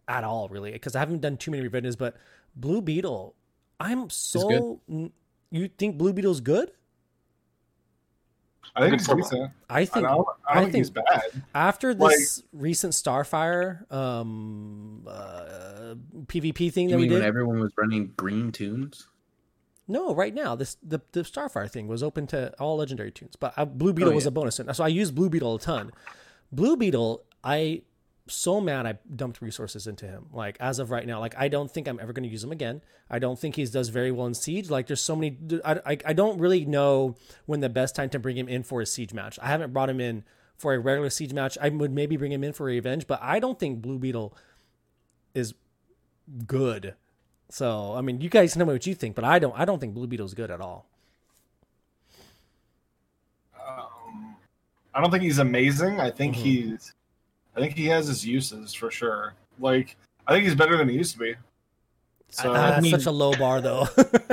at 0.06 0.24
all 0.24 0.48
really 0.48 0.70
because 0.72 0.94
I 0.96 1.00
haven't 1.00 1.20
done 1.20 1.36
too 1.36 1.50
many 1.50 1.62
revisions, 1.64 1.96
but 1.96 2.16
Blue 2.54 2.80
Beetle, 2.80 3.34
I'm 3.80 4.08
so. 4.10 4.80
n- 4.88 5.12
You 5.50 5.68
think 5.68 5.96
Blue 5.98 6.12
Beetle's 6.12 6.40
good? 6.40 6.70
I 8.76 8.80
think 8.80 8.90
Good 8.92 9.00
he's 9.00 9.06
for- 9.06 9.16
decent. 9.16 9.50
I 9.70 9.80
I 9.80 9.84
think 9.84 10.06
don't, 10.06 10.26
I 10.48 10.52
I 10.52 10.54
don't 10.60 10.64
think, 10.72 10.76
he's 10.76 10.90
bad. 10.90 11.22
after 11.54 11.94
like- 11.94 12.14
this 12.16 12.42
recent 12.52 12.92
Starfire 12.92 13.90
um, 13.92 15.06
uh, 15.08 15.94
PvP 16.26 16.72
thing 16.72 16.84
You 16.88 16.90
that 16.90 16.96
we 16.96 17.02
mean 17.04 17.12
when 17.12 17.20
did. 17.22 17.26
everyone 17.28 17.60
was 17.60 17.72
running 17.76 18.12
green 18.16 18.52
tunes? 18.52 19.08
No, 19.90 20.14
right 20.14 20.34
now 20.34 20.54
this 20.54 20.76
the 20.82 21.00
the 21.12 21.20
Starfire 21.22 21.70
thing 21.70 21.88
was 21.88 22.02
open 22.02 22.26
to 22.28 22.52
all 22.60 22.76
legendary 22.76 23.10
tunes, 23.10 23.36
but 23.36 23.54
uh, 23.56 23.64
Blue 23.64 23.92
Beetle 23.94 24.12
Oh, 24.12 24.14
was 24.16 24.26
a 24.26 24.30
bonus, 24.30 24.58
and 24.58 24.74
so 24.76 24.84
I 24.84 24.88
used 24.88 25.14
Blue 25.14 25.30
Beetle 25.30 25.54
a 25.54 25.58
ton. 25.60 25.92
Blue 26.52 26.76
Beetle, 26.76 27.24
I 27.42 27.82
so 28.28 28.60
mad 28.60 28.86
I 28.86 28.98
dumped 29.14 29.40
resources 29.42 29.86
into 29.86 30.06
him. 30.06 30.26
Like 30.32 30.56
as 30.60 30.78
of 30.78 30.90
right 30.90 31.06
now, 31.06 31.20
like 31.20 31.34
I 31.38 31.48
don't 31.48 31.70
think 31.70 31.88
I'm 31.88 31.98
ever 32.00 32.12
going 32.12 32.24
to 32.24 32.28
use 32.28 32.44
him 32.44 32.52
again. 32.52 32.82
I 33.10 33.18
don't 33.18 33.38
think 33.38 33.56
he 33.56 33.64
does 33.64 33.88
very 33.88 34.10
well 34.12 34.26
in 34.26 34.34
siege. 34.34 34.70
Like 34.70 34.86
there's 34.86 35.00
so 35.00 35.16
many. 35.16 35.36
I, 35.64 35.80
I 35.86 35.98
I 36.06 36.12
don't 36.12 36.38
really 36.38 36.64
know 36.64 37.16
when 37.46 37.60
the 37.60 37.68
best 37.68 37.94
time 37.96 38.10
to 38.10 38.18
bring 38.18 38.36
him 38.36 38.48
in 38.48 38.62
for 38.62 38.80
a 38.80 38.86
siege 38.86 39.12
match. 39.12 39.38
I 39.42 39.46
haven't 39.48 39.72
brought 39.72 39.90
him 39.90 40.00
in 40.00 40.24
for 40.56 40.74
a 40.74 40.78
regular 40.78 41.10
siege 41.10 41.32
match. 41.32 41.56
I 41.60 41.68
would 41.68 41.92
maybe 41.92 42.16
bring 42.16 42.32
him 42.32 42.44
in 42.44 42.52
for 42.52 42.64
revenge, 42.64 43.06
but 43.06 43.20
I 43.22 43.38
don't 43.40 43.58
think 43.58 43.80
Blue 43.82 43.98
Beetle 43.98 44.36
is 45.34 45.54
good. 46.46 46.94
So 47.48 47.94
I 47.94 48.00
mean, 48.02 48.20
you 48.20 48.28
guys 48.28 48.56
know 48.56 48.64
what 48.64 48.86
you 48.86 48.94
think, 48.94 49.14
but 49.14 49.24
I 49.24 49.38
don't. 49.38 49.58
I 49.58 49.64
don't 49.64 49.78
think 49.78 49.94
Blue 49.94 50.06
Beetle's 50.06 50.34
good 50.34 50.50
at 50.50 50.60
all. 50.60 50.86
Um, 53.58 54.36
I 54.94 55.00
don't 55.00 55.10
think 55.10 55.22
he's 55.22 55.38
amazing. 55.38 56.00
I 56.00 56.10
think 56.10 56.34
Mhm. 56.34 56.38
he's. 56.40 56.92
I 57.58 57.60
think 57.60 57.74
he 57.76 57.86
has 57.86 58.06
his 58.06 58.24
uses 58.24 58.72
for 58.72 58.88
sure. 58.90 59.34
Like 59.58 59.96
I 60.28 60.32
think 60.32 60.44
he's 60.44 60.54
better 60.54 60.76
than 60.76 60.88
he 60.88 60.94
used 60.94 61.12
to 61.14 61.18
be. 61.18 61.34
So 62.30 62.52
that's 62.52 62.82
mean- 62.82 62.92
such 62.92 63.06
a 63.06 63.10
low 63.10 63.34
bar, 63.34 63.60
though. 63.60 63.88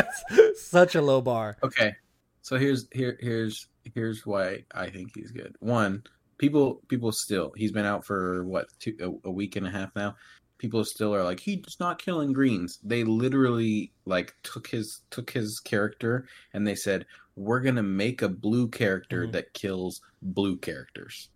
such 0.56 0.94
a 0.96 1.02
low 1.02 1.22
bar. 1.22 1.58
Okay, 1.64 1.96
so 2.44 2.58
here's 2.58 2.88
here 2.92 3.18
here's 3.20 3.68
here's 3.96 4.26
why 4.26 4.64
I 4.74 4.90
think 4.90 5.12
he's 5.16 5.32
good. 5.32 5.56
One, 5.60 6.04
people 6.38 6.82
people 6.88 7.12
still 7.12 7.52
he's 7.56 7.72
been 7.72 7.86
out 7.86 8.06
for 8.06 8.44
what 8.46 8.68
two, 8.80 8.96
a, 9.26 9.28
a 9.28 9.32
week 9.32 9.56
and 9.56 9.66
a 9.66 9.72
half 9.72 9.96
now. 9.96 10.16
People 10.60 10.86
still 10.86 11.14
are 11.16 11.24
like 11.24 11.40
he's 11.40 11.78
not 11.80 11.98
killing 11.98 12.32
greens. 12.32 12.78
They 12.84 13.04
literally 13.04 13.92
like 14.06 14.36
took 14.44 14.68
his 14.68 15.02
took 15.10 15.32
his 15.32 15.60
character 15.60 16.28
and 16.54 16.66
they 16.68 16.76
said 16.76 17.06
we're 17.36 17.60
gonna 17.60 17.84
make 17.84 18.22
a 18.22 18.30
blue 18.30 18.68
character 18.68 19.26
Mhm. 19.28 19.32
that 19.34 19.54
kills 19.54 20.02
blue 20.22 20.58
characters. 20.58 21.30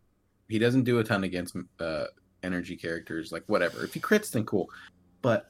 He 0.50 0.60
doesn't 0.60 0.84
do 0.84 1.00
a 1.00 1.04
ton 1.04 1.24
against 1.24 1.56
uh, 1.80 2.06
energy 2.44 2.76
characters, 2.76 3.32
like 3.32 3.44
whatever. 3.48 3.84
If 3.84 3.94
he 3.94 4.00
crits, 4.00 4.32
then 4.32 4.46
cool. 4.46 4.70
But 5.22 5.50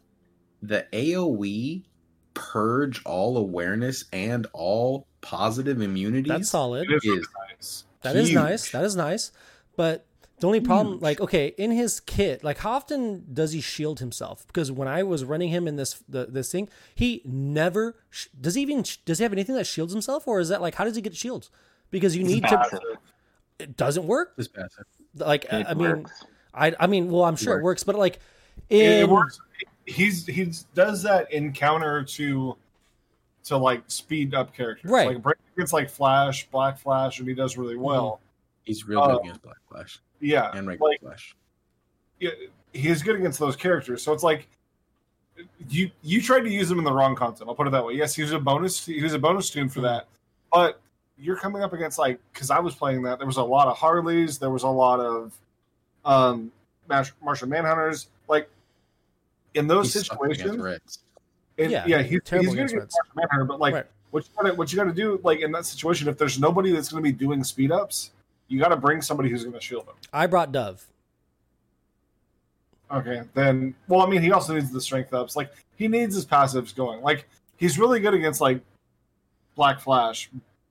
the 0.62 0.86
AOE 0.94 1.84
purge 2.34 3.04
all 3.06 3.38
awareness 3.38 4.06
and 4.14 4.46
all 4.54 5.08
positive 5.22 5.82
immunities. 5.82 6.30
That's 6.30 6.50
solid. 6.50 6.90
it 6.90 6.96
is 6.96 7.06
really 7.06 7.20
is 7.20 7.28
nice. 7.50 7.84
That 8.02 8.16
is 8.16 8.28
huge. 8.30 8.36
nice. 8.36 8.72
That 8.72 8.84
is 8.84 8.96
nice. 8.96 9.32
But 9.76 10.06
the 10.40 10.48
only 10.48 10.62
problem, 10.62 10.96
Huge. 10.96 11.02
like, 11.02 11.22
okay, 11.22 11.48
in 11.58 11.72
his 11.72 12.00
kit, 12.00 12.44
like, 12.44 12.60
how 12.60 12.72
often 12.72 13.26
does 13.34 13.52
he 13.52 13.60
shield 13.60 14.00
himself? 14.00 14.48
Because 14.48 14.72
when 14.72 14.88
I 14.88 15.04
was 15.04 15.26
running 15.26 15.50
him 15.50 15.68
in 15.68 15.76
this 15.76 16.02
the, 16.08 16.28
this 16.28 16.50
thing, 16.52 16.70
he 16.96 17.22
never 17.26 17.98
sh- 18.10 18.28
does. 18.40 18.56
He 18.56 18.62
even 18.62 18.86
does 19.06 19.18
he 19.18 19.24
have 19.24 19.34
anything 19.34 19.56
that 19.56 19.68
shields 19.68 19.92
himself, 19.92 20.28
or 20.28 20.40
is 20.40 20.48
that 20.48 20.62
like 20.62 20.76
how 20.76 20.86
does 20.86 20.96
he 20.96 21.02
get 21.02 21.16
shields? 21.16 21.52
Because 21.92 22.16
you 22.16 22.24
need 22.24 22.44
to. 22.44 22.80
Passive. 23.60 23.69
It 23.69 23.78
doesn't 23.78 24.08
work. 24.08 24.36
This 24.36 24.48
passive. 24.48 24.86
Like, 25.15 25.45
It 25.45 25.65
I 25.67 25.74
mean, 25.74 26.04
works. 26.04 26.24
I 26.54 26.76
I 26.80 26.88
mean, 26.88 27.10
well, 27.10 27.24
I'm 27.24 27.36
sure 27.36 27.58
it 27.60 27.63
works, 27.63 27.84
but 27.84 27.95
like, 27.95 28.19
It, 28.69 28.82
in 28.86 28.91
it 29.04 29.10
works. 29.10 29.39
He's 29.86 30.26
he 30.26 30.52
does 30.76 31.02
that 31.04 31.32
in 31.34 31.52
counter 31.52 32.04
to 32.04 32.56
to 33.45 33.58
like 33.58 33.84
speed 33.88 34.34
up 34.36 34.54
characters. 34.54 34.89
Right. 34.91 35.08
Like 35.08 35.22
Brandon 35.24 35.43
gets 35.58 35.74
like 35.74 35.89
Flash, 35.89 36.48
Black 36.52 36.78
Flash, 36.78 37.19
and 37.19 37.28
he 37.28 37.34
does 37.34 37.58
really 37.58 37.78
well. 37.78 38.19
He's 38.63 38.88
real 38.88 39.02
good 39.06 39.15
Uh, 39.15 39.19
against 39.19 39.41
Black 39.41 39.58
Flash 39.69 40.00
Yeah. 40.19 40.52
and 40.54 40.67
regular 40.67 40.91
like 40.91 41.02
Flash. 41.02 41.36
yeah, 42.19 42.30
he's 42.74 43.02
good 43.02 43.15
against 43.15 43.39
those 43.39 43.56
characters. 43.56 44.04
So 44.04 44.13
it's 44.13 44.22
like 44.24 44.48
you 45.69 45.89
you 46.04 46.22
tried 46.22 46.41
to 46.41 46.50
use 46.52 46.69
him 46.69 46.78
in 46.78 46.84
the 46.84 46.93
wrong 46.93 47.15
content. 47.15 47.50
I'll 47.50 47.56
put 47.56 47.65
it 47.65 47.72
that 47.72 47.84
way. 47.86 47.93
Yes, 47.93 48.13
he 48.13 48.22
was 48.22 48.32
a 48.34 48.39
bonus. 48.39 48.86
He 48.86 49.02
was 49.02 49.13
a 49.13 49.19
bonus 49.19 49.50
tune 49.50 49.69
for 49.69 49.82
that, 49.82 50.08
but 50.52 50.80
you're 51.22 51.36
coming 51.38 51.62
up 51.64 51.74
against 51.74 52.00
like 52.00 52.20
because 52.34 52.50
I 52.50 52.60
was 52.60 52.76
playing 52.76 53.02
that. 53.04 53.18
There 53.20 53.28
was 53.28 53.38
a 53.38 53.44
lot 53.44 53.68
of 53.68 53.78
Harleys. 53.78 54.38
There 54.38 54.50
was 54.50 54.64
a 54.64 54.68
lot 54.70 55.00
of 55.00 55.34
um 56.06 56.52
Mash- 56.88 57.14
Martian 57.24 57.50
Manhunters. 57.50 58.08
Like 58.28 58.50
in 59.54 59.68
those 59.68 59.94
He 59.94 60.00
sucks 60.00 60.10
against 60.22 60.38
situations, 60.40 60.64
Reds. 60.64 61.00
and, 61.58 61.72
Yeah, 61.72 61.86
yeah, 61.88 62.02
he's, 62.02 62.22
terrible 62.24 62.46
he's 62.46 62.54
good 62.54 62.60
against 62.60 62.74
against 62.74 62.76
Reds. 62.76 62.96
Martian 63.16 63.16
Manhunter. 63.32 63.46
But 63.46 63.60
like 63.60 63.74
Right. 63.74 63.86
what 64.12 64.24
you 64.26 64.32
gotta 64.42 64.56
what 64.56 64.72
you 64.72 64.78
gotta 64.78 64.94
do 64.94 65.20
like 65.24 65.40
in 65.42 65.52
that 65.52 65.66
situation, 65.66 66.08
if 66.08 66.18
there's 66.18 66.40
nobody 66.40 66.72
that's 66.72 66.90
going 66.90 67.04
to 67.04 67.10
be 67.12 67.16
doing 67.16 67.44
speed 67.44 67.72
ups, 67.72 68.12
you 68.48 68.60
got 68.60 68.70
to 68.70 68.78
bring 68.78 69.02
somebody 69.02 69.30
who's 69.30 69.44
going 69.44 69.54
to 69.54 69.62
shield 69.62 69.84
him. 69.84 69.94
I 70.14 70.26
brought 70.28 70.52
Dove. 70.52 70.86
Okay, 72.92 73.22
then 73.36 73.76
well, 73.88 74.02
I 74.02 74.10
mean, 74.10 74.22
he 74.22 74.32
also 74.32 74.54
needs 74.56 74.72
the 74.72 74.82
strength 74.82 75.14
ups. 75.14 75.36
Like 75.36 75.52
he 75.76 75.88
needs 75.88 76.16
his 76.16 76.26
passives 76.26 76.76
going. 76.76 77.02
Like 77.02 77.28
he's 77.58 77.78
really 77.78 78.00
good 78.00 78.16
against 78.16 78.42
like 78.42 78.62
Black 79.56 79.80
Flash, 79.80 80.30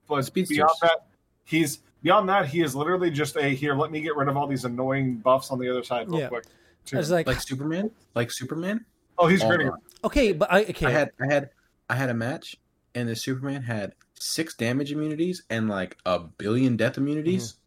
but 0.08 0.24
Speedsters. 0.24 0.56
beyond 0.56 0.70
that, 0.82 1.06
he's 1.44 1.78
beyond 2.02 2.28
that 2.28 2.46
he 2.46 2.62
is 2.62 2.74
literally 2.74 3.10
just 3.10 3.36
a 3.36 3.42
here. 3.48 3.74
Let 3.74 3.90
me 3.90 4.00
get 4.00 4.16
rid 4.16 4.28
of 4.28 4.36
all 4.36 4.46
these 4.46 4.64
annoying 4.64 5.16
buffs 5.16 5.50
on 5.50 5.58
the 5.58 5.68
other 5.70 5.82
side 5.84 6.08
real 6.10 6.20
Yeah. 6.20 6.28
quick. 6.28 6.44
I 6.92 6.96
was 6.96 7.10
like, 7.10 7.26
Like 7.26 7.40
Superman, 7.42 7.90
like 8.14 8.30
Superman. 8.30 8.84
oh, 9.18 9.26
he's 9.26 9.42
all 9.42 9.54
great. 9.54 9.70
okay, 10.04 10.32
but 10.32 10.50
I 10.50 10.62
okay. 10.62 10.86
I 10.86 10.90
had 10.90 11.10
I 11.20 11.26
had 11.32 11.50
I 11.90 11.94
had 11.96 12.08
a 12.08 12.14
match 12.14 12.56
and 12.94 13.08
the 13.08 13.14
Superman 13.16 13.62
had 13.62 13.92
six 14.18 14.54
damage 14.54 14.90
immunities 14.92 15.42
and 15.50 15.68
like 15.68 15.96
a 16.06 16.18
billion 16.20 16.76
death 16.76 16.96
immunities. 16.96 17.52
Mm-hmm. 17.52 17.57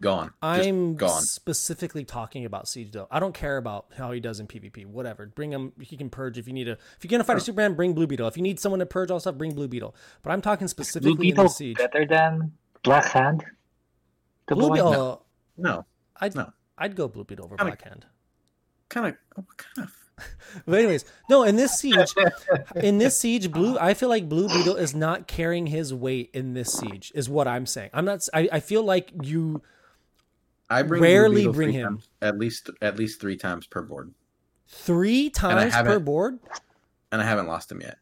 Gone. 0.00 0.30
I'm 0.42 0.96
gone. 0.96 1.22
specifically 1.22 2.04
talking 2.04 2.44
about 2.44 2.68
Siege 2.68 2.90
though. 2.92 3.06
I 3.10 3.18
don't 3.18 3.32
care 3.34 3.56
about 3.56 3.86
how 3.96 4.12
he 4.12 4.20
does 4.20 4.40
in 4.40 4.46
PvP. 4.46 4.84
Whatever. 4.86 5.26
Bring 5.26 5.50
him. 5.52 5.72
He 5.80 5.96
can 5.96 6.10
purge 6.10 6.36
if 6.36 6.46
you 6.46 6.52
need 6.52 6.68
a. 6.68 6.72
If 6.72 6.98
you're 7.02 7.08
gonna 7.08 7.24
fight 7.24 7.38
a 7.38 7.40
Superman, 7.40 7.74
bring 7.74 7.94
Blue 7.94 8.06
Beetle. 8.06 8.28
If 8.28 8.36
you 8.36 8.42
need 8.42 8.60
someone 8.60 8.80
to 8.80 8.86
purge 8.86 9.10
all 9.10 9.20
stuff, 9.20 9.36
bring 9.36 9.54
Blue 9.54 9.68
Beetle. 9.68 9.94
But 10.22 10.32
I'm 10.32 10.42
talking 10.42 10.66
Blue 10.66 10.68
specifically 10.68 11.12
in 11.12 11.16
Beetle 11.18 11.44
the 11.44 11.50
Siege. 11.50 11.76
better 11.78 12.04
than 12.04 12.52
Black 12.82 13.06
Hand. 13.06 13.44
The 14.48 14.54
Blue? 14.54 14.70
Beetle. 14.70 15.24
No, 15.56 15.86
I'd 16.20 16.34
No. 16.34 16.52
I'd 16.76 16.94
go 16.94 17.08
Blue 17.08 17.24
Beetle 17.24 17.46
over 17.46 17.56
Kinda- 17.56 17.70
Black 17.72 17.82
Hand. 17.82 18.06
kind 18.90 19.06
of, 19.06 19.14
oh, 19.38 19.44
kind 19.56 19.88
of. 19.88 19.94
But 20.66 20.78
anyways, 20.78 21.04
no. 21.28 21.42
In 21.42 21.56
this 21.56 21.78
siege, 21.78 22.14
in 22.76 22.96
this 22.98 23.18
siege, 23.18 23.50
blue. 23.50 23.78
I 23.78 23.92
feel 23.94 24.08
like 24.08 24.28
Blue 24.28 24.48
Beetle 24.48 24.76
is 24.76 24.94
not 24.94 25.26
carrying 25.26 25.66
his 25.66 25.92
weight 25.92 26.30
in 26.32 26.54
this 26.54 26.72
siege. 26.72 27.12
Is 27.14 27.28
what 27.28 27.46
I'm 27.46 27.66
saying. 27.66 27.90
I'm 27.92 28.04
not. 28.06 28.26
I, 28.32 28.48
I 28.52 28.60
feel 28.60 28.82
like 28.82 29.10
you. 29.22 29.62
I 30.68 30.82
bring 30.82 31.02
Rarely 31.02 31.36
Beetle 31.42 31.52
bring 31.52 31.72
him. 31.72 31.84
times- 31.94 32.08
at 32.22 32.38
least 32.38 32.70
at 32.82 32.98
least 32.98 33.20
three 33.20 33.36
times 33.36 33.66
per 33.66 33.82
board, 33.82 34.12
Three 34.68 35.30
times 35.30 35.74
per 35.74 35.98
board. 36.00 36.38
and 37.12 37.20
I 37.22 37.24
haven't 37.24 37.46
lost 37.46 37.70
him 37.70 37.80
yet. 37.80 37.98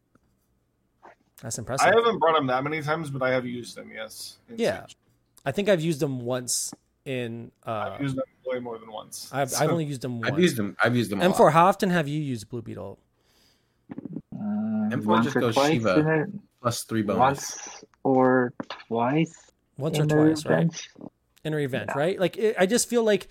That's 1.43 1.59
impressive. 1.59 1.87
I 1.87 1.95
haven't 1.95 2.19
brought 2.21 2.39
him 2.39 2.47
that 2.47 2.65
many 2.65 2.81
times, 2.81 3.11
but 3.11 3.23
I 3.23 3.31
have 3.31 3.45
used 3.45 3.77
him. 3.77 3.91
Yes. 3.95 4.39
in 4.49 4.59
Yeah. 4.59 4.87
Siege. 4.87 4.97
I 5.45 5.53
think 5.53 5.69
I've 5.69 5.83
used 5.83 6.01
them 6.01 6.21
once 6.21 6.73
in. 7.05 7.53
Uh, 7.67 7.91
I've 7.95 8.01
used 8.01 8.17
him 8.17 8.23
way 8.47 8.61
more 8.61 8.79
than 8.79 8.91
once. 8.91 9.29
I've, 9.31 9.51
So- 9.51 9.63
I've 9.63 9.71
only 9.71 9.85
used 9.85 10.01
them 10.01 10.21
once. 10.21 10.33
I've 10.33 10.39
used 10.39 10.57
them. 10.57 10.75
I've 10.83 10.97
used 10.97 11.11
them. 11.11 11.21
A 11.21 11.25
And 11.25 11.37
for 11.37 11.51
how 11.51 11.67
often 11.67 11.91
have 11.91 12.09
you 12.09 12.19
used 12.21 12.49
Blue 12.49 12.63
Beetle? 12.63 12.99
Uh, 14.35 14.37
M4 14.91 15.23
just 15.25 15.35
goes 15.37 15.55
Shiva. 15.55 16.27
plus 16.63 16.85
three 16.85 17.03
bonus. 17.03 17.19
once 17.21 17.85
or 18.05 18.53
twice. 18.89 19.51
Once 19.77 19.99
or 19.99 20.07
twice, 20.07 20.47
right? 20.47 20.89
In 21.45 21.53
a 21.53 21.57
revenge, 21.57 21.91
Yeah. 21.95 21.99
right? 21.99 22.19
Like 22.19 22.37
it, 22.37 22.57
I 22.59 22.67
just 22.67 22.89
feel 22.89 23.05
like. 23.05 23.29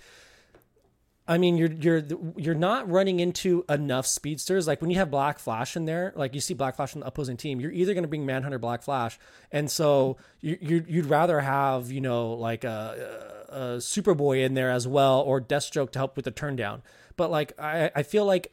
I 1.26 1.38
mean, 1.38 1.56
you're 1.56 1.72
you're 1.72 2.02
you're 2.36 2.54
not 2.54 2.90
running 2.90 3.18
into 3.18 3.64
enough 3.66 4.06
speedsters. 4.06 4.66
Like 4.66 4.82
when 4.82 4.90
you 4.90 4.98
have 4.98 5.10
Black 5.10 5.38
Flash 5.38 5.74
in 5.74 5.86
there, 5.86 6.12
like 6.16 6.34
you 6.34 6.40
see 6.40 6.52
Black 6.52 6.76
Flash 6.76 6.94
on 6.94 7.00
the 7.00 7.06
opposing 7.06 7.38
team, 7.38 7.60
you're 7.60 7.72
either 7.72 7.94
going 7.94 8.04
to 8.04 8.08
bring 8.08 8.26
Manhunter, 8.26 8.58
Black 8.58 8.82
Flash, 8.82 9.18
and 9.50 9.70
so 9.70 10.18
you, 10.42 10.58
you 10.60 10.84
you'd 10.86 11.06
rather 11.06 11.40
have 11.40 11.90
you 11.90 12.02
know 12.02 12.32
like 12.34 12.62
a, 12.64 13.46
a 13.48 13.58
Superboy 13.78 14.44
in 14.44 14.52
there 14.52 14.70
as 14.70 14.86
well, 14.86 15.20
or 15.22 15.40
Deathstroke 15.40 15.92
to 15.92 15.98
help 15.98 16.14
with 16.14 16.26
the 16.26 16.30
turn 16.30 16.56
down. 16.56 16.82
But 17.16 17.30
like 17.30 17.58
I 17.58 17.90
I 17.96 18.02
feel 18.02 18.26
like 18.26 18.52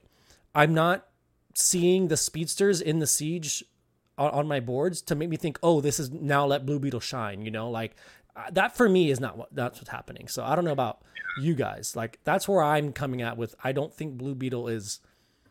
I'm 0.55 0.73
not 0.73 1.05
seeing 1.53 2.07
the 2.07 2.15
speedsters 2.15 2.79
in 2.79 2.99
the 2.99 3.07
siege 3.07 3.65
on, 4.17 4.31
on 4.31 4.47
my 4.47 4.61
boards 4.61 5.01
to 5.01 5.15
make 5.15 5.27
me 5.27 5.35
think, 5.35 5.59
oh, 5.61 5.81
this 5.81 5.99
is 5.99 6.09
now 6.09 6.45
let 6.45 6.65
Blue 6.65 6.79
Beetle 6.79 7.01
shine. 7.01 7.41
You 7.41 7.51
know, 7.51 7.69
like 7.69 7.97
that 8.51 8.75
for 8.75 8.87
me 8.89 9.11
is 9.11 9.19
not 9.19 9.37
what 9.37 9.49
that's 9.53 9.79
what's 9.79 9.89
happening. 9.89 10.27
So 10.27 10.43
I 10.43 10.55
don't 10.55 10.65
know 10.65 10.71
about 10.71 11.01
you 11.41 11.55
guys. 11.55 11.95
Like 11.95 12.19
that's 12.23 12.47
where 12.47 12.61
I'm 12.63 12.93
coming 12.93 13.21
at 13.21 13.37
with. 13.37 13.55
I 13.63 13.71
don't 13.71 13.93
think 13.93 14.17
Blue 14.17 14.35
Beetle 14.35 14.67
is. 14.67 14.99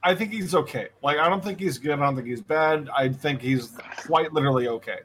I 0.03 0.15
think 0.15 0.33
he's 0.33 0.55
okay. 0.55 0.89
Like 1.03 1.19
I 1.19 1.29
don't 1.29 1.45
think 1.45 1.61
he's 1.61 1.79
good. 1.79 1.93
I 1.93 1.97
don't 1.97 2.17
think 2.17 2.27
he's 2.29 2.41
bad. 2.41 2.89
I 2.97 3.09
think 3.11 3.43
he's 3.43 3.77
quite 4.07 4.33
literally 4.33 4.67
okay. 4.69 4.99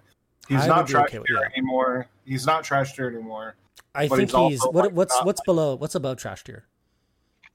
He's 0.47 0.61
I 0.61 0.67
not 0.67 0.77
would 0.77 0.87
be 0.87 0.91
trash 0.93 1.07
okay 1.09 1.19
with 1.19 1.27
tier 1.27 1.37
that. 1.37 1.51
anymore. 1.57 2.07
He's 2.25 2.45
not 2.45 2.63
trash 2.63 2.93
tier 2.95 3.07
anymore. 3.09 3.55
I 3.93 4.07
think 4.07 4.31
he's 4.31 4.49
he's, 4.51 4.61
what 4.63 4.75
like, 4.75 4.91
what's 4.91 5.15
not 5.15 5.25
what's 5.25 5.41
below 5.41 5.75
what's 5.75 5.95
above 5.95 6.17
trash 6.17 6.43
tier. 6.43 6.65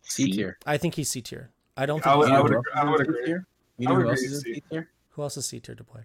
C 0.03 0.31
tier. 0.33 0.59
I 0.67 0.77
think 0.77 0.95
he's 0.95 1.11
C 1.11 1.21
tier. 1.23 1.51
I 1.77 1.87
don't 1.87 2.05
I 2.07 2.13
think. 2.13 2.17
would- 2.19 2.29
he's 2.29 2.35
I 2.35 2.39
A 2.39 2.43
would 2.43 2.49
tier. 2.51 2.59
agree- 2.59 2.73
I 2.75 2.85
would 2.85 3.01
agree. 3.01 3.29
You 3.79 3.89
I 3.89 3.91
know 3.91 3.95
would 3.97 4.03
who 4.05 4.11
else 4.11 4.21
is 4.23 4.33
a 4.33 4.41
C. 4.41 4.55
C 4.55 4.63
tier? 4.71 4.91
Who 5.11 5.23
else 5.23 5.37
is 5.37 5.47
C 5.47 5.61
tier 5.61 5.75
to 5.75 5.85
play? 5.85 6.03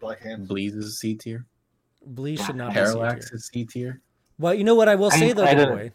Black 0.00 0.20
hand. 0.20 0.48
Bleez 0.48 0.76
is 0.76 0.86
a 0.88 0.90
C 0.92 1.14
tier. 1.14 1.46
Bleez 2.08 2.44
should 2.44 2.56
not 2.56 2.68
be 2.68 2.74
C 2.74 2.80
Parallax 2.80 3.28
tier. 3.30 3.36
is 3.36 3.46
C 3.52 3.64
tier. 3.64 4.00
Well, 4.38 4.54
you 4.54 4.64
know 4.64 4.74
what 4.74 4.88
I 4.88 4.94
will 4.94 5.10
I- 5.12 5.18
say 5.18 5.32
though, 5.32 5.44
I 5.44 5.54
boy. 5.54 5.92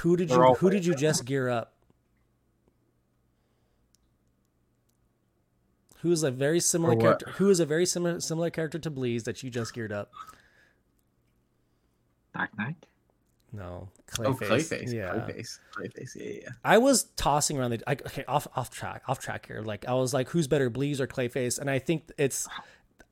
Who 0.00 0.16
did 0.16 0.28
They're 0.28 0.38
you 0.46 0.54
who 0.54 0.70
did 0.70 0.82
great. 0.82 0.86
you 0.86 0.94
just 0.94 1.24
gear 1.24 1.48
up? 1.48 1.74
Who's 6.02 6.22
a 6.22 6.30
very 6.30 6.60
similar 6.60 6.94
character? 6.94 7.30
Who 7.38 7.50
is 7.50 7.58
a 7.58 7.66
very 7.66 7.84
similar 7.86 8.20
similar 8.20 8.50
character 8.50 8.78
to 8.78 8.90
Bleez 8.90 9.24
that 9.24 9.42
you 9.42 9.50
just 9.50 9.74
geared 9.74 9.90
up? 9.92 10.12
Dark 12.34 12.56
Knight. 12.56 12.76
No, 13.50 13.88
oh, 13.88 14.12
Clayface. 14.12 14.26
Oh, 14.26 14.34
Clayface. 14.34 14.92
Yeah, 14.92 15.08
Clayface. 15.14 15.58
Clayface. 15.74 16.10
Yeah, 16.14 16.40
yeah. 16.42 16.48
I 16.62 16.78
was 16.78 17.04
tossing 17.16 17.58
around 17.58 17.70
the 17.70 17.82
I, 17.88 17.92
okay 17.94 18.24
off 18.28 18.46
off 18.54 18.70
track 18.70 19.02
off 19.08 19.18
track 19.18 19.46
here. 19.46 19.62
Like 19.62 19.88
I 19.88 19.94
was 19.94 20.14
like, 20.14 20.28
who's 20.28 20.46
better, 20.46 20.70
Bleez 20.70 21.00
or 21.00 21.06
Clayface? 21.08 21.58
And 21.58 21.68
I 21.68 21.78
think 21.80 22.10
it's 22.18 22.46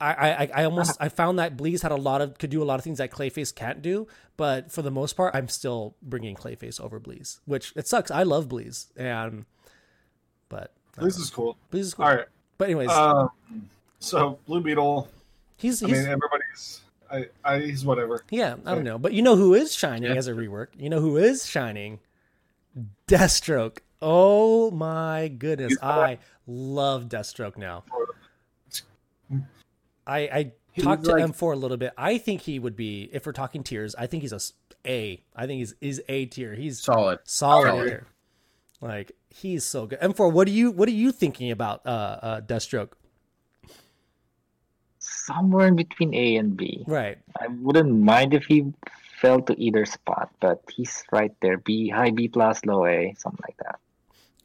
I 0.01 0.13
I, 0.13 0.51
I 0.55 0.65
almost 0.65 0.97
I 1.01 1.09
found 1.09 1.39
that 1.39 1.57
Bleez 1.57 1.83
had 1.83 1.93
a 1.93 1.97
lot 1.97 2.21
of 2.21 2.39
could 2.39 2.51
do 2.51 2.63
a 2.63 2.65
lot 2.65 2.79
of 2.79 2.85
things 2.85 2.99
that 2.99 3.11
Clayface 3.11 3.55
can't 3.55 3.81
do, 3.83 4.07
but 4.37 4.71
for 4.71 4.83
the 4.83 4.91
most 4.91 5.15
part, 5.17 5.35
I'm 5.35 5.49
still 5.49 5.95
bringing 6.03 6.35
Clayface 6.37 6.81
over 6.81 7.01
Bleez, 7.01 7.41
which 7.47 7.73
it 7.77 7.87
sucks. 7.89 8.11
I 8.11 8.23
love 8.23 8.49
Bleez, 8.49 8.87
and 8.97 9.47
but 10.49 10.73
This 10.99 11.17
is 11.19 11.31
cool. 11.31 11.57
Bleez 11.73 11.81
is 11.81 11.95
cool. 11.95 12.05
All 12.07 12.15
right. 12.17 12.27
But 12.59 12.65
anyways, 12.67 12.91
Um, 12.91 13.31
so 14.01 14.39
Blue 14.47 14.61
Beetle. 14.61 15.09
he's 15.57 15.83
I 15.83 15.87
he's 15.89 15.99
mean, 15.99 16.07
everybody's. 16.07 16.81
I, 17.11 17.27
I, 17.45 17.61
he's 17.61 17.85
whatever. 17.85 18.25
yeah. 18.31 18.57
I 18.67 18.75
don't 18.75 18.83
know, 18.85 18.99
but 18.99 19.13
you 19.13 19.23
know 19.23 19.37
who 19.37 19.55
is 19.55 19.75
shining 19.75 20.17
as 20.17 20.27
a 20.27 20.33
rework? 20.33 20.69
You 20.79 20.91
know 20.91 21.01
who 21.01 21.17
is 21.17 21.47
shining? 21.47 22.01
Deathstroke. 23.09 23.79
Oh 24.03 24.71
my 24.73 25.29
goodness, 25.29 25.77
I 25.83 26.19
love 26.47 27.05
Deathstroke 27.05 27.57
now. 27.57 27.85
I 30.07 30.19
I 30.19 30.53
talked 30.81 31.05
to 31.05 31.13
like- 31.13 31.25
M4 31.25 31.53
a 31.53 31.57
little 31.57 31.77
bit. 31.77 31.93
I 31.97 32.19
think 32.19 32.43
he 32.43 32.59
would 32.59 32.77
be 32.77 33.09
if 33.13 33.27
we're 33.27 33.33
talking 33.33 33.63
tiers. 33.63 33.95
I 33.95 34.07
think 34.07 34.23
he's 34.23 34.33
a 34.33 34.41
A. 34.87 35.23
I 35.35 35.47
think 35.47 35.59
he's 35.59 35.75
is 35.81 36.03
A 36.09 36.27
tier. 36.27 36.55
He's 36.55 36.81
Solid. 36.81 37.19
solid 37.25 37.69
Solid. 37.69 37.89
tier. 37.89 38.07
Like 38.81 39.13
he's 39.31 39.65
so 39.65 39.87
good. 39.87 40.01
M4, 40.01 40.31
what 40.33 40.47
are 40.49 40.51
you 40.53 40.71
what 40.71 40.89
are 40.89 40.93
you 40.93 41.11
thinking 41.13 41.51
about 41.51 41.85
uh, 41.87 42.19
uh 42.23 42.41
Deathstroke? 42.43 42.93
Somewhere 44.99 45.69
in 45.69 45.77
between 45.77 46.15
A 46.15 46.37
and 46.37 46.57
B. 46.57 46.85
Right. 46.87 47.19
I 47.41 47.49
wouldn't 47.49 47.91
mind 47.93 48.35
if 48.35 48.45
he 48.47 48.73
fell 49.21 49.41
to 49.43 49.59
either 49.61 49.85
spot, 49.87 50.31
but 50.41 50.63
he's 50.75 51.05
right 51.13 51.33
there. 51.41 51.59
B 51.59 51.89
high 51.89 52.11
B 52.11 52.29
plus 52.29 52.65
low 52.65 52.87
A, 52.87 53.15
something 53.17 53.41
like 53.47 53.57
that. 53.59 53.79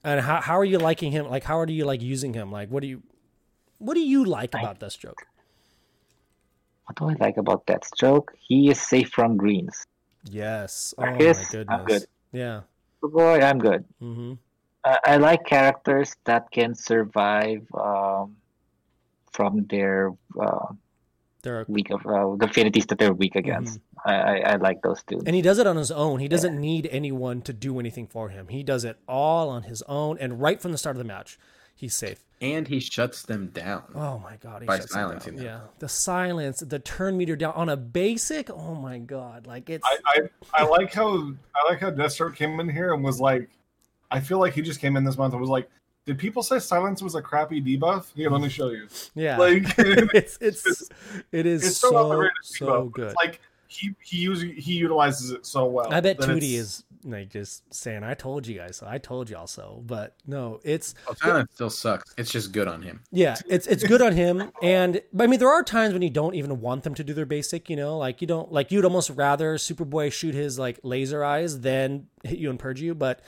And 0.04 0.22
how 0.22 0.40
how 0.42 0.58
are 0.58 0.66
you 0.66 0.78
liking 0.78 1.12
him? 1.12 1.28
Like 1.30 1.44
how 1.44 1.60
are 1.60 1.70
you 1.70 1.86
like 1.86 2.02
using 2.02 2.34
him? 2.34 2.52
Like 2.52 2.70
what 2.70 2.82
do 2.82 2.88
you 2.88 3.04
what 3.80 3.96
do 3.96 4.02
you 4.02 4.24
like 4.26 4.54
about 4.54 4.80
Deathstroke? 4.80 5.20
What 7.00 7.16
do 7.16 7.24
I 7.24 7.26
like 7.26 7.38
about 7.38 7.66
Deathstroke? 7.66 8.30
He 8.40 8.70
is 8.70 8.82
safe 8.82 9.10
from 9.10 9.38
greens. 9.38 9.86
Yes. 10.30 10.94
Oh 10.98 11.06
my 11.06 11.18
goodness. 11.18 11.56
I'm 11.70 11.86
good. 11.86 12.06
Yeah. 12.32 12.62
Good 13.02 13.14
boy, 13.14 13.40
I'm 13.40 13.60
good. 13.60 13.86
Mm-hmm. 14.02 14.34
I, 14.84 14.98
I 15.06 15.18
like 15.18 15.46
characters 15.46 16.16
that 16.26 16.52
can 16.52 16.76
survive 16.76 17.66
um, 17.74 18.36
from 19.32 19.66
their 19.70 20.12
uh, 20.40 20.68
There 21.44 21.60
are 21.60 21.66
weak 21.68 21.90
of 21.92 22.06
uh, 22.06 22.36
the 22.36 22.46
affinities 22.50 22.86
that 22.88 23.00
they're 23.00 23.14
weak 23.14 23.36
against. 23.36 23.80
I, 24.06 24.14
I, 24.16 24.36
I 24.52 24.56
like 24.58 24.82
those 24.82 25.02
two. 25.04 25.22
and 25.26 25.36
he 25.36 25.42
does 25.42 25.60
it 25.60 25.68
on 25.68 25.78
his 25.78 25.92
own. 25.92 26.20
He 26.20 26.28
doesn't 26.28 26.60
need 26.60 26.88
anyone 26.92 27.42
to 27.44 27.54
do 27.54 27.80
anything 27.80 28.08
for 28.08 28.30
him. 28.30 28.48
He 28.50 28.64
does 28.64 28.84
it 28.84 28.98
all 29.08 29.50
on 29.50 29.64
his 29.64 29.82
own 29.88 30.18
and 30.20 30.42
right 30.42 30.60
from 30.62 30.72
the 30.72 30.78
start 30.78 30.96
of 30.96 31.00
the 31.00 31.04
match, 31.08 31.38
he's 31.82 31.96
safe. 31.96 32.24
And 32.40 32.68
he 32.68 32.80
shuts 32.80 33.22
them 33.24 33.48
down. 33.48 33.84
Oh 33.94 34.18
my 34.20 34.36
god, 34.38 34.62
he 34.62 34.68
By 34.68 34.78
shuts 34.78 34.94
them 34.94 35.02
silencing 35.04 35.36
down. 35.36 35.44
them. 35.46 35.54
Yeah, 35.54 35.60
the 35.80 35.90
silence, 35.90 36.60
the 36.62 36.80
turn 36.80 37.18
meter 37.18 37.36
down 37.36 37.54
on 37.54 37.70
a 37.70 37.78
basic. 37.78 38.50
Oh 38.50 38.74
my 38.76 38.98
god, 39.00 39.46
like 39.46 39.70
it's 39.70 39.86
I, 39.86 39.98
I, 40.06 40.20
I 40.54 40.64
like 40.64 40.94
how 40.94 41.34
I 41.56 41.70
like 41.70 41.80
how 41.80 41.92
Deathstroke 41.92 42.36
came 42.36 42.60
in 42.60 42.70
here 42.70 42.94
and 42.94 43.04
was 43.04 43.20
like, 43.20 43.50
I 44.10 44.20
feel 44.22 44.40
like 44.40 44.54
he 44.54 44.62
just 44.62 44.80
came 44.80 44.96
in 44.96 45.04
this 45.04 45.18
month 45.18 45.34
and 45.34 45.42
was 45.42 45.50
like, 45.52 45.70
did 46.06 46.18
people 46.18 46.42
say 46.42 46.58
silence 46.58 47.02
was 47.04 47.14
a 47.14 47.22
crappy 47.22 47.62
debuff? 47.62 48.12
Here, 48.16 48.30
let 48.32 48.42
me 48.42 48.50
show 48.50 48.70
you. 48.70 48.88
yeah, 49.14 49.38
Like, 49.38 49.64
it's 49.78 50.38
it's 50.42 50.90
it 51.32 51.46
is 51.46 51.64
it's 51.64 51.78
still 51.78 51.92
not 51.94 52.10
the 52.24 52.32
so 52.44 52.66
so 52.66 52.86
good. 52.86 53.06
It's 53.12 53.16
like 53.24 53.40
he 53.68 53.94
he 54.02 54.18
uses 54.18 54.50
he 54.58 54.74
utilizes 54.74 55.30
it 55.32 55.46
so 55.46 55.66
well. 55.66 55.94
I 55.94 56.00
bet 56.02 56.18
that 56.18 56.28
Tootie 56.28 56.54
is 56.56 56.84
like 57.06 57.30
just 57.30 57.74
saying, 57.74 58.04
"I 58.04 58.14
told 58.14 58.48
you 58.48 58.58
guys, 58.58 58.78
so 58.78 58.88
I 58.88 58.98
told 58.98 59.30
y'all 59.30 59.48
so." 59.48 59.82
But 59.86 60.16
no, 60.26 60.60
it's 60.64 60.96
silence 61.18 61.52
still 61.54 61.70
sucks. 61.70 62.14
It's 62.18 62.32
just 62.32 62.52
good 62.52 62.68
on 62.68 62.82
him. 62.82 63.02
Yeah, 63.12 63.38
it's 63.48 63.68
it's 63.68 63.84
good 63.84 64.02
on 64.02 64.14
him, 64.14 64.52
and 64.62 65.02
but 65.14 65.24
I 65.24 65.28
mean 65.28 65.40
there 65.40 65.52
are 65.52 65.64
times 65.64 65.94
when 65.94 66.02
you 66.02 66.10
don't 66.10 66.36
even 66.36 66.62
want 66.62 66.84
them 66.84 66.96
to 66.96 67.04
do 67.04 67.14
their 67.14 67.26
basic. 67.26 67.70
You 67.70 67.76
know, 67.76 67.98
like 67.98 68.22
you 68.22 68.28
don't 68.28 68.52
like 68.52 68.72
you'd 68.72 68.86
almost 68.86 69.10
rather 69.12 69.56
Superboy 69.56 70.12
shoot 70.12 70.36
his 70.36 70.60
like 70.60 70.80
laser 70.84 71.24
eyes 71.24 71.62
than 71.62 72.08
hit 72.24 72.38
you 72.38 72.50
and 72.50 72.60
purge 72.60 72.82
you. 72.82 72.94
But 72.94 73.22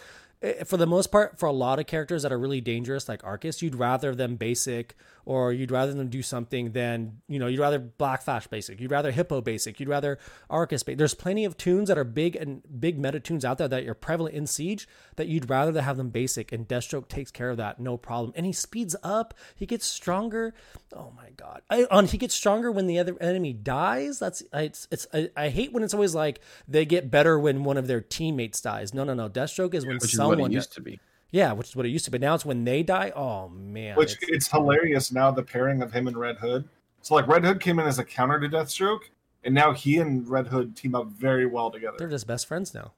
Eh, 0.43 0.63
for 0.65 0.77
the 0.77 0.85
most 0.85 1.11
part, 1.11 1.39
for 1.39 1.45
a 1.47 1.51
lot 1.51 1.79
of 1.79 1.87
characters 1.87 2.23
that 2.23 2.31
are 2.31 2.37
really 2.37 2.61
dangerous, 2.61 3.07
like 3.07 3.23
Arcus, 3.23 3.61
you'd 3.61 3.75
rather 3.75 4.13
them 4.13 4.35
basic, 4.35 4.95
or 5.25 5.53
you'd 5.53 5.71
rather 5.71 5.93
them 5.93 6.09
do 6.09 6.21
something 6.21 6.73
than 6.73 7.21
you 7.29 7.39
know 7.39 7.47
you'd 7.47 7.61
rather 7.61 7.79
Black 7.79 8.21
Flash 8.21 8.47
basic, 8.47 8.81
you'd 8.81 8.91
rather 8.91 9.11
Hippo 9.11 9.39
basic, 9.39 9.79
you'd 9.79 9.87
rather 9.87 10.19
Arcus 10.49 10.83
basic. 10.83 10.97
There's 10.97 11.13
plenty 11.13 11.45
of 11.45 11.55
tunes 11.55 11.87
that 11.87 11.97
are 11.97 12.03
big 12.03 12.35
and 12.35 12.61
big 12.79 12.99
meta 12.99 13.21
tunes 13.21 13.45
out 13.45 13.57
there 13.57 13.69
that 13.69 13.87
are 13.87 13.93
prevalent 13.93 14.35
in 14.35 14.45
Siege 14.45 14.87
that 15.15 15.27
you'd 15.27 15.49
rather 15.49 15.81
have 15.81 15.95
them 15.95 16.09
basic, 16.09 16.51
and 16.51 16.67
Deathstroke 16.67 17.07
takes 17.07 17.31
care 17.31 17.49
of 17.49 17.57
that 17.57 17.79
no 17.79 17.95
problem. 17.95 18.33
And 18.35 18.45
he 18.45 18.51
speeds 18.51 18.95
up, 19.01 19.33
he 19.55 19.65
gets 19.65 19.85
stronger. 19.85 20.53
Oh 20.93 21.13
my 21.15 21.29
god! 21.37 21.61
I, 21.69 21.87
on 21.89 22.07
he 22.07 22.17
gets 22.17 22.35
stronger 22.35 22.69
when 22.69 22.87
the 22.87 22.99
other 22.99 23.15
enemy 23.21 23.53
dies. 23.53 24.19
That's 24.19 24.43
I, 24.51 24.63
it's 24.63 24.89
it's 24.91 25.07
I, 25.13 25.29
I 25.37 25.49
hate 25.49 25.71
when 25.71 25.83
it's 25.83 25.93
always 25.93 26.13
like 26.13 26.41
they 26.67 26.85
get 26.85 27.09
better 27.09 27.39
when 27.39 27.63
one 27.63 27.77
of 27.77 27.87
their 27.87 28.01
teammates 28.01 28.59
dies. 28.59 28.93
No 28.93 29.05
no 29.05 29.13
no. 29.13 29.29
Deathstroke 29.29 29.73
is 29.73 29.85
when 29.85 30.01
someone 30.01 30.32
what 30.39 30.51
it 30.51 30.55
used 30.55 30.73
to 30.73 30.81
be. 30.81 30.99
yeah, 31.31 31.51
which 31.53 31.69
is 31.69 31.75
what 31.75 31.85
it 31.85 31.89
used 31.89 32.05
to 32.05 32.11
be. 32.11 32.17
Now 32.19 32.35
it's 32.35 32.45
when 32.45 32.63
they 32.63 32.83
die. 32.83 33.11
Oh 33.15 33.49
man, 33.49 33.95
Which 33.95 34.13
it's- 34.13 34.29
it's 34.29 34.47
hilarious 34.51 35.11
now 35.11 35.31
the 35.31 35.43
pairing 35.43 35.81
of 35.81 35.91
him 35.91 36.07
and 36.07 36.17
Red 36.17 36.37
Hood. 36.37 36.67
So 37.01 37.15
like 37.15 37.27
Red 37.27 37.43
Hood 37.43 37.59
came 37.59 37.79
in 37.79 37.85
as 37.87 37.99
a 37.99 38.03
counter 38.05 38.39
to 38.39 38.47
Deathstroke, 38.49 39.01
and 39.43 39.53
now 39.53 39.73
he 39.73 39.97
and 39.97 40.27
Red 40.27 40.47
Hood 40.47 40.75
team 40.75 40.95
up 40.95 41.07
very 41.07 41.45
well 41.45 41.69
together. 41.71 41.97
they're 41.97 42.07
just 42.09 42.27
best 42.27 42.47
friends 42.47 42.73
now. 42.73 42.91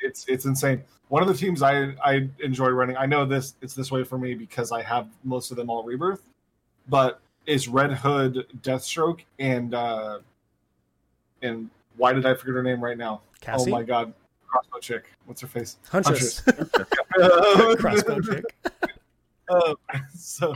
it's 0.00 0.26
it's 0.28 0.44
insane. 0.46 0.82
One 1.08 1.22
of 1.22 1.28
the 1.28 1.34
teams 1.34 1.62
I 1.62 1.94
I 2.02 2.28
enjoy 2.40 2.68
running. 2.70 2.96
I 2.96 3.06
know 3.06 3.24
this 3.26 3.54
it's 3.60 3.74
this 3.74 3.90
way 3.92 4.02
for 4.04 4.16
me 4.18 4.34
because 4.34 4.72
I 4.72 4.80
have 4.82 5.08
most 5.24 5.50
of 5.50 5.56
them 5.58 5.68
all 5.70 5.82
rebirth, 5.84 6.22
but 6.88 7.20
is 7.46 7.68
Red 7.68 7.92
Hood, 7.92 8.46
Deathstroke, 8.62 9.20
and 9.38 9.74
uh 9.74 10.20
and 11.42 11.68
why 11.96 12.12
did 12.12 12.24
I 12.24 12.34
forget 12.34 12.54
her 12.54 12.62
name 12.62 12.82
right 12.82 12.96
now? 12.96 13.20
Cassie, 13.40 13.70
Oh 13.70 13.74
my 13.74 13.82
god, 13.82 14.14
crossbow 14.52 14.78
chick. 14.78 15.04
What's 15.24 15.40
her 15.40 15.46
face? 15.46 15.78
Huntress, 15.90 16.40
Huntress. 16.44 17.76
crossbow 17.80 18.20
chick. 18.20 18.44
Uh, 19.48 19.74
so 20.14 20.54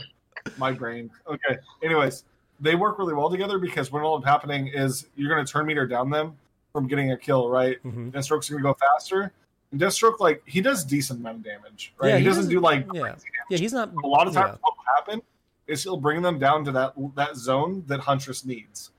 my 0.59 0.70
brain. 0.72 1.11
Okay. 1.26 1.57
Anyways, 1.82 2.24
they 2.61 2.74
work 2.74 2.99
really 2.99 3.14
well 3.14 3.30
together 3.30 3.59
because 3.59 3.90
what 3.90 4.03
will 4.03 4.14
end 4.16 4.24
up 4.24 4.28
happening 4.30 4.68
is 4.68 5.07
you're 5.16 5.32
going 5.32 5.44
to 5.44 5.51
turn 5.51 5.66
meter 5.66 5.86
down 5.86 6.11
them 6.11 6.36
from 6.72 6.86
getting 6.86 7.12
a 7.12 7.16
kill, 7.16 7.49
right? 7.49 7.82
Mhm. 7.84 8.12
Deathstroke's 8.12 8.49
going 8.51 8.62
to 8.62 8.68
go 8.68 8.74
faster. 8.74 9.32
And 9.72 9.80
Deathstroke, 9.80 10.20
like 10.20 10.42
he 10.47 10.61
does 10.61 10.84
decent 10.84 11.20
amount 11.20 11.38
of 11.38 11.44
damage, 11.44 11.92
right? 11.99 12.09
Yeah, 12.11 12.16
he, 12.16 12.22
he 12.22 12.28
doesn't 12.28 12.44
doesn't- 12.44 12.55
do 12.55 12.61
like 12.61 12.86
yeah. 12.92 13.14
Yeah, 13.51 13.59
he's 13.59 13.72
not. 13.72 13.92
A 14.05 14.07
lot 14.07 14.26
of 14.26 14.34
times, 14.34 14.53
yeah. 14.53 14.59
what 14.61 14.74
will 14.76 14.94
happen 14.97 15.22
is 15.66 15.82
he'll 15.82 15.97
bring 15.97 16.22
them 16.22 16.38
down 16.38 16.64
to 16.64 16.72
that 16.72 16.92
that 17.16 17.36
zone 17.36 17.82
that 17.86 18.01
Huntress 18.01 18.44
needs, 18.44 18.90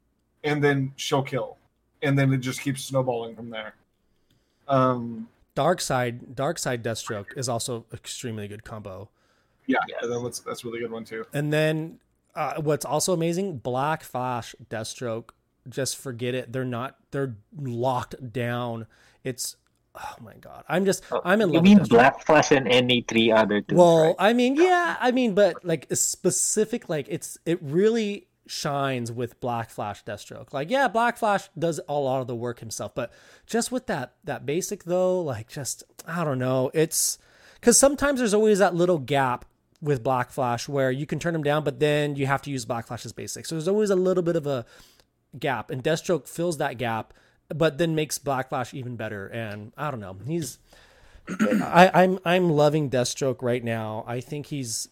and 0.43 0.61
then 0.63 0.91
she'll 0.97 1.23
kill, 1.23 1.57
and 2.01 2.17
then 2.17 2.33
it 2.33 2.37
just 2.39 2.61
keeps 2.61 2.83
snowballing 2.83 3.35
from 3.35 3.49
there. 3.49 3.75
Um, 4.67 5.27
Darkseid, 5.55 6.35
dark 6.35 6.59
side 6.59 6.83
Deathstroke 6.83 7.35
is 7.35 7.49
also 7.49 7.85
extremely 7.93 8.47
good 8.47 8.63
combo. 8.63 9.09
yeah, 9.65 9.77
Yes. 9.87 10.05
that's 10.23 10.39
that's 10.41 10.63
a 10.63 10.67
really 10.67 10.79
good 10.79 10.91
one 10.91 11.03
too. 11.03 11.25
And 11.33 11.51
then 11.51 11.99
uh, 12.35 12.61
what's 12.61 12.85
also 12.85 13.13
amazing, 13.13 13.57
Black 13.57 14.03
Flash, 14.03 14.53
Deathstroke, 14.69 15.29
just 15.67 15.97
forget 15.97 16.35
it. 16.35 16.53
They're 16.53 16.63
not. 16.63 16.97
They're 17.11 17.35
locked 17.59 18.31
down. 18.31 18.85
It's 19.23 19.55
oh 19.95 20.15
my 20.21 20.35
god. 20.35 20.63
I'm 20.69 20.85
just. 20.85 21.03
I'm 21.25 21.41
in 21.41 21.49
You 21.49 21.55
love. 21.55 21.63
mean 21.63 21.79
with 21.79 21.89
Black 21.89 22.23
Flash 22.25 22.51
and 22.51 22.67
any 22.67 23.01
three 23.01 23.31
other 23.31 23.61
two? 23.61 23.75
Well, 23.75 24.03
right? 24.09 24.15
I 24.19 24.33
mean, 24.33 24.55
yeah, 24.55 24.95
I 24.99 25.11
mean, 25.11 25.33
but 25.33 25.65
like 25.65 25.87
a 25.89 25.95
specific, 25.95 26.87
like 26.87 27.07
it's 27.09 27.37
it 27.45 27.57
really 27.63 28.26
shines 28.47 29.11
with 29.11 29.39
Black 29.39 29.69
Flash 29.69 30.03
Deathstroke. 30.03 30.53
Like, 30.53 30.69
yeah, 30.69 30.87
Black 30.87 31.17
Flash 31.17 31.49
does 31.57 31.79
a 31.87 31.93
lot 31.93 32.21
of 32.21 32.27
the 32.27 32.35
work 32.35 32.59
himself, 32.59 32.95
but 32.95 33.11
just 33.45 33.71
with 33.71 33.87
that 33.87 34.15
that 34.23 34.45
basic 34.45 34.85
though, 34.85 35.21
like 35.21 35.49
just 35.49 35.83
I 36.05 36.23
don't 36.23 36.39
know, 36.39 36.71
it's 36.73 37.17
because 37.55 37.77
sometimes 37.77 38.19
there's 38.19 38.33
always 38.33 38.59
that 38.59 38.75
little 38.75 38.99
gap 38.99 39.45
with 39.81 40.03
Black 40.03 40.31
Flash 40.31 40.67
where 40.67 40.91
you 40.91 41.05
can 41.05 41.19
turn 41.19 41.35
him 41.35 41.43
down, 41.43 41.63
but 41.63 41.79
then 41.79 42.15
you 42.15 42.25
have 42.25 42.41
to 42.43 42.51
use 42.51 42.65
Black 42.65 42.87
Flash's 42.87 43.13
basic. 43.13 43.45
So 43.45 43.55
there's 43.55 43.67
always 43.67 43.89
a 43.89 43.95
little 43.95 44.23
bit 44.23 44.35
of 44.35 44.47
a 44.47 44.65
gap, 45.37 45.69
and 45.69 45.83
Deathstroke 45.83 46.27
fills 46.27 46.57
that 46.57 46.77
gap, 46.77 47.13
but 47.49 47.77
then 47.77 47.95
makes 47.95 48.17
Black 48.17 48.49
Flash 48.49 48.73
even 48.73 48.95
better. 48.95 49.27
And 49.27 49.73
I 49.77 49.91
don't 49.91 49.99
know, 49.99 50.17
he's 50.25 50.57
I, 51.29 51.91
I'm 51.93 52.19
I'm 52.25 52.49
loving 52.49 52.89
Deathstroke 52.89 53.41
right 53.41 53.63
now. 53.63 54.03
I 54.07 54.21
think 54.21 54.47
he's 54.47 54.87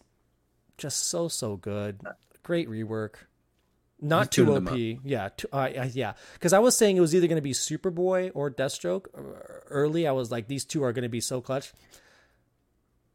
just 0.76 1.08
so 1.08 1.28
so 1.28 1.56
good. 1.56 2.00
Great 2.42 2.68
rework. 2.68 3.14
Not 4.00 4.30
too 4.30 4.54
OP. 4.54 4.76
Yeah, 5.04 5.30
too, 5.36 5.48
uh, 5.52 5.56
uh, 5.56 5.88
yeah. 5.92 6.12
Because 6.34 6.52
I 6.52 6.58
was 6.58 6.76
saying 6.76 6.96
it 6.96 7.00
was 7.00 7.14
either 7.14 7.26
going 7.26 7.36
to 7.36 7.42
be 7.42 7.52
Superboy 7.52 8.30
or 8.34 8.50
Deathstroke. 8.50 9.06
Uh, 9.16 9.20
Early, 9.70 10.06
I 10.06 10.12
was 10.12 10.30
like, 10.30 10.48
these 10.48 10.64
two 10.64 10.84
are 10.84 10.92
going 10.92 11.04
to 11.04 11.08
be 11.08 11.20
so 11.20 11.40
clutch. 11.40 11.72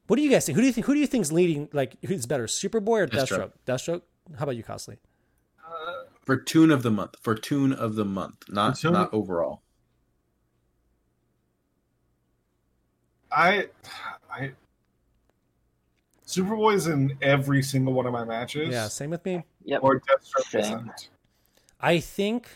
What 0.07 0.15
do 0.17 0.23
you 0.23 0.29
guys 0.31 0.45
think? 0.45 0.55
Who 0.55 0.61
do 0.61 0.67
you 0.67 0.73
think? 0.73 0.87
Who 0.87 0.93
do 0.95 0.99
you 0.99 1.07
think's 1.07 1.31
leading? 1.31 1.69
Like, 1.71 1.95
who's 2.05 2.25
better, 2.25 2.45
Superboy 2.47 3.01
or 3.03 3.07
Deathstroke? 3.07 3.51
Deathstroke. 3.65 4.01
Deathstroke. 4.01 4.01
How 4.37 4.43
about 4.43 4.55
you, 4.55 4.63
Costly? 4.63 4.97
Uh, 5.65 6.05
For 6.25 6.35
tune 6.35 6.71
of 6.71 6.81
the 6.83 6.91
month. 6.91 7.15
For 7.21 7.35
tune 7.35 7.73
of 7.73 7.95
the 7.95 8.05
month. 8.05 8.45
Not 8.49 8.75
For 8.77 8.81
tune- 8.81 8.93
not 8.93 9.13
overall. 9.13 9.61
I, 13.31 13.67
I, 14.29 14.51
Superboy's 16.27 16.87
in 16.87 17.17
every 17.21 17.61
single 17.63 17.93
one 17.93 18.05
of 18.05 18.11
my 18.11 18.25
matches. 18.25 18.69
Yeah, 18.69 18.87
same 18.89 19.09
with 19.11 19.23
me. 19.23 19.45
Yep. 19.65 19.79
Or 19.83 19.99
Deathstroke 19.99 20.49
Same. 20.49 20.61
isn't. 20.61 21.09
I 21.79 21.99
think. 21.99 22.47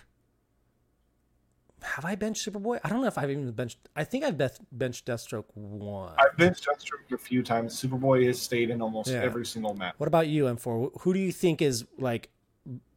Have 1.81 2.03
I 2.03 2.15
benched 2.15 2.49
Superboy? 2.51 2.79
I 2.83 2.89
don't 2.89 3.01
know 3.01 3.07
if 3.07 3.17
I've 3.17 3.29
even 3.29 3.51
benched. 3.51 3.77
I 3.95 4.03
think 4.03 4.23
I've 4.23 4.37
beth- 4.39 4.59
benched 4.71 5.05
Deathstroke 5.05 5.45
one. 5.53 6.13
I've 6.17 6.35
been 6.35 6.51
Deathstroke 6.53 7.11
a 7.13 7.17
few 7.17 7.43
times. 7.43 7.79
Superboy 7.79 8.25
has 8.25 8.41
stayed 8.41 8.71
in 8.71 8.81
almost 8.81 9.09
Yeah. 9.09 9.21
every 9.21 9.45
single 9.45 9.75
match. 9.75 9.93
What 9.97 10.07
about 10.07 10.27
you, 10.27 10.45
M4? 10.47 10.91
Who 11.01 11.13
do 11.13 11.19
you 11.19 11.31
think 11.31 11.61
is 11.61 11.85
like 11.99 12.29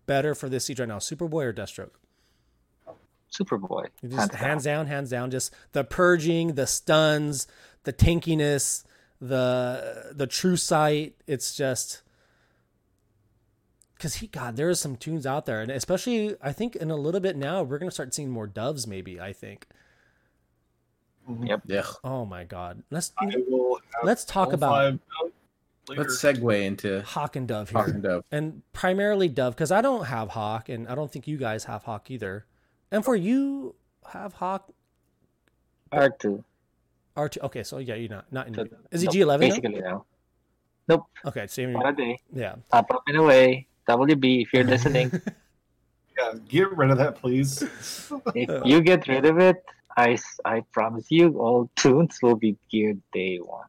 better 0.07 0.35
for 0.35 0.49
this 0.49 0.65
siege 0.65 0.81
right 0.81 0.89
now, 0.89 0.99
Superboy 0.99 1.45
or 1.45 1.53
Deathstroke? 1.53 1.91
Superboy. 3.31 3.89
You 4.01 4.09
hands 4.09 4.15
Just 4.17 4.33
down. 4.33 4.41
hands 4.41 4.65
down, 4.65 4.87
hands 4.87 5.11
down. 5.11 5.31
Just 5.31 5.53
the 5.73 5.85
purging, 5.85 6.55
the 6.55 6.67
stuns, 6.67 7.47
the 7.85 7.93
tankiness, 7.93 8.85
the 9.21 10.13
the 10.15 10.27
true 10.27 10.57
sight. 10.57 11.15
It's 11.27 11.55
just 11.55 12.01
because 13.99 14.15
he 14.17 14.29
God, 14.29 14.57
there 14.57 14.69
are 14.69 14.75
some 14.75 14.97
tunes 14.97 15.27
out 15.27 15.45
there, 15.45 15.61
and 15.61 15.71
especially 15.71 16.37
I 16.41 16.53
think 16.53 16.77
in 16.77 16.91
a 16.91 16.97
little 16.97 17.21
bit 17.21 17.37
now 17.37 17.63
we're 17.63 17.79
gonna 17.79 17.91
start 17.91 18.15
seeing 18.15 18.31
more 18.31 18.47
doves. 18.47 18.87
Maybe 18.87 19.21
I 19.21 19.33
think. 19.33 19.67
Mm-hmm. 21.29 21.45
Yep. 21.47 21.63
Yeah. 21.67 21.83
Oh 22.05 22.25
my 22.25 22.45
God, 22.45 22.83
let's 22.91 23.13
I 23.19 23.27
will 23.49 23.81
have 23.95 24.05
let's 24.05 24.25
talk 24.25 24.53
about 24.53 24.71
five 24.71 24.99
out 25.21 25.33
later. 25.89 26.03
Let's 26.03 26.23
segue 26.23 26.65
into 26.65 27.03
Hawk 27.03 27.37
and 27.37 27.47
Dove 27.49 27.71
here. 27.71 27.79
Hawk 27.81 27.89
and 27.89 28.03
Dove. 28.03 28.25
and 28.31 28.63
primarily 28.73 29.29
Dove 29.29 29.55
because 29.55 29.73
I 29.73 29.81
don't 29.83 30.05
have 30.07 30.31
Hawk, 30.31 30.69
and 30.69 30.89
I 30.89 30.95
don't 30.95 31.11
think 31.13 31.27
you 31.27 31.37
guys 31.37 31.65
have 31.65 31.83
Hawk 31.83 32.11
either. 32.11 32.47
And 32.91 33.05
for 33.05 33.17
you 33.17 33.75
have 34.13 34.35
Hawk 34.35 34.73
R2. 35.93 36.45
R 37.17 37.29
two. 37.29 37.41
Okay, 37.41 37.65
so 37.65 37.79
yeah, 37.79 37.97
you're 37.97 38.09
not 38.09 38.33
not 38.33 38.47
in. 38.47 38.55
So- 38.55 38.67
Is 38.93 39.01
he 39.01 39.07
nope, 39.07 39.13
G 39.13 39.21
eleven? 39.23 39.49
Basically, 39.49 39.81
no. 39.81 40.05
Nope. 40.87 41.05
Okay, 41.27 41.47
same. 41.49 41.73
One 41.75 41.87
a 41.87 41.93
day. 41.93 42.19
Yeah. 42.33 42.55
Up, 42.73 42.87
up, 42.91 43.03
and 43.09 43.17
away. 43.19 43.67
WB, 43.89 44.43
if 44.43 44.53
you're 44.53 44.65
listening, 44.65 45.11
Yeah, 46.19 46.33
get 46.49 46.77
rid 46.77 46.91
of 46.91 46.99
that, 46.99 47.15
please. 47.17 47.63
if 48.35 48.67
you 48.67 48.81
get 48.83 49.07
rid 49.07 49.25
of 49.25 49.39
it, 49.39 49.57
I, 49.97 50.19
I 50.45 50.63
promise 50.73 51.07
you, 51.11 51.39
all 51.39 51.71
tunes 51.77 52.19
will 52.23 52.35
be 52.35 52.57
geared 52.71 53.01
day 53.13 53.37
one. 53.39 53.67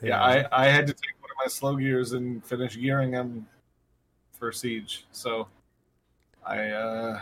yeah, 0.00 0.22
I, 0.22 0.46
I 0.52 0.66
had 0.66 0.86
to 0.86 0.92
take 0.92 1.14
one 1.20 1.30
of 1.30 1.36
my 1.44 1.48
slow 1.48 1.74
gears 1.76 2.12
and 2.12 2.44
finish 2.44 2.76
gearing 2.76 3.10
them 3.10 3.46
for 4.32 4.52
Siege. 4.52 5.06
So 5.10 5.48
I, 6.46 6.68
uh, 6.70 7.20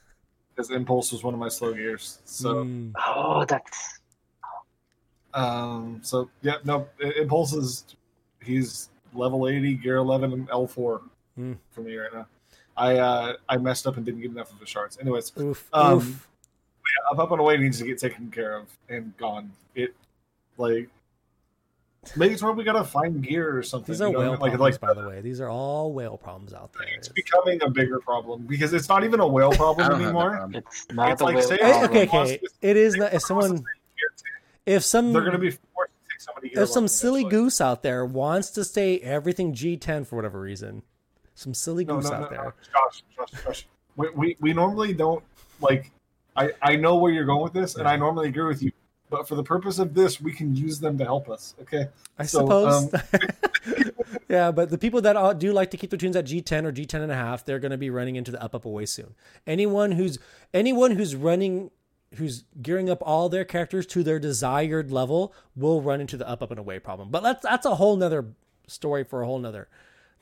his 0.56 0.70
Impulse 0.70 1.12
was 1.12 1.22
one 1.22 1.32
of 1.34 1.38
my 1.40 1.48
slow 1.48 1.72
gears. 1.72 2.18
So, 2.24 2.64
Mm, 2.64 2.92
Oh, 3.06 3.44
that's 3.44 4.00
um, 5.34 6.00
so 6.02 6.28
yeah, 6.42 6.56
no, 6.64 6.88
I- 7.02 7.12
Impulse 7.20 7.52
is, 7.52 7.84
he's 8.42 8.90
level 9.14 9.46
80, 9.46 9.74
gear 9.74 9.96
11, 9.96 10.32
and 10.32 10.48
L4 10.48 11.02
Hmm. 11.38 11.52
for 11.70 11.82
me 11.82 11.96
right 11.96 12.12
now. 12.12 12.26
I, 12.76 12.96
uh, 12.96 13.32
I 13.48 13.56
messed 13.58 13.86
up 13.86 13.96
and 13.96 14.04
didn't 14.04 14.20
get 14.22 14.32
enough 14.32 14.52
of 14.52 14.58
the 14.58 14.66
shards. 14.66 14.98
Anyways, 15.00 15.32
oof. 15.38 15.68
Um, 15.72 15.98
oof. 15.98 16.28
up 17.12 17.18
up 17.20 17.30
and 17.30 17.40
away 17.40 17.56
needs 17.58 17.78
to 17.78 17.84
get 17.84 17.98
taken 17.98 18.28
care 18.30 18.56
of 18.56 18.66
and 18.88 19.16
gone. 19.16 19.52
It 19.76 19.94
like 20.56 20.88
maybe 22.16 22.34
it's 22.34 22.42
where 22.42 22.52
we 22.52 22.64
gotta 22.64 22.82
find 22.84 23.22
gear 23.22 23.56
or 23.56 23.62
something. 23.62 23.92
These 23.92 24.00
are 24.00 24.08
you 24.08 24.14
know? 24.14 24.18
whale 24.20 24.30
like 24.32 24.52
problems, 24.52 24.60
like 24.60 24.80
by 24.80 24.94
the 24.94 25.06
way. 25.08 25.20
These 25.20 25.40
are 25.40 25.48
all 25.48 25.92
whale 25.92 26.16
problems 26.16 26.52
out 26.52 26.72
there. 26.72 26.88
it's 26.96 27.08
becoming 27.08 27.60
a 27.62 27.70
bigger 27.70 28.00
problem 28.00 28.42
because 28.48 28.72
it's 28.72 28.88
not 28.88 29.04
even 29.04 29.20
a 29.20 29.26
whale 29.28 29.52
problem 29.62 29.88
don't 29.88 30.00
have 30.00 30.00
that 30.00 30.04
anymore. 30.18 30.30
problem. 30.36 30.54
it's 30.66 30.86
not 30.92 31.12
It's 31.12 31.20
a 31.20 31.24
like 31.24 31.36
whale 31.36 31.46
say- 31.48 31.58
problem. 31.58 31.84
okay, 31.90 32.02
okay. 32.08 32.34
it's- 32.34 32.52
It 32.62 32.76
is 32.76 32.96
not. 32.96 33.12
If 33.14 33.22
someone, 33.22 33.64
if 34.66 34.82
some, 34.84 35.12
they're 35.12 35.22
gonna 35.24 35.38
be 35.38 35.50
forced 35.50 35.92
to 35.92 36.10
take 36.10 36.20
somebody 36.20 36.48
gear 36.50 36.62
if 36.62 36.68
some 36.68 36.88
silly 36.88 37.20
eventually. 37.22 37.42
goose 37.44 37.60
out 37.60 37.82
there 37.82 38.04
wants 38.04 38.50
to 38.50 38.64
stay 38.64 38.98
everything 39.00 39.52
G10 39.54 40.06
for 40.06 40.16
whatever 40.16 40.40
reason, 40.40 40.82
some 41.38 41.54
silly 41.54 41.84
No, 41.84 41.96
goose 41.96 42.10
no, 42.10 42.16
out 42.16 42.20
no, 42.22 42.28
there. 42.28 42.44
no. 42.44 42.52
Josh, 42.72 43.02
Josh, 43.16 43.44
Josh. 43.44 43.66
We, 43.96 44.08
we 44.10 44.36
we 44.40 44.52
normally 44.52 44.92
don't 44.92 45.22
like. 45.60 45.90
I 46.36 46.50
I 46.62 46.76
know 46.76 46.96
where 46.96 47.12
you're 47.12 47.24
going 47.24 47.42
with 47.42 47.52
this, 47.52 47.76
and 47.76 47.86
I 47.88 47.96
normally 47.96 48.28
agree 48.28 48.46
with 48.46 48.62
you. 48.62 48.72
But 49.10 49.26
for 49.26 49.36
the 49.36 49.42
purpose 49.42 49.78
of 49.78 49.94
this, 49.94 50.20
we 50.20 50.32
can 50.32 50.54
use 50.54 50.78
them 50.80 50.98
to 50.98 51.04
help 51.04 51.30
us. 51.30 51.54
Okay. 51.62 51.86
I 52.18 52.24
So, 52.26 52.40
suppose. 52.40 52.92
um, 52.92 53.00
yeah, 54.28 54.50
but 54.50 54.68
the 54.70 54.76
people 54.76 55.00
that 55.00 55.16
all- 55.16 55.32
do 55.34 55.50
like 55.52 55.70
to 55.70 55.76
keep 55.78 55.88
their 55.90 55.98
tunes 55.98 56.14
at 56.14 56.26
G10 56.26 56.64
or 56.64 56.72
G10 56.72 57.02
and 57.02 57.10
a 57.12 57.14
half, 57.14 57.44
they're 57.44 57.58
going 57.58 57.70
to 57.70 57.78
be 57.78 57.88
running 57.90 58.16
into 58.16 58.30
the 58.30 58.42
up 58.42 58.54
up 58.54 58.64
away 58.66 58.84
soon. 58.84 59.14
Anyone 59.46 59.92
who's 59.92 60.18
anyone 60.52 60.90
who's 60.92 61.16
running 61.16 61.70
who's 62.16 62.44
gearing 62.62 62.88
up 62.90 62.98
all 63.02 63.28
their 63.28 63.44
characters 63.44 63.86
to 63.86 64.02
their 64.02 64.18
desired 64.18 64.90
level 64.92 65.32
will 65.56 65.80
run 65.82 66.00
into 66.00 66.16
the 66.16 66.28
up 66.28 66.42
up 66.42 66.50
and 66.50 66.58
away 66.60 66.78
problem. 66.78 67.10
But 67.10 67.22
that's 67.22 67.42
that's 67.42 67.64
a 67.66 67.76
whole 67.76 67.96
nother 67.96 68.26
story 68.66 69.04
for 69.04 69.22
a 69.22 69.26
whole 69.26 69.38
nother 69.38 69.68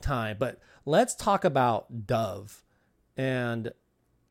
time. 0.01 0.37
But 0.39 0.59
let's 0.87 1.13
talk 1.13 1.43
about 1.43 2.07
Dove 2.07 2.63
and 3.17 3.71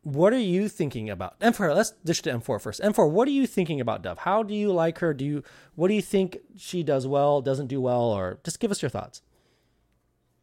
what 0.03 0.33
are 0.33 0.39
you 0.39 0.69
thinking 0.69 1.11
about 1.11 1.39
M4? 1.41 1.75
Let's 1.75 1.91
dish 2.05 2.23
to 2.23 2.33
M4 2.33 2.61
first. 2.61 2.81
M4, 2.81 3.11
what 3.11 3.27
are 3.29 3.33
you 3.33 3.47
thinking 3.47 3.81
about 3.81 4.03
Dove? 4.03 4.19
How 4.19 4.43
do 4.43 4.55
you 4.55 4.73
like 4.73 4.99
her? 5.01 5.13
Do 5.13 5.25
you 5.25 5.43
what 5.75 5.89
do 5.89 5.95
you 5.95 6.03
think 6.03 6.39
she 6.57 6.83
does 6.83 7.07
well, 7.07 7.43
doesn't 7.43 7.67
do 7.67 7.81
well, 7.81 8.05
or 8.05 8.39
just 8.45 8.61
give 8.61 8.71
us 8.71 8.81
your 8.81 8.89
thoughts? 8.89 9.21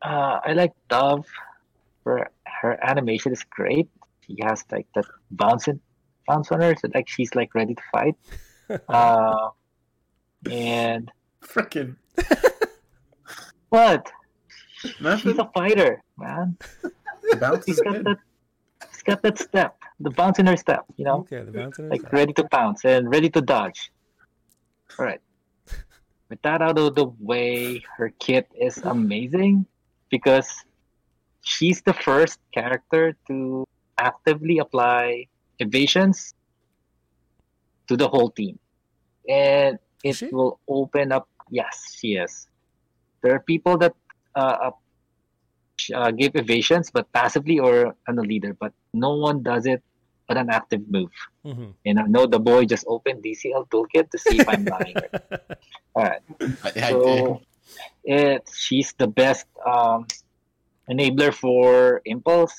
Uh, 0.01 0.39
I 0.45 0.53
like 0.53 0.73
Dove. 0.89 1.25
Her 2.05 2.29
her 2.45 2.77
animation 2.85 3.31
is 3.31 3.43
great. 3.49 3.89
She 4.27 4.37
has 4.43 4.65
like 4.69 4.85
that 4.95 5.05
bouncing 5.31 5.79
bounce 6.27 6.51
on 6.51 6.59
her, 6.61 6.75
so 6.75 6.89
like 6.93 7.07
she's 7.07 7.33
like 7.33 7.55
ready 7.55 7.75
to 7.75 7.83
fight. 7.91 8.15
Uh, 8.89 9.49
and 10.49 11.11
Freaking 11.43 11.97
what? 13.69 14.11
She's 14.83 15.37
a 15.37 15.49
fighter, 15.53 16.02
man. 16.17 16.57
The 16.81 17.37
bounce 17.37 17.65
She's 17.65 17.77
is 17.77 17.81
got 17.81 17.93
good. 17.93 18.05
that. 18.05 18.17
She's 18.91 19.03
got 19.03 19.21
that 19.23 19.37
step, 19.39 19.77
the 19.99 20.11
bounce 20.11 20.39
in 20.39 20.45
her 20.45 20.57
step. 20.57 20.85
You 20.97 21.05
know, 21.05 21.19
Okay, 21.25 21.43
the 21.43 21.51
bouncing 21.51 21.89
like 21.89 22.11
ready 22.11 22.33
to 22.33 22.43
pounce 22.49 22.85
and 22.85 23.09
ready 23.09 23.29
to 23.29 23.41
dodge. 23.41 23.91
All 24.99 25.05
right. 25.05 25.21
With 26.29 26.41
that 26.41 26.61
out 26.61 26.77
of 26.77 26.95
the 26.95 27.05
way, 27.19 27.83
her 27.97 28.09
kit 28.19 28.47
is 28.59 28.77
amazing 28.79 29.65
because 30.09 30.49
she's 31.41 31.81
the 31.81 31.93
first 31.93 32.39
character 32.53 33.15
to 33.27 33.67
actively 33.97 34.57
apply 34.59 35.27
evasions 35.59 36.33
to 37.87 37.97
the 37.97 38.07
whole 38.07 38.29
team. 38.29 38.57
And 39.29 39.79
it 40.03 40.31
will 40.31 40.59
open 40.67 41.11
up. 41.11 41.27
Yes, 41.49 41.95
she 41.99 42.15
is. 42.15 42.47
There 43.21 43.35
are 43.35 43.39
people 43.39 43.77
that 43.77 43.93
uh, 44.35 44.71
up- 45.91 46.07
uh, 46.07 46.11
give 46.11 46.35
evasions, 46.35 46.91
but 46.91 47.11
passively 47.11 47.59
or 47.59 47.95
on 48.07 48.15
the 48.15 48.23
leader, 48.23 48.53
but 48.59 48.73
no 48.93 49.15
one 49.15 49.43
does 49.43 49.65
it 49.65 49.81
on 50.29 50.37
an 50.37 50.49
active 50.49 50.81
move. 50.89 51.11
hmm 51.43 51.71
And 51.85 51.99
I 51.99 52.07
know 52.07 52.25
the 52.27 52.39
boy 52.39 52.65
just 52.65 52.85
opened 52.87 53.23
DCL 53.23 53.67
toolkit 53.69 54.09
to 54.11 54.17
see 54.17 54.39
if 54.39 54.47
I'm 54.47 54.63
lying. 54.65 54.95
All 55.95 56.03
right. 56.03 56.21
I, 56.63 56.69
I 56.75 56.89
So 56.91 57.41
it 58.03 58.47
she's 58.53 58.93
the 58.97 59.07
best 59.07 59.45
um, 59.65 60.07
enabler 60.89 61.33
for 61.33 62.01
impulse. 62.05 62.55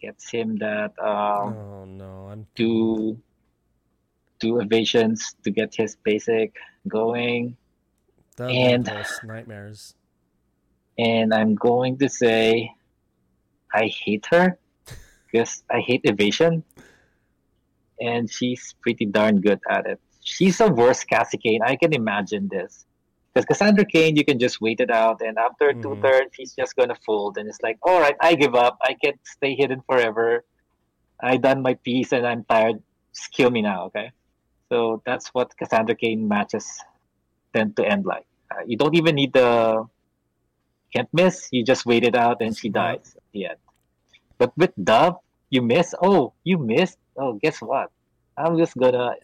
Gets 0.00 0.28
him 0.30 0.56
that 0.58 0.92
um, 1.00 1.52
oh 1.56 1.84
no, 1.84 2.28
I'm 2.32 2.46
two 2.54 3.16
two 4.40 4.60
evasions 4.60 5.34
to 5.44 5.50
get 5.50 5.74
his 5.74 5.96
basic 6.04 6.52
going. 6.88 7.56
done 8.36 8.50
And- 8.50 8.90
nightmares. 9.22 9.94
And 10.98 11.34
I'm 11.34 11.54
going 11.54 11.98
to 11.98 12.08
say 12.08 12.70
I 13.72 13.86
hate 13.86 14.26
her 14.30 14.58
because 15.30 15.62
I 15.70 15.80
hate 15.80 16.02
evasion. 16.04 16.64
And 18.00 18.30
she's 18.30 18.74
pretty 18.82 19.06
darn 19.06 19.40
good 19.40 19.60
at 19.70 19.86
it. 19.86 20.00
She's 20.22 20.60
a 20.60 20.68
worse 20.68 21.04
Cassie 21.04 21.38
Cain. 21.38 21.60
I 21.62 21.76
can 21.76 21.92
imagine 21.92 22.48
this. 22.50 22.86
Because 23.34 23.46
Cassandra 23.46 23.84
Cain, 23.84 24.16
you 24.16 24.24
can 24.24 24.38
just 24.38 24.60
wait 24.60 24.78
it 24.78 24.92
out, 24.92 25.20
and 25.20 25.36
after 25.38 25.74
two 25.74 25.98
Mhm. 25.98 26.02
turns, 26.02 26.30
she's 26.34 26.54
just 26.54 26.76
gonna 26.76 26.94
fold, 27.04 27.36
and 27.36 27.48
it's 27.48 27.60
like, 27.62 27.78
all 27.82 27.98
right, 28.00 28.14
I 28.20 28.36
give 28.36 28.54
up. 28.54 28.78
I 28.80 28.94
can't 28.94 29.18
stay 29.26 29.56
hidden 29.56 29.82
forever. 29.90 30.44
I 31.20 31.36
done 31.36 31.60
my 31.62 31.74
piece, 31.74 32.12
and 32.12 32.24
I'm 32.24 32.44
tired. 32.44 32.80
Just 33.12 33.32
kill 33.32 33.50
me 33.50 33.62
now, 33.62 33.86
okay? 33.86 34.12
So 34.70 35.02
that's 35.04 35.34
what 35.34 35.56
Cassandra 35.56 35.96
Cain 35.96 36.28
matches 36.28 36.66
tend 37.52 37.76
to 37.76 37.84
end 37.84 38.06
like. 38.06 38.26
Uh, 38.54 38.62
you 38.66 38.76
don't 38.76 38.94
even 38.94 39.16
need 39.16 39.32
the 39.32 39.84
can't 40.94 41.08
miss. 41.12 41.48
You 41.50 41.64
just 41.64 41.84
wait 41.84 42.04
it 42.04 42.14
out, 42.14 42.40
and 42.40 42.56
she 42.56 42.68
dies 42.68 43.14
at 43.16 43.22
the 43.32 43.46
end. 43.46 43.58
But 44.38 44.56
with 44.56 44.72
Dove, 44.82 45.16
you 45.50 45.62
miss. 45.62 45.94
Oh, 46.00 46.32
you 46.44 46.58
missed. 46.58 46.98
Oh, 47.16 47.34
guess 47.34 47.58
what? 47.60 47.90
I'm 48.36 48.56
just 48.58 48.76
gonna, 48.76 49.14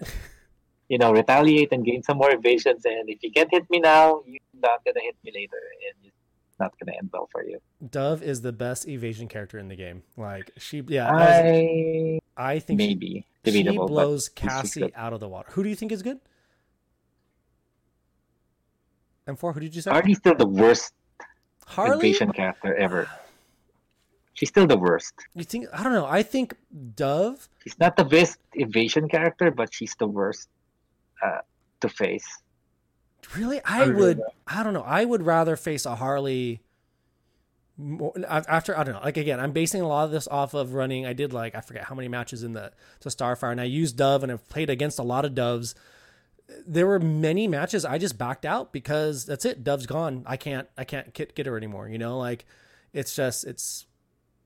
you 0.88 0.98
know, 0.98 1.12
retaliate 1.12 1.72
and 1.72 1.84
gain 1.84 2.02
some 2.02 2.18
more 2.18 2.32
evasions. 2.32 2.84
And 2.84 3.08
if 3.08 3.22
you 3.22 3.30
can't 3.32 3.50
hit 3.50 3.68
me 3.70 3.80
now, 3.80 4.22
you're 4.26 4.38
not 4.60 4.84
gonna 4.84 5.00
hit 5.00 5.16
me 5.24 5.32
later, 5.34 5.60
and 5.88 6.06
it's 6.06 6.58
not 6.58 6.74
gonna 6.78 6.96
end 6.96 7.10
well 7.12 7.28
for 7.32 7.44
you. 7.44 7.60
Dove 7.88 8.22
is 8.22 8.42
the 8.42 8.52
best 8.52 8.88
evasion 8.88 9.28
character 9.28 9.58
in 9.58 9.68
the 9.68 9.76
game. 9.76 10.02
Like 10.16 10.50
she, 10.58 10.82
yeah, 10.86 11.10
I 11.10 12.20
I 12.36 12.58
think 12.58 12.78
maybe 12.78 13.26
she 13.44 13.62
but 13.62 13.86
blows 13.86 14.28
Cassie 14.28 14.94
out 14.94 15.12
of 15.12 15.20
the 15.20 15.28
water. 15.28 15.50
Who 15.52 15.62
do 15.62 15.68
you 15.68 15.76
think 15.76 15.92
is 15.92 16.02
good? 16.02 16.20
M4, 19.28 19.54
who 19.54 19.60
did 19.60 19.76
you 19.76 19.82
say? 19.82 19.90
Harley's 19.90 20.18
still 20.18 20.34
the 20.34 20.46
worst 20.46 20.92
Harley? 21.70 22.10
evasion 22.10 22.32
character 22.32 22.74
ever. 22.74 23.08
She's 24.34 24.48
still 24.48 24.66
the 24.66 24.76
worst. 24.78 25.12
You 25.34 25.44
think? 25.44 25.66
I 25.72 25.82
don't 25.82 25.92
know. 25.92 26.06
I 26.06 26.22
think 26.22 26.54
Dove. 26.96 27.48
She's 27.62 27.78
not 27.78 27.96
the 27.96 28.04
best 28.04 28.38
evasion 28.54 29.08
character, 29.08 29.50
but 29.50 29.74
she's 29.74 29.94
the 29.98 30.06
worst 30.06 30.48
uh, 31.22 31.40
to 31.80 31.88
face. 31.90 32.26
Really, 33.36 33.60
I 33.64 33.82
I 33.84 33.88
would. 33.88 34.18
that. 34.18 34.32
I 34.46 34.62
don't 34.62 34.72
know. 34.72 34.82
I 34.82 35.04
would 35.04 35.22
rather 35.26 35.56
face 35.56 35.84
a 35.84 35.94
Harley. 35.94 36.62
More, 37.76 38.14
after 38.26 38.76
I 38.78 38.84
don't 38.84 38.94
know. 38.94 39.00
Like 39.02 39.18
again, 39.18 39.40
I'm 39.40 39.52
basing 39.52 39.82
a 39.82 39.88
lot 39.88 40.04
of 40.04 40.10
this 40.10 40.26
off 40.28 40.54
of 40.54 40.72
running. 40.74 41.04
I 41.04 41.12
did 41.12 41.32
like 41.34 41.54
I 41.54 41.60
forget 41.60 41.84
how 41.84 41.94
many 41.94 42.08
matches 42.08 42.42
in 42.42 42.52
the 42.52 42.72
to 43.00 43.08
Starfire, 43.10 43.52
and 43.52 43.60
I 43.60 43.64
used 43.64 43.96
Dove, 43.96 44.22
and 44.22 44.32
I've 44.32 44.48
played 44.48 44.70
against 44.70 44.98
a 44.98 45.02
lot 45.02 45.24
of 45.26 45.34
Doves. 45.34 45.74
There 46.66 46.86
were 46.86 46.98
many 47.00 47.46
matches 47.48 47.84
I 47.84 47.98
just 47.98 48.18
backed 48.18 48.44
out 48.44 48.72
because 48.72 49.24
that's 49.26 49.44
it. 49.44 49.62
Dove's 49.64 49.86
gone. 49.86 50.22
I 50.26 50.36
can't. 50.36 50.68
I 50.76 50.84
can't 50.84 51.12
get, 51.14 51.34
get 51.34 51.46
her 51.46 51.56
anymore. 51.56 51.88
You 51.88 51.98
know, 51.98 52.18
like 52.18 52.44
it's 52.92 53.14
just 53.14 53.44
it's 53.46 53.86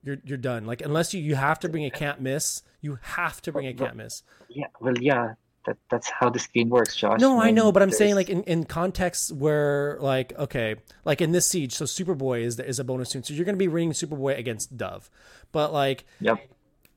you're 0.03 0.17
you're 0.23 0.37
done. 0.37 0.65
Like 0.65 0.81
unless 0.81 1.13
you 1.13 1.21
you 1.21 1.35
have 1.35 1.59
to 1.61 1.69
bring 1.69 1.85
a 1.85 1.89
can't 1.91 2.21
miss. 2.21 2.61
You 2.81 2.99
have 3.01 3.41
to 3.43 3.51
bring 3.51 3.65
a 3.67 3.73
can't 3.73 3.95
miss. 3.95 4.21
Yeah, 4.49 4.67
well, 4.79 4.95
yeah, 4.99 5.33
that 5.65 5.77
that's 5.89 6.07
how 6.09 6.29
this 6.29 6.45
game 6.47 6.69
works, 6.69 6.95
Josh. 6.95 7.19
No, 7.19 7.41
I 7.41 7.49
know, 7.51 7.71
but 7.71 7.81
I'm 7.81 7.89
there's- 7.89 7.97
saying 7.97 8.15
like 8.15 8.29
in, 8.29 8.43
in 8.43 8.63
contexts 8.65 9.31
where 9.31 9.97
like 9.99 10.37
okay, 10.37 10.75
like 11.03 11.21
in 11.21 11.31
this 11.31 11.47
siege, 11.47 11.73
so 11.73 11.85
Superboy 11.85 12.41
is 12.43 12.59
is 12.59 12.77
a 12.79 12.83
bonus 12.83 13.09
tune, 13.09 13.23
so 13.23 13.33
you're 13.33 13.45
gonna 13.45 13.57
be 13.57 13.67
ringing 13.67 13.93
Superboy 13.93 14.37
against 14.37 14.77
Dove, 14.77 15.09
but 15.51 15.73
like 15.73 16.05
Yep. 16.21 16.37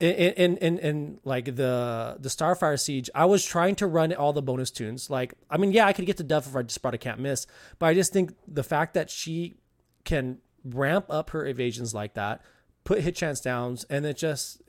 In 0.00 0.56
in 0.58 0.78
in, 0.78 1.18
like 1.24 1.46
the 1.56 2.16
the 2.20 2.28
Starfire 2.28 2.78
siege, 2.78 3.10
I 3.14 3.24
was 3.24 3.44
trying 3.44 3.74
to 3.76 3.86
run 3.86 4.12
all 4.12 4.32
the 4.32 4.42
bonus 4.42 4.70
tunes. 4.70 5.10
Like 5.10 5.34
I 5.50 5.56
mean, 5.56 5.72
yeah, 5.72 5.86
I 5.86 5.92
could 5.92 6.06
get 6.06 6.16
to 6.18 6.22
Dove 6.22 6.46
if 6.46 6.54
I 6.54 6.62
just 6.62 6.80
brought 6.80 6.94
a 6.94 6.98
can't 6.98 7.18
miss, 7.18 7.46
but 7.78 7.86
I 7.86 7.94
just 7.94 8.12
think 8.12 8.34
the 8.46 8.62
fact 8.62 8.94
that 8.94 9.10
she 9.10 9.56
can 10.04 10.38
ramp 10.64 11.06
up 11.08 11.30
her 11.30 11.46
evasions 11.46 11.94
like 11.94 12.14
that, 12.14 12.42
put 12.84 13.00
hit 13.00 13.16
chance 13.16 13.40
downs, 13.40 13.84
and 13.90 14.06
it 14.06 14.16
just 14.16 14.62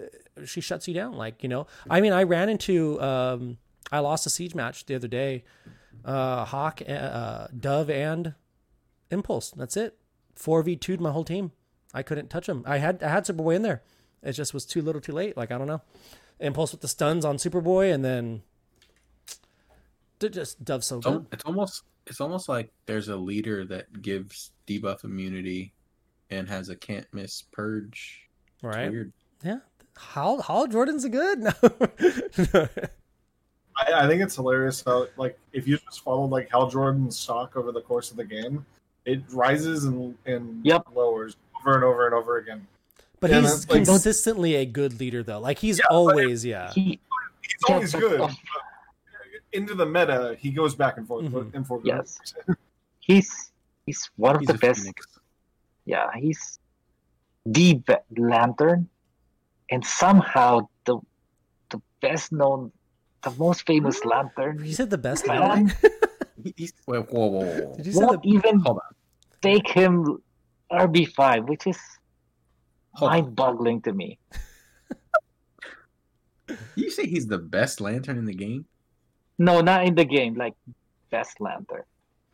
she 0.45 0.61
shuts 0.61 0.87
you 0.87 0.93
down. 0.95 1.13
Like 1.13 1.43
you 1.43 1.49
know, 1.49 1.67
I 1.89 2.01
mean, 2.01 2.13
I 2.13 2.23
ran 2.23 2.49
into 2.49 2.99
um, 2.99 3.57
I 3.91 3.99
lost 3.99 4.25
a 4.25 4.29
siege 4.31 4.55
match 4.55 4.85
the 4.85 4.95
other 4.95 5.07
day. 5.07 5.43
Uh, 6.03 6.45
Hawk, 6.45 6.81
uh, 6.87 7.47
Dove, 7.57 7.89
and 7.89 8.33
Impulse. 9.11 9.51
That's 9.51 9.77
it. 9.77 9.97
Four 10.33 10.63
v 10.63 10.75
2'd 10.75 11.01
my 11.01 11.11
whole 11.11 11.25
team. 11.25 11.51
I 11.93 12.03
couldn't 12.03 12.29
touch 12.29 12.47
them. 12.47 12.63
I 12.65 12.77
had 12.77 13.03
I 13.03 13.09
had 13.09 13.25
Superboy 13.25 13.55
in 13.55 13.61
there. 13.61 13.83
It 14.23 14.33
just 14.33 14.53
was 14.53 14.65
too 14.65 14.81
little, 14.81 15.01
too 15.01 15.13
late. 15.13 15.35
Like 15.37 15.51
I 15.51 15.57
don't 15.57 15.67
know. 15.67 15.81
Impulse 16.39 16.71
with 16.71 16.81
the 16.81 16.87
stuns 16.87 17.25
on 17.25 17.37
Superboy, 17.37 17.93
and 17.93 18.03
then 18.03 18.41
they're 20.19 20.29
just 20.29 20.63
Dove 20.63 20.83
so 20.83 20.97
It's, 20.97 21.07
al- 21.07 21.13
good. 21.19 21.25
it's 21.31 21.43
almost 21.45 21.83
it's 22.07 22.21
almost 22.21 22.49
like 22.49 22.71
there's 22.85 23.07
a 23.09 23.15
leader 23.15 23.65
that 23.65 24.01
gives 24.01 24.51
debuff 24.67 25.03
immunity 25.03 25.73
and 26.29 26.47
has 26.49 26.69
a 26.69 26.75
can't 26.75 27.05
miss 27.13 27.43
purge. 27.51 28.29
It's 28.55 28.63
Right? 28.63 28.91
Weird. 28.91 29.13
Yeah. 29.43 29.59
Hal 29.97 30.41
Hal 30.41 30.67
Jordan's 30.67 31.03
a 31.05 31.09
good. 31.09 31.39
No. 32.53 32.67
I, 33.77 34.03
I 34.03 34.07
think 34.07 34.21
it's 34.21 34.35
hilarious 34.35 34.83
how 34.85 35.07
like 35.17 35.39
if 35.53 35.67
you 35.67 35.77
just 35.77 36.01
follow 36.01 36.25
like 36.25 36.49
Hal 36.51 36.69
Jordan's 36.69 37.17
stock 37.17 37.55
over 37.55 37.71
the 37.71 37.81
course 37.81 38.11
of 38.11 38.17
the 38.17 38.25
game, 38.25 38.65
it 39.05 39.21
rises 39.31 39.85
and 39.85 40.17
and 40.25 40.65
Yep. 40.65 40.87
lowers 40.93 41.37
over 41.61 41.75
and 41.75 41.83
over 41.83 42.05
and 42.05 42.13
over 42.15 42.37
again. 42.37 42.65
But 43.19 43.29
Yeah, 43.29 43.41
he's 43.41 43.69
like- 43.69 43.85
consistently 43.85 44.55
a 44.55 44.65
good 44.65 44.99
leader, 44.99 45.23
though. 45.23 45.39
Like 45.39 45.59
he's 45.59 45.77
Yeah, 45.79 45.85
but 45.89 45.95
always, 45.95 46.45
yeah. 46.45 46.71
He, 46.73 46.99
He's 47.41 47.63
always 47.67 47.93
good. 47.93 48.29
into 49.53 49.73
the 49.75 49.85
meta, 49.85 50.35
he 50.39 50.51
goes 50.51 50.75
back 50.75 50.97
and 50.97 51.07
forth 51.07 51.25
Mhm. 51.25 51.53
and 51.55 51.65
forth. 51.65 51.81
Yes. 51.83 52.19
he's 52.99 53.51
he's 53.85 54.09
one 54.15 54.35
of 54.35 54.41
He's 54.41 54.47
the 54.47 54.53
best. 54.55 54.81
phoenix. 54.81 55.05
Yeah, 55.85 56.09
he's 56.15 56.59
the 57.45 57.73
be- 57.75 57.95
lantern, 58.21 58.87
and 59.71 59.83
somehow 59.85 60.67
the 60.85 60.99
the 61.71 61.81
best 62.01 62.31
known, 62.31 62.71
the 63.23 63.31
most 63.31 63.65
famous 63.65 64.05
lantern. 64.05 64.63
You 64.63 64.73
said 64.73 64.89
the 64.91 64.97
best 64.99 65.27
lantern. 65.27 65.73
He's 66.55 66.71
wait, 66.87 67.11
whoa, 67.11 67.27
whoa, 67.27 67.27
whoa, 67.27 67.59
whoa. 67.65 67.75
Did 67.75 67.85
you 67.87 67.91
say 67.91 67.99
won't 68.05 68.21
the 68.23 68.29
even 68.29 68.59
Hold 68.61 68.77
on. 68.79 68.95
take 69.41 69.67
him 69.67 70.21
RB 70.71 71.05
five, 71.13 71.49
which 71.49 71.67
is 71.67 71.77
Hold 72.99 73.11
on. 73.11 73.17
mind-boggling 73.23 73.81
to 73.83 73.93
me. 73.93 74.19
You 76.75 76.89
say 76.89 77.05
he's 77.05 77.27
the 77.27 77.37
best 77.37 77.79
lantern 77.79 78.17
in 78.17 78.25
the 78.25 78.33
game? 78.33 78.65
No, 79.37 79.61
not 79.61 79.85
in 79.85 79.93
the 79.95 80.03
game. 80.05 80.35
Like 80.35 80.55
best 81.11 81.39
lantern. 81.39 81.83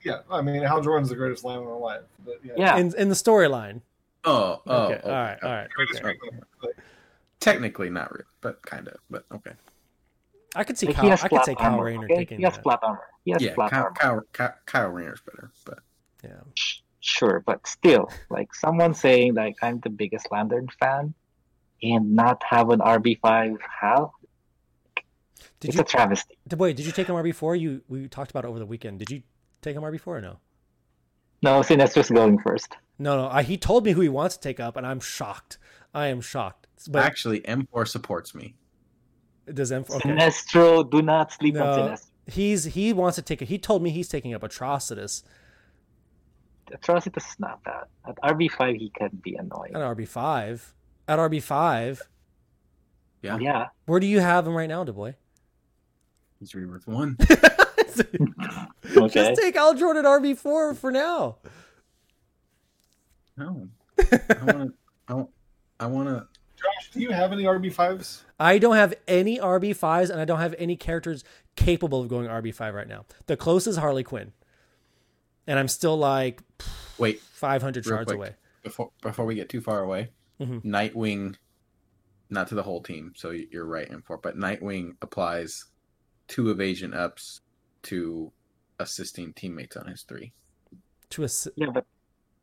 Yeah, 0.04 0.20
I 0.30 0.42
mean 0.42 0.62
Hal 0.64 0.82
Jordan's 0.82 1.10
the 1.10 1.16
greatest 1.16 1.44
lantern 1.44 1.68
alive. 1.68 2.04
But, 2.24 2.36
yeah, 2.44 2.54
Yeah, 2.58 2.78
in 2.78 2.96
in 2.96 3.10
the 3.10 3.16
storyline? 3.16 3.82
Oh, 4.24 4.62
oh, 4.66 4.84
okay. 4.86 5.02
oh, 5.04 5.10
All 5.10 5.16
right. 5.16 5.38
All 5.44 5.52
right. 5.52 5.70
Greatest 5.70 6.00
Okay. 6.04 6.16
Green 6.18 6.32
Lantern. 6.32 6.48
Like, 6.64 6.76
Technically 7.40 7.90
not 7.90 8.12
real, 8.14 8.24
but 8.42 8.62
kind 8.66 8.88
of. 8.88 8.96
But 9.10 9.26
okay. 9.34 9.52
I 10.56 10.64
could 10.64 10.78
see 10.78 10.88
Like, 10.88 10.96
Kyle. 10.96 11.06
he 11.06 11.12
I 11.12 11.18
could 11.18 11.30
flat 11.30 11.46
say 11.46 11.56
Kyle 11.56 11.72
armor. 11.74 11.84
Rayner 11.84 12.06
okay? 12.06 12.16
taking 12.16 12.38
He 12.40 12.44
has 12.46 12.54
that. 12.56 12.64
flat 12.64 12.80
armor. 12.82 13.04
He 13.26 13.32
has 13.32 13.42
yeah, 13.42 13.54
flat 13.54 13.72
Kyle, 13.72 13.84
armor. 13.84 13.96
Kyle, 14.00 14.22
Kyle, 14.32 14.54
Kyle 14.66 14.90
Rayner's 14.90 15.22
better, 15.22 15.52
but 15.66 15.80
Yeah. 16.24 16.30
Sh- 17.06 17.16
Sure, 17.18 17.44
but 17.46 17.66
still, 17.68 18.10
like 18.30 18.54
someone 18.56 18.94
saying 18.94 19.36
like 19.36 19.56
I'm 19.62 19.80
the 19.80 19.90
biggest 19.90 20.28
Lantern 20.32 20.68
fan, 20.80 21.14
and 21.84 22.16
not 22.16 22.42
have 22.44 22.70
an 22.72 22.80
RB 22.80 23.20
five 23.20 23.58
Hal, 23.82 24.14
Did 25.60 25.70
it's 25.70 25.76
you 25.76 25.82
a 25.82 25.86
travesty. 25.86 26.38
did- 26.48 26.60
wait? 26.60 26.76
Did 26.76 26.86
you 26.86 26.92
take 26.92 27.08
him 27.08 27.16
RB 27.16 27.34
four? 27.34 27.56
You 27.56 27.82
we 27.88 28.08
talked 28.08 28.32
about 28.32 28.44
it 28.46 28.48
over 28.48 28.60
the 28.60 28.66
weekend. 28.66 29.00
Did 29.00 29.10
you 29.12 29.22
take 29.62 29.76
him 29.76 29.84
RB 29.84 30.00
four 30.00 30.18
or 30.18 30.22
no? 30.22 30.38
No, 31.42 31.60
Sinestros 31.62 32.14
going 32.14 32.40
first. 32.40 32.76
No, 32.98 33.18
no. 33.22 33.28
I, 33.30 33.44
he 33.44 33.58
told 33.58 33.86
me 33.86 33.92
who 33.92 34.02
he 34.02 34.10
wants 34.10 34.36
to 34.38 34.42
take 34.42 34.60
up, 34.60 34.76
and 34.78 34.88
I'm 34.88 35.00
shocked. 35.00 35.58
I 35.94 36.08
am 36.08 36.22
shocked. 36.22 36.68
But 36.90 37.04
actually 37.04 37.42
M4 37.42 37.88
supports 37.88 38.34
me. 38.34 38.56
does 39.54 39.72
M 39.72 39.86
okay? 39.90 40.10
Sinestro, 40.10 40.90
do 40.90 41.02
not 41.02 41.32
sleep 41.32 41.54
No. 41.56 41.66
on 41.72 41.80
Sinestro. 41.92 42.06
He's 42.28 42.64
he 42.66 42.94
wants 42.94 43.16
to 43.18 43.22
take 43.22 43.42
it. 43.44 43.48
He 43.50 43.60
told 43.60 43.84
me 43.84 43.92
he's 43.92 44.08
taking 44.10 44.34
up 44.34 44.42
Atrocitus 44.42 45.22
Atrocitus 46.72 47.18
is 47.30 47.40
not 47.40 47.64
bad. 47.64 47.86
At 48.08 48.16
RB 48.22 48.50
five, 48.52 48.76
he 48.76 48.90
can 48.90 49.10
be 49.24 49.36
annoying. 49.36 49.76
at 49.76 49.82
RB 49.82 50.08
five. 50.08 50.74
At 51.08 51.20
RB 51.20 51.42
five, 51.42 52.02
Yeah, 53.22 53.38
Yeah, 53.40 53.68
where 53.86 54.00
do 54.00 54.08
you 54.08 54.20
have 54.20 54.48
him 54.48 54.56
right 54.56 54.70
now, 54.70 54.84
Duboy? 54.84 55.16
he's 56.40 56.54
rebirth 56.56 56.88
one. 56.88 57.18
Okay. 58.98 59.08
Just 59.08 59.42
take 59.42 59.56
Hal 59.56 59.74
Jordan 59.74 60.04
RB 60.04 60.38
four 60.38 60.74
for 60.74 60.92
now. 60.92 61.38
No, 63.38 63.70
I 64.00 64.44
want 64.44 64.74
to. 65.08 65.28
I 65.80 65.86
want. 65.88 66.08
To. 66.10 66.28
Josh, 66.58 66.92
do 66.94 67.00
you 67.00 67.12
have 67.12 67.32
any 67.32 67.44
RB 67.44 67.72
fives? 67.72 68.24
I 68.40 68.58
don't 68.58 68.76
have 68.76 68.94
any 69.08 69.40
RB 69.40 69.74
fives, 69.76 70.10
and 70.10 70.20
I 70.20 70.26
don't 70.26 70.40
have 70.40 70.56
any 70.58 70.76
characters 70.76 71.24
capable 71.56 72.02
of 72.02 72.10
going 72.10 72.28
RB 72.28 72.54
five 72.54 72.74
right 72.74 72.88
now. 72.88 73.06
The 73.28 73.38
closest 73.38 73.80
Harley 73.80 74.04
Quinn, 74.04 74.34
and 75.48 75.60
I'm 75.60 75.68
still 75.68 75.98
like 75.98 76.42
Wait, 76.98 77.20
500 77.22 77.86
Real 77.86 77.96
shards 77.98 78.08
quick. 78.08 78.18
away. 78.18 78.36
before 78.64 78.92
before 79.02 79.26
we 79.26 79.36
get 79.36 79.50
too 79.50 79.62
far 79.62 79.82
away, 79.82 80.10
Mhm. 80.42 80.64
Nightwing, 80.64 81.36
not 82.30 82.48
to 82.50 82.56
the 82.56 82.64
whole 82.64 82.82
team, 82.82 83.14
so 83.16 83.30
you're 83.32 83.66
right 83.66 83.88
in 83.88 84.02
for, 84.02 84.18
but 84.18 84.38
Nightwing 84.38 84.96
applies 85.02 85.66
two 86.28 86.50
evasion 86.50 86.94
ups 86.94 87.42
to 87.84 88.32
assisting 88.80 89.32
teammates 89.34 89.78
on 89.78 89.88
his 89.88 90.04
three. 90.04 90.34
To 91.12 91.22
a, 91.22 91.26
s- 91.26 91.48
yeah, 91.56 91.68
but 91.72 91.86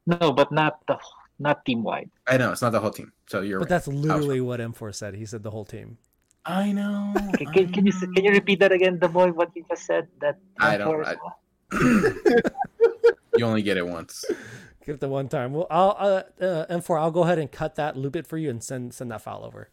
no, 0.07 0.33
but 0.33 0.53
not 0.53 0.87
the 0.87 0.97
not 1.39 1.65
team 1.65 1.83
wide. 1.83 2.11
I 2.29 2.37
know 2.37 2.53
it's 2.53 2.63
not 2.63 2.71
the 2.73 2.81
whole 2.81 2.91
team, 2.93 3.13
so 3.27 3.41
you're. 3.41 3.59
but 3.59 3.65
right. 3.65 3.71
that's 3.71 3.89
literally 3.89 4.41
what 4.41 4.61
M4 4.61 4.95
said. 4.95 5.15
He 5.15 5.27
said 5.27 5.43
the 5.43 5.51
whole 5.51 5.65
team. 5.65 5.99
I 6.47 6.73
know. 6.73 7.13
Can, 7.35 7.47
can, 7.53 7.73
can 7.73 7.87
you 7.87 7.93
can 7.93 8.25
you 8.25 8.31
repeat 8.33 8.61
that 8.61 8.71
again, 8.73 8.99
the 9.01 9.09
boy? 9.09 9.31
What 9.33 9.51
you 9.57 9.65
just 9.69 9.85
said? 9.87 10.07
That 10.21 10.39
I 10.61 10.77
don't- 10.77 11.01
Mentor- 11.03 11.33
you 13.37 13.45
only 13.45 13.63
get 13.63 13.77
it 13.77 13.87
once. 13.87 14.25
Give 14.85 14.97
it 14.97 15.01
the 15.01 15.09
one 15.09 15.29
time. 15.29 15.53
Well, 15.53 15.67
I'll 15.71 15.97
uh, 15.99 16.23
uh, 16.45 16.67
M4. 16.67 17.01
I'll 17.01 17.11
go 17.13 17.23
ahead 17.23 17.39
and 17.39 17.51
cut 17.53 17.77
that, 17.77 17.97
loop 17.97 18.17
it 18.17 18.27
for 18.27 18.37
you, 18.37 18.51
and 18.51 18.63
send 18.63 18.93
send 18.93 19.11
that 19.13 19.23
file 19.23 19.45
over. 19.45 19.69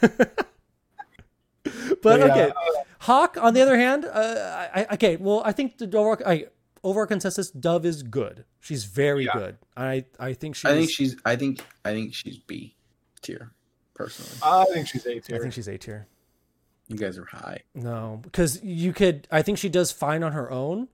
but 2.02 2.18
Yeah, 2.18 2.24
okay, 2.24 2.52
Hawk. 3.00 3.36
On 3.40 3.54
the 3.54 3.60
other 3.60 3.76
hand, 3.78 4.04
uh, 4.04 4.68
I, 4.74 4.82
I- 4.88 4.94
okay. 4.94 5.16
Well, 5.16 5.42
I 5.44 5.52
think 5.52 5.78
the 5.78 5.84
overall, 5.86 6.16
I, 6.26 6.46
overall 6.82 7.06
consensus, 7.06 7.50
Dove 7.50 7.84
is 7.86 8.02
good. 8.02 8.44
She's 8.60 8.84
very 8.84 9.24
Yeah. 9.26 9.32
good. 9.34 9.58
I 9.76 10.04
I 10.18 10.32
think 10.32 10.56
she's. 10.56 10.64
I 10.70 10.74
think 10.76 10.90
she's. 10.90 11.16
I 11.24 11.36
think. 11.36 11.64
I 11.84 11.90
think 11.92 12.14
she's 12.14 12.38
B 12.38 12.74
tier. 13.20 13.52
personally. 13.94 14.32
I 14.42 14.64
think 14.72 14.88
she's 14.88 15.06
A 15.06 15.20
tier. 15.20 15.36
I 15.36 15.38
think 15.40 15.52
she's 15.52 15.68
A 15.68 15.78
tier. 15.78 16.06
You 16.88 16.96
guys 16.96 17.16
are 17.18 17.24
high. 17.26 17.60
No, 17.74 18.18
because 18.22 18.62
you 18.62 18.92
could. 18.92 19.28
I 19.30 19.42
think 19.42 19.58
she 19.58 19.68
does 19.68 19.92
fine 19.92 20.22
on 20.22 20.32
her 20.32 20.50
own, 20.50 20.88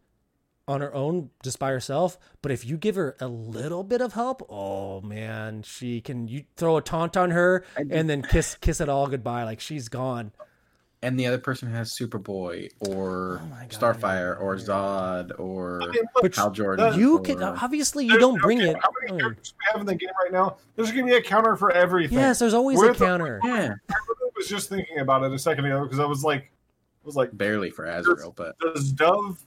on 0.69 0.81
her 0.83 0.95
own, 0.95 1.31
just 1.43 1.59
by 1.59 1.71
herself. 1.71 2.19
But 2.43 2.53
if 2.53 2.65
you 2.65 2.77
give 2.77 2.95
her 2.97 3.17
a 3.21 3.27
little 3.27 3.83
bit 3.83 4.01
of 4.01 4.13
help, 4.13 4.47
oh 4.51 5.01
man, 5.01 5.63
she 5.63 6.01
can. 6.01 6.29
You 6.29 6.45
throw 6.57 6.77
a 6.77 6.83
taunt 6.83 7.17
on 7.17 7.31
her 7.33 7.65
and 7.77 8.09
then 8.09 8.23
kiss 8.23 8.55
kiss 8.61 8.81
it 8.81 8.89
all 8.89 9.07
goodbye. 9.09 9.45
Like 9.45 9.61
she's 9.61 9.89
gone. 9.89 10.33
And 11.01 11.19
the 11.19 11.27
other 11.29 11.39
person 11.39 11.71
has 11.71 11.97
Superboy 11.97 12.71
or 12.81 13.41
Oh 13.41 13.49
God, 13.49 13.71
Starfire 13.71 14.35
yeah. 14.35 14.43
or 14.45 14.57
Zod 14.57 15.31
or 15.39 15.81
I 15.81 15.87
mean, 15.87 16.03
look, 16.21 16.35
Hal 16.35 16.51
Jordan. 16.51 16.99
you 16.99 17.19
or- 17.19 17.21
can 17.21 17.41
obviously 17.41 18.05
you 18.05 18.11
there's- 18.11 18.21
don't 18.21 18.41
bring 18.43 18.59
okay, 18.61 18.71
it. 18.71 18.77
How 18.83 18.91
many 19.01 19.13
oh, 19.15 19.19
characters 19.21 19.55
we 19.57 19.65
have 19.73 19.81
in 19.81 19.87
the 19.87 19.95
game 19.95 20.11
right 20.21 20.33
now? 20.33 20.57
There's 20.75 20.91
going 20.91 21.07
to 21.07 21.13
be 21.13 21.17
a 21.17 21.23
counter 21.23 21.55
for 21.55 21.71
everything. 21.71 22.19
Yes, 22.19 22.41
there's 22.41 22.53
always 22.53 22.79
Where 22.79 22.91
a 22.91 22.95
the- 22.95 23.05
counter. 23.05 23.41
Yeah, 23.45 23.75
I 23.91 23.95
was 24.37 24.49
just 24.49 24.69
thinking 24.69 24.99
about 24.99 25.23
it 25.23 25.31
a 25.31 25.39
second 25.39 25.67
ago 25.67 25.85
because 25.85 26.01
I 26.01 26.05
was 26.05 26.25
like, 26.25 26.43
I 26.43 27.07
was 27.07 27.15
like, 27.15 27.31
barely 27.37 27.71
for 27.71 27.85
Azrael, 27.85 28.33
but 28.37 28.59
does 28.59 28.91
Dove 28.91 29.39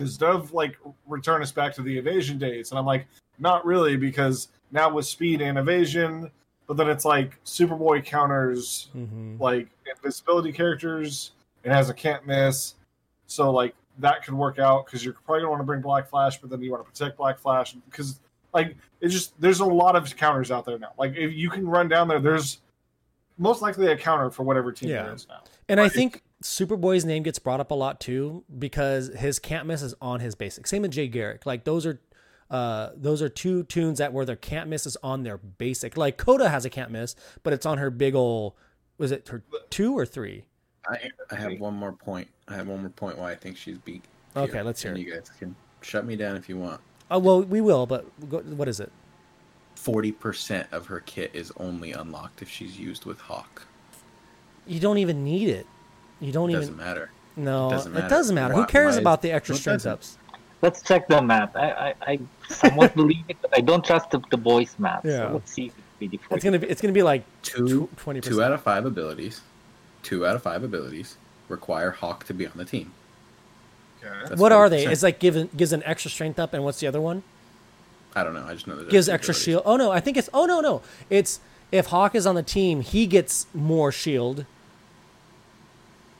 does 0.00 0.16
Dove 0.16 0.52
like 0.52 0.76
return 1.06 1.42
us 1.42 1.52
back 1.52 1.74
to 1.74 1.82
the 1.82 1.96
evasion 1.96 2.38
days? 2.38 2.70
And 2.70 2.78
I'm 2.78 2.86
like, 2.86 3.06
not 3.38 3.64
really, 3.64 3.96
because 3.96 4.48
now 4.72 4.92
with 4.92 5.06
speed 5.06 5.40
and 5.40 5.58
evasion, 5.58 6.30
but 6.66 6.76
then 6.76 6.88
it's 6.88 7.04
like 7.04 7.42
Superboy 7.44 8.04
counters 8.04 8.88
hmm 8.92 9.36
like 9.38 9.68
invisibility 9.94 10.52
characters. 10.52 11.32
It 11.62 11.70
has 11.70 11.90
a 11.90 11.94
can't 11.94 12.26
miss, 12.26 12.74
so 13.26 13.50
like 13.50 13.74
that 13.98 14.24
could 14.24 14.34
work 14.34 14.58
out 14.58 14.86
because 14.86 15.04
you're 15.04 15.14
probably 15.14 15.40
gonna 15.40 15.50
want 15.50 15.60
to 15.60 15.66
bring 15.66 15.82
Black 15.82 16.08
Flash, 16.08 16.40
but 16.40 16.48
then 16.48 16.62
you 16.62 16.70
want 16.70 16.84
to 16.84 16.90
protect 16.90 17.18
Black 17.18 17.38
Flash 17.38 17.74
because 17.90 18.20
like 18.54 18.74
it's 19.00 19.12
just 19.12 19.38
there's 19.40 19.60
a 19.60 19.64
lot 19.66 19.94
of 19.96 20.16
counters 20.16 20.50
out 20.50 20.64
there 20.64 20.78
now. 20.78 20.92
Like 20.98 21.14
if 21.16 21.32
you 21.34 21.50
can 21.50 21.68
run 21.68 21.88
down 21.88 22.08
there, 22.08 22.18
there's 22.20 22.58
most 23.38 23.62
likely 23.62 23.88
a 23.88 23.96
counter 23.96 24.30
for 24.30 24.42
whatever 24.44 24.72
team 24.72 24.90
Yeah. 24.90 25.04
there 25.04 25.14
is 25.14 25.28
now. 25.28 25.42
And 25.68 25.80
I 25.80 25.88
think 25.88 26.22
Superboy's 26.42 27.04
name 27.04 27.22
gets 27.22 27.38
brought 27.38 27.60
up 27.60 27.70
a 27.70 27.74
lot 27.74 28.00
too 28.00 28.44
because 28.58 29.08
his 29.08 29.38
can't 29.38 29.66
miss 29.66 29.82
is 29.82 29.94
on 30.00 30.20
his 30.20 30.34
basic. 30.34 30.66
Same 30.66 30.82
with 30.82 30.92
Jay 30.92 31.06
Garrick. 31.06 31.44
Like 31.44 31.64
those 31.64 31.84
are 31.84 32.00
uh 32.50 32.90
those 32.96 33.20
are 33.22 33.28
two 33.28 33.64
tunes 33.64 33.98
that 33.98 34.12
where 34.12 34.24
their 34.24 34.36
can't 34.36 34.68
miss 34.68 34.86
is 34.86 34.96
on 35.02 35.22
their 35.22 35.36
basic. 35.36 35.96
Like 35.96 36.16
Coda 36.16 36.48
has 36.48 36.64
a 36.64 36.70
can't 36.70 36.90
miss, 36.90 37.14
but 37.42 37.52
it's 37.52 37.66
on 37.66 37.78
her 37.78 37.90
big 37.90 38.14
ol' 38.14 38.56
was 38.96 39.12
it 39.12 39.28
her 39.28 39.42
two 39.68 39.96
or 39.96 40.06
three? 40.06 40.44
I, 40.88 41.10
I 41.30 41.34
have 41.34 41.60
one 41.60 41.74
more 41.74 41.92
point. 41.92 42.28
I 42.48 42.54
have 42.54 42.68
one 42.68 42.80
more 42.80 42.90
point 42.90 43.18
why 43.18 43.32
I 43.32 43.34
think 43.34 43.56
she's 43.56 43.78
beat. 43.78 44.04
Okay, 44.34 44.62
let's 44.62 44.82
hear 44.82 44.92
and 44.92 45.00
it. 45.00 45.06
You 45.06 45.14
guys 45.14 45.30
can 45.38 45.54
shut 45.82 46.06
me 46.06 46.16
down 46.16 46.36
if 46.36 46.48
you 46.48 46.56
want. 46.56 46.80
Oh 47.10 47.18
well, 47.18 47.42
we 47.42 47.60
will, 47.60 47.86
but 47.86 48.06
what 48.28 48.68
is 48.68 48.80
it? 48.80 48.90
Forty 49.74 50.12
percent 50.12 50.68
of 50.72 50.86
her 50.86 51.00
kit 51.00 51.30
is 51.34 51.52
only 51.58 51.92
unlocked 51.92 52.40
if 52.40 52.48
she's 52.48 52.78
used 52.78 53.04
with 53.04 53.20
Hawk. 53.20 53.66
You 54.66 54.80
don't 54.80 54.98
even 54.98 55.24
need 55.24 55.48
it. 55.48 55.66
You 56.20 56.32
don't 56.32 56.48
It 56.50 56.52
even 56.52 56.60
doesn't 56.62 56.76
matter. 56.76 57.10
no. 57.36 57.68
it 57.68 57.70
doesn't 57.70 57.92
It 57.92 57.94
matter. 57.94 58.08
doesn't 58.08 58.34
matter. 58.34 58.54
Who 58.54 58.66
cares 58.66 58.94
why 58.96 59.00
about 59.00 59.22
the 59.22 59.32
extra 59.32 59.54
Well, 59.54 59.60
strength 59.60 59.86
ups? 59.86 60.18
Let's 60.62 60.82
check 60.82 61.08
the 61.08 61.22
map. 61.22 61.56
I, 61.56 61.70
I, 61.70 61.94
I 62.12 62.18
somewhat 62.50 62.94
believe 63.00 63.24
it, 63.28 63.38
but 63.40 63.56
I 63.56 63.60
don't 63.62 63.84
trust 63.84 64.10
the, 64.10 64.20
the 64.30 64.36
boys 64.36 64.74
map. 64.78 65.04
Yeah. 65.04 65.28
So 65.28 65.32
let's 65.34 65.50
see 65.52 65.66
if 65.66 65.72
it's 65.78 66.00
really 66.00 66.16
It's 66.16 66.24
40. 66.28 66.42
gonna 66.44 66.58
be 66.58 66.66
it's 66.68 66.80
gonna 66.82 66.92
be 66.92 67.02
like 67.02 67.24
Two 67.42 67.88
twenty 67.96 68.20
two 68.20 68.30
percent. 68.30 68.44
out 68.46 68.52
of 68.52 68.62
five 68.62 68.84
abilities. 68.84 69.40
Two 70.02 70.26
out 70.26 70.36
of 70.36 70.42
five 70.42 70.62
abilities 70.62 71.16
require 71.48 71.90
Hawk 71.92 72.24
to 72.26 72.34
be 72.34 72.46
on 72.46 72.52
the 72.56 72.64
team. 72.66 72.92
Okay. 74.04 74.14
That's 74.28 74.40
What 74.40 74.52
are 74.52 74.68
they? 74.68 74.84
40%. 74.86 74.92
It's 74.92 75.02
like 75.02 75.18
given 75.18 75.48
gives 75.56 75.72
an 75.72 75.82
extra 75.84 76.10
strength 76.10 76.38
up, 76.38 76.52
and 76.54 76.62
what's 76.64 76.80
the 76.80 76.86
other 76.86 77.00
one? 77.00 77.22
I 78.14 78.24
don't 78.24 78.34
know. 78.34 78.44
I 78.46 78.52
just 78.54 78.66
know 78.66 78.76
that 78.76 78.88
gives 78.90 79.08
extra 79.08 79.32
abilities. 79.32 79.44
shield. 79.44 79.62
Oh 79.64 79.76
no, 79.76 79.90
I 79.90 80.00
think 80.00 80.16
it's 80.18 80.28
oh 80.34 80.44
no 80.44 80.60
no. 80.60 80.82
It's 81.08 81.40
if 81.72 81.86
Hawk 81.86 82.14
is 82.14 82.26
on 82.26 82.34
the 82.34 82.42
team, 82.42 82.80
he 82.82 83.06
gets 83.06 83.46
more 83.54 83.90
shield. 83.92 84.44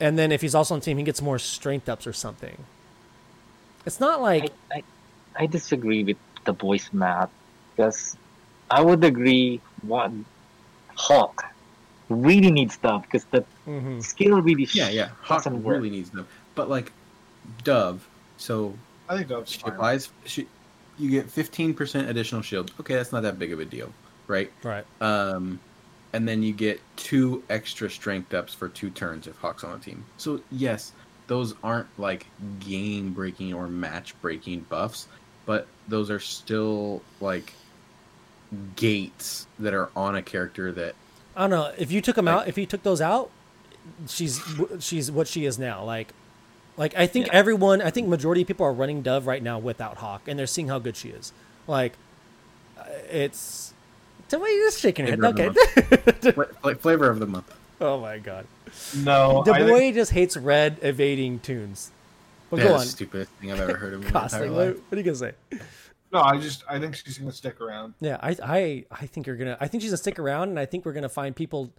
And 0.01 0.19
then 0.19 0.33
if 0.33 0.41
he's 0.41 0.55
also 0.55 0.75
on 0.75 0.81
the 0.81 0.85
team, 0.85 0.97
he 0.99 1.05
gets 1.05 1.21
more 1.21 1.39
strength 1.39 1.89
ups 1.89 2.07
or 2.07 2.13
something. 2.13 2.57
It's 3.85 4.01
not 4.01 4.21
like 4.21 4.51
I, 4.73 4.77
I, 4.77 4.83
I 5.37 5.47
disagree 5.47 6.05
with 6.05 6.17
the 6.45 6.53
boys 6.53 6.89
math 6.93 7.31
because 7.77 8.17
I 8.71 8.81
would 8.81 9.05
agree 9.05 9.61
one 9.83 10.25
Hawk 10.95 11.45
really 12.09 12.51
needs 12.51 12.75
stuff 12.75 13.03
because 13.03 13.25
the 13.27 13.45
Mhm. 13.67 14.03
skill 14.03 14.41
really 14.43 14.67
Yeah, 14.73 14.89
yeah. 14.89 15.11
Hawk 15.23 15.45
doesn't 15.45 15.63
work. 15.63 15.77
really 15.77 15.91
needs 15.91 16.11
them. 16.11 16.27
But 16.55 16.69
like 16.69 16.93
Dove, 17.63 18.07
so 18.37 18.75
I 19.09 19.17
think 19.17 19.29
Dove's 19.29 19.51
she 19.53 19.59
fine. 19.61 19.73
applies 19.73 20.09
she 20.27 20.47
you 20.99 21.11
get 21.11 21.31
fifteen 21.31 21.73
percent 21.73 22.09
additional 22.09 22.43
shield. 22.43 22.73
Okay, 22.81 22.95
that's 22.95 23.13
not 23.13 23.23
that 23.23 23.39
big 23.39 23.53
of 23.53 23.61
a 23.61 23.65
deal, 23.65 23.91
right? 24.27 24.51
right. 24.63 24.85
Um 25.01 25.59
and 26.13 26.27
then 26.29 26.43
you 26.43 26.53
get 26.53 26.81
two 26.97 27.43
extra 27.51 27.89
strength 27.91 28.33
ups 28.35 28.53
for 28.55 28.69
two 28.69 28.91
turns 28.91 29.27
if 29.27 29.37
Hawk's 29.39 29.65
on 29.65 29.79
the 29.79 29.85
team. 29.85 30.05
So 30.17 30.41
yes, 30.51 30.93
those 31.29 31.55
aren't 31.63 31.87
like 31.99 32.27
game 32.59 33.13
breaking 33.13 33.55
or 33.55 33.69
match 33.69 34.21
breaking 34.21 34.61
buffs, 34.69 35.07
but 35.47 35.67
those 35.89 36.11
are 36.11 36.21
still 36.21 37.03
like 37.21 37.53
gates 38.77 39.47
that 39.59 39.75
are 39.75 39.91
on 39.95 40.17
a 40.17 40.23
character 40.23 40.73
that 40.73 40.95
I 41.37 41.43
don't 41.43 41.51
know 41.51 41.73
if 41.79 41.93
you 41.93 42.01
took 42.01 42.17
them 42.17 42.25
Like- 42.27 42.35
out. 42.35 42.49
If 42.49 42.59
you 42.59 42.67
took 42.67 42.83
those 42.83 43.01
out, 43.01 43.31
she's 44.09 44.41
she's 44.81 45.11
what 45.11 45.29
she 45.29 45.47
is 45.47 45.59
now. 45.59 45.85
Like, 45.85 46.13
like 46.77 46.95
I 46.97 47.07
think 47.07 47.27
Yeah. 47.29 47.35
everyone. 47.35 47.81
I 47.81 47.91
think 47.91 48.09
majority 48.09 48.43
of 48.43 48.49
people 48.49 48.67
are 48.67 48.73
running 48.73 49.03
Dove 49.03 49.27
right 49.27 49.43
now 49.43 49.59
without 49.59 49.99
Hawk, 49.99 50.23
and 50.27 50.39
they're 50.39 50.47
seeing 50.49 50.69
how 50.69 50.79
good 50.81 50.97
she 50.97 51.11
is. 51.11 51.33
Like, 51.69 51.95
uh, 52.77 52.83
it's. 53.11 53.70
The 54.31 54.39
way 54.39 54.51
you're 54.51 54.67
just 54.69 54.81
shaking 54.81 55.07
your 55.07 55.17
head. 55.17 55.25
Okay. 55.39 55.47
of 55.47 55.55
Fla- 56.35 56.45
fla- 56.47 56.75
flavor 56.77 57.09
of 57.11 57.19
the 57.21 57.27
month. 57.27 57.53
oh 57.81 58.01
my 58.01 58.19
god. 58.19 58.47
No, 58.99 59.43
The 59.45 59.53
I 59.53 59.63
boy 59.63 59.79
think, 59.81 59.95
just 59.97 60.13
hates 60.13 60.37
red 60.37 60.79
evading 60.83 61.41
tunes. 61.41 61.91
Well, 62.51 62.59
That's 62.59 62.69
go 62.69 62.75
the 62.75 62.81
on. 62.81 62.87
stupidest 62.87 63.31
thing 63.33 63.53
I've 63.53 63.61
ever 63.61 63.77
heard 63.77 63.95
in 63.95 64.01
my 64.05 64.11
what, 64.11 64.29
what 64.29 64.93
are 64.93 64.97
you 64.97 65.03
gonna 65.03 65.15
say? 65.17 65.33
no, 66.13 66.21
I 66.21 66.39
just 66.39 66.65
I 66.69 66.79
think 66.81 66.95
she's 66.97 67.19
gonna 67.19 67.33
stick 67.33 67.61
around. 67.61 67.95
Yeah, 68.01 68.19
I, 68.21 68.37
I, 68.43 68.85
I 68.91 69.07
think 69.07 69.27
you're 69.27 69.37
gonna. 69.37 69.57
I 69.61 69.69
think 69.69 69.83
she's 69.83 69.91
gonna 69.91 69.99
stick 69.99 70.19
around, 70.19 70.49
and 70.51 70.59
I 70.59 70.67
think 70.67 70.85
we're 70.85 70.93
gonna 70.93 71.09
find 71.09 71.35
people, 71.35 71.73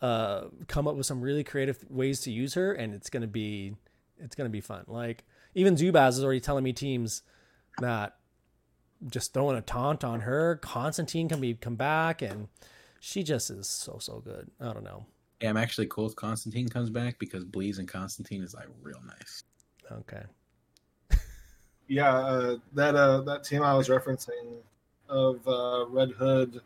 uh, 0.00 0.44
come 0.68 0.88
up 0.88 0.94
with 0.96 1.06
some 1.06 1.20
really 1.20 1.44
creative 1.44 1.84
ways 1.90 2.20
to 2.22 2.30
use 2.30 2.54
her, 2.54 2.72
and 2.72 2.94
it's 2.94 3.10
gonna 3.10 3.26
be, 3.26 3.74
it's 4.18 4.34
gonna 4.34 4.48
be 4.48 4.60
fun. 4.62 4.84
Like 4.86 5.24
even 5.54 5.76
Zubaz 5.76 6.10
is 6.10 6.24
already 6.24 6.40
telling 6.40 6.64
me 6.64 6.72
teams 6.72 7.22
that 7.80 8.16
just 9.08 9.32
throwing 9.34 9.56
a 9.56 9.62
taunt 9.62 10.04
on 10.04 10.20
her. 10.20 10.56
Constantine 10.56 11.28
can 11.28 11.40
be 11.40 11.54
come 11.54 11.76
back, 11.76 12.22
and 12.22 12.48
she 13.00 13.22
just 13.22 13.50
is 13.50 13.68
so 13.68 13.98
so 13.98 14.20
good. 14.20 14.50
I 14.60 14.72
don't 14.72 14.84
know. 14.84 15.06
Yeah, 15.40 15.50
I'm 15.50 15.56
actually 15.58 15.86
cool 15.88 16.06
if 16.06 16.16
Constantine 16.16 16.68
comes 16.68 16.88
back 16.90 17.18
because 17.18 17.44
Bleez 17.44 17.78
and 17.78 17.86
Constantine 17.86 18.42
is 18.42 18.54
like 18.54 18.68
real 18.82 19.00
nice. 19.06 19.42
Okay. 19.90 20.22
Yeah, 21.88 22.16
uh, 22.16 22.56
that 22.72 22.96
uh, 22.96 23.20
that 23.22 23.44
team 23.44 23.62
I 23.62 23.74
was 23.74 23.88
referencing 23.88 24.56
of 25.08 25.46
uh, 25.46 25.86
Red 25.88 26.10
Hood, 26.10 26.60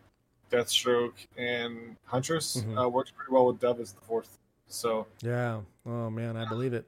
Deathstroke, 0.51 1.13
and 1.37 1.97
Huntress 2.07 2.57
Mhm. 2.63 2.83
uh, 2.83 2.89
works 2.89 3.11
pretty 3.15 3.31
well 3.31 3.45
with 3.47 3.61
Dove 3.61 3.81
as 3.81 3.93
the 3.93 4.01
fourth. 4.01 4.39
So 4.69 5.07
Yeah. 5.23 5.61
Oh 5.85 6.09
man, 6.09 6.39
I 6.39 6.47
believe 6.49 6.73
it. 6.73 6.87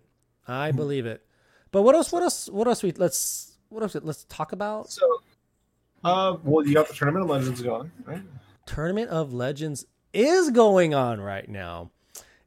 I 0.49 0.73
believe 0.73 1.05
it. 1.05 1.27
But 1.73 1.83
what 1.83 1.95
else? 1.95 2.11
What 2.11 2.23
else? 2.23 2.49
What 2.49 2.67
else? 2.67 2.83
We 2.83 2.93
let's. 2.93 3.59
What 3.69 3.83
else? 3.83 3.95
Let's 4.01 4.25
talk 4.25 4.53
about 4.53 4.91
so 4.91 5.07
uh, 6.05 6.37
well, 6.43 6.67
you 6.67 6.75
got 6.75 6.89
the 6.89 6.95
tournament 6.95 7.25
of 7.25 7.31
legends 7.31 7.63
going, 7.63 7.91
right? 8.05 8.23
Tournament 8.67 9.11
of 9.11 9.33
Legends 9.33 9.87
is 10.13 10.51
going 10.51 10.95
on 10.95 11.21
right 11.21 11.49
now, 11.49 11.91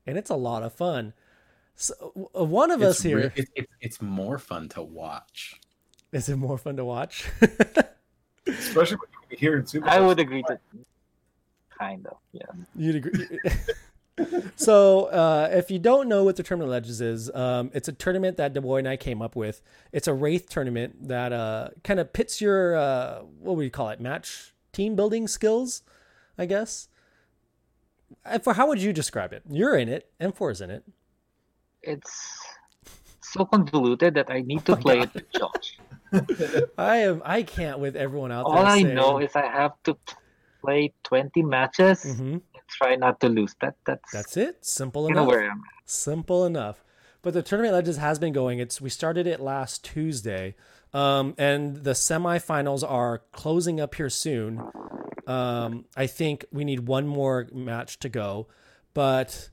and 0.06 0.18
it's 0.18 0.30
a 0.30 0.36
lot 0.36 0.64
of 0.64 0.74
fun. 0.74 1.14
So 1.76 1.94
one 2.34 2.72
of 2.72 2.82
us 2.82 3.02
here 3.02 3.18
re- 3.18 3.32
it, 3.36 3.50
it, 3.56 3.70
it's 3.82 4.02
more 4.02 4.38
fun 4.38 4.70
to 4.70 4.82
watch. 4.82 5.60
is 6.14 6.30
it 6.30 6.38
more 6.38 6.58
fun 6.58 6.78
to 6.78 6.86
watch? 6.86 7.30
Especially 8.48 8.98
when 8.98 9.10
you 9.30 9.38
hear 9.38 9.58
in 9.58 9.66
Super. 9.66 9.90
I 9.90 10.00
would 10.00 10.20
agree 10.20 10.44
to 10.44 10.60
kind 11.78 12.08
of, 12.08 12.18
yeah. 12.32 12.46
You'd 12.76 12.96
agree. 12.96 13.40
so, 14.56 15.06
uh, 15.06 15.50
if 15.52 15.70
you 15.70 15.80
don't 15.80 16.08
know 16.08 16.24
what 16.24 16.36
the 16.36 16.44
Tournament 16.44 16.70
of 16.70 16.72
Legends 16.72 17.02
is, 17.02 17.32
um, 17.36 17.72
it's 17.74 17.88
a 17.88 17.92
tournament 17.94 18.38
that 18.38 18.54
DeBoy 18.54 18.80
and 18.80 18.88
I 18.88 18.98
came 18.98 19.22
up 19.22 19.36
with. 19.36 19.62
It's 19.92 20.08
a 20.08 20.14
Wraith 20.14 20.50
tournament 20.50 21.08
that 21.08 21.34
uh, 21.34 21.70
kind 21.84 22.00
of 22.00 22.14
pits 22.14 22.40
your, 22.40 22.76
uh, 22.76 23.20
what 23.40 23.56
would 23.58 23.64
you 23.64 23.72
call 23.72 23.90
it, 23.90 24.00
match 24.00 24.54
team 24.72 24.96
building 24.96 25.28
skills, 25.28 25.82
I 26.38 26.46
guess. 26.46 26.88
For 28.44 28.54
how 28.54 28.68
would 28.68 28.82
you 28.82 28.94
describe 28.94 29.34
it? 29.34 29.44
You're 29.50 29.76
in 29.78 29.90
it. 29.90 30.10
M4 30.22 30.52
is 30.52 30.62
in 30.62 30.70
it. 30.70 30.84
It's 31.84 32.40
so 33.22 33.46
convoluted 33.46 34.14
that 34.16 34.30
I 34.32 34.42
need 34.42 34.66
to 34.66 34.74
Oh 34.74 34.76
play 34.78 35.00
God. 35.00 35.12
it 35.14 35.14
with 35.14 35.32
Josh. 35.34 35.78
I 36.78 36.98
am. 36.98 37.22
I 37.26 37.44
can't 37.44 37.80
with 37.80 37.96
everyone 37.96 38.32
out 38.32 38.46
there. 38.48 38.58
All 38.58 38.66
I 38.66 38.82
saying- 38.82 38.96
know 38.96 39.20
is 39.20 39.36
I 39.36 39.46
have 39.48 39.74
to 39.84 39.98
play 40.62 40.94
20 41.04 41.44
matches 41.44 42.06
Mhm. 42.06 42.42
Try 42.68 42.96
not 42.96 43.20
to 43.22 43.30
lose. 43.30 43.56
That 43.62 43.76
that's, 43.86 44.12
That's 44.12 44.38
it. 44.38 44.66
Simple 44.66 45.08
enough. 45.08 45.32
Simple 45.86 46.46
enough. 46.46 46.84
But 47.22 47.34
the 47.34 47.42
tournament 47.42 47.74
legends 47.74 47.98
has 47.98 48.20
been 48.20 48.34
going. 48.34 48.60
It's 48.60 48.80
we 48.80 48.90
started 48.90 49.26
it 49.26 49.40
last 49.40 49.84
Tuesday, 49.84 50.56
um, 50.94 51.34
and 51.38 51.78
the 51.78 51.92
semifinals 51.92 52.88
are 52.88 53.24
closing 53.32 53.80
up 53.80 53.96
here 53.96 54.10
soon. 54.10 54.62
Um, 55.26 55.86
I 55.98 56.06
think 56.06 56.46
we 56.52 56.64
need 56.64 56.82
one 56.82 57.08
more 57.08 57.48
match 57.52 57.98
to 58.02 58.10
go, 58.10 58.48
but 58.94 59.50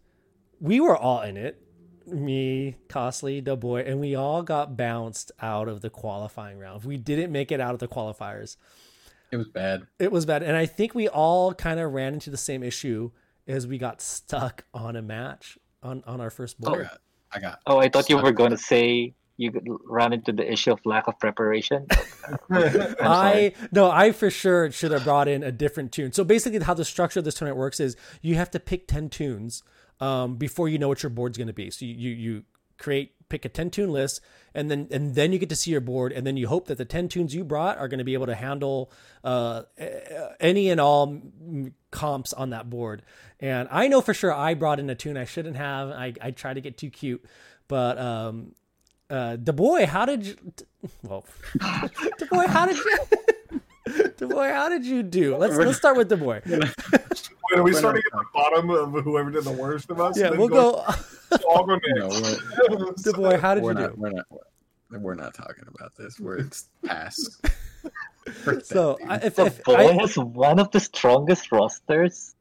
we 0.60 0.80
were 0.80 0.96
all 0.96 1.22
in 1.22 1.38
it. 1.38 1.62
Me, 2.06 2.76
Costly, 2.88 3.40
the 3.40 3.56
boy, 3.56 3.80
and 3.80 4.00
we 4.00 4.14
all 4.14 4.42
got 4.42 4.76
bounced 4.76 5.32
out 5.40 5.68
of 5.68 5.80
the 5.80 5.88
qualifying 5.88 6.58
round. 6.58 6.84
We 6.84 6.98
didn't 6.98 7.32
make 7.32 7.50
it 7.50 7.60
out 7.60 7.72
of 7.72 7.80
the 7.80 7.88
qualifiers. 7.88 8.56
It 9.32 9.38
was 9.38 9.48
bad. 9.48 9.86
It 9.98 10.12
was 10.12 10.26
bad, 10.26 10.42
and 10.42 10.56
I 10.56 10.66
think 10.66 10.94
we 10.94 11.08
all 11.08 11.54
kind 11.54 11.80
of 11.80 11.92
ran 11.92 12.12
into 12.14 12.28
the 12.28 12.36
same 12.36 12.62
issue 12.62 13.10
as 13.48 13.66
we 13.66 13.78
got 13.78 14.00
stuck 14.00 14.64
on 14.74 14.94
a 14.94 15.02
match 15.02 15.58
on 15.82 16.04
on 16.06 16.20
our 16.20 16.30
first 16.30 16.60
board. 16.60 16.82
got. 16.82 17.00
I 17.34 17.40
got. 17.40 17.60
Oh, 17.66 17.78
I 17.78 17.88
thought 17.88 18.10
you 18.10 18.18
were 18.18 18.32
going 18.32 18.50
to 18.50 18.58
say 18.58 19.14
you 19.38 19.50
could 19.50 19.66
run 19.86 20.12
into 20.12 20.32
the 20.32 20.50
issue 20.50 20.72
of 20.72 20.80
lack 20.84 21.08
of 21.08 21.18
preparation. 21.18 21.86
I'm 22.50 22.70
sorry. 22.70 22.96
I 23.00 23.52
no, 23.72 23.90
I 23.90 24.12
for 24.12 24.30
sure 24.30 24.70
should 24.70 24.92
have 24.92 25.04
brought 25.04 25.28
in 25.28 25.42
a 25.42 25.50
different 25.50 25.92
tune. 25.92 26.12
So 26.12 26.24
basically, 26.24 26.60
how 26.60 26.74
the 26.74 26.84
structure 26.84 27.20
of 27.20 27.24
this 27.24 27.34
tournament 27.34 27.58
works 27.58 27.80
is 27.80 27.96
you 28.20 28.34
have 28.34 28.50
to 28.50 28.60
pick 28.60 28.86
ten 28.86 29.08
tunes 29.08 29.62
um, 30.00 30.36
before 30.36 30.68
you 30.68 30.78
know 30.78 30.88
what 30.88 31.02
your 31.02 31.10
board's 31.10 31.38
going 31.38 31.48
to 31.48 31.54
be. 31.54 31.70
So 31.70 31.86
you, 31.86 31.94
you 31.94 32.10
you 32.10 32.44
create 32.78 33.14
pick 33.32 33.46
a 33.46 33.48
ten 33.48 33.70
tune 33.70 33.90
list, 33.90 34.20
and 34.54 34.70
then 34.70 34.86
and 34.90 35.14
then 35.14 35.32
you 35.32 35.38
get 35.38 35.48
to 35.48 35.56
see 35.56 35.70
your 35.70 35.80
board, 35.80 36.12
and 36.12 36.26
then 36.26 36.36
you 36.36 36.46
hope 36.46 36.66
that 36.66 36.76
the 36.76 36.84
ten 36.84 37.08
tunes 37.08 37.34
you 37.34 37.42
brought 37.42 37.78
are 37.78 37.88
going 37.88 37.98
to 37.98 38.04
be 38.04 38.12
able 38.12 38.26
to 38.26 38.34
handle 38.34 38.92
uh, 39.24 39.62
any 40.38 40.68
and 40.68 40.80
all 40.80 41.18
comps 41.90 42.32
on 42.34 42.50
that 42.50 42.68
board. 42.68 43.02
And 43.40 43.68
I 43.72 43.88
know 43.88 44.02
for 44.02 44.12
sure 44.12 44.32
I 44.32 44.54
brought 44.54 44.78
in 44.78 44.90
a 44.90 44.94
tune 44.94 45.16
I 45.16 45.24
shouldn't 45.24 45.56
have. 45.56 45.88
I 45.90 46.12
I 46.20 46.30
tried 46.30 46.54
to 46.54 46.60
get 46.60 46.76
too 46.76 46.90
cute, 46.90 47.24
but 47.68 47.98
um, 47.98 48.54
uh, 49.08 49.38
the 49.42 49.54
boy, 49.54 49.86
how 49.86 50.04
did 50.04 50.26
you? 50.26 50.36
Well, 51.02 51.24
the 51.54 52.28
boy, 52.30 52.46
how 52.46 52.66
did 52.66 52.76
you? 52.76 52.98
the 54.18 54.26
boy, 54.26 54.48
how 54.48 54.68
did 54.68 54.84
you 54.84 55.02
do? 55.02 55.36
Let's 55.36 55.56
let's 55.56 55.78
start 55.78 55.96
with 55.96 56.10
the 56.10 56.18
boy. 56.18 56.42
Wait, 57.52 57.58
are 57.60 57.62
we 57.62 57.72
starting 57.74 58.02
at 58.12 58.18
the 58.18 58.24
bottom 58.32 58.70
of 58.70 59.04
whoever 59.04 59.30
did 59.30 59.44
the 59.44 59.52
worst 59.52 59.90
of 59.90 60.00
us? 60.00 60.18
Yeah, 60.18 60.30
we'll 60.30 60.48
go. 60.48 60.84
All 61.48 61.64
go 61.66 61.78
No, 61.94 62.08
next. 62.08 62.42
we're, 62.70 62.92
The 62.96 63.12
boy, 63.16 63.38
how 63.38 63.54
did 63.54 63.62
we're 63.64 63.72
you 63.72 63.78
not. 63.78 63.94
do? 63.94 64.00
We're 64.00 64.10
not. 64.10 64.26
We're 64.90 65.14
not 65.14 65.32
talking 65.34 65.64
about 65.68 65.94
this. 65.96 66.20
We're 66.20 66.36
it's 66.38 66.68
pass. 66.84 67.40
So 68.62 68.98
I- 69.08 69.16
if, 69.16 69.34
The 69.34 69.46
if 69.46 69.64
boy 69.64 69.74
I, 69.74 69.92
has 70.00 70.16
one 70.16 70.60
of 70.60 70.70
the 70.70 70.78
strongest 70.80 71.50
rosters 71.50 72.34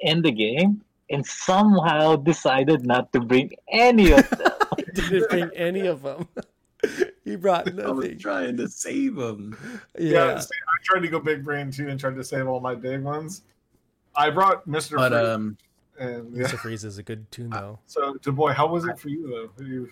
in 0.00 0.20
the 0.22 0.32
game 0.32 0.82
and 1.10 1.24
somehow 1.24 2.16
decided 2.16 2.84
not 2.84 3.12
to 3.12 3.20
bring 3.20 3.52
any 3.70 4.10
of 4.12 4.28
them. 4.30 4.50
didn't 4.94 5.30
bring 5.30 5.50
any 5.54 5.86
of 5.86 6.02
them, 6.02 6.26
he 7.24 7.36
brought 7.36 7.68
I 7.68 7.74
was 7.92 7.98
nothing. 8.04 8.18
trying 8.18 8.56
to 8.56 8.68
save 8.68 9.16
him. 9.16 9.56
Yeah, 9.96 10.10
Yeah, 10.34 10.38
see, 10.40 10.48
I 10.66 10.76
tried 10.84 11.00
to 11.02 11.08
go 11.08 11.20
big 11.20 11.44
brain 11.44 11.70
too 11.70 11.88
and 11.88 12.00
tried 12.00 12.16
to 12.16 12.24
save 12.24 12.48
all 12.48 12.58
my 12.60 12.74
big 12.74 13.02
ones. 13.02 13.42
I 14.18 14.30
brought 14.30 14.68
Mr. 14.68 14.96
But 14.96 15.12
Freeze, 15.12 15.28
um, 15.28 15.58
and 15.98 16.36
yeah. 16.36 16.44
Mr. 16.44 16.58
Freeze 16.58 16.84
is 16.84 16.98
a 16.98 17.02
good 17.02 17.30
tune 17.30 17.50
though. 17.50 17.78
So, 17.86 18.14
Du 18.20 18.32
Bois, 18.32 18.52
how 18.52 18.66
was 18.66 18.84
it 18.84 18.98
for 18.98 19.08
you 19.08 19.50
though? 19.56 19.64
You, 19.64 19.88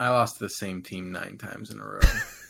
I 0.00 0.08
lost 0.10 0.38
the 0.38 0.48
same 0.50 0.82
team 0.82 1.10
nine 1.12 1.38
times 1.38 1.70
in 1.70 1.80
a 1.80 1.84
row. 1.84 2.00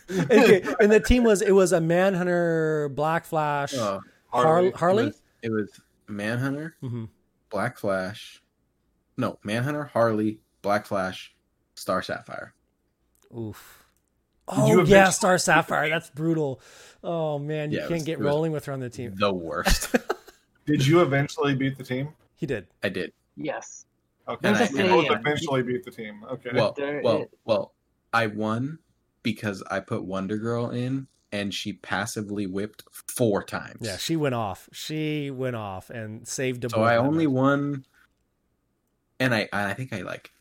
Okay, 0.08 0.62
and 0.78 0.92
the 0.92 1.00
team 1.00 1.24
was 1.24 1.42
it 1.42 1.50
was 1.50 1.72
a 1.72 1.80
Manhunter, 1.80 2.88
Black 2.94 3.24
Flash, 3.24 3.74
Oh, 3.74 3.98
Harley. 4.28 4.70
Harley. 4.70 4.70
Harley? 4.70 5.02
It 5.02 5.06
was, 5.06 5.20
it 5.42 5.50
was 5.50 5.80
Manhunter, 6.06 6.76
hmm 6.80 7.06
Black 7.50 7.76
Flash. 7.76 8.40
No, 9.16 9.36
Manhunter, 9.42 9.82
Harley, 9.82 10.38
Black 10.62 10.86
Flash, 10.86 11.34
Star 11.74 12.02
Sapphire. 12.02 12.54
Oof. 13.36 13.82
Oh 14.46 14.68
you 14.68 14.84
yeah, 14.84 15.10
Star 15.10 15.38
Sapphire. 15.38 15.88
That's 15.88 16.08
brutal. 16.10 16.60
Oh 17.02 17.40
man, 17.40 17.72
you 17.72 17.78
Yeah, 17.78 17.88
can't 17.88 17.94
was- 17.94 18.02
get 18.04 18.20
rolling 18.20 18.52
with 18.52 18.66
her 18.66 18.72
on 18.72 18.78
the 18.78 18.88
team. 18.90 19.12
The 19.16 19.32
worst. 19.34 19.96
did 20.66 20.86
you 20.86 21.00
eventually 21.00 21.54
beat 21.54 21.78
the 21.78 21.84
team? 21.84 22.08
He 22.36 22.44
did. 22.46 22.66
I 22.82 22.88
did. 22.90 23.12
Yes. 23.36 23.86
Okay, 24.28 24.48
And 24.48 24.56
I- 24.56 24.64
and 24.66 24.88
both 24.90 25.10
I- 25.10 25.14
eventually 25.18 25.62
beat 25.62 25.84
the 25.84 25.90
team. 25.90 26.24
Okay, 26.30 26.50
Well, 26.52 26.72
There 26.76 27.00
well, 27.02 27.22
is- 27.22 27.28
well. 27.44 27.72
I 28.12 28.26
won 28.26 28.78
because 29.22 29.62
I 29.70 29.80
put 29.80 30.04
Wonder 30.04 30.36
Girl 30.36 30.70
in, 30.70 31.06
and 31.32 31.52
she 31.54 31.74
passively 31.74 32.46
whipped 32.46 32.82
four 33.08 33.42
times. 33.44 33.78
Yeah, 33.80 33.96
she 33.98 34.16
went 34.16 34.34
off. 34.34 34.68
She 34.72 35.30
went 35.30 35.56
off 35.56 35.90
and 35.90 36.26
saved 36.26 36.64
a 36.64 36.70
So 36.70 36.76
boy 36.78 36.84
I 36.84 36.96
only 36.96 37.26
match. 37.26 37.34
won, 37.34 37.84
and 39.20 39.34
I 39.34 39.48
I 39.52 39.74
think 39.74 39.92
I 39.92 40.02
like 40.02 40.32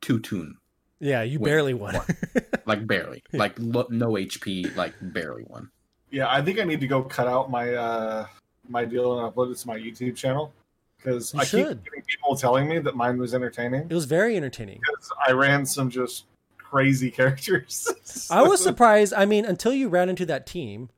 two 0.00 0.18
tune, 0.20 0.56
Yeah, 1.00 1.22
you 1.22 1.38
win. 1.38 1.50
barely 1.50 1.74
won. 1.74 1.94
like 2.66 2.86
barely, 2.86 3.22
like 3.32 3.54
lo- 3.58 3.86
no 3.90 4.12
HP, 4.12 4.74
like 4.76 4.94
barely 5.00 5.44
won. 5.48 5.70
yeah, 6.10 6.30
I 6.30 6.42
think 6.42 6.58
I 6.60 6.64
need 6.64 6.80
to 6.80 6.86
go 6.86 7.02
cut 7.02 7.26
out 7.26 7.50
my 7.50 7.74
uh 7.74 8.26
my 8.68 8.84
deal 8.84 9.18
and 9.18 9.34
upload 9.34 9.52
it 9.52 9.58
to 9.58 9.66
my 9.66 9.78
YouTube 9.78 10.16
channel 10.16 10.52
because 10.96 11.34
I 11.34 11.44
keep 11.44 11.66
getting 11.66 12.02
people 12.06 12.36
telling 12.36 12.68
me 12.68 12.78
that 12.78 12.94
mine 12.94 13.18
was 13.18 13.34
entertaining 13.34 13.88
it 13.90 13.94
was 13.94 14.04
very 14.04 14.36
entertaining. 14.36 14.80
because 14.80 15.10
I 15.26 15.32
ran 15.32 15.66
some 15.66 15.90
just 15.90 16.24
crazy 16.58 17.10
characters. 17.18 18.28
I 18.30 18.42
was 18.42 18.62
surprised. 18.62 19.12
I 19.14 19.26
mean, 19.26 19.44
until 19.44 19.72
you 19.72 19.88
ran 19.88 20.08
into 20.08 20.26
that 20.26 20.46
team, 20.46 20.90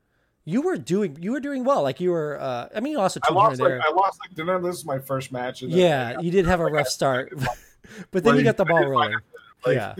you 0.45 0.61
were 0.61 0.77
doing 0.77 1.17
you 1.19 1.31
were 1.31 1.39
doing 1.39 1.63
well. 1.63 1.81
Like 1.83 1.99
you 1.99 2.11
were. 2.11 2.39
Uh, 2.39 2.69
I 2.73 2.79
mean, 2.79 2.93
you 2.93 2.97
lost 2.99 3.17
a 3.17 3.21
I 3.23 3.29
two 3.29 3.33
here 3.33 3.41
lost 3.43 3.59
like 3.59 3.69
there. 3.69 3.81
I 3.83 3.91
lost 3.91 4.19
like 4.21 4.35
didn't 4.35 4.49
I 4.51 4.57
lose 4.57 4.85
my 4.85 4.99
first 4.99 5.31
match? 5.31 5.61
yeah, 5.61 6.19
you 6.19 6.31
did 6.31 6.45
have 6.45 6.59
a 6.59 6.65
rough 6.65 6.87
start, 6.87 7.33
but 8.11 8.23
then 8.23 8.37
you 8.37 8.43
got 8.43 8.57
the 8.57 8.65
ball 8.65 8.85
rolling. 8.85 9.15
Like, 9.65 9.75
yeah. 9.75 9.95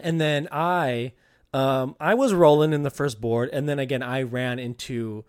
And 0.00 0.20
then 0.20 0.48
I, 0.50 1.12
um, 1.52 1.94
I 2.00 2.14
was 2.14 2.34
rolling 2.34 2.72
in 2.72 2.82
the 2.82 2.90
first 2.90 3.20
board, 3.20 3.50
and 3.52 3.68
then 3.68 3.78
again 3.78 4.02
I 4.02 4.22
ran 4.22 4.58
into 4.58 5.24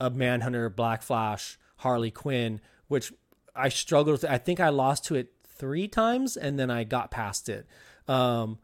a 0.00 0.10
Manhunter, 0.10 0.68
Black 0.70 1.02
Flash, 1.02 1.58
Harley 1.78 2.10
Quinn, 2.10 2.60
which 2.88 3.12
I 3.54 3.68
struggled 3.68 4.20
with. 4.22 4.24
I 4.30 4.38
think 4.38 4.60
I 4.60 4.68
lost 4.70 5.04
to 5.06 5.14
it 5.14 5.32
three 5.46 5.88
times, 5.88 6.36
and 6.36 6.58
then 6.58 6.70
I 6.70 6.84
got 6.84 7.10
past 7.10 7.48
it. 7.48 7.66
Um, 8.08 8.58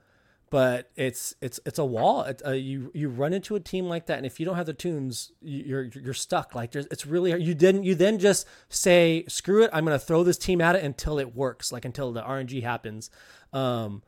but 0.50 0.90
it's 0.96 1.32
it's 1.40 1.60
it's 1.64 1.78
a 1.78 1.84
wall. 1.84 2.22
It, 2.24 2.42
uh, 2.44 2.50
you 2.50 2.90
you 2.92 3.08
run 3.08 3.32
into 3.32 3.54
a 3.54 3.60
team 3.60 3.86
like 3.86 4.06
that, 4.06 4.16
and 4.16 4.26
if 4.26 4.40
you 4.40 4.46
don't 4.46 4.56
have 4.56 4.66
the 4.66 4.74
tunes, 4.74 5.30
you- 5.40 5.62
you're 5.64 5.84
you're 5.84 6.12
stuck. 6.14 6.56
Like 6.56 6.72
there's, 6.72 6.86
it's 6.86 7.06
really 7.06 7.30
you 7.40 7.54
didn't 7.54 7.84
you 7.84 7.94
then 7.94 8.18
just 8.18 8.48
say 8.68 9.24
screw 9.28 9.62
it. 9.62 9.70
I'm 9.72 9.84
gonna 9.84 9.98
throw 10.00 10.24
this 10.24 10.36
team 10.38 10.60
at 10.60 10.74
it 10.74 10.82
until 10.82 11.20
it 11.20 11.36
works, 11.36 11.70
like 11.70 11.84
until 11.84 12.10
the 12.12 12.22
RNG 12.22 12.62
happens. 12.64 13.10
Um, 13.52 14.02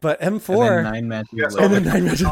but 0.00 0.20
M4 0.20 0.82
then 0.84 0.84
nine 0.84 1.08
matches 1.08 1.30
Yeah, 1.32 1.48
so 1.48 1.60
And 1.60 1.72
then 1.72 1.84
nine 1.84 2.04
matches. 2.04 2.26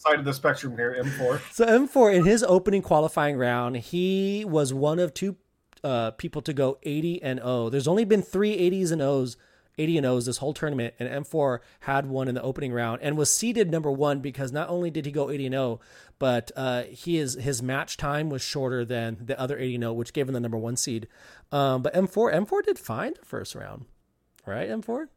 Opposite 0.00 0.10
side 0.10 0.18
of 0.18 0.24
the 0.24 0.34
spectrum 0.34 0.76
here, 0.76 0.96
M4. 1.02 1.40
So 1.52 1.66
M4 1.66 2.14
in 2.14 2.24
his 2.24 2.42
opening 2.42 2.82
qualifying 2.82 3.36
round, 3.36 3.76
he 3.78 4.44
was 4.44 4.72
one 4.72 4.98
of 4.98 5.14
two 5.14 5.36
uh, 5.82 6.12
people 6.12 6.42
to 6.42 6.52
go 6.52 6.78
80 6.82 7.22
and 7.22 7.40
0. 7.40 7.70
There's 7.70 7.88
only 7.88 8.04
been 8.04 8.22
three 8.22 8.56
80s 8.56 8.92
and 8.92 9.02
O's, 9.02 9.36
80 9.78 9.98
and 9.98 10.06
O's 10.06 10.26
this 10.26 10.38
whole 10.38 10.52
tournament, 10.52 10.94
and 10.98 11.08
M4 11.24 11.60
had 11.80 12.06
one 12.06 12.28
in 12.28 12.34
the 12.34 12.42
opening 12.42 12.72
round 12.72 13.00
and 13.02 13.16
was 13.16 13.32
seeded 13.32 13.70
number 13.70 13.90
one 13.90 14.20
because 14.20 14.52
not 14.52 14.68
only 14.68 14.90
did 14.90 15.06
he 15.06 15.12
go 15.12 15.30
80 15.30 15.46
and 15.46 15.52
0, 15.54 15.80
but 16.18 16.50
uh, 16.56 16.82
he 16.84 17.18
is 17.18 17.34
his 17.34 17.62
match 17.62 17.96
time 17.96 18.28
was 18.28 18.42
shorter 18.42 18.84
than 18.84 19.18
the 19.20 19.38
other 19.40 19.58
80 19.58 19.74
and 19.76 19.82
0, 19.84 19.92
which 19.94 20.12
gave 20.12 20.28
him 20.28 20.34
the 20.34 20.40
number 20.40 20.58
one 20.58 20.76
seed. 20.76 21.08
Um, 21.52 21.82
but 21.82 21.94
M4 21.94 22.34
M4 22.34 22.62
did 22.64 22.78
fine 22.78 23.14
the 23.18 23.24
first 23.24 23.54
round, 23.54 23.86
right? 24.46 24.68
M4, 24.68 25.08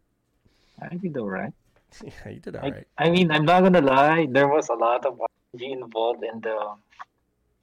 I 0.82 0.96
did 0.96 1.18
all 1.18 1.30
right. 1.30 1.54
Yeah, 2.02 2.30
you 2.30 2.39
did 2.39 2.56
all 2.56 2.66
I, 2.66 2.70
right. 2.70 2.88
I 2.98 3.10
mean, 3.10 3.32
I'm 3.32 3.46
not 3.46 3.64
gonna 3.64 3.82
lie. 3.82 4.28
There 4.30 4.48
was 4.48 4.70
a 4.70 4.74
lot 4.76 5.06
of 5.06 5.20
RNG 5.20 5.72
involved 5.72 6.24
in 6.24 6.41
the. 6.41 6.76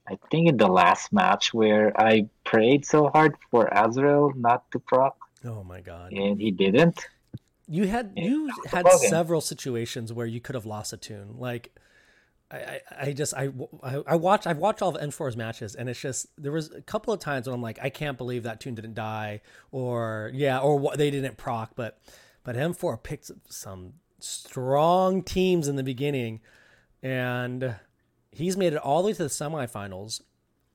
I 0.09 0.17
think 0.29 0.49
in 0.49 0.57
the 0.57 0.67
last 0.67 1.13
match 1.13 1.53
where 1.53 1.99
I 1.99 2.27
prayed 2.43 2.85
so 2.85 3.09
hard 3.09 3.37
for 3.49 3.69
Azrael 3.71 4.33
not 4.35 4.69
to 4.71 4.79
proc, 4.79 5.15
Oh 5.45 5.63
my 5.63 5.81
god. 5.81 6.11
and 6.11 6.39
he 6.39 6.51
didn't. 6.51 7.07
You 7.67 7.87
had 7.87 8.13
Yeah, 8.15 8.25
you 8.25 8.53
had 8.65 8.91
several 8.91 9.41
situations 9.41 10.11
where 10.11 10.25
you 10.25 10.41
could 10.41 10.55
have 10.55 10.65
lost 10.65 10.91
a 10.91 10.97
tune. 10.97 11.35
Like, 11.37 11.73
I, 12.49 12.57
I, 12.57 12.81
I 12.99 13.13
just 13.13 13.33
I, 13.33 13.49
I 13.83 14.03
I 14.07 14.15
watch 14.15 14.45
I've 14.45 14.57
watched 14.57 14.81
all 14.81 14.95
of 14.95 15.01
M4's 15.01 15.37
matches, 15.37 15.75
and 15.75 15.87
it's 15.87 16.01
just 16.01 16.27
there 16.37 16.51
was 16.51 16.71
a 16.71 16.81
couple 16.81 17.13
of 17.13 17.19
times 17.19 17.47
when 17.47 17.53
I'm 17.53 17.61
like, 17.61 17.79
I 17.81 17.89
can't 17.89 18.17
believe 18.17 18.43
that 18.43 18.59
tune 18.59 18.75
didn't 18.75 18.95
die, 18.95 19.41
or 19.71 20.31
yeah, 20.33 20.59
or 20.59 20.77
what 20.77 20.97
they 20.97 21.11
didn't 21.11 21.37
proc, 21.37 21.71
but 21.75 22.01
but 22.43 22.55
M4 22.55 23.01
picked 23.01 23.31
some 23.49 23.93
strong 24.23 25.23
teams 25.23 25.67
in 25.67 25.75
the 25.75 25.83
beginning, 25.83 26.41
and 27.01 27.75
he's 28.31 28.57
made 28.57 28.73
it 28.73 28.79
all 28.79 29.01
the 29.01 29.07
way 29.07 29.13
to 29.13 29.23
the 29.23 29.29
semifinals. 29.29 30.21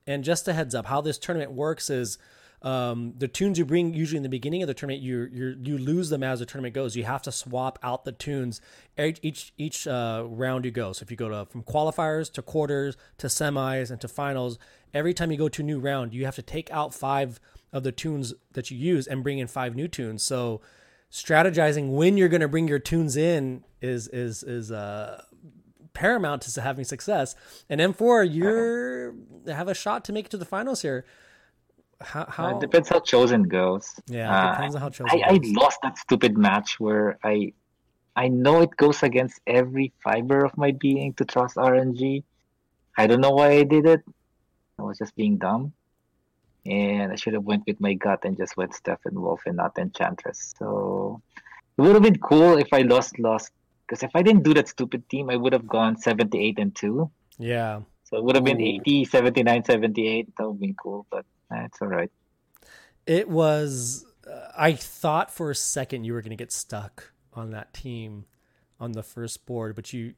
And 0.09 0.23
just 0.23 0.47
a 0.47 0.53
heads 0.53 0.75
up, 0.75 0.87
how 0.87 1.01
this 1.01 1.19
tournament 1.19 1.51
works 1.51 1.91
is 1.91 2.17
um, 2.63 3.15
the 3.19 3.29
tunes 3.29 3.59
you 3.59 3.65
bring 3.65 3.93
usually 3.93 4.17
in 4.17 4.23
the 4.23 4.29
beginning 4.29 4.63
of 4.63 4.67
the 4.67 4.75
tournament, 4.75 5.03
you 5.03 5.29
you 5.33 5.57
you 5.63 5.79
lose 5.79 6.09
them 6.09 6.23
as 6.23 6.39
the 6.39 6.47
tournament 6.47 6.75
goes. 6.75 6.97
You 6.97 7.05
have 7.05 7.23
to 7.23 7.33
swap 7.33 7.79
out 7.83 8.05
the 8.05 8.13
tunes 8.13 8.61
each 8.99 9.53
each, 9.57 9.87
uh, 9.87 10.25
round 10.27 10.65
you 10.65 10.71
go. 10.71 10.93
So 10.93 11.03
if 11.03 11.11
you 11.11 11.17
go 11.17 11.29
to 11.29 11.47
from 11.47 11.63
qualifiers 11.63 12.33
to 12.33 12.43
quarters 12.43 12.97
to 13.19 13.27
semis 13.27 13.91
and 13.91 14.01
to 14.01 14.09
finals, 14.09 14.59
every 14.95 15.13
time 15.13 15.31
you 15.31 15.39
go 15.39 15.49
to 15.49 15.63
a 15.63 15.65
new 15.65 15.79
round, 15.79 16.15
you 16.15 16.25
have 16.25 16.37
to 16.37 16.43
take 16.43 16.71
out 16.71 16.95
five 16.95 17.41
of 17.73 17.83
the 17.83 17.93
tunes 17.93 18.33
that 18.53 18.71
you 18.71 18.79
use 18.79 19.07
and 19.07 19.23
bring 19.23 19.39
in 19.39 19.47
five 19.47 19.75
new 19.77 19.87
tunes. 19.87 20.23
So 20.23 20.61
strategizing 21.11 21.91
when 21.93 22.17
you're 22.17 22.29
going 22.29 22.41
to 22.41 22.49
bring 22.49 22.69
your 22.69 22.79
tunes 22.79 23.17
in 23.17 23.65
is 23.81 24.09
is 24.09 24.43
is 24.43 24.71
uh 24.73 25.23
paramount 25.93 26.43
to 26.43 26.61
having 26.61 26.85
success. 26.85 27.35
And 27.71 27.81
M4, 27.81 28.33
you're 28.33 29.15
have 29.47 29.69
a 29.69 29.75
shot 29.75 30.05
to 30.07 30.13
make 30.13 30.27
it 30.27 30.31
to 30.31 30.37
the 30.37 30.45
finals 30.45 30.83
here. 30.83 31.05
How? 32.01 32.23
Uh, 32.23 32.31
how 32.31 32.57
it 32.57 32.61
depends 32.61 32.89
how 32.91 33.01
chosen 33.01 33.45
goes. 33.45 33.95
yeah, 34.07 34.31
Uh, 34.31 34.53
depends 34.53 34.75
on 34.75 34.83
how 34.83 34.91
chosen. 34.91 35.19
I, 35.25 35.35
I 35.35 35.41
lost 35.43 35.79
that 35.83 35.97
stupid 35.97 36.37
match 36.37 36.79
where 36.79 37.19
I 37.25 37.53
I 38.15 38.29
know 38.29 38.61
it 38.63 38.77
goes 38.77 39.03
against 39.03 39.41
every 39.47 39.93
fiber 40.05 40.45
of 40.45 40.57
my 40.59 40.73
being 40.73 41.15
to 41.15 41.25
trust 41.25 41.57
RNG. 41.57 42.25
I 42.99 43.07
don't 43.07 43.21
know 43.21 43.31
why 43.31 43.53
I 43.53 43.63
did 43.63 43.87
it. 43.87 44.01
I 44.79 44.83
was 44.83 44.99
just 44.99 45.15
being 45.17 45.39
dumb. 45.39 45.73
And 46.69 47.13
I 47.13 47.17
should 47.17 47.35
have 47.35 47.45
went 47.45 47.65
with 47.67 47.81
my 47.81 47.95
gut 47.95 48.25
and 48.25 48.37
just 48.37 48.57
went 48.57 48.73
Steppenwolf 48.73 49.41
and 49.47 49.57
not 49.57 49.79
Enchantress. 49.79 50.55
So 50.59 51.23
it 51.77 51.83
would 51.83 51.95
have 51.95 52.03
been 52.03 52.19
cool 52.19 52.59
if 52.59 52.69
I 52.73 52.83
lost 52.83 53.19
lost 53.19 53.53
because 53.87 54.03
if 54.03 54.11
I 54.15 54.23
didn't 54.23 54.43
do 54.43 54.55
that 54.55 54.69
stupid 54.69 55.09
team, 55.09 55.31
I 55.31 55.37
would 55.37 55.53
have 55.53 55.67
gone 55.67 55.97
78 55.97 56.59
and 56.59 56.75
2. 56.75 57.11
Yeah. 57.39 57.81
So 58.05 58.17
it 58.17 58.25
would 58.25 58.35
have 58.35 58.45
been 58.45 58.61
Ooh. 58.61 58.81
80, 58.83 59.05
79, 59.05 59.65
78. 59.65 60.37
That 60.37 60.45
would 60.45 60.55
have 60.55 60.61
been 60.61 60.75
cool, 60.75 61.07
but 61.11 61.25
eh, 61.53 61.65
it's 61.65 61.81
all 61.81 61.89
right. 61.89 62.11
It 63.07 63.29
was. 63.29 64.05
Uh, 64.27 64.49
I 64.57 64.73
thought 64.73 65.31
for 65.31 65.51
a 65.51 65.55
second 65.55 66.05
you 66.05 66.13
were 66.13 66.21
going 66.21 66.31
to 66.31 66.37
get 66.37 66.53
stuck 66.53 67.13
on 67.33 67.51
that 67.51 67.73
team 67.73 68.25
on 68.81 68.93
the 68.93 69.03
first 69.03 69.47
board, 69.47 69.77
but 69.77 69.93
you 69.93 70.15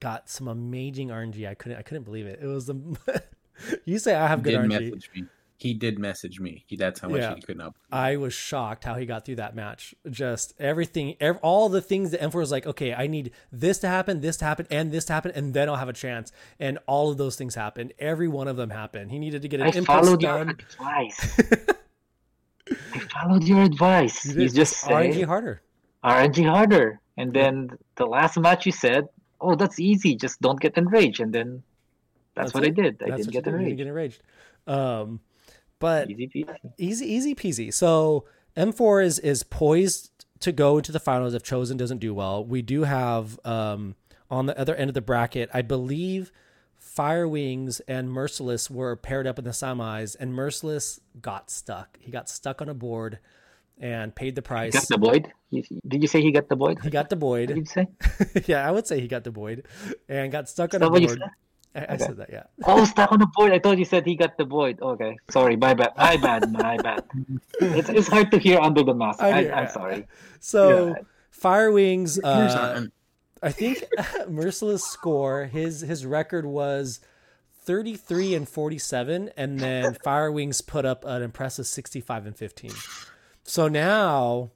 got 0.00 0.28
some 0.28 0.48
amazing 0.48 1.08
RNG. 1.08 1.48
I 1.48 1.54
couldn't. 1.54 1.78
I 1.78 1.82
couldn't 1.82 2.04
believe 2.04 2.26
it. 2.26 2.40
It 2.42 2.46
was 2.46 2.66
the. 2.66 3.22
you 3.84 3.98
say 3.98 4.14
I 4.14 4.26
have 4.26 4.40
He 4.40 4.52
good 4.52 4.68
did 4.68 4.70
RNG. 4.70 5.28
Message 5.58 5.60
me. 5.60 5.70
He 5.70 5.74
did 5.74 5.98
message 5.98 6.40
me. 6.40 6.64
He 6.66 6.76
that's 6.76 7.00
how 7.00 7.08
much 7.08 7.20
Yeah. 7.20 7.34
he 7.34 7.40
could 7.40 7.56
not. 7.56 7.74
I 7.92 8.16
was 8.16 8.34
shocked 8.34 8.84
how 8.84 8.94
he 8.94 9.06
got 9.06 9.24
through 9.24 9.36
that 9.36 9.54
match. 9.54 9.94
Just 10.10 10.54
everything, 10.58 11.16
ev- 11.20 11.38
all 11.42 11.68
the 11.68 11.80
things 11.80 12.10
that 12.10 12.20
M4 12.20 12.34
was 12.34 12.50
like, 12.50 12.66
okay, 12.66 12.92
I 12.94 13.06
need 13.06 13.30
this 13.52 13.78
to 13.78 13.88
happen, 13.88 14.20
this 14.20 14.36
to 14.38 14.44
happen, 14.44 14.66
and 14.70 14.90
this 14.92 15.04
to 15.06 15.12
happen, 15.12 15.32
and 15.34 15.54
then 15.54 15.68
I'll 15.68 15.76
have 15.76 15.88
a 15.88 15.92
chance. 15.92 16.32
And 16.58 16.78
all 16.86 17.10
of 17.10 17.18
those 17.18 17.36
things 17.36 17.54
happened. 17.54 17.92
Every 17.98 18.28
one 18.28 18.48
of 18.48 18.56
them 18.56 18.70
happened. 18.70 19.10
He 19.10 19.18
needed 19.18 19.42
to 19.42 19.48
get 19.48 19.60
an 19.60 19.66
I 19.66 19.70
impulse 19.70 20.06
followed 20.06 20.22
your 20.22 20.38
done. 20.44 20.50
advice. 20.50 21.40
I 22.94 22.98
followed 22.98 23.44
your 23.44 23.62
advice. 23.62 24.24
You 24.26 24.32
You, 24.42 24.48
did. 24.48 24.54
just 24.54 24.84
RNG 24.84 25.24
harder. 25.24 25.60
RNG 26.02 26.48
harder. 26.48 27.00
And 27.16 27.32
then 27.32 27.78
the 27.96 28.06
last 28.06 28.38
match 28.38 28.66
you 28.66 28.72
said, 28.72 29.08
oh, 29.40 29.54
that's 29.54 29.78
easy. 29.78 30.16
Just 30.16 30.40
don't 30.40 30.60
get 30.60 30.76
enraged. 30.76 31.20
And 31.20 31.32
then 31.32 31.62
that's, 32.34 32.52
That's 32.52 32.54
what 32.54 32.64
it. 32.64 32.68
I 32.78 32.82
did. 32.82 33.02
I 33.02 33.10
That's 33.10 33.26
didn't 33.26 33.32
get 33.32 33.46
you 33.46 33.52
did. 33.52 33.60
You 33.70 33.76
didn't 33.76 33.88
enraged. 33.88 34.20
get 34.66 34.72
enraged. 34.76 34.90
Um, 35.06 35.20
but 35.84 36.10
Easy 36.10 36.26
peasy. 36.28 36.72
easy 36.78 37.06
easy 37.14 37.34
peasy 37.34 37.70
so 37.74 38.24
m4 38.56 39.04
is 39.04 39.18
is 39.18 39.42
poised 39.42 40.24
to 40.40 40.50
go 40.50 40.78
into 40.78 40.92
the 40.92 40.98
finals 40.98 41.34
if 41.34 41.42
chosen 41.42 41.76
doesn't 41.76 41.98
do 41.98 42.14
well 42.14 42.42
we 42.42 42.62
do 42.62 42.84
have 42.84 43.38
um 43.44 43.94
on 44.30 44.46
the 44.46 44.58
other 44.58 44.74
end 44.74 44.88
of 44.88 44.94
the 44.94 45.02
bracket 45.02 45.50
i 45.52 45.60
believe 45.60 46.32
fire 46.78 47.28
wings 47.28 47.80
and 47.80 48.10
merciless 48.10 48.70
were 48.70 48.96
paired 48.96 49.26
up 49.26 49.38
in 49.38 49.44
the 49.44 49.50
semis 49.50 50.16
and 50.18 50.32
merciless 50.32 51.00
got 51.20 51.50
stuck 51.50 51.98
he 52.00 52.10
got 52.10 52.30
stuck 52.30 52.62
on 52.62 52.70
a 52.70 52.74
board 52.74 53.18
and 53.78 54.14
paid 54.14 54.36
the 54.36 54.40
He 54.40 54.46
price 54.46 54.72
got 54.72 54.88
the 54.88 54.98
Boyd? 54.98 55.32
Did 55.52 56.00
you 56.00 56.06
say 56.06 56.22
he 56.22 56.30
got 56.30 56.48
the 56.48 56.54
Boyd? 56.56 56.78
he 56.82 56.90
got 56.90 57.10
the 57.10 57.16
What 57.16 57.48
did 57.48 57.56
you 57.58 57.64
say? 57.66 57.88
yeah 58.46 58.66
i 58.66 58.70
would 58.70 58.86
say 58.86 59.00
he 59.00 59.08
got 59.08 59.24
the 59.24 59.30
void 59.32 59.66
and 60.08 60.32
got 60.32 60.48
stuck 60.48 60.72
on 60.72 60.82
a 60.82 60.88
board 60.88 61.20
said? 61.74 61.86
I, 61.88 61.92
I 61.92 61.94
Okay. 61.94 62.04
said 62.04 62.16
that 62.18 62.30
yeah 62.30 62.44
Oh, 62.64 62.84
stuck 62.84 63.12
on 63.12 63.18
the 63.18 63.26
board. 63.36 63.52
I 63.52 63.58
thought 63.58 63.78
you 63.78 63.84
said 63.84 64.06
he 64.06 64.16
got 64.16 64.36
the 64.38 64.44
Boyd. 64.44 64.80
Okay. 64.80 65.16
Sorry. 65.30 65.56
My 65.56 65.74
bad. 65.74 65.92
My 65.96 66.16
bad. 66.16 66.52
My 66.52 66.76
bad. 66.82 67.02
It's, 67.60 67.88
it's 67.88 68.08
hard 68.08 68.30
to 68.32 68.38
hear 68.38 68.58
under 68.58 68.82
the 68.82 68.94
mask. 68.94 69.20
I 69.22 69.28
I, 69.30 69.42
hear- 69.42 69.52
I'm 69.54 69.68
sorry. 69.68 70.06
so 70.40 70.86
Yeah. 70.88 70.94
fire 71.30 71.70
wings 71.72 72.18
uh 72.22 72.86
I 73.42 73.52
think 73.52 73.84
Merciless 74.28 74.84
score 74.84 75.44
his 75.46 75.80
his 75.82 76.06
record 76.06 76.46
was 76.46 77.00
33 77.64 78.34
and 78.34 78.48
47 78.48 79.30
and 79.36 79.58
then 79.58 79.94
Firewings 80.04 80.66
put 80.66 80.84
up 80.84 81.04
an 81.04 81.22
impressive 81.22 81.66
65 81.66 82.26
and 82.26 82.36
15. 82.36 82.70
So 83.42 83.68
now 83.68 84.50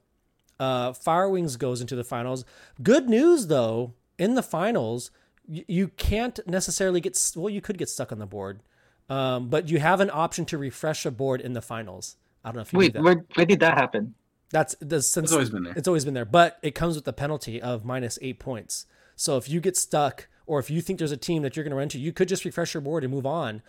uh 0.59 0.91
Firewings 0.93 1.57
goes 1.57 1.81
into 1.81 1.95
the 1.95 2.03
finals. 2.03 2.45
Good 2.81 3.09
news 3.09 3.47
though, 3.47 3.93
in 4.17 4.35
the 4.35 4.43
finals 4.43 5.11
you, 5.49 5.65
you 5.67 5.87
can't 5.89 6.39
necessarily 6.47 7.01
get 7.01 7.19
well 7.35 7.49
you 7.49 7.59
could 7.61 7.77
get 7.77 7.89
stuck 7.89 8.11
on 8.11 8.19
the 8.19 8.25
board. 8.25 8.61
Um, 9.09 9.49
but 9.49 9.69
you 9.69 9.79
have 9.79 10.01
an 10.01 10.11
option 10.13 10.45
to 10.45 10.57
refresh 10.57 11.03
a 11.05 11.11
board 11.11 11.41
in 11.41 11.53
the 11.53 11.61
finals. 11.61 12.15
I 12.43 12.49
don't 12.49 12.57
know 12.57 12.61
if 12.61 12.71
you 12.73 12.77
knew 12.77 12.85
Wait, 12.85 12.93
that. 12.93 13.01
where, 13.03 13.25
where 13.33 13.45
did 13.45 13.59
that 13.61 13.75
happen? 13.75 14.13
That's 14.51 14.75
the 14.79 15.01
since 15.01 15.25
It's 15.25 15.33
always 15.33 15.49
been 15.49 15.63
there. 15.63 15.73
it's 15.75 15.87
always 15.87 16.05
been 16.05 16.13
there, 16.13 16.25
but 16.25 16.59
it 16.61 16.75
comes 16.75 16.95
with 16.95 17.05
the 17.05 17.13
penalty 17.13 17.59
of 17.61 17.83
minus 17.83 18.19
eight 18.21 18.39
points. 18.39 18.85
So 19.15 19.35
if 19.37 19.49
you 19.49 19.59
get 19.61 19.75
stuck, 19.75 20.27
or 20.45 20.59
if 20.59 20.69
you 20.69 20.79
think 20.81 20.99
there's 20.99 21.11
a 21.11 21.17
team 21.17 21.41
that 21.41 21.55
you're 21.55 21.63
going 21.63 21.71
to 21.71 21.75
run 21.75 21.83
into, 21.83 21.99
you 21.99 22.13
could 22.13 22.27
just 22.29 22.45
refresh 22.45 22.73
your 22.73 22.81
board 22.81 23.03
and 23.03 23.11
move 23.11 23.25
on, 23.25 23.61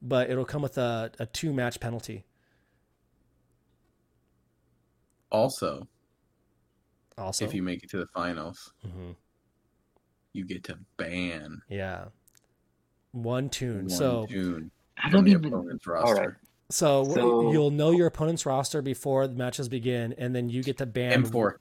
but 0.00 0.30
it'll 0.30 0.44
come 0.44 0.62
with 0.62 0.78
a, 0.78 1.10
a 1.18 1.26
two 1.26 1.52
match 1.52 1.78
penalty. 1.80 2.24
Also, 5.30 5.88
Also, 7.18 7.44
if 7.44 7.54
you 7.54 7.62
make 7.62 7.82
it 7.82 7.90
to 7.90 7.98
the 7.98 8.06
finals, 8.06 8.72
Mhm. 8.86 9.16
You 10.34 10.44
get 10.44 10.64
to 10.64 10.78
ban 10.98 11.62
yeah, 11.70 12.06
one 13.12 13.48
tune. 13.48 13.82
one 13.86 13.88
so 13.88 14.26
tune 14.28 14.70
I 15.02 15.08
don't 15.08 15.24
the 15.24 15.30
even. 15.30 15.46
opponent's 15.46 15.86
right. 15.86 16.02
roster. 16.02 16.38
so, 16.70 17.04
So- 17.04 17.52
you'll 17.52 17.70
know 17.70 17.90
your 17.92 18.06
opponent's 18.08 18.44
roster 18.44 18.82
before 18.82 19.26
the 19.26 19.34
matches 19.34 19.68
begin, 19.68 20.12
and 20.18 20.34
then 20.34 20.48
you 20.50 20.62
get 20.62 20.76
to 20.78 20.86
ban 20.86 21.24
M4. 21.24 21.54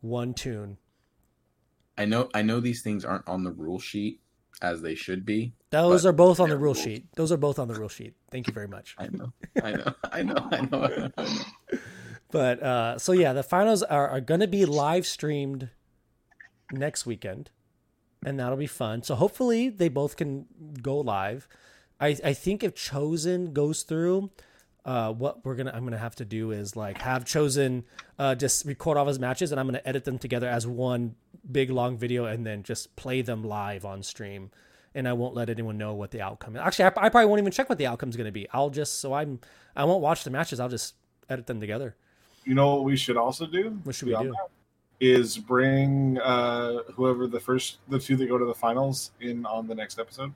one 0.00 0.34
tune. 0.34 0.78
I 1.96 2.04
know. 2.06 2.28
I 2.34 2.42
know 2.42 2.58
these 2.60 2.82
things 2.82 3.04
aren't 3.04 3.28
on 3.28 3.44
the 3.44 3.52
rule 3.52 3.78
sheet 3.78 4.20
as 4.60 4.82
they 4.82 4.94
should 4.96 5.24
be. 5.24 5.52
Those 5.70 6.04
are 6.04 6.12
both 6.12 6.40
on 6.40 6.48
the 6.48 6.56
rule 6.56 6.74
rules. 6.74 6.80
sheet. 6.80 7.06
Those 7.14 7.30
are 7.30 7.36
both 7.36 7.58
on 7.60 7.68
the 7.68 7.74
rule 7.74 7.88
sheet. 7.88 8.14
Thank 8.30 8.46
you 8.48 8.52
very 8.52 8.66
much. 8.68 8.96
I 8.98 9.06
know. 9.08 9.32
I 9.62 9.72
know. 9.72 9.94
I 10.12 10.22
know. 10.22 10.48
I 10.50 10.60
know. 10.62 10.82
I 10.82 11.22
know. 11.22 11.78
But 12.30 12.60
uh, 12.64 12.98
so 12.98 13.12
yeah, 13.12 13.32
the 13.32 13.44
finals 13.44 13.84
are, 13.84 14.08
are 14.08 14.20
going 14.20 14.40
to 14.40 14.48
be 14.48 14.64
live 14.64 15.06
streamed 15.06 15.68
next 16.72 17.06
weekend, 17.06 17.50
and 18.24 18.38
that'll 18.38 18.56
be 18.56 18.66
fun. 18.66 19.02
So 19.02 19.14
hopefully 19.14 19.68
they 19.68 19.88
both 19.88 20.16
can 20.16 20.46
go 20.82 20.98
live. 20.98 21.48
I 22.00 22.16
I 22.24 22.32
think 22.32 22.62
if 22.62 22.74
Chosen 22.74 23.52
goes 23.52 23.82
through, 23.82 24.30
uh, 24.84 25.12
what 25.12 25.44
we're 25.44 25.54
gonna 25.54 25.72
I'm 25.74 25.84
gonna 25.84 25.98
have 25.98 26.16
to 26.16 26.24
do 26.24 26.50
is 26.50 26.76
like 26.76 26.98
have 27.02 27.24
Chosen 27.24 27.84
uh, 28.18 28.34
just 28.34 28.64
record 28.66 28.96
all 28.96 29.06
his 29.06 29.18
matches, 29.18 29.50
and 29.50 29.60
I'm 29.60 29.66
gonna 29.66 29.82
edit 29.84 30.04
them 30.04 30.18
together 30.18 30.48
as 30.48 30.66
one 30.66 31.14
big 31.50 31.70
long 31.70 31.96
video, 31.96 32.24
and 32.24 32.46
then 32.46 32.62
just 32.62 32.96
play 32.96 33.22
them 33.22 33.44
live 33.44 33.84
on 33.84 34.02
stream. 34.02 34.50
And 34.96 35.08
I 35.08 35.12
won't 35.12 35.34
let 35.34 35.50
anyone 35.50 35.76
know 35.76 35.92
what 35.92 36.12
the 36.12 36.20
outcome 36.20 36.54
is. 36.54 36.62
Actually, 36.62 36.84
I, 36.84 37.06
I 37.06 37.08
probably 37.08 37.26
won't 37.26 37.40
even 37.40 37.50
check 37.50 37.68
what 37.68 37.78
the 37.78 37.86
outcome 37.86 38.10
is 38.10 38.16
going 38.16 38.26
to 38.26 38.32
be. 38.32 38.46
I'll 38.52 38.70
just 38.70 39.00
so 39.00 39.12
I'm 39.12 39.40
I 39.74 39.84
won't 39.84 40.02
watch 40.02 40.22
the 40.22 40.30
matches. 40.30 40.60
I'll 40.60 40.68
just 40.68 40.94
edit 41.28 41.48
them 41.48 41.58
together. 41.58 41.96
You 42.44 42.54
know 42.54 42.74
what 42.76 42.84
we 42.84 42.96
should 42.96 43.16
also 43.16 43.46
do? 43.46 43.80
What 43.82 43.96
should 43.96 44.06
we 44.06 44.12
beyond 44.12 44.28
do? 44.28 44.32
that? 44.32 44.50
Is 45.04 45.36
bring 45.36 46.18
uh, 46.18 46.78
whoever 46.94 47.26
the 47.26 47.38
first, 47.38 47.76
the 47.88 47.98
two 47.98 48.16
that 48.16 48.26
go 48.26 48.38
to 48.38 48.46
the 48.46 48.54
finals 48.54 49.10
in 49.20 49.44
on 49.44 49.66
the 49.66 49.74
next 49.74 49.98
episode. 49.98 50.32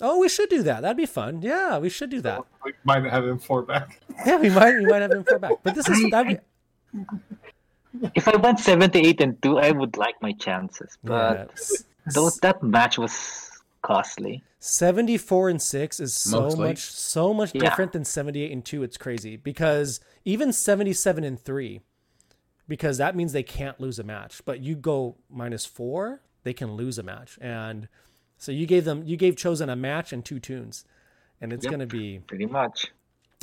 Oh, 0.00 0.18
we 0.18 0.30
should 0.30 0.48
do 0.48 0.62
that. 0.62 0.80
That'd 0.80 0.96
be 0.96 1.04
fun. 1.04 1.42
Yeah, 1.42 1.76
we 1.76 1.90
should 1.90 2.08
do 2.08 2.22
that. 2.22 2.42
We 2.64 2.72
might 2.84 3.04
have 3.04 3.24
M4 3.24 3.66
back. 3.66 4.00
Yeah, 4.26 4.38
we 4.38 4.48
might 4.48 4.74
we 4.76 4.86
might 4.86 5.02
have 5.02 5.10
M4 5.10 5.38
back. 5.40 5.52
But 5.62 5.74
this 5.74 5.88
is 5.90 6.10
that'd 6.10 6.40
be, 6.94 7.04
If 8.14 8.26
I 8.28 8.36
went 8.36 8.58
78 8.60 9.20
and 9.20 9.40
2, 9.42 9.58
I 9.58 9.70
would 9.72 9.96
like 9.98 10.16
my 10.22 10.32
chances. 10.32 10.96
But 11.04 11.50
yeah. 11.52 11.76
Those, 12.14 12.38
that 12.38 12.62
match 12.62 12.96
was 12.98 13.50
costly. 13.82 14.42
74 14.60 15.50
and 15.50 15.60
6 15.60 16.00
is 16.00 16.14
so 16.14 16.40
Mostly. 16.42 16.68
much 16.68 16.78
so 16.80 17.34
much 17.34 17.54
Yeah. 17.54 17.60
different 17.60 17.92
than 17.92 18.04
78 18.04 18.50
and 18.52 18.64
2 18.64 18.82
it's 18.84 18.96
crazy 18.96 19.36
because 19.36 20.00
even 20.24 20.52
77 20.52 21.24
and 21.24 21.38
3 21.38 21.80
because 22.72 22.96
that 22.96 23.14
means 23.14 23.34
they 23.34 23.42
can't 23.42 23.78
lose 23.78 23.98
a 23.98 24.02
match 24.02 24.40
but 24.46 24.60
you 24.60 24.74
go 24.74 25.14
minus 25.28 25.66
4 25.66 26.22
they 26.42 26.54
can 26.54 26.72
lose 26.72 26.96
a 26.98 27.02
match 27.02 27.38
and 27.42 27.86
so 28.38 28.50
you 28.50 28.64
gave 28.64 28.86
them 28.86 29.02
you 29.04 29.18
gave 29.18 29.36
chosen 29.36 29.68
a 29.68 29.76
match 29.76 30.10
and 30.10 30.24
two 30.24 30.40
tunes 30.40 30.86
and 31.38 31.52
it's 31.52 31.64
Yep. 31.66 31.70
going 31.70 31.80
to 31.80 31.86
be 31.86 32.20
Pretty 32.26 32.46
much. 32.46 32.86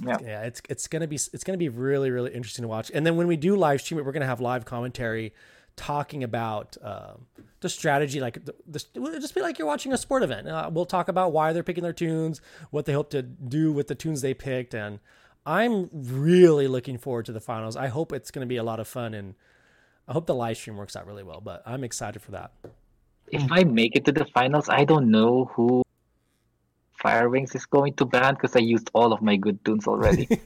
Yeah. 0.03 0.17
yeah 0.23 0.41
it's 0.43 0.61
it's 0.67 0.88
gonna 0.88 1.05
be 1.07 1.17
it's 1.17 1.43
gonna 1.43 1.59
be 1.59 1.69
really 1.69 2.09
really 2.09 2.32
interesting 2.34 2.63
to 2.63 2.67
watch 2.67 2.89
and 2.91 3.05
then 3.05 3.17
when 3.17 3.27
we 3.27 3.38
do 3.38 3.55
live 3.55 3.82
stream 3.82 3.99
it 3.99 4.05
we're 4.05 4.13
gonna 4.13 4.25
have 4.25 4.41
live 4.41 4.65
commentary 4.65 5.32
talking 5.75 6.23
about 6.23 6.75
um, 6.82 7.27
the 7.59 7.69
strategy 7.69 8.19
like 8.19 8.43
the, 8.45 8.55
the, 8.65 8.84
it'll 8.95 9.19
just 9.19 9.36
be 9.36 9.41
like 9.41 9.59
you're 9.59 9.67
watching 9.67 9.93
a 9.93 9.97
sport 9.97 10.23
event 10.23 10.47
uh, 10.47 10.69
we'll 10.73 10.86
talk 10.88 11.07
about 11.07 11.34
why 11.34 11.53
they're 11.53 11.63
picking 11.63 11.84
their 11.84 11.93
tunes 11.93 12.41
what 12.71 12.86
they 12.86 12.93
hope 12.93 13.09
to 13.11 13.21
do 13.21 13.71
with 13.71 13.88
the 13.88 13.95
tunes 13.95 14.21
they 14.21 14.34
picked 14.34 14.73
and 14.73 14.99
i'm 15.50 15.89
really 15.93 16.68
looking 16.68 16.97
forward 16.97 17.26
to 17.26 17.32
the 17.32 17.41
finals 17.41 17.76
i 17.76 17.88
hope 17.88 18.14
it's 18.14 18.32
gonna 18.32 18.45
be 18.45 18.58
a 18.58 18.64
lot 18.64 18.80
of 18.80 18.88
fun 18.88 19.14
and 19.14 19.36
i 20.08 20.14
hope 20.14 20.26
the 20.26 20.36
live 20.36 20.58
stream 20.58 20.78
works 20.78 20.95
out 20.95 21.06
really 21.06 21.24
well 21.24 21.41
but 21.41 21.64
i'm 21.66 21.84
excited 21.84 22.22
for 22.22 22.32
that 22.32 22.52
If 23.32 23.52
I 23.52 23.64
make 23.64 23.95
it 23.95 24.06
to 24.06 24.12
the 24.12 24.26
finals, 24.26 24.70
I 24.70 24.86
don't 24.86 25.12
know 25.12 25.45
who 25.54 25.84
Fire 26.93 27.30
Wings 27.30 27.56
is 27.56 27.66
going 27.66 27.93
to 27.95 28.06
ban 28.06 28.34
because 28.34 28.56
I 28.56 28.60
used 28.60 28.89
all 28.93 29.14
of 29.14 29.22
my 29.22 29.36
good 29.36 29.64
tunes 29.64 29.88
already. 29.88 30.28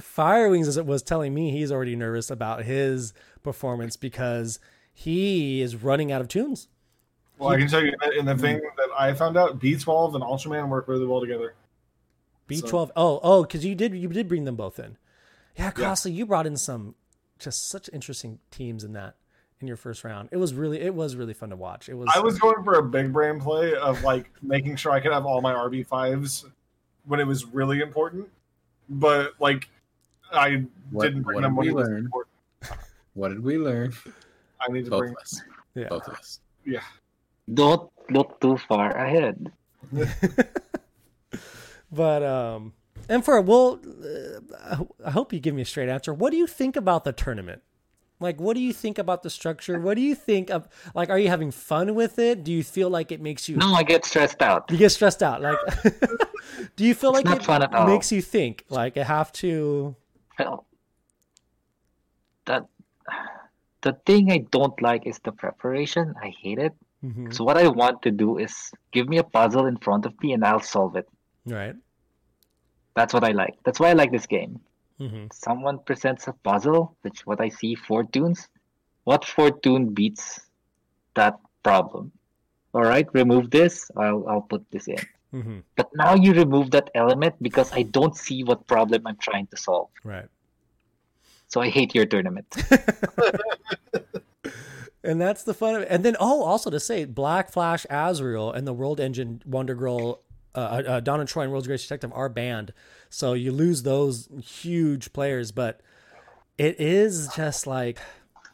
Firewings 0.00 0.66
is- 0.66 0.80
was 0.80 1.02
telling 1.02 1.34
me 1.34 1.50
he's 1.50 1.70
already 1.70 1.94
nervous 1.94 2.30
about 2.30 2.64
his 2.64 3.12
performance 3.42 3.96
because 3.96 4.58
he 4.92 5.60
is 5.60 5.76
running 5.76 6.10
out 6.10 6.20
of 6.20 6.28
tunes. 6.28 6.68
Well, 7.38 7.50
I 7.50 7.58
can 7.58 7.68
tell 7.68 7.84
you, 7.84 7.92
that 8.00 8.14
in 8.14 8.26
the 8.26 8.34
hmm. 8.34 8.40
thing 8.40 8.60
that 8.76 8.88
I 8.98 9.14
found 9.14 9.36
out, 9.36 9.60
B12 9.60 10.14
and 10.14 10.24
Ultraman 10.24 10.68
work 10.68 10.88
really 10.88 11.06
well 11.06 11.20
together. 11.20 11.54
B 12.50 12.60
twelve. 12.60 12.92
Oh, 12.96 13.20
oh, 13.22 13.42
because 13.42 13.64
you 13.64 13.74
did 13.74 13.94
you 13.94 14.08
did 14.08 14.28
bring 14.28 14.44
them 14.44 14.56
both 14.56 14.78
in. 14.78 14.96
Yeah, 15.56 15.64
Yeah. 15.64 15.70
Costly, 15.70 16.12
you 16.12 16.26
brought 16.26 16.46
in 16.46 16.56
some 16.56 16.94
just 17.38 17.68
such 17.68 17.88
interesting 17.92 18.38
teams 18.50 18.84
in 18.84 18.92
that 18.92 19.16
in 19.60 19.66
your 19.66 19.76
first 19.76 20.04
round. 20.04 20.28
It 20.32 20.36
was 20.36 20.52
really 20.54 20.80
it 20.80 20.94
was 20.94 21.16
really 21.16 21.34
fun 21.34 21.50
to 21.50 21.56
watch. 21.56 21.88
It 21.88 21.94
was. 21.94 22.08
I 22.14 22.20
was 22.20 22.38
going 22.38 22.62
for 22.64 22.74
a 22.74 22.82
big 22.82 23.12
brain 23.12 23.40
play 23.40 23.74
of 23.74 24.02
like 24.02 24.30
making 24.42 24.76
sure 24.76 24.92
I 24.92 25.00
could 25.00 25.12
have 25.12 25.26
all 25.26 25.40
my 25.40 25.52
RB5s 25.54 26.44
when 27.06 27.20
it 27.20 27.26
was 27.26 27.46
really 27.46 27.80
important, 27.80 28.28
but 28.88 29.32
like 29.40 29.68
I 30.32 30.64
What, 30.90 31.04
didn't 31.04 31.22
bring 31.22 31.36
what 31.36 31.42
them 31.42 31.52
did 31.54 31.58
when 31.58 31.66
we 31.66 31.70
it 31.70 31.74
was 31.74 31.88
learn? 31.88 31.98
important. 32.04 32.36
What 33.14 33.28
did 33.30 33.42
we 33.42 33.58
learn? 33.58 33.92
I 34.60 34.70
need 34.72 34.84
to 34.84 34.90
Both 34.90 35.00
bring. 35.00 35.16
us. 35.16 35.42
yeah. 35.74 35.88
Both 35.88 36.06
of 36.08 36.14
us. 36.14 36.40
Yeah, 36.64 36.80
Don't 37.52 37.90
look 38.10 38.40
too 38.40 38.56
far 38.68 38.90
ahead. 38.96 39.50
But 41.92 42.22
um, 42.22 42.72
M4 43.08 43.44
well, 43.44 43.80
uh, 44.70 44.84
I 45.04 45.10
hope 45.10 45.32
you 45.32 45.40
give 45.40 45.54
me 45.54 45.62
a 45.62 45.64
straight 45.64 45.88
answer. 45.88 46.14
What 46.14 46.30
do 46.30 46.36
you 46.36 46.46
think 46.46 46.76
about 46.76 47.04
the 47.04 47.12
tournament? 47.12 47.62
Like, 48.22 48.38
what 48.38 48.54
do 48.54 48.60
you 48.60 48.74
think 48.74 48.98
about 48.98 49.22
the 49.22 49.30
structure? 49.30 49.80
What 49.80 49.94
do 49.94 50.02
you 50.02 50.14
think 50.14 50.50
of? 50.50 50.68
Like, 50.94 51.08
are 51.08 51.18
you 51.18 51.28
having 51.28 51.50
fun 51.50 51.94
with 51.94 52.18
it? 52.18 52.44
Do 52.44 52.52
you 52.52 52.62
feel 52.62 52.90
like 52.90 53.10
it 53.10 53.20
makes 53.20 53.48
you 53.48 53.56
No, 53.56 53.72
I 53.72 53.82
get 53.82 54.04
stressed 54.04 54.42
out. 54.42 54.70
you 54.70 54.76
get 54.76 54.90
stressed 54.92 55.22
out? 55.22 55.40
Like, 55.40 55.56
do 56.76 56.84
you 56.84 56.94
feel 56.94 57.10
It's 57.10 57.16
like 57.16 57.24
not 57.24 57.38
it 57.38 57.44
fun 57.44 57.62
at 57.62 57.74
all. 57.74 57.86
makes 57.86 58.12
you 58.12 58.20
think? 58.20 58.64
Like, 58.68 58.98
I 58.98 59.04
have 59.04 59.32
to. 59.40 59.96
Well, 60.38 60.66
that 62.44 62.66
the 63.82 63.94
thing 64.04 64.30
I 64.30 64.38
don't 64.50 64.80
like 64.82 65.06
is 65.06 65.18
the 65.20 65.32
preparation. 65.32 66.14
I 66.22 66.28
hate 66.42 66.58
it. 66.58 66.74
Mhm. 67.02 67.32
So 67.32 67.44
what 67.44 67.56
I 67.56 67.68
want 67.68 68.02
to 68.02 68.10
do 68.10 68.36
is 68.36 68.52
give 68.92 69.08
me 69.08 69.16
a 69.16 69.24
puzzle 69.24 69.64
in 69.64 69.78
front 69.78 70.04
of 70.04 70.12
me 70.22 70.32
and 70.34 70.44
I'll 70.44 70.60
solve 70.60 70.96
it. 70.96 71.08
Right. 71.50 71.74
That's 72.94 73.14
what 73.14 73.24
I 73.24 73.32
like. 73.32 73.56
That's 73.64 73.80
why 73.80 73.90
I 73.90 73.94
like 73.94 74.12
this 74.12 74.26
game. 74.26 74.60
hmm 74.98 75.26
Someone 75.32 75.78
presents 75.78 76.28
a 76.28 76.32
puzzle, 76.32 76.96
which 77.02 77.26
what 77.26 77.40
I 77.40 77.48
see 77.48 77.74
four 77.74 78.04
tunes. 78.04 78.48
What 79.04 79.24
four 79.24 79.50
tune 79.50 79.94
beats 79.94 80.40
that 81.14 81.38
problem? 81.62 82.12
All 82.74 82.82
right, 82.82 83.06
remove 83.12 83.50
this. 83.50 83.90
I'll 83.96 84.26
I'll 84.28 84.46
put 84.46 84.64
this 84.70 84.86
in. 84.88 85.02
hmm 85.30 85.58
But 85.76 85.88
now 85.94 86.14
you 86.14 86.32
remove 86.34 86.70
that 86.72 86.90
element 86.94 87.34
because 87.42 87.72
I 87.72 87.82
don't 87.82 88.16
see 88.16 88.44
what 88.44 88.66
problem 88.66 89.06
I'm 89.06 89.16
trying 89.18 89.46
to 89.48 89.56
solve. 89.56 89.88
Right. 90.04 90.28
So 91.48 91.60
I 91.60 91.68
hate 91.68 91.94
your 91.94 92.06
tournament. 92.06 92.46
And 95.02 95.20
that's 95.20 95.44
the 95.44 95.54
fun 95.54 95.74
of 95.76 95.82
it. 95.82 95.88
And 95.90 96.04
then, 96.04 96.16
oh, 96.20 96.42
also 96.42 96.68
to 96.70 96.78
say, 96.78 97.04
Black 97.06 97.50
Flash, 97.50 97.86
Azrael, 97.88 98.52
and 98.52 98.66
the 98.66 98.74
World 98.74 99.00
Engine 99.00 99.40
Wonder 99.46 99.74
Girl, 99.74 100.20
uh, 100.54 100.58
uh, 100.58 101.00
Donna 101.00 101.24
Troy, 101.24 101.42
and 101.42 101.50
World's 101.52 101.66
Greatest 101.66 101.88
Detective 101.88 102.12
are 102.14 102.28
banned. 102.28 102.72
So 103.08 103.32
you 103.34 103.52
lose 103.52 103.82
those 103.82 104.28
huge 104.42 105.12
players, 105.12 105.52
but 105.52 105.80
it 106.58 106.80
is 106.80 107.28
just 107.34 107.66
like, 107.66 107.98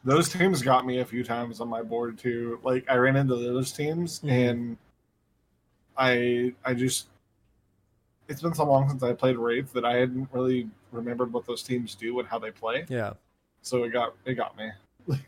those 0.05 0.29
teams 0.29 0.63
got 0.63 0.87
me 0.87 1.01
a 1.01 1.05
few 1.05 1.25
times 1.25 1.61
on 1.61 1.69
my 1.69 1.83
board 1.83 2.19
too. 2.19 2.61
Like 2.63 2.85
I 2.89 2.95
ran 2.97 3.17
into 3.17 3.35
those 3.37 3.73
teams, 3.73 4.21
Mhm. 4.21 4.31
and 4.31 4.77
I 5.97 6.55
I 6.65 6.75
just 6.75 7.09
it's 8.29 8.43
been 8.43 8.55
so 8.55 8.65
long 8.65 8.89
since 8.89 9.03
I 9.03 9.13
played 9.13 9.37
Wraith 9.37 9.73
that 9.73 9.85
I 9.85 9.97
hadn't 9.97 10.29
really 10.33 10.69
remembered 10.93 11.33
what 11.33 11.47
those 11.47 11.63
teams 11.63 11.95
do 11.95 12.19
and 12.19 12.29
how 12.29 12.39
they 12.39 12.51
play. 12.51 12.85
yeah, 12.89 13.13
So 13.63 13.85
it 13.85 13.91
got 13.91 14.15
it 14.25 14.35
got 14.35 14.57
me. 14.57 14.71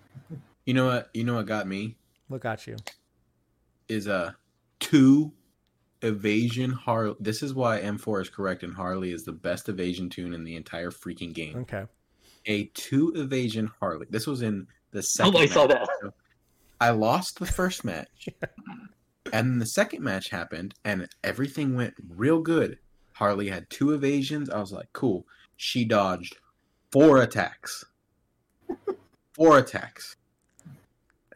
You 0.65 0.75
know 0.75 0.85
what? 0.87 1.09
You 1.15 1.25
know 1.25 1.37
what 1.37 1.47
got 1.47 1.67
me 1.67 1.97
look 2.29 2.45
at 2.45 2.67
you. 2.67 2.77
is 3.89 4.07
a 4.07 4.37
two 4.81 5.33
evasion 6.03 6.71
Harley. 6.71 7.17
This 7.21 7.43
is 7.43 7.55
why 7.55 7.81
M4 7.81 8.23
is 8.23 8.31
correct 8.31 8.63
and 8.63 8.75
Harley 8.75 9.13
is 9.13 9.25
the 9.25 9.33
best 9.33 9.69
evasion 9.69 10.09
tune 10.09 10.35
in 10.35 10.45
the 10.45 10.57
entire 10.57 10.91
freaking 10.91 11.33
game. 11.33 11.59
Okay. 11.59 11.85
A 12.47 12.67
two 12.75 13.13
evasion 13.17 13.71
Harley. 13.81 14.07
This 14.11 14.27
was 14.27 14.43
in 14.43 14.67
the 14.93 15.03
second. 15.03 15.37
Oh, 15.37 15.39
I 15.41 15.47
saw 15.47 15.67
match. 15.67 15.89
that. 16.03 16.13
I 16.81 16.91
lost 16.91 17.39
the 17.39 17.47
first 17.47 17.85
match, 17.85 18.29
and 19.33 19.61
the 19.61 19.67
second 19.67 20.03
match 20.03 20.31
happened, 20.31 20.75
and 20.85 21.09
everything 21.25 21.75
went 21.75 21.95
real 22.09 22.41
good. 22.41 22.79
Harley 23.13 23.49
had 23.49 23.69
two 23.69 23.93
evasions. 23.93 24.49
I 24.49 24.61
was 24.61 24.73
like, 24.73 24.93
cool. 24.93 25.27
She 25.57 25.85
dodged 25.85 26.37
four 26.93 27.21
attacks, 27.21 27.85
four 29.35 29.59
attacks, 29.59 30.15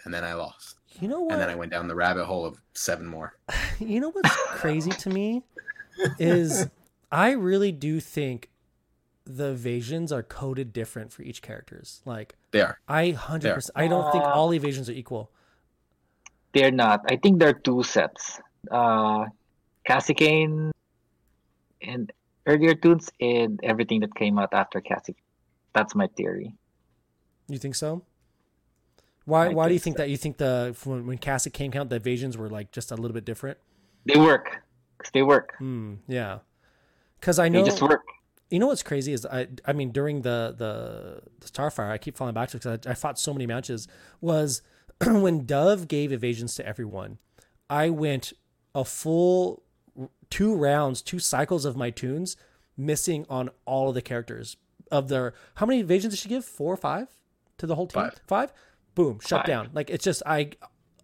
and 0.05 0.15
then 0.15 0.23
I 0.23 0.35
lost. 0.35 0.77
You 1.01 1.09
know 1.09 1.21
what? 1.21 1.33
And 1.33 1.41
then 1.41 1.49
I 1.49 1.55
went 1.55 1.71
down 1.71 1.89
the 1.89 1.95
rabbit 1.95 2.27
hole 2.27 2.45
of 2.45 2.61
seven 2.75 3.07
more. 3.07 3.37
you 3.79 4.01
know 4.01 4.11
what's 4.11 4.35
crazy 4.49 4.91
to 4.91 5.11
me 5.11 5.43
is 6.19 6.69
I 7.11 7.33
really 7.33 7.73
do 7.73 8.01
think 8.01 8.51
the 9.25 9.51
evasions 9.51 10.11
are 10.13 10.23
coded 10.23 10.73
different 10.73 11.13
for 11.13 11.23
each 11.23 11.43
characters. 11.43 12.03
Like 12.05 12.35
They 12.51 12.61
are. 12.61 12.79
I 12.89 13.11
hundred 13.11 13.55
percent, 13.55 13.73
I 13.77 13.89
don't 13.89 14.11
think 14.13 14.25
Uh, 14.25 14.29
all 14.29 14.53
evasions 14.53 14.89
are 14.89 14.93
equal. 14.93 15.31
They're 16.53 16.71
not. 16.73 17.01
I 17.09 17.17
think 17.17 17.39
there 17.39 17.49
are 17.51 17.53
two 17.55 17.83
sets. 17.83 18.41
Uh 18.71 19.27
Cassie 19.85 20.15
Cain 20.15 20.71
and 21.81 22.13
earlier 22.47 22.75
tunes 22.75 23.11
and 23.21 23.59
everything 23.63 24.01
that 24.01 24.15
came 24.15 24.39
out 24.39 24.53
after 24.53 24.81
Cassie. 24.81 25.17
That's 25.73 25.95
my 25.95 26.07
theory. 26.09 26.55
You 27.49 27.59
think 27.59 27.75
so? 27.75 28.03
Why? 29.25 29.47
I 29.47 29.49
why 29.51 29.69
do 29.69 29.75
you 29.75 29.79
think 29.81 29.97
think 29.97 29.97
that? 29.99 30.11
You 30.11 30.17
think 30.17 30.37
the 30.39 30.77
when, 30.85 31.07
when 31.07 31.19
Cassie 31.19 31.51
came 31.51 31.73
out, 31.75 31.89
the 31.89 31.97
evasions 31.97 32.37
were 32.37 32.49
like 32.49 32.73
just 32.73 32.91
a 32.91 32.97
little 32.97 33.15
bit 33.15 33.25
different? 33.25 33.59
They 34.05 34.19
work. 34.19 34.63
'Cause 34.99 35.11
they 35.13 35.23
work. 35.23 35.55
Hmm. 35.59 35.95
Yeah. 36.07 36.39
Because 37.19 37.39
I 37.39 37.49
They 37.49 37.59
know. 37.61 37.65
just 37.65 37.83
work. 37.83 38.03
You 38.51 38.59
know 38.59 38.67
what's 38.69 38.83
crazy 38.83 39.13
is 39.13 39.25
I. 39.27 39.49
I 39.65 39.73
mean, 39.73 39.91
during 39.93 40.23
the 40.23 40.55
the, 40.57 41.23
the 41.41 41.47
Starfire, 41.49 41.91
I 41.91 41.99
keep 41.99 42.17
falling 42.17 42.35
back 42.35 42.51
to 42.51 42.59
because 42.59 42.87
I, 42.87 42.91
I 42.91 42.95
fought 42.95 43.19
so 43.19 43.33
many 43.33 43.47
matches. 43.47 43.89
Was 44.21 44.63
when 45.07 45.47
Dove 45.47 45.89
gave 45.89 46.13
evasions 46.13 46.55
to 46.57 46.67
everyone, 46.67 47.19
I 47.71 47.91
went 47.91 48.33
a 48.75 48.85
full 48.85 49.63
two 50.31 50.55
rounds, 50.55 51.03
two 51.03 51.19
cycles 51.19 51.65
of 51.65 51.77
my 51.77 51.91
tunes, 51.91 52.37
missing 52.77 53.25
on 53.31 53.51
all 53.65 53.89
of 53.89 53.95
the 53.95 54.03
characters. 54.03 54.57
Of 54.91 55.09
their 55.09 55.33
how 55.57 55.65
many 55.67 55.81
evasions 55.81 56.13
did 56.13 56.21
she 56.21 56.29
give? 56.29 56.45
Four 56.45 56.75
or 56.75 56.77
five 56.77 57.09
to 57.59 57.67
the 57.67 57.75
whole 57.75 57.87
team? 57.87 58.03
Five. 58.03 58.21
Five? 58.27 58.53
Boom, 58.95 59.21
shut 59.21 59.41
Five. 59.41 59.47
down. 59.47 59.71
Like 59.73 59.91
it's 59.91 60.05
just 60.05 60.23
I 60.27 60.51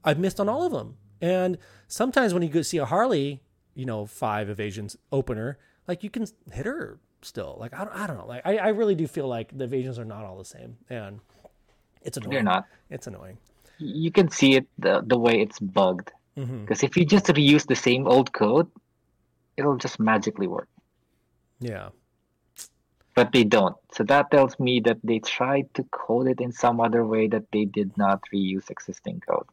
I 0.05 0.15
missed 0.15 0.41
on 0.41 0.49
all 0.49 0.65
of 0.65 0.73
them. 0.73 0.97
And 1.21 1.59
sometimes 1.89 2.33
when 2.33 2.43
you 2.43 2.49
go 2.49 2.63
see 2.63 2.79
a 2.79 2.85
Harley, 2.85 3.43
you 3.75 3.85
know, 3.85 4.07
five 4.07 4.49
evasions 4.49 4.97
opener, 5.11 5.59
like 5.87 6.05
you 6.05 6.11
can 6.11 6.27
hit 6.53 6.67
her 6.67 6.99
still. 7.23 7.57
Like 7.59 7.75
I 7.75 7.85
don't, 7.85 7.95
I 7.95 8.07
don't 8.07 8.19
know. 8.19 8.27
Like 8.27 8.43
I, 8.45 8.57
I 8.59 8.69
really 8.69 8.95
do 8.95 9.07
feel 9.07 9.27
like 9.27 9.57
the 9.57 9.65
evasions 9.65 9.99
are 9.99 10.05
not 10.05 10.25
all 10.25 10.39
the 10.39 10.45
same, 10.45 10.77
and 10.89 11.21
it's 12.03 12.17
annoying. 12.17 12.31
They're 12.33 12.43
not. 12.43 12.67
It's 12.91 13.07
annoying. 13.07 13.39
You 13.79 14.11
can 14.11 14.31
see 14.31 14.57
it 14.57 14.67
the, 14.79 15.03
the 15.07 15.19
way 15.19 15.41
it's 15.41 15.59
bugged. 15.59 16.11
Mm-hmm. 16.37 16.63
Because 16.63 16.83
if 16.83 16.97
you 16.97 17.05
just 17.05 17.27
reuse 17.27 17.67
the 17.67 17.77
same 17.77 18.07
old 18.07 18.33
code, 18.33 18.69
it'll 19.57 19.77
just 19.77 19.99
magically 19.99 20.47
work. 20.47 20.69
Yeah. 21.61 21.89
But 23.19 23.33
they 23.33 23.43
don't. 23.45 23.77
So 23.93 24.05
that 24.05 24.31
tells 24.31 24.59
me 24.61 24.79
that 24.87 24.99
they 25.03 25.19
tried 25.19 25.67
to 25.75 25.83
code 25.91 26.29
it 26.29 26.41
in 26.41 26.53
some 26.53 26.81
other 26.81 27.05
way 27.05 27.27
that 27.29 27.51
they 27.53 27.65
did 27.65 27.91
not 27.97 28.23
reuse 28.33 28.71
existing 28.71 29.21
code. 29.29 29.47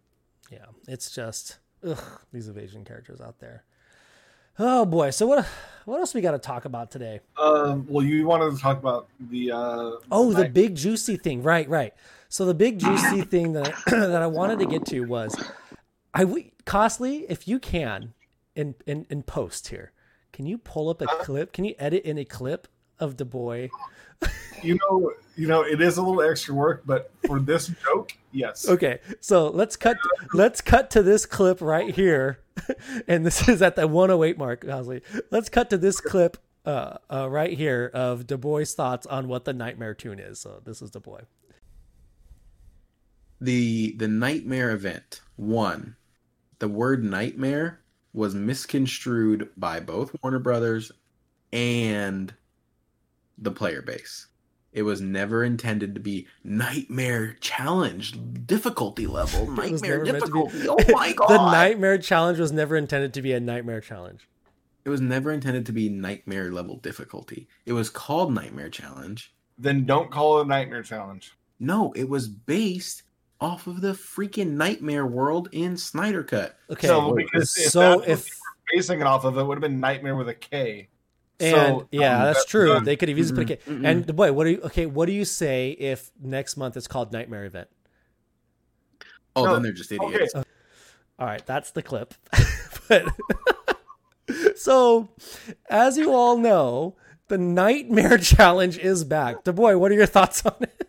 Yeah, 0.52 0.66
it's 0.88 1.10
just 1.10 1.58
ugh, 1.84 1.98
these 2.32 2.48
evasion 2.48 2.86
characters 2.86 3.20
out 3.22 3.40
there. 3.40 3.64
Oh 4.60 4.86
boy! 4.86 5.10
So 5.10 5.26
what? 5.26 5.48
What 5.86 6.00
else 6.00 6.14
we 6.14 6.22
got 6.22 6.32
to 6.32 6.40
talk 6.40 6.66
about 6.66 6.92
today? 6.92 7.22
Um, 7.42 7.86
well, 7.90 8.06
you 8.06 8.26
wanted 8.28 8.56
to 8.56 8.62
talk 8.62 8.78
about 8.78 9.08
the 9.20 9.52
uh, 9.52 9.92
Oh, 10.12 10.32
the 10.32 10.44
night- 10.44 10.54
big 10.54 10.76
juicy 10.76 11.18
thing. 11.18 11.42
Right, 11.42 11.68
right. 11.68 11.94
So 12.30 12.46
the 12.46 12.54
big 12.54 12.80
juicy 12.80 13.22
thing 13.24 13.54
that 13.54 13.74
that 13.88 14.22
I 14.22 14.28
wanted 14.28 14.60
to 14.60 14.66
get 14.68 14.86
to 14.88 15.02
was, 15.02 15.36
I 16.14 16.22
w- 16.22 16.52
costly 16.66 17.26
if 17.30 17.48
you 17.48 17.58
can, 17.60 18.14
in 18.56 18.76
in 18.86 19.08
in 19.10 19.24
post 19.24 19.70
here, 19.70 19.92
can 20.32 20.46
you 20.46 20.58
pull 20.60 20.90
up 20.90 21.02
a 21.02 21.08
clip? 21.08 21.52
Can 21.52 21.66
you 21.66 21.74
edit 21.80 22.04
in 22.04 22.18
a 22.20 22.26
clip 22.26 22.68
of 23.00 23.18
the 23.18 23.26
boy? 23.26 23.70
you 24.64 24.78
know, 24.90 25.12
you 25.36 25.48
know, 25.48 25.62
it 25.62 25.82
is 25.82 25.98
a 25.98 26.02
little 26.02 26.22
extra 26.22 26.54
work, 26.56 26.84
but 26.86 27.12
for 27.28 27.40
this 27.40 27.68
joke, 27.86 28.14
yes. 28.32 28.68
Okay, 28.68 29.00
so 29.20 29.50
let's 29.50 29.76
cut. 29.76 29.98
Let's 30.34 30.62
cut 30.62 30.90
to 30.92 31.04
this 31.04 31.26
clip 31.26 31.62
right 31.62 31.94
here, 31.94 32.40
and 33.08 33.26
this 33.26 33.48
is 33.48 33.62
at 33.62 33.76
the 33.76 33.88
108 33.88 34.38
mark. 34.38 34.66
Costly. 34.66 35.02
Let's 35.32 35.50
cut 35.50 35.70
to 35.72 35.78
this 35.78 36.00
clip 36.02 36.38
uh, 36.66 36.98
uh, 37.12 37.30
right 37.30 37.58
here 37.58 37.92
of 37.94 38.28
the 38.28 38.38
boy' 38.38 38.66
thoughts 38.66 39.06
on 39.08 39.28
what 39.28 39.46
the 39.46 39.54
Nightmare 39.54 39.94
tune 39.94 40.20
is. 40.20 40.40
So 40.40 40.62
this 40.66 40.82
is 40.82 40.92
the 40.92 41.00
boy. 41.00 41.22
the 43.42 43.94
the 43.98 44.08
nightmare 44.08 44.72
event 44.72 45.22
one 45.36 45.96
the 46.60 46.68
word 46.68 47.04
nightmare 47.04 47.82
was 48.14 48.34
misconstrued 48.34 49.50
by 49.58 49.80
both 49.80 50.16
warner 50.24 50.40
brothers 50.40 50.92
and 51.52 52.34
the 53.38 53.52
player 53.52 53.82
base 53.82 54.28
It 54.74 54.84
was 54.84 55.02
never 55.02 55.44
intended 55.44 55.94
to 55.96 56.02
be 56.02 56.28
Nightmare 56.44 57.38
Challenge 57.40 58.14
difficulty 58.46 59.08
level. 59.08 59.50
Nightmare 59.52 60.04
never 60.04 60.20
meant 60.20 60.26
to 60.26 60.32
be- 60.32 60.52
difficulty. 60.52 60.88
Oh 60.90 60.94
my 60.94 61.14
god! 61.14 61.28
the 61.30 61.52
nightmare 61.52 61.98
challenge 61.98 62.40
was 62.40 62.52
never 62.52 62.76
intended 62.76 63.14
to 63.14 63.22
be 63.22 63.34
a 63.34 63.40
nightmare 63.40 63.82
challenge. 63.82 64.28
It 64.84 64.90
was 64.90 65.02
never 65.02 65.32
intended 65.32 65.66
to 65.66 65.72
be 65.72 65.90
Nightmare 65.90 66.52
level 66.52 66.76
difficulty. 66.78 67.48
It 67.66 67.74
was 67.74 67.90
called 67.90 68.32
Nightmare 68.34 68.70
Challenge. 68.70 69.34
Then 69.58 69.86
don't 69.86 70.12
call 70.12 70.38
it 70.40 70.44
a 70.44 70.48
nightmare 70.48 70.84
challenge. 70.84 71.34
No, 71.60 71.92
it 71.96 72.08
was 72.08 72.28
based 72.28 73.02
off 73.42 73.66
of 73.66 73.82
the 73.82 73.94
freaking 73.94 74.52
Nightmare 74.52 75.08
world 75.08 75.50
in 75.52 75.76
Snyder 75.76 76.24
Cut. 76.24 76.58
Okay, 76.70 76.86
So 76.88 77.16
because 77.16 77.58
if 77.58 77.72
so 77.72 77.80
that's 77.80 78.00
what 78.02 78.10
if 78.10 78.40
Basing 78.74 79.00
it 79.02 79.08
off 79.08 79.24
of 79.26 79.38
it 79.38 79.44
would 79.44 79.56
have 79.56 79.62
been 79.62 79.80
nightmare 79.80 80.16
with 80.16 80.28
a 80.30 80.34
K. 80.34 80.90
and 81.40 81.52
So, 81.52 81.88
yeah, 81.92 82.18
um, 82.18 82.24
that's 82.26 82.44
that- 82.46 82.50
true. 82.50 82.68
done. 82.74 82.84
They 82.86 82.96
could 82.96 83.10
have 83.10 83.18
easily 83.18 83.46
put 83.46 83.52
a 83.52 83.56
K. 83.58 83.72
Mm-mm, 83.72 83.86
And 83.86 84.16
boy, 84.16 84.32
what 84.34 84.46
do 84.46 84.52
you 84.52 84.62
okay? 84.64 84.86
What 84.86 85.06
do 85.08 85.12
you 85.12 85.26
say 85.26 85.72
if 85.72 86.12
next 86.22 86.56
month 86.58 86.78
it's 86.78 86.88
called 86.88 87.12
Nightmare 87.12 87.46
Event? 87.46 87.68
Oh, 89.36 89.44
No, 89.46 89.54
then 89.54 89.64
they're 89.64 89.72
just 89.74 89.92
idiots. 89.92 90.34
Okay, 90.36 90.48
All 91.20 91.28
right, 91.28 91.46
that's 91.46 91.72
the 91.72 91.82
clip. 91.82 92.14
but 92.88 93.06
so, 94.56 95.10
as 95.70 95.98
you 95.98 96.14
all 96.14 96.38
know, 96.38 96.96
the 97.28 97.38
Nightmare 97.38 98.18
Challenge 98.20 98.78
is 98.78 99.04
back. 99.04 99.44
The 99.44 99.52
boy, 99.54 99.78
what 99.78 99.92
are 99.92 99.96
your 99.96 100.06
thoughts 100.06 100.46
on 100.46 100.56
it? 100.62 100.88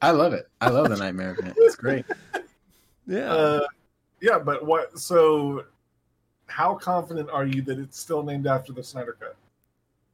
I 0.00 0.10
love 0.12 0.32
it. 0.32 0.48
I 0.60 0.68
love 0.68 0.88
the 0.90 0.96
Nightmare 0.96 1.34
event. 1.38 1.54
It's 1.58 1.74
great. 1.76 2.04
Yeah, 3.06 3.32
uh, 3.32 3.66
yeah, 4.20 4.38
but 4.38 4.64
what? 4.64 4.96
So, 4.98 5.64
how 6.52 6.74
confident 6.74 7.30
are 7.30 7.46
you 7.46 7.62
that 7.62 7.78
it's 7.78 7.98
still 7.98 8.22
named 8.22 8.46
after 8.46 8.72
the 8.72 8.82
Snyder 8.82 9.16
Cut? 9.18 9.36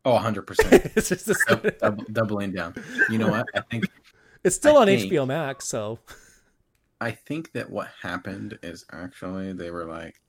Oh, 0.04 0.16
100%. 0.16 0.92
it's 0.96 1.08
just 1.08 1.26
this- 1.26 1.44
Dou- 1.48 1.70
dou- 1.70 2.04
doubling 2.12 2.52
down. 2.52 2.74
You 3.10 3.18
know 3.18 3.28
what? 3.28 3.46
I 3.54 3.60
think 3.60 3.86
it's 4.44 4.56
still 4.56 4.78
I 4.78 4.82
on 4.82 4.86
think- 4.86 5.12
HBO 5.12 5.26
Max, 5.26 5.66
so 5.66 5.98
I 7.00 7.10
think 7.10 7.52
that 7.52 7.68
what 7.70 7.88
happened 8.02 8.58
is 8.62 8.84
actually 8.92 9.52
they 9.52 9.70
were 9.70 9.84
like, 9.84 10.20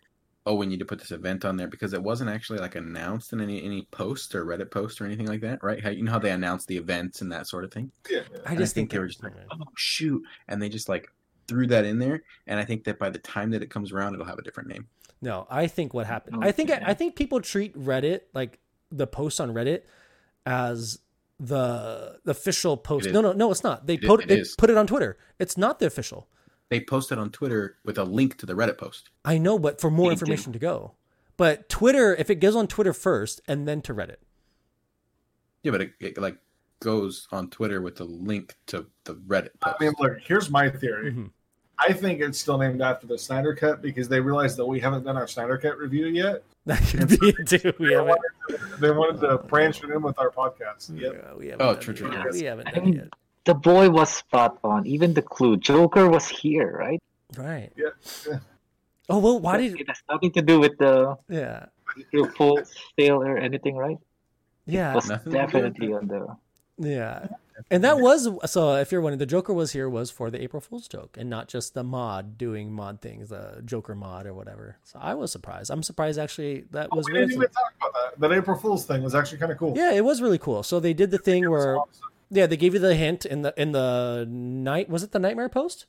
"Oh, 0.46 0.56
we 0.56 0.66
need 0.66 0.80
to 0.80 0.86
put 0.86 1.00
this 1.00 1.12
event 1.12 1.46
on 1.46 1.58
there 1.58 1.68
because 1.68 1.94
it 1.94 2.02
wasn't 2.02 2.30
actually 2.30 2.60
like 2.60 2.76
announced 2.76 3.34
in 3.34 3.42
any 3.42 3.64
any 3.64 3.88
post 3.92 4.36
or 4.36 4.46
Reddit 4.46 4.70
post 4.72 5.00
or 5.02 5.06
anything 5.06 5.26
like 5.28 5.42
that, 5.42 5.64
right? 5.64 5.82
How 5.84 5.90
you 5.90 6.04
know 6.04 6.12
how 6.12 6.20
they 6.20 6.32
announce 6.32 6.66
the 6.66 6.78
events 6.78 7.22
and 7.22 7.32
that 7.32 7.48
sort 7.48 7.64
of 7.64 7.72
thing. 7.72 7.92
Yeah, 8.10 8.22
yeah. 8.32 8.40
I 8.46 8.56
just 8.56 8.74
I 8.74 8.76
think 8.76 8.92
they 8.92 9.00
were 9.00 9.08
just 9.08 9.24
like, 9.24 9.34
"Oh 9.52 9.64
shoot," 9.78 10.22
and 10.48 10.62
they 10.62 10.70
just 10.70 10.90
like 10.90 11.08
threw 11.48 11.66
that 11.68 11.86
in 11.86 11.98
there. 11.98 12.22
And 12.46 12.60
I 12.60 12.66
think 12.66 12.84
that 12.84 13.00
by 13.00 13.10
the 13.10 13.20
time 13.20 13.50
that 13.52 13.64
it 13.64 13.72
comes 13.72 13.92
around, 13.92 14.14
it'll 14.14 14.26
have 14.28 14.38
a 14.40 14.44
different 14.44 14.70
name. 14.70 14.88
No, 15.22 15.46
I 15.50 15.68
think 15.68 15.94
what 15.94 16.06
happened. 16.06 16.38
I 16.44 16.52
think 16.52 16.72
I 16.72 16.94
think 16.94 17.16
people 17.16 17.42
treat 17.42 17.76
Reddit 17.78 18.22
like 18.34 18.60
the 18.92 19.06
post 19.08 19.42
on 19.42 19.54
Reddit 19.54 19.82
as 20.46 21.00
the 21.40 22.20
the 22.24 22.32
official 22.32 22.78
post. 22.78 23.10
No, 23.12 23.22
no, 23.22 23.34
no, 23.34 23.52
it's 23.52 23.64
not. 23.64 23.86
They 23.88 23.96
It- 23.96 24.04
put 24.04 24.22
it 24.24 24.28
they 24.30 24.40
is. 24.40 24.56
put 24.58 24.70
it 24.70 24.78
on 24.78 24.88
Twitter. 24.88 25.18
It's 25.40 25.58
not 25.58 25.80
the 25.80 25.86
official. 25.88 26.28
They 26.70 26.80
posted 26.82 27.18
on 27.18 27.32
Twitter 27.32 27.78
with 27.84 27.98
a 27.98 28.04
link 28.04 28.38
to 28.38 28.46
the 28.46 28.54
Reddit 28.54 28.78
post. 28.78 29.10
I 29.26 29.38
know, 29.38 29.58
but 29.60 29.82
for 29.82 29.90
more 29.90 30.10
They 30.12 30.16
do. 30.16 30.20
information 30.22 30.54
to 30.54 30.60
go. 30.60 30.94
But 31.36 31.68
Twitter, 31.70 32.16
if 32.16 32.30
it 32.30 32.36
goes 32.36 32.56
on 32.56 32.68
Twitter 32.68 32.94
first 32.94 33.42
and 33.48 33.68
then 33.68 33.82
to 33.84 33.94
Reddit, 33.94 34.18
Yeah, 35.64 35.72
but 35.72 35.82
it, 35.82 35.94
it 36.00 36.18
like 36.18 36.38
goes 36.80 37.28
on 37.32 37.50
Twitter 37.50 37.82
with 37.82 37.96
the 37.98 38.06
link 38.06 38.56
to 38.68 38.86
the 39.04 39.16
Reddit 39.16 39.60
Post. 39.60 39.76
I 39.80 39.84
mean, 39.84 39.94
look, 40.00 40.20
here's 40.22 40.50
my 40.50 40.70
theory. 40.70 41.12
Mhm. 41.12 41.32
I 41.88 41.94
think 41.94 42.20
it's 42.20 42.38
still 42.40 42.58
named 42.58 42.82
after 42.82 43.08
the 43.08 43.18
Snyder 43.18 43.56
Cut 43.56 43.82
because 43.82 44.08
they 44.10 44.20
realized 44.20 44.58
that 44.58 44.66
we 44.66 44.80
haven't 44.80 45.04
done 45.06 45.16
our 45.18 45.28
Snyder 45.28 45.58
Cut 45.58 45.78
review 45.78 46.08
yet. 46.08 46.44
that 46.66 46.82
could 46.82 47.08
be 47.20 47.30
it 47.30 47.48
too. 47.48 47.74
We 47.80 47.88
They 47.90 47.94
haven't. 47.96 48.08
wanted, 48.50 48.80
they 48.82 48.92
wanted 48.92 49.22
to 49.22 49.38
branch 49.38 49.84
it 49.84 49.90
in 49.90 50.02
with 50.02 50.20
our 50.20 50.30
podcast. 50.30 50.90
Yep. 51.00 51.14
yeah, 51.14 51.34
we 51.36 51.48
haven't 51.48 51.66
Oh, 51.66 51.76
true, 51.76 51.94
true, 51.94 52.12
yet. 52.12 52.22
true. 52.24 52.32
We 52.34 52.44
haven't 52.44 52.74
done 52.74 52.84
mean- 52.86 52.98
it 53.00 53.14
The 53.46 53.54
boy 53.56 53.90
was 53.90 54.10
spot 54.14 54.60
on. 54.64 54.86
Even 54.86 55.14
the 55.14 55.22
clue. 55.22 55.56
Joker 55.58 56.10
was 56.10 56.28
here, 56.28 56.76
right? 56.78 57.02
Right. 57.38 57.72
Yeah. 57.78 58.40
Oh 59.10 59.20
well, 59.20 59.40
why 59.40 59.58
did? 59.58 59.80
It 59.80 59.88
has 59.88 60.02
nothing 60.10 60.32
to 60.34 60.42
do 60.42 60.60
with 60.60 60.78
the 60.78 61.18
Yeah. 61.30 61.68
April 61.98 62.30
Fool's 62.36 62.74
sale 63.00 63.24
or 63.24 63.38
anything, 63.38 63.76
right? 63.78 63.98
Yeah. 64.66 64.92
It 64.92 64.96
was 64.96 65.10
Nothing 65.10 65.32
to 65.34 65.38
do 65.38 65.44
with 65.44 65.52
definitely 65.54 65.94
on 65.94 66.08
the. 66.08 66.36
Yeah. 66.80 67.28
And 67.70 67.84
that 67.84 68.00
was 68.00 68.28
so. 68.50 68.76
If 68.76 68.90
you're 68.92 69.02
wondering, 69.02 69.20
the 69.20 69.26
Joker 69.26 69.54
was 69.54 69.74
here 69.74 69.90
was 69.90 70.10
for 70.10 70.32
the 70.32 70.42
April 70.42 70.62
Fool's 70.62 70.88
joke, 70.88 71.18
and 71.20 71.30
not 71.30 71.50
just 71.50 71.74
the 71.74 71.84
mod 71.84 72.38
doing 72.38 72.72
mod 72.72 73.02
things, 73.02 73.30
the 73.30 73.62
Joker 73.66 73.96
mod 73.96 74.26
or 74.26 74.34
whatever. 74.34 74.78
So 74.86 74.98
I 75.02 75.14
was 75.14 75.30
surprised. 75.32 75.70
I'm 75.70 75.84
surprised 75.84 76.18
actually 76.18 76.62
that 76.72 76.88
Oh, 76.92 76.96
was 76.98 77.08
we 77.08 77.14
really. 77.20 77.28
didn't 77.28 77.52
talk 77.52 77.74
about 77.78 77.94
that. 77.94 78.20
That 78.22 78.32
April 78.32 78.58
Fool's 78.58 78.86
thing 78.86 79.04
was 79.04 79.14
actually 79.14 79.40
kind 79.40 79.52
of 79.52 79.58
cool. 79.58 79.74
Yeah, 79.76 79.92
it 79.92 80.06
was 80.06 80.22
really 80.22 80.38
cool. 80.38 80.64
So 80.64 80.80
they 80.80 80.94
did 80.94 81.12
the 81.12 81.18
thing 81.18 81.50
where 81.50 81.78
awesome. 81.80 81.92
yeah 82.32 82.48
they 82.48 82.56
gave 82.56 82.74
you 82.74 82.80
the 82.80 82.96
hint 82.96 83.26
in 83.26 83.42
the 83.42 83.54
in 83.58 83.74
the 83.74 84.26
night 84.30 84.90
was 84.90 85.04
it 85.04 85.12
the 85.12 85.20
nightmare 85.20 85.50
post? 85.50 85.86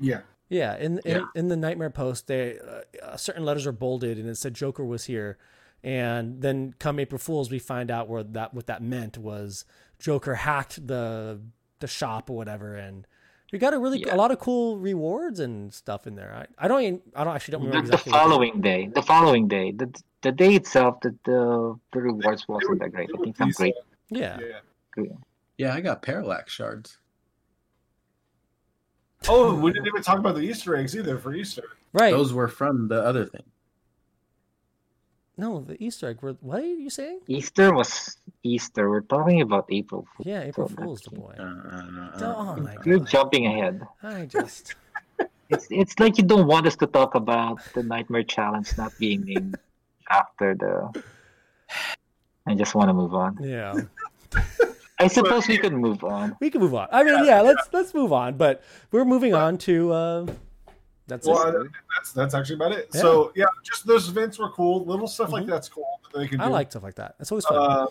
Yeah. 0.00 0.22
Yeah, 0.48 0.76
in 0.76 0.98
in, 1.04 1.16
Yeah. 1.16 1.24
in 1.34 1.48
the 1.48 1.56
nightmare 1.56 1.90
post, 1.90 2.26
they 2.26 2.58
uh, 3.02 3.16
certain 3.16 3.44
letters 3.44 3.66
are 3.66 3.72
bolded 3.72 4.18
and 4.18 4.28
it 4.28 4.36
said 4.36 4.54
Joker 4.54 4.84
was 4.84 5.04
here, 5.04 5.36
and 5.84 6.40
then 6.42 6.74
come 6.78 6.98
April 6.98 7.18
Fools, 7.18 7.50
we 7.50 7.58
find 7.58 7.90
out 7.90 8.08
where 8.08 8.22
that 8.22 8.54
what 8.54 8.66
that 8.66 8.82
meant 8.82 9.18
was 9.18 9.64
Joker 9.98 10.34
hacked 10.36 10.86
the 10.86 11.40
the 11.80 11.86
shop 11.88 12.30
or 12.30 12.36
whatever, 12.36 12.74
and 12.76 13.06
we 13.52 13.58
got 13.58 13.74
a 13.74 13.78
really 13.78 14.00
Yeah. 14.00 14.14
a 14.14 14.16
lot 14.16 14.30
of 14.30 14.38
cool 14.38 14.78
rewards 14.78 15.40
and 15.40 15.72
stuff 15.74 16.06
in 16.06 16.14
there. 16.14 16.46
I, 16.58 16.64
I 16.64 16.68
don't 16.68 16.82
even, 16.82 17.02
I 17.14 17.24
don't 17.24 17.34
actually 17.34 17.52
don't 17.52 17.64
remember 17.66 17.88
the 17.88 17.92
exactly. 17.94 18.12
what 18.12 18.18
they- 18.18 18.22
following 18.30 18.60
day, 18.60 18.90
the 18.94 19.02
following 19.02 19.48
day, 19.48 19.72
the 19.72 20.02
the 20.22 20.32
day 20.32 20.54
itself, 20.54 21.00
the 21.00 21.14
the, 21.24 21.78
the 21.92 22.00
rewards 22.00 22.46
wasn't 22.48 22.80
that 22.80 22.92
great. 22.92 23.10
I 23.14 23.18
think 23.22 23.36
some 23.36 23.50
great. 23.50 23.74
Yeah, 24.08 24.38
Yeah. 24.96 25.04
Yeah, 25.58 25.74
I 25.74 25.80
got 25.80 26.02
parallax 26.02 26.52
shards. 26.52 26.98
Oh, 29.28 29.54
we 29.54 29.72
didn't 29.72 29.86
even 29.86 30.02
talk 30.02 30.18
about 30.18 30.34
the 30.34 30.40
Easter 30.40 30.74
eggs 30.76 30.96
either 30.96 31.16
for 31.18 31.32
Easter. 31.34 31.62
right. 31.92 32.10
Those 32.12 32.32
were 32.32 32.48
from 32.48 32.88
the 32.88 33.00
other 33.04 33.24
thing. 33.26 33.42
No, 35.36 35.60
the 35.60 35.82
Easter 35.82 36.08
egg. 36.10 36.18
What 36.20 36.60
are 36.60 36.66
you 36.66 36.90
saying? 36.90 37.20
Easter 37.26 37.72
was 37.74 38.16
Easter. 38.42 38.88
We're 38.90 39.00
talking 39.02 39.40
about 39.40 39.66
April 39.70 40.06
Fool. 40.16 40.26
Yeah, 40.26 40.42
April 40.42 40.68
So 40.68 40.74
Fools, 40.76 41.00
the 41.02 41.10
boy. 41.16 41.34
Uh, 41.38 41.42
uh, 41.42 42.34
Oh 42.36 42.56
my 42.56 42.76
You're 42.84 42.98
god! 42.98 43.08
jumping 43.08 43.46
ahead. 43.46 43.82
I 44.02 44.26
just 44.26 44.74
It's 45.48 45.66
it's 45.70 45.98
like 46.00 46.16
you 46.18 46.24
don't 46.24 46.46
want 46.46 46.66
us 46.66 46.76
to 46.76 46.86
talk 46.86 47.14
about 47.14 47.60
the 47.74 47.82
Nightmare 47.82 48.24
Challenge 48.24 48.68
not 48.78 48.92
being 48.98 49.24
named 49.24 49.56
after 50.10 50.54
the. 50.54 51.02
I 52.46 52.54
just 52.54 52.74
want 52.74 52.88
to 52.88 52.94
move 52.94 53.14
on. 53.14 53.38
yeah. 53.42 53.74
I 54.98 55.08
suppose 55.08 55.48
we 55.48 55.58
could 55.58 55.72
move 55.74 56.04
on. 56.04 56.36
We 56.40 56.48
can 56.48 56.60
move 56.60 56.74
on. 56.74 56.88
I 56.92 57.02
mean, 57.04 57.24
yeah, 57.24 57.40
let's 57.42 57.68
let's 57.72 57.92
move 57.92 58.12
on. 58.12 58.36
But 58.36 58.62
we're 58.92 59.04
moving 59.04 59.34
on 59.34 59.58
to 59.66 59.92
uh, 59.92 60.26
that's 61.06 61.26
Well, 61.26 61.62
it. 61.62 61.70
That's 61.96 62.12
that's 62.12 62.34
actually 62.34 62.56
about 62.56 62.72
it. 62.72 62.88
Yeah. 62.94 63.00
So 63.00 63.32
yeah, 63.34 63.46
just 63.64 63.86
those 63.86 64.08
events 64.08 64.38
were 64.38 64.50
cool. 64.50 64.84
Little 64.84 65.06
stuff 65.08 65.30
like 65.30 65.44
Mhm. 65.44 65.48
that's 65.48 65.68
cool. 65.68 66.00
That 66.12 66.18
they 66.18 66.28
can 66.28 66.38
do. 66.38 66.44
I 66.44 66.48
like 66.48 66.70
stuff 66.70 66.82
like 66.82 66.94
that. 66.96 67.14
It's 67.20 67.30
always 67.32 67.44
fun. 67.44 67.56
Uh, 67.58 67.86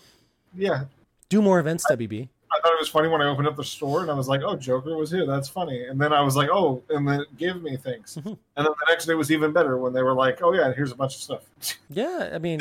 yeah, 0.54 0.84
Do 1.28 1.40
more 1.42 1.58
events, 1.60 1.84
WB. 1.90 2.28
I 2.54 2.60
thought 2.60 2.72
it 2.72 2.78
was 2.78 2.88
funny 2.90 3.08
when 3.08 3.22
I 3.22 3.26
opened 3.26 3.48
up 3.48 3.56
the 3.56 3.64
store 3.64 4.02
and 4.02 4.10
I 4.10 4.14
was 4.14 4.28
like, 4.28 4.42
"Oh, 4.42 4.54
Joker 4.56 4.94
was 4.98 5.10
here. 5.10 5.24
That's 5.24 5.48
funny." 5.48 5.86
And 5.86 5.98
then 5.98 6.12
I 6.12 6.20
was 6.20 6.36
like, 6.36 6.50
"Oh," 6.52 6.82
and 6.90 7.08
then 7.08 7.20
it 7.22 7.36
gave 7.38 7.62
me 7.62 7.78
things. 7.78 8.18
Mhm. 8.20 8.26
And 8.26 8.38
then 8.56 8.64
the 8.66 8.86
next 8.88 9.06
day 9.06 9.14
was 9.14 9.30
even 9.32 9.52
better 9.54 9.78
when 9.78 9.94
they 9.94 10.02
were 10.02 10.12
like, 10.12 10.42
"Oh 10.42 10.52
yeah, 10.52 10.70
here's 10.74 10.92
a 10.92 10.94
bunch 10.94 11.14
of 11.14 11.22
stuff." 11.22 11.42
Yeah, 11.88 12.30
I 12.34 12.38
mean, 12.38 12.60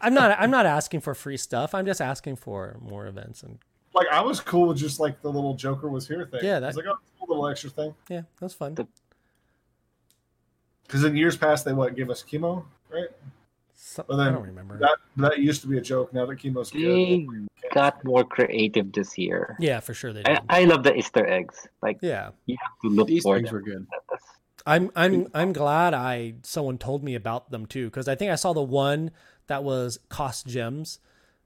I'm 0.00 0.12
not 0.14 0.36
I'm 0.40 0.50
not 0.50 0.66
asking 0.66 1.00
for 1.02 1.14
free 1.14 1.36
stuff. 1.36 1.72
I'm 1.74 1.86
just 1.86 2.00
asking 2.00 2.36
for 2.36 2.76
more 2.80 3.06
events 3.06 3.42
and 3.44 3.58
like 3.94 4.08
I 4.08 4.20
was 4.20 4.40
cool 4.40 4.66
with 4.68 4.78
just 4.78 4.98
like 4.98 5.22
the 5.22 5.30
little 5.30 5.54
Joker 5.54 5.88
was 5.88 6.08
here 6.08 6.26
thing. 6.26 6.40
Yeah, 6.42 6.56
I 6.56 6.60
that- 6.60 6.66
was 6.68 6.76
like, 6.76 6.86
"Oh, 6.88 6.98
cool 7.20 7.28
little 7.28 7.46
extra 7.48 7.70
thing." 7.70 7.94
yeah, 8.08 8.22
that's 8.40 8.54
fun. 8.54 8.74
The- 8.74 8.88
Because 10.88 11.04
in 11.04 11.14
years 11.16 11.36
past, 11.36 11.64
they 11.64 11.72
what 11.72 11.94
give 11.94 12.08
us 12.10 12.24
chemo, 12.24 12.64
right? 12.90 13.08
So- 13.76 14.04
Well, 14.08 14.18
then 14.18 14.28
I 14.28 14.30
don't 14.32 14.42
remember. 14.46 14.76
That 14.78 14.96
that 15.18 15.38
used 15.38 15.60
to 15.62 15.68
be 15.68 15.78
a 15.78 15.80
joke. 15.80 16.12
Now 16.12 16.26
that 16.26 16.38
chemo's 16.38 16.70
They 16.70 16.80
good. 17.26 17.48
got 17.72 18.02
more 18.04 18.24
creative 18.24 18.90
this 18.92 19.16
year. 19.16 19.54
yeah, 19.60 19.78
for 19.80 19.94
sure 19.94 20.12
they 20.12 20.22
did. 20.24 20.38
I, 20.48 20.62
I 20.62 20.64
love 20.64 20.82
the 20.82 20.94
Easter 20.96 21.24
eggs. 21.26 21.68
Like 21.82 21.98
yeah, 22.02 22.30
you 22.46 22.56
have 22.60 22.72
to 22.82 22.88
look 22.88 23.06
These 23.08 23.22
for 23.22 23.36
things 23.36 23.48
them. 23.50 23.54
were 23.54 23.62
good. 23.62 23.86
I'm 24.66 24.90
I'm 24.96 25.28
I'm 25.34 25.52
glad 25.52 25.94
I 25.94 26.34
someone 26.42 26.76
told 26.78 27.04
me 27.04 27.14
about 27.14 27.50
them 27.50 27.66
too 27.66 27.86
because 27.86 28.08
I 28.08 28.14
think 28.16 28.30
I 28.32 28.34
saw 28.34 28.52
the 28.52 28.62
one 28.62 29.10
that 29.46 29.62
was 29.64 29.98
cost 30.08 30.46
gems, 30.46 30.98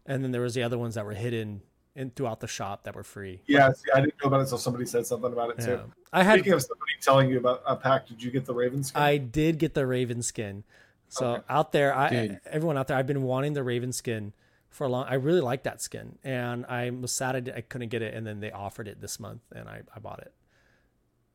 and 0.07 0.25
then 0.25 0.31
there 0.33 0.41
was 0.41 0.55
the 0.55 0.63
other 0.63 0.79
ones 0.79 0.95
that 0.95 1.05
were 1.05 1.15
hidden 1.15 1.63
in 1.95 2.11
throughout 2.11 2.41
the 2.41 2.47
shop 2.47 2.85
that 2.85 2.95
were 2.95 3.03
free. 3.03 3.41
Yeah, 3.47 3.71
see, 3.73 3.91
I 3.95 4.01
didn't 4.01 4.15
know 4.23 4.29
about 4.29 4.41
it 4.41 4.45
until 4.45 4.59
somebody 4.59 4.87
said 4.87 5.07
something 5.07 5.33
about 5.33 5.51
it 5.51 5.57
Yeah. 5.61 5.67
too. 5.77 5.93
I 6.13 6.23
had 6.23 6.35
Speaking 6.39 6.53
of 6.55 6.63
somebody 6.63 6.93
telling 7.01 7.31
you 7.31 7.39
about 7.39 7.63
a 7.67 7.77
pack, 7.77 8.07
did 8.07 8.23
you 8.23 8.31
get 8.31 8.45
the 8.47 8.55
Raven 8.55 8.83
skin? 8.83 9.03
I 9.03 9.17
did 9.19 9.59
get 9.59 9.75
the 9.75 9.87
Raven 9.87 10.23
skin. 10.23 10.65
So 11.09 11.35
Okay. 11.35 11.43
out 11.51 11.73
there, 11.73 11.95
I 11.95 12.09
Dude. 12.29 12.41
everyone 12.47 12.79
out 12.79 12.89
there, 12.89 12.97
I've 12.97 13.07
been 13.07 13.23
wanting 13.23 13.53
the 13.53 13.63
Raven 13.63 13.93
skin 13.93 14.33
for 14.71 14.85
a 14.87 14.89
long. 14.89 15.05
I 15.07 15.15
really 15.15 15.43
like 15.43 15.65
that 15.65 15.83
skin, 15.83 16.19
and 16.25 16.65
I 16.67 16.89
was 16.89 17.13
sad 17.13 17.37
I, 17.37 17.41
did- 17.41 17.55
I 17.55 17.61
couldn't 17.61 17.91
get 17.91 18.01
it, 18.01 18.15
and 18.15 18.27
then 18.27 18.41
they 18.41 18.51
offered 18.51 18.89
it 18.89 19.01
this 19.03 19.21
month, 19.21 19.43
and 19.55 19.69
I, 19.69 19.83
I 19.95 19.99
bought 19.99 20.21
it. 20.21 20.33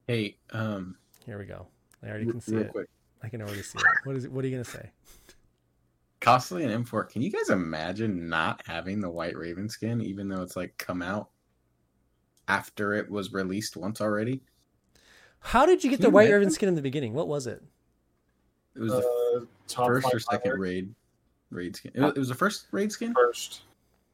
Hey, 0.08 0.38
um, 0.52 0.98
Here 1.26 1.38
we 1.38 1.46
go. 1.46 1.68
I 2.02 2.08
already 2.10 2.26
can 2.26 2.42
see 2.42 2.56
real 2.56 2.66
it. 2.66 2.72
quick, 2.72 2.90
I 3.22 3.30
can 3.30 3.42
already 3.44 3.62
see 3.62 3.78
it. 3.78 3.84
What 4.08 4.16
is 4.16 4.26
it? 4.26 4.32
What 4.32 4.44
are 4.44 4.48
you 4.48 4.56
gonna 4.56 4.64
say? 4.64 4.90
Costly 6.20 6.64
and 6.64 6.86
M4. 6.86 7.10
Can 7.10 7.22
you 7.22 7.30
guys 7.32 7.50
imagine 7.50 8.28
not 8.28 8.62
having 8.66 9.00
the 9.00 9.10
White 9.10 9.38
Raven 9.38 9.70
skin, 9.70 10.02
even 10.02 10.28
though 10.28 10.42
it's 10.42 10.56
like 10.56 10.76
come 10.78 11.02
out 11.02 11.30
after 12.48 12.94
it 12.94 13.10
was 13.10 13.34
released 13.34 13.78
once 13.78 14.02
already? 14.02 14.42
How 15.40 15.66
did 15.66 15.84
you 15.84 15.90
get 15.92 15.98
Can 15.98 16.02
the 16.04 16.08
you 16.10 16.14
white 16.14 16.24
imagine? 16.24 16.40
raven 16.40 16.54
skin 16.54 16.70
in 16.70 16.76
the 16.76 16.82
beginning? 16.82 17.14
What 17.14 17.28
was 17.28 17.46
it? 17.48 17.62
It 18.76 18.82
was 18.82 18.92
the 18.92 18.98
Uh, 19.42 19.46
top 19.68 19.88
first 19.88 20.08
or 20.08 20.20
500 20.20 20.22
second 20.22 20.60
raid 20.60 20.96
raid 21.52 21.76
skin. 21.76 21.92
It 21.94 22.02
was, 22.02 22.12
it 22.16 22.20
was 22.20 22.28
the 22.30 22.36
first 22.36 22.66
raid 22.72 22.92
skin. 22.92 23.14
first. 23.14 23.62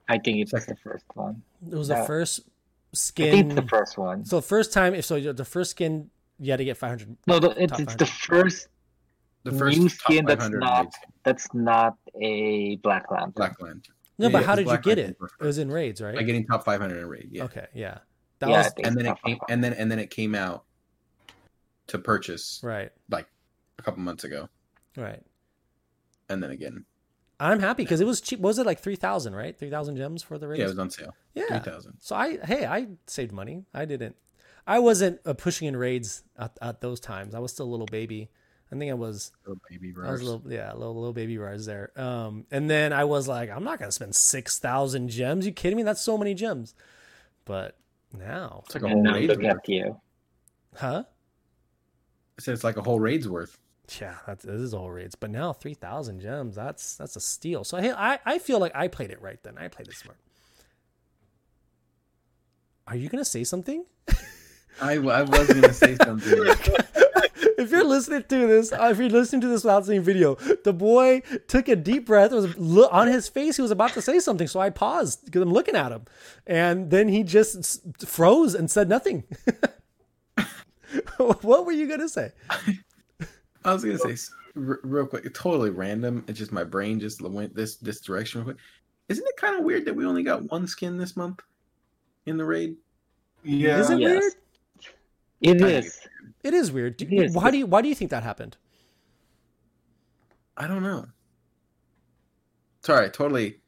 I 0.09 0.17
think 0.19 0.39
it's 0.39 0.51
Second. 0.51 0.75
the 0.83 0.89
first 0.89 1.05
one. 1.13 1.41
It 1.71 1.75
was 1.75 1.87
the 1.87 1.95
Yeah. 1.95 2.05
first 2.05 2.41
I 2.41 2.43
think 2.43 2.97
skin. 2.97 3.55
the 3.55 3.61
first 3.63 3.97
one. 3.97 4.25
So 4.25 4.41
first 4.41 4.73
time, 4.73 4.93
if 4.93 5.05
so, 5.05 5.19
the 5.33 5.45
first 5.45 5.71
skin 5.71 6.09
you 6.39 6.51
had 6.51 6.57
to 6.57 6.65
get 6.65 6.75
500. 6.77 7.15
No, 7.25 7.39
the, 7.39 7.51
it's, 7.51 7.79
it's 7.79 7.95
the 7.95 8.05
first 8.05 8.67
The 9.43 9.51
first 9.51 9.77
New 9.79 9.89
skin 9.89 10.25
that's 10.25 10.49
not- 10.49 10.79
raid 10.85 10.93
skin. 10.93 11.11
that's 11.23 11.53
not 11.53 11.97
a 12.21 12.77
Black 12.77 13.09
Lantern. 13.11 13.31
Black 13.31 13.61
Land. 13.61 13.87
No, 14.17 14.27
Yeah, 14.27 14.31
but 14.31 14.45
how 14.45 14.53
it 14.53 14.65
was 14.65 14.77
did 14.77 14.85
you 14.85 14.95
get 14.95 14.97
Lantern 15.03 15.15
it? 15.27 15.31
It 15.41 15.45
was 15.45 15.57
in 15.57 15.69
raids, 15.71 16.01
right? 16.01 16.15
By 16.15 16.23
getting 16.23 16.45
top 16.45 16.63
500 16.65 16.97
in 16.97 17.05
raid. 17.07 17.29
Yeah. 17.31 17.43
Okay, 17.45 17.67
yeah. 17.73 17.99
That 18.39 18.49
Yeah, 18.49 18.57
was 18.63 18.71
And 18.83 18.95
then 18.97 19.05
it 19.07 19.17
came, 19.23 19.37
500. 19.39 19.41
and 19.49 19.63
then 19.63 19.73
and 19.73 19.91
then 19.91 19.99
it 19.99 20.09
came 20.09 20.33
out 20.35 20.63
to 21.87 21.99
purchase 21.99 22.61
right, 22.63 22.91
Like 23.09 23.27
a 23.77 23.81
couple 23.81 24.01
months 24.01 24.23
ago, 24.23 24.47
right. 24.95 25.21
and 26.29 26.41
then 26.41 26.51
again, 26.51 26.85
I'm 27.39 27.59
happy 27.59 27.83
because 27.83 27.99
it 27.99 28.07
was 28.07 28.21
cheap. 28.21 28.39
Was 28.39 28.57
it 28.59 28.65
like 28.65 28.79
3,000, 28.79 29.35
right? 29.35 29.57
3,000 29.57 29.97
gems 29.97 30.23
for 30.23 30.37
the 30.37 30.47
raids? 30.47 30.59
yeah, 30.59 30.65
it 30.65 30.69
was 30.69 30.79
on 30.79 30.89
sale. 30.89 31.13
Yeah. 31.33 31.45
Three 31.47 31.59
thousand. 31.71 31.97
So 31.99 32.15
I, 32.15 32.37
hey, 32.45 32.65
I 32.65 32.87
saved 33.07 33.33
money. 33.33 33.65
I 33.73 33.83
didn't. 33.85 34.15
I 34.65 34.79
wasn't 34.79 35.19
uh, 35.25 35.33
pushing 35.33 35.67
in 35.67 35.75
raids 35.75 36.23
at, 36.37 36.57
at 36.61 36.79
those 36.79 36.99
times. 37.01 37.35
I 37.35 37.39
was 37.39 37.51
still 37.51 37.65
a 37.65 37.71
little 37.71 37.87
baby. 37.87 38.29
I 38.71 38.75
think 38.75 38.89
I 38.89 38.95
was 38.95 39.31
Little 39.45 39.61
baby 39.69 39.93
I 40.03 40.11
was 40.11 40.21
a 40.21 40.25
little, 40.25 40.51
yeah, 40.51 40.71
a 40.71 40.75
little, 40.75 40.95
little 40.95 41.13
baby 41.13 41.37
rise 41.37 41.65
there. 41.67 41.91
Um, 41.95 42.45
and 42.49 42.69
then 42.69 42.91
I 42.91 43.03
was 43.03 43.27
like, 43.27 43.51
I'm 43.51 43.63
not 43.63 43.77
gonna 43.79 43.91
spend 43.91 44.15
six 44.15 44.57
thousand 44.57 45.09
gems. 45.09 45.45
You 45.45 45.51
kidding 45.51 45.77
me? 45.77 45.83
That's 45.83 46.01
so 46.01 46.17
many 46.17 46.33
gems. 46.33 46.73
But 47.45 47.77
now, 48.17 48.63
It's 48.65 48.73
like 48.75 48.83
a 48.83 48.89
whole 48.89 49.03
now 49.03 49.13
raid's 49.13 49.37
worth. 49.37 49.57
you. 49.67 49.99
huh? 50.75 51.03
I 52.37 52.41
said 52.41 52.53
it's 52.55 52.63
like 52.63 52.77
a 52.77 52.81
whole 52.81 52.99
raid's 52.99 53.27
worth. 53.29 53.59
Yeah, 54.01 54.15
that's 54.25 54.43
this 54.43 54.61
is 54.61 54.73
all 54.73 54.89
raids. 54.89 55.13
But 55.13 55.29
now 55.29 55.53
three 55.53 55.73
thousand 55.75 56.21
gems. 56.21 56.55
That's 56.55 56.95
that's 56.95 57.15
a 57.15 57.19
steal. 57.19 57.63
So 57.63 57.77
hey, 57.77 57.91
I 57.91 58.17
I 58.25 58.39
feel 58.39 58.57
like 58.59 58.71
I 58.75 58.87
played 58.87 59.11
it 59.11 59.21
right 59.21 59.37
then. 59.43 59.57
I 59.59 59.67
played 59.67 59.87
it 59.87 59.93
smart. 59.95 60.17
Are 62.87 62.95
you 62.95 63.09
gonna 63.09 63.25
say 63.25 63.43
something? 63.43 63.85
I, 64.81 64.93
I 64.93 65.21
was 65.21 65.47
gonna 65.47 65.73
say 65.73 65.95
something. 65.95 66.33
if 67.63 67.71
you're 67.71 67.83
listening 67.83 68.23
to 68.29 68.47
this, 68.47 68.71
uh, 68.71 68.89
if 68.91 68.97
you're 68.99 69.09
listening 69.09 69.41
to 69.41 69.47
this 69.47 69.63
without 69.63 69.85
seeing 69.85 70.01
video, 70.01 70.35
the 70.63 70.73
boy 70.73 71.21
took 71.47 71.67
a 71.67 71.75
deep 71.75 72.05
breath. 72.05 72.31
It 72.31 72.35
was 72.35 72.57
lo- 72.57 72.89
on 72.91 73.07
his 73.07 73.27
face. 73.27 73.55
He 73.55 73.61
was 73.61 73.71
about 73.71 73.91
to 73.93 74.01
say 74.01 74.19
something, 74.19 74.47
so 74.47 74.59
I 74.59 74.69
paused 74.69 75.25
because 75.25 75.41
I'm 75.41 75.51
looking 75.53 75.75
at 75.75 75.91
him, 75.91 76.03
and 76.47 76.91
then 76.91 77.07
he 77.07 77.23
just 77.23 77.81
froze 78.07 78.53
and 78.55 78.69
said 78.69 78.87
nothing. 78.89 79.23
what 81.17 81.65
were 81.65 81.71
you 81.71 81.87
gonna 81.87 82.09
say? 82.09 82.31
I 83.65 83.73
was 83.73 83.83
gonna 83.83 83.97
say 83.97 84.11
s- 84.13 84.31
r- 84.55 84.79
real 84.83 85.05
quick, 85.07 85.31
totally 85.33 85.69
random. 85.69 86.23
It's 86.27 86.37
just 86.39 86.51
my 86.51 86.63
brain 86.63 86.99
just 86.99 87.21
went 87.21 87.55
this 87.55 87.77
this 87.77 87.99
direction 88.01 88.41
real 88.41 88.45
quick. 88.45 88.57
Isn't 89.09 89.25
it 89.27 89.37
kind 89.37 89.57
of 89.57 89.63
weird 89.65 89.85
that 89.85 89.95
we 89.95 90.05
only 90.05 90.23
got 90.23 90.43
one 90.51 90.67
skin 90.67 90.97
this 90.97 91.15
month 91.17 91.39
in 92.25 92.37
the 92.37 92.45
raid? 92.45 92.75
Yeah. 93.43 93.79
Is 93.79 93.89
it 93.89 93.99
Yes. 93.99 94.21
weird? 95.41 95.57
It 95.59 95.61
I- 95.61 95.67
is. 95.79 95.99
It 96.43 96.53
is 96.53 96.71
weird. 96.71 96.97
Do- 96.97 97.07
It 97.09 97.25
is. 97.25 97.35
Why 97.35 97.51
do 97.51 97.57
you 97.57 97.65
Why 97.65 97.81
do 97.81 97.89
you 97.89 97.95
think 97.95 98.11
that 98.11 98.23
happened? 98.23 98.57
I 100.55 100.67
don't 100.67 100.83
know. 100.83 101.07
Sorry, 102.81 103.09
totally 103.09 103.59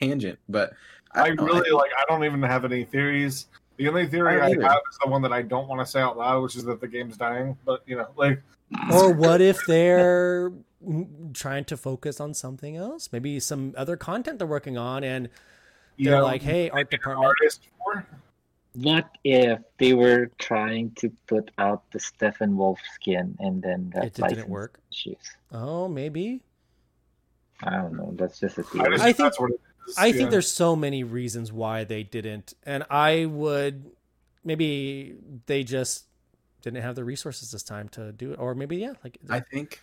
tangent, 0.00 0.38
but 0.48 0.72
I 1.12 1.28
don't 1.28 1.36
know, 1.36 1.44
really 1.44 1.70
like. 1.70 1.90
I 1.98 2.04
don't 2.08 2.24
even 2.24 2.42
have 2.42 2.64
any 2.64 2.84
theories. 2.84 3.46
The 3.76 3.88
only 3.88 4.06
theory 4.06 4.40
I 4.40 4.46
I, 4.46 4.48
have 4.48 4.80
is 4.90 4.98
the 5.04 5.10
one 5.10 5.22
that 5.22 5.32
I 5.32 5.42
don't 5.42 5.68
want 5.68 5.80
to 5.80 5.86
say 5.86 6.00
out 6.00 6.16
loud, 6.16 6.42
which 6.42 6.56
is 6.56 6.64
that 6.64 6.80
the 6.80 6.88
game's 6.88 7.16
dying. 7.16 7.56
But 7.64 7.82
you 7.86 7.96
know, 7.96 8.08
like 8.16 8.42
Or 8.92 9.12
what 9.12 9.40
if 9.40 9.64
they're 9.66 10.52
trying 11.34 11.64
to 11.66 11.76
focus 11.76 12.20
on 12.20 12.34
something 12.34 12.76
else? 12.76 13.10
Maybe 13.12 13.38
some 13.38 13.74
other 13.76 13.96
content 13.96 14.38
they're 14.38 14.48
working 14.48 14.78
on, 14.78 15.04
and 15.04 15.28
they're 15.98 16.16
know, 16.18 16.24
like, 16.24 16.42
"Hey, 16.42 16.70
art 16.70 16.88
an 16.90 16.98
department." 16.98 17.36
Artist 18.76 18.82
for 18.82 18.88
What 18.88 19.10
if 19.24 19.60
they 19.78 19.94
were 19.94 20.30
trying 20.38 20.90
to 20.96 21.10
put 21.26 21.50
out 21.58 21.90
the 21.92 21.98
Steppenwolf 21.98 22.78
skin 22.94 23.36
and 23.40 23.62
then 23.62 23.90
that 23.94 24.04
It 24.06 24.14
didn't 24.14 24.48
work. 24.48 24.80
issues? 24.92 25.16
Oh, 25.52 25.88
maybe. 25.88 26.42
I 27.62 27.70
don't 27.76 27.94
know. 27.96 28.12
That's 28.16 28.40
just 28.40 28.58
a 28.58 28.62
theory. 28.64 28.90
just, 28.92 29.02
I 29.02 29.06
think- 29.06 29.16
that's 29.18 29.40
what 29.40 29.50
it 29.50 29.60
is. 29.88 29.94
I 29.98 30.12
think 30.12 30.30
there's 30.30 30.50
so 30.50 30.74
many 30.74 31.04
reasons 31.04 31.52
why 31.52 31.84
they 31.84 32.02
didn't, 32.02 32.54
and 32.64 32.84
I 32.90 33.26
would 33.26 33.90
maybe 34.42 35.16
they 35.46 35.62
just 35.62 36.06
didn't 36.62 36.82
have 36.82 36.94
the 36.94 37.04
resources 37.04 37.50
this 37.50 37.62
time 37.62 37.90
to 37.90 38.10
do 38.12 38.32
it, 38.32 38.38
or 38.38 38.54
maybe 38.54 38.76
yeah, 38.78 38.94
like 39.04 39.18
I 39.28 39.40
think 39.40 39.82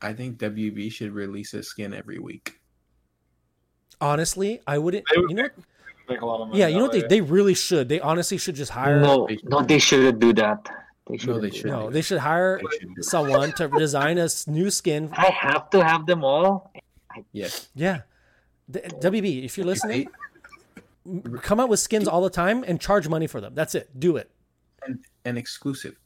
I 0.00 0.12
think 0.12 0.38
WB 0.38 0.92
should 0.92 1.10
release 1.12 1.54
a 1.54 1.62
skin 1.64 1.92
every 1.92 2.20
week. 2.20 2.60
honestly, 4.00 4.60
I 4.66 4.78
wouldn't. 4.78 5.04
They 5.12 5.20
would 5.20 5.30
You 5.30 5.36
know, 5.36 5.48
make 6.08 6.20
a 6.20 6.26
lot 6.26 6.40
of 6.42 6.48
money. 6.48 6.60
yeah, 6.60 6.66
you 6.68 6.76
know 6.76 6.84
what 6.84 6.92
they, 6.92 7.02
way. 7.02 7.06
they 7.08 7.20
really 7.20 7.54
should. 7.54 7.88
They 7.88 8.00
honestly 8.00 8.38
should 8.38 8.54
just 8.54 8.70
hire. 8.72 9.00
no, 9.00 9.26
They 9.26 9.36
should- 9.36 9.48
no, 9.50 9.62
they 9.62 9.78
shouldn't 9.78 10.18
do 10.20 10.32
that. 10.34 10.68
They 11.08 11.16
shouldn't. 11.18 11.42
they 11.42 11.50
shouldn't. 11.50 11.72
no, 11.80 11.90
they 11.90 12.00
should 12.02 12.18
hire 12.18 12.60
They 12.62 12.78
should 12.78 13.04
someone 13.04 13.52
to 13.54 13.68
design 13.68 14.18
a 14.18 14.28
new 14.46 14.70
skin. 14.70 15.10
I 15.12 15.26
have 15.30 15.68
to 15.70 15.82
have 15.84 16.06
them 16.06 16.22
all. 16.24 16.72
Yes. 17.32 17.68
Yeah, 17.74 18.02
the, 18.68 18.80
WB, 18.80 19.44
if 19.44 19.56
you're 19.58 19.66
listening, 19.66 20.08
They- 21.04 21.38
come 21.40 21.58
out 21.58 21.68
with 21.68 21.80
skins 21.80 22.06
all 22.06 22.22
the 22.22 22.30
time 22.30 22.62
and 22.66 22.80
charge 22.80 23.08
money 23.08 23.26
for 23.26 23.40
them. 23.40 23.54
That's 23.54 23.74
it. 23.74 23.90
Do 23.98 24.16
it. 24.16 24.30
and, 24.86 25.04
and 25.24 25.36
exclusive. 25.38 25.96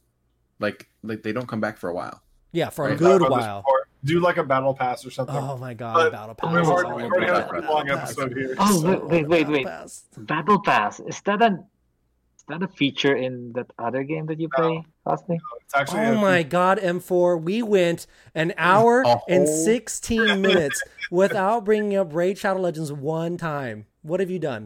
Like 0.59 0.89
like 1.03 1.21
they 1.23 1.31
don't 1.31 1.47
come 1.47 1.61
back 1.61 1.77
for 1.77 1.89
a 1.89 1.93
while. 1.93 2.21
Yeah, 2.51 2.69
for 2.71 2.85
a 2.85 2.89
Right. 2.89 2.97
good 2.97 3.19
Talked 3.19 3.31
about 3.31 3.37
this 3.37 3.45
while. 3.45 3.63
Before. 4.03 4.19
Do 4.19 4.19
like 4.23 4.37
a 4.37 4.43
battle 4.43 4.73
pass 4.73 5.05
or 5.05 5.11
something. 5.11 5.35
Oh 5.35 5.57
my 5.57 5.73
god, 5.73 5.93
But 5.95 6.11
battle 6.11 6.35
we've 6.53 6.61
pass. 6.63 6.67
already, 6.71 6.89
Oh, 6.89 6.95
we've 6.95 7.05
already 7.11 7.25
had 7.27 7.35
a 7.43 7.47
pretty 7.47 7.67
long 7.67 7.87
pass. 7.87 8.11
episode 8.11 8.37
here. 8.37 8.55
Oh, 8.59 8.81
so- 8.81 8.87
wait, 8.87 9.03
wait, 9.03 9.27
wait, 9.27 9.39
Battle 9.43 9.53
wait. 9.53 9.65
pass. 9.65 10.03
Battle 10.17 10.61
Pass 10.61 10.99
is 11.01 11.21
that 11.21 11.41
an 11.41 11.65
is 12.37 12.43
that 12.47 12.63
a 12.63 12.67
feature 12.69 13.15
in 13.15 13.51
that 13.53 13.69
other 13.77 14.03
game 14.03 14.25
that 14.27 14.39
you 14.39 14.47
play, 14.49 14.83
Cosplay? 15.05 15.37
It's 15.65 15.75
actually 15.75 15.99
Oh 16.01 16.13
a- 16.17 16.21
my 16.21 16.43
god, 16.43 16.79
M4, 16.79 17.41
we 17.41 17.61
went 17.61 18.07
an 18.35 18.53
hour 18.57 19.03
and 19.27 19.47
16 19.49 20.41
minutes 20.41 20.81
without 21.11 21.65
bringing 21.65 21.97
up 21.97 22.13
Raid 22.15 22.37
Shadow 22.37 22.59
Legends 22.61 22.91
one 22.93 23.35
time. 23.37 23.85
What 24.01 24.21
have 24.21 24.29
you 24.29 24.39
done? 24.39 24.65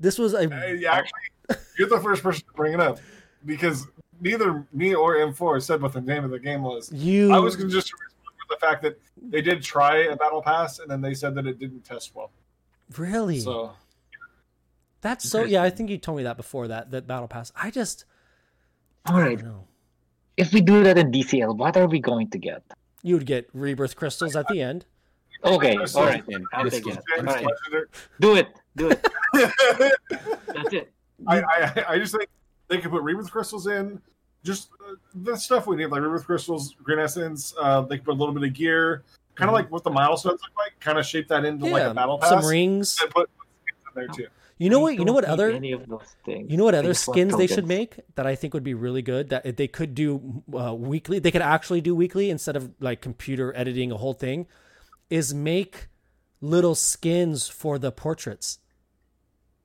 This 0.00 0.18
was 0.18 0.34
a 0.34 0.48
yeah, 0.78 0.92
actually, 0.94 1.56
you're 1.78 1.88
the 1.88 2.00
first 2.00 2.22
person 2.22 2.44
to 2.46 2.52
bring 2.54 2.72
it 2.72 2.80
up 2.80 2.98
because 3.46 3.86
neither 4.20 4.66
me 4.72 4.94
or 4.94 5.14
M4 5.16 5.62
said 5.62 5.80
what 5.82 5.92
the 5.92 6.00
name 6.00 6.24
of 6.24 6.30
the 6.30 6.38
game 6.38 6.62
was. 6.62 6.90
you 6.92 7.32
I 7.32 7.38
was 7.38 7.54
going 7.54 7.68
to 7.68 7.74
just 7.74 7.92
respond 7.92 8.10
with 8.18 8.19
the 8.50 8.56
fact 8.56 8.82
that 8.82 9.00
they 9.16 9.40
did 9.40 9.62
try 9.62 9.98
a 9.98 10.16
battle 10.16 10.42
pass 10.42 10.78
and 10.80 10.90
then 10.90 11.00
they 11.00 11.14
said 11.14 11.34
that 11.36 11.46
it 11.46 11.58
didn't 11.58 11.84
test 11.84 12.14
well. 12.14 12.30
really 12.98 13.40
So 13.40 13.72
That's 15.00 15.28
so 15.28 15.44
yeah, 15.44 15.62
I 15.62 15.70
think 15.70 15.88
you 15.88 15.96
told 15.96 16.18
me 16.18 16.24
that 16.24 16.36
before 16.36 16.68
that 16.68 16.90
that 16.90 17.06
battle 17.06 17.28
pass. 17.28 17.52
I 17.56 17.70
just 17.70 18.04
All 19.06 19.16
I 19.16 19.20
right. 19.22 19.38
don't 19.38 19.48
know. 19.48 19.64
If 20.36 20.52
we 20.52 20.60
do 20.60 20.82
that 20.84 20.98
in 20.98 21.10
DCL, 21.10 21.56
what 21.56 21.76
are 21.76 21.86
we 21.86 22.00
going 22.00 22.30
to 22.30 22.38
get? 22.38 22.62
You 23.02 23.14
would 23.14 23.26
get 23.26 23.48
rebirth 23.52 23.96
crystals 23.96 24.36
at 24.36 24.46
the 24.48 24.60
end. 24.60 24.84
Okay, 25.42 25.74
Yes, 25.78 25.94
all 25.94 26.04
right. 26.04 26.22
And 26.28 26.44
I'll 26.52 26.68
take 26.68 26.86
it. 26.86 26.98
James 27.16 27.18
All 27.18 27.24
right. 27.24 27.46
Do 28.20 28.36
it. 28.36 28.48
Do 28.76 28.90
it. 28.90 29.06
That's 29.32 30.72
it. 30.74 30.92
I, 31.26 31.84
I 31.88 31.98
just 31.98 32.14
think 32.14 32.28
they 32.68 32.78
could 32.78 32.90
put 32.90 33.02
rebirth 33.02 33.30
crystals 33.30 33.66
in, 33.66 34.00
just 34.44 34.70
uh, 34.80 34.94
the 35.14 35.36
stuff 35.36 35.66
we 35.66 35.76
need, 35.76 35.86
like 35.86 36.00
rebirth 36.02 36.24
crystals, 36.26 36.74
green 36.82 36.98
essence. 36.98 37.54
Uh, 37.60 37.82
they 37.82 37.96
could 37.96 38.06
put 38.06 38.12
a 38.12 38.18
little 38.18 38.34
bit 38.34 38.44
of 38.44 38.52
gear, 38.54 39.02
kind 39.34 39.48
of 39.48 39.52
Mhm. 39.52 39.58
like 39.58 39.70
what 39.70 39.84
the 39.84 39.90
milestones 39.90 40.40
look 40.42 40.56
like. 40.56 40.78
Kind 40.80 40.98
of 40.98 41.06
shape 41.06 41.28
that 41.28 41.44
into 41.44 41.66
like 41.66 41.82
a 41.82 41.94
battle 41.94 42.18
pass. 42.18 42.28
some 42.30 42.44
rings. 42.46 42.96
And 43.02 43.10
put 43.10 43.28
skins 43.62 43.78
in 43.86 43.94
there 43.94 44.08
too. 44.08 44.26
You 44.58 44.68
know 44.68 44.80
what? 44.80 44.94
You 44.94 45.04
know 45.06 45.14
what 45.14 45.24
other 45.24 45.50
any 45.50 45.72
of 45.72 45.86
those 45.88 46.02
things. 46.24 46.50
You 46.50 46.58
know 46.58 46.64
what 46.64 46.74
other 46.74 46.88
just 46.88 47.08
want 47.08 47.16
skins 47.16 47.36
they 47.38 47.46
should 47.46 47.66
make 47.66 47.98
that 48.16 48.26
I 48.26 48.34
think 48.34 48.52
would 48.52 48.62
be 48.62 48.74
really 48.74 49.00
good 49.00 49.30
that 49.30 49.56
they 49.56 49.68
could 49.68 49.94
do 49.94 50.42
uh, 50.54 50.74
weekly. 50.74 51.18
They 51.18 51.30
could 51.30 51.40
actually 51.40 51.80
do 51.80 51.94
weekly 51.94 52.28
instead 52.28 52.56
of 52.56 52.70
like 52.78 53.00
computer 53.00 53.54
editing 53.56 53.90
a 53.90 53.96
whole 53.96 54.12
thing. 54.12 54.46
Is 55.08 55.32
make 55.34 55.88
little 56.42 56.74
skins 56.74 57.48
for 57.48 57.78
the 57.78 57.90
portraits. 57.90 58.58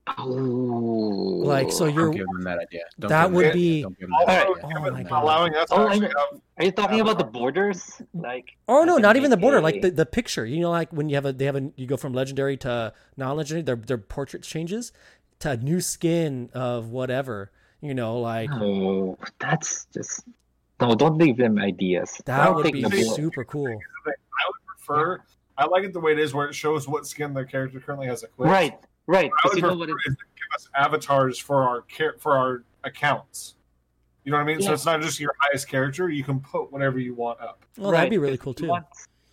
Oh, 0.07 1.41
Like 1.43 1.71
so, 1.71 1.85
you're 1.85 2.11
give 2.11 2.25
them 2.27 2.43
that 2.43 2.59
idea. 2.59 2.83
Don't 2.99 3.09
That 3.09 3.23
give 3.23 3.27
them 3.31 3.35
would 3.35 3.45
idea. 3.47 3.53
be- 3.53 3.81
Don't 3.81 4.27
that 4.27 4.47
Also, 4.47 4.61
Oh 4.63 4.67
give 4.83 4.93
my 4.93 4.99
it- 5.01 5.09
God. 5.09 5.23
allowing 5.23 5.55
us 5.55 5.67
Oh, 5.71 5.87
actually 5.87 6.07
know. 6.09 6.41
Are 6.57 6.63
you 6.65 6.71
talking 6.71 6.99
about 7.01 7.17
the 7.17 7.23
borders? 7.25 8.01
Like 8.13 8.55
Oh 8.67 8.83
no, 8.83 8.97
not 8.97 9.15
even 9.17 9.31
the 9.31 9.37
border. 9.37 9.61
Like 9.61 9.81
the, 9.81 9.89
the 9.91 10.05
picture. 10.05 10.45
You 10.45 10.61
know, 10.61 10.69
like 10.71 10.91
when 10.93 11.09
you 11.09 11.15
have 11.15 11.25
a 11.25 11.33
they 11.33 11.45
have 11.45 11.55
a 11.55 11.71
you 11.75 11.87
go 11.87 11.97
from 11.97 12.13
legendary 12.13 12.55
to 12.57 12.93
non-legendary. 13.17 13.63
Their 13.63 13.75
their 13.75 13.97
portrait 13.97 14.43
changes 14.43 14.91
to 15.39 15.51
a 15.51 15.57
new 15.57 15.81
skin 15.81 16.49
of 16.53 16.89
whatever. 16.89 17.51
You 17.81 17.93
know, 17.93 18.19
like 18.19 18.49
Oh, 18.53 19.17
that's 19.39 19.85
just 19.93 20.23
no. 20.79 20.93
Don't 20.95 21.17
leave 21.17 21.37
them 21.37 21.57
ideas. 21.59 22.21
that 22.25 22.45
Don't 22.45 22.55
would 22.57 22.71
be 22.71 23.03
super 23.03 23.43
cool. 23.43 23.67
I 23.67 23.71
would 24.47 24.65
prefer 24.67 25.21
I 25.57 25.65
like 25.67 25.83
it 25.83 25.93
the 25.93 25.99
way 26.01 26.11
it 26.11 26.19
is, 26.19 26.33
where 26.33 26.47
it 26.47 26.53
shows 26.53 26.87
what 26.87 27.07
skin 27.07 27.33
the 27.33 27.45
character 27.45 27.79
currently 27.79 28.07
has 28.07 28.23
equipped. 28.23 28.51
Right, 28.51 28.77
right. 29.07 29.31
I 29.31 29.41
'cause 29.41 29.53
would 29.55 29.61
you 29.63 29.67
know 29.69 29.77
what 29.77 29.89
it, 29.89 29.95
is 30.07 30.15
give 30.15 30.55
us 30.55 30.67
avatars 30.75 31.37
for 31.39 31.63
our 31.63 31.83
for 32.19 32.37
our 32.37 32.63
accounts. 32.83 33.55
You 34.23 34.31
know 34.31 34.37
what 34.37 34.43
I 34.43 34.47
mean? 34.47 34.61
So 34.61 34.73
it's 34.73 34.85
not 34.85 35.01
just 35.01 35.19
your 35.19 35.33
highest 35.39 35.67
character. 35.67 36.09
You 36.09 36.23
can 36.23 36.39
put 36.39 36.71
whatever 36.71 36.97
you 36.99 37.13
want 37.13 37.39
up. 37.41 37.63
Well, 37.77 37.91
that'd 37.91 38.09
be 38.09 38.17
really 38.17 38.37
cool 38.39 38.53
too. 38.55 38.67
want- 38.67 38.85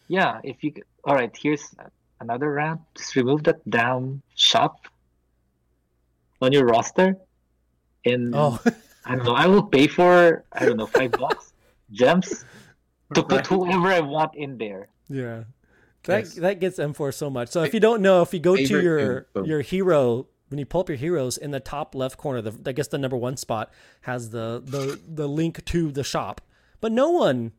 yeah, 0.08 0.40
if 0.44 0.62
you. 0.62 0.74
All 1.04 1.14
right, 1.14 1.34
here's 1.34 1.74
another 2.20 2.52
round. 2.52 2.80
Just 2.94 3.16
remove 3.16 3.42
that 3.44 3.58
damn 3.68 4.20
shop 4.36 4.86
on 6.42 6.52
your 6.52 6.66
roster, 6.66 7.16
and 8.04 8.34
Oh, 8.34 8.60
I 9.06 9.16
don't 9.16 9.24
know. 9.24 9.34
I 9.34 9.46
will 9.46 9.62
pay 9.64 9.86
for 9.86 10.44
I 10.52 10.66
don't 10.66 10.76
know 10.76 10.86
five 10.86 11.12
bucks 11.12 11.52
gems 11.92 12.44
to 13.14 13.22
put 13.22 13.46
whoever 13.46 13.88
I 13.88 14.00
want 14.00 14.34
in 14.34 14.58
there. 14.58 14.88
yeah. 15.08 15.44
That 16.04 16.18
Yes. 16.24 16.34
that 16.34 16.60
gets 16.60 16.78
M4 16.78 17.12
so 17.14 17.30
much. 17.30 17.48
So 17.50 17.62
if 17.62 17.72
you 17.74 17.80
don't 17.80 18.02
know, 18.02 18.22
if 18.22 18.34
you 18.34 18.40
go 18.40 18.56
to 18.56 18.62
your 18.62 19.26
food, 19.34 19.46
your 19.46 19.60
hero 19.60 20.26
when 20.48 20.58
you 20.58 20.66
pull 20.66 20.82
up 20.82 20.88
your 20.90 20.98
heroes 20.98 21.38
in 21.38 21.50
the 21.50 21.60
top 21.60 21.94
left 21.94 22.18
corner, 22.18 22.42
the 22.42 22.52
I 22.68 22.72
guess 22.72 22.88
the 22.88 22.98
number 22.98 23.16
one 23.16 23.36
spot 23.36 23.72
has 24.02 24.30
the 24.30 24.62
the 24.64 24.98
the 25.08 25.28
link 25.28 25.64
to 25.66 25.90
the 25.92 26.04
shop, 26.04 26.40
but 26.80 26.92
no 26.92 27.08
one, 27.10 27.52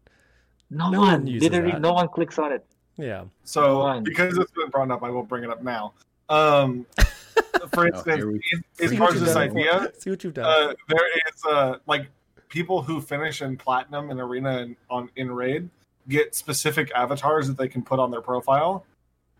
No, 0.69 0.89
No 0.91 0.99
one, 0.99 1.07
one 1.11 1.27
uses 1.27 1.49
literally, 1.49 1.71
that. 1.71 1.81
no 1.81 1.93
one 1.93 2.07
clicks 2.09 2.37
on 2.37 2.51
it. 2.51 2.65
yeah. 2.97 3.23
So 3.45 3.79
One. 3.79 4.03
because 4.03 4.37
it's 4.37 4.51
been 4.51 4.69
brought 4.69 4.91
up, 4.91 5.03
I 5.03 5.09
will 5.09 5.23
bring 5.23 5.43
it 5.43 5.49
up 5.49 5.63
now. 5.63 5.93
Um, 6.29 6.85
for 7.73 7.87
instance, 7.87 8.17
here 8.17 8.31
we- 8.31 8.41
as 8.79 8.93
far 8.97 9.09
as 9.13 9.19
this 9.21 9.33
done, 9.33 9.49
M4. 9.49 9.51
idea, 9.51 9.91
See 9.99 10.09
what 10.09 10.23
you've 10.23 10.33
done. 10.33 10.45
uh, 10.45 10.73
there 10.89 11.07
is 11.27 11.45
uh, 11.49 11.77
like 11.87 12.07
people 12.49 12.81
who 12.83 13.01
finish 13.01 13.41
in 13.41 13.57
platinum 13.57 14.11
in 14.11 14.19
arena 14.19 14.57
and 14.59 14.75
on 14.89 15.09
in 15.15 15.31
raid 15.31 15.69
get 16.09 16.35
specific 16.35 16.91
avatars 16.95 17.47
that 17.47 17.57
they 17.57 17.67
can 17.67 17.81
put 17.81 17.99
on 17.99 18.11
their 18.11 18.21
profile 18.21 18.85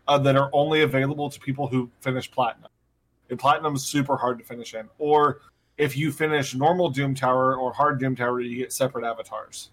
uh, 0.08 0.18
that 0.18 0.36
are 0.36 0.50
only 0.52 0.82
available 0.82 1.30
to 1.30 1.40
people 1.40 1.66
who 1.66 1.90
finish 2.00 2.30
platinum. 2.30 2.70
And 3.30 3.38
platinum 3.38 3.74
is 3.74 3.82
super 3.84 4.16
hard 4.16 4.38
to 4.38 4.44
finish 4.44 4.74
in. 4.74 4.88
Or 4.98 5.40
if 5.76 5.96
you 5.96 6.12
finish 6.12 6.54
normal 6.54 6.90
Doom 6.90 7.14
Tower 7.14 7.56
or 7.56 7.72
hard 7.72 7.98
Doom 7.98 8.14
Tower, 8.14 8.40
you 8.40 8.56
get 8.56 8.72
separate 8.72 9.04
avatars. 9.04 9.70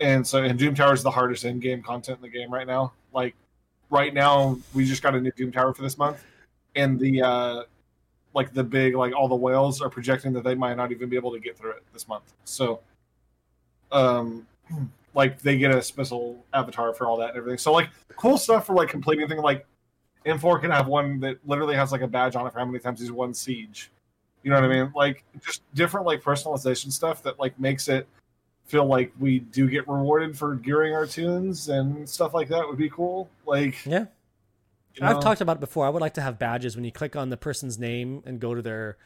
And 0.00 0.26
so, 0.26 0.42
and 0.42 0.58
Doom 0.58 0.74
Tower 0.74 0.94
is 0.94 1.02
the 1.02 1.10
hardest 1.10 1.44
in-game 1.44 1.82
content 1.82 2.18
in 2.18 2.22
the 2.22 2.28
game 2.28 2.52
right 2.52 2.66
now. 2.66 2.92
Like 3.12 3.34
right 3.90 4.14
now, 4.14 4.58
we 4.72 4.84
just 4.84 5.02
got 5.02 5.14
a 5.14 5.20
new 5.20 5.30
Doom 5.32 5.52
Tower 5.52 5.74
for 5.74 5.82
this 5.82 5.98
month, 5.98 6.24
and 6.74 6.98
the 6.98 7.22
uh, 7.22 7.62
like 8.34 8.54
the 8.54 8.64
big 8.64 8.94
like 8.94 9.14
all 9.14 9.28
the 9.28 9.36
whales 9.36 9.82
are 9.82 9.90
projecting 9.90 10.32
that 10.32 10.44
they 10.44 10.54
might 10.54 10.76
not 10.76 10.90
even 10.90 11.08
be 11.10 11.16
able 11.16 11.32
to 11.32 11.38
get 11.38 11.58
through 11.58 11.72
it 11.72 11.82
this 11.92 12.08
month. 12.08 12.32
So, 12.44 12.80
um, 13.92 14.46
like 15.14 15.40
they 15.40 15.58
get 15.58 15.74
a 15.74 15.82
special 15.82 16.44
avatar 16.52 16.94
for 16.94 17.06
all 17.06 17.16
that 17.18 17.30
and 17.30 17.38
everything. 17.38 17.58
So 17.58 17.72
like 17.72 17.90
cool 18.16 18.38
stuff 18.38 18.66
for 18.66 18.74
like 18.74 18.88
completing 18.88 19.28
thing. 19.28 19.38
Like 19.38 19.66
M4 20.26 20.60
can 20.60 20.70
have 20.70 20.86
one 20.86 21.20
that 21.20 21.38
literally 21.46 21.74
has 21.76 21.92
like 21.92 22.02
a 22.02 22.08
badge 22.08 22.36
on 22.36 22.46
it 22.46 22.52
for 22.52 22.58
how 22.58 22.64
many 22.64 22.78
times 22.78 23.00
he's 23.00 23.12
won 23.12 23.34
siege. 23.34 23.90
You 24.42 24.50
know 24.50 24.60
what 24.60 24.70
I 24.70 24.74
mean? 24.74 24.92
Like 24.94 25.24
just 25.44 25.62
different 25.74 26.06
like 26.06 26.22
personalization 26.22 26.92
stuff 26.92 27.22
that 27.24 27.38
like 27.38 27.58
makes 27.58 27.88
it 27.88 28.06
feel 28.64 28.86
like 28.86 29.12
we 29.18 29.40
do 29.40 29.68
get 29.68 29.86
rewarded 29.88 30.38
for 30.38 30.54
gearing 30.54 30.94
our 30.94 31.06
tunes 31.06 31.68
and 31.68 32.08
stuff 32.08 32.32
like 32.34 32.48
that 32.48 32.66
would 32.66 32.78
be 32.78 32.88
cool. 32.88 33.28
Like 33.46 33.84
yeah. 33.84 34.06
you 34.94 35.06
I've 35.06 35.20
talked 35.20 35.40
about 35.40 35.56
it 35.56 35.60
before. 35.60 35.86
I 35.86 35.90
would 35.90 36.00
like 36.00 36.14
to 36.14 36.22
have 36.22 36.38
badges 36.38 36.76
when 36.76 36.84
you 36.84 36.92
click 36.92 37.16
on 37.16 37.30
the 37.30 37.36
person's 37.36 37.78
name 37.78 38.22
and 38.24 38.38
go 38.38 38.54
to 38.54 38.62
their 38.62 38.96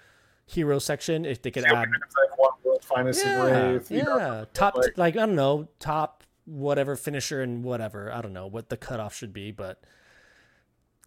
hero 0.46 0.78
section. 0.78 1.24
If 1.24 1.42
they 1.42 1.50
could 1.50 1.64
Yeah, 1.64 1.80
add, 1.80 1.88
could 1.90 2.00
have, 2.02 2.30
like, 2.30 2.38
one 2.38 2.50
world's 2.50 2.53
finest 2.84 3.24
yeah, 3.24 3.46
engrave, 3.46 3.90
you 3.90 3.98
yeah, 3.98 4.04
know, 4.04 4.46
top 4.54 4.76
like- 4.76 4.96
like, 4.96 5.16
I 5.16 5.26
don't 5.26 5.34
know, 5.34 5.68
top 5.78 6.22
whatever 6.44 6.94
finisher 6.96 7.42
and 7.42 7.64
whatever. 7.64 8.12
I 8.12 8.20
don't 8.20 8.32
know 8.32 8.46
what 8.46 8.68
the 8.68 8.76
cutoff 8.76 9.14
should 9.14 9.32
be, 9.32 9.50
but 9.50 9.82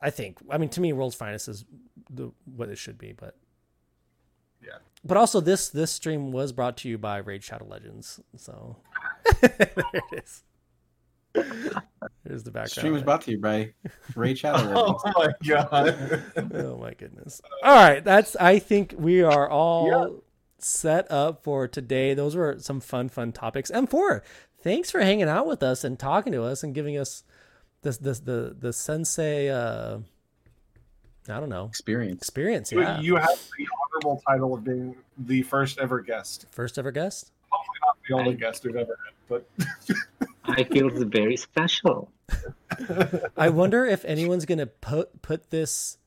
I 0.02 0.10
think 0.10 0.40
I 0.50 0.58
mean 0.58 0.70
to 0.70 0.82
me, 0.82 0.94
world's 0.94 1.16
finest 1.16 1.48
is 1.48 1.66
the 2.10 2.32
what 2.46 2.70
it 2.70 2.78
should 2.78 2.98
be, 2.98 3.14
but 3.14 3.36
Yeah. 4.64 4.78
But 5.04 5.18
also 5.18 5.40
this 5.40 5.70
this 5.70 5.92
stream 5.92 6.32
was 6.32 6.52
brought 6.52 6.78
to 6.78 6.90
you 6.90 6.98
by 6.98 7.18
Raid 7.18 7.44
Shadow 7.44 7.66
Legends, 7.66 8.20
so 8.36 8.78
there 9.42 9.72
it 9.94 10.04
is. 10.14 10.44
There's 12.24 12.44
the 12.44 12.52
background. 12.52 12.72
Stream 12.72 12.94
was 12.94 13.04
brought 13.04 13.22
to 13.22 13.32
you 13.32 13.38
by 13.40 13.74
Raid 14.16 14.38
Shadow. 14.40 14.74
Oh 14.76 15.00
my 15.16 15.32
god. 15.48 16.24
oh 16.56 16.78
my 16.78 16.94
goodness. 16.94 17.42
All 17.64 17.76
right, 17.76 18.04
that's 18.04 18.36
I 18.36 18.60
think 18.60 18.96
we 18.98 19.22
are 19.22 19.48
all 19.50 20.24
set 20.60 21.10
up 21.12 21.44
for 21.44 21.68
today. 21.68 22.14
Those 22.14 22.36
were 22.36 22.58
some 22.60 22.80
fun 22.80 23.10
fun 23.10 23.32
topics. 23.32 23.70
M4, 23.72 24.22
thanks 24.62 24.90
for 24.92 25.00
hanging 25.02 25.28
out 25.30 25.48
with 25.48 25.62
us 25.64 25.84
and 25.84 25.98
talking 26.00 26.34
to 26.34 26.44
us 26.44 26.64
and 26.64 26.74
giving 26.74 26.98
us 26.98 27.24
this 27.82 27.98
this 27.98 28.20
the 28.20 28.56
the 28.60 28.74
sensei 28.74 29.50
uh 29.50 30.00
I 31.30 31.40
don't 31.42 31.50
know, 31.50 31.66
Experience. 31.66 32.22
experience. 32.22 32.72
You- 32.72 32.82
Yeah. 32.82 33.00
You 33.02 33.16
have 33.18 33.28
the 33.58 33.68
honorable 33.84 34.22
title 34.26 34.54
of 34.54 34.64
being 34.64 34.96
the 35.18 35.42
first 35.44 35.78
ever 35.78 36.00
guest. 36.00 36.46
First 36.52 36.80
ever 36.80 36.92
guest? 36.92 37.32
Hopefully 37.50 37.78
not 37.86 37.98
the 38.08 38.16
only 38.16 38.32
I- 38.32 38.36
guest 38.40 38.64
we've 38.64 38.76
ever 38.78 38.98
had, 39.06 39.14
but 39.28 39.46
I 40.46 40.64
feel 40.64 40.90
very 40.90 41.36
special. 41.36 42.10
I 43.38 43.50
wonder 43.50 43.86
if 43.86 44.06
anyone's 44.06 44.46
going 44.46 44.58
to 44.60 44.68
put 44.68 45.22
put 45.22 45.50
this 45.50 45.98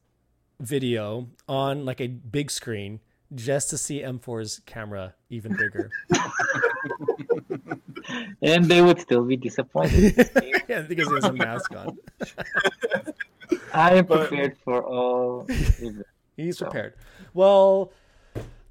video 0.59 1.28
on 1.48 1.85
like 1.85 2.01
a 2.01 2.06
big 2.06 2.51
screen 2.51 3.01
just 3.35 3.70
to 3.70 3.78
see 3.78 4.01
M4's 4.02 4.61
camera 4.66 5.15
even 5.28 5.57
bigger. 5.57 5.90
And 8.43 8.65
they 8.65 8.81
would 8.82 9.01
still 9.01 9.24
be 9.24 9.36
disappointed. 9.36 10.15
yeah, 10.69 10.81
because 10.82 11.07
he 11.09 11.15
has 11.15 11.24
a 11.24 11.32
mask 11.32 11.73
on. 11.77 11.98
I 13.74 13.94
am 13.97 14.07
But- 14.07 14.28
prepared 14.28 14.57
for 14.65 14.82
all. 14.82 15.47
He's 16.36 16.59
So- 16.59 16.65
prepared. 16.66 16.94
Well, 17.35 17.93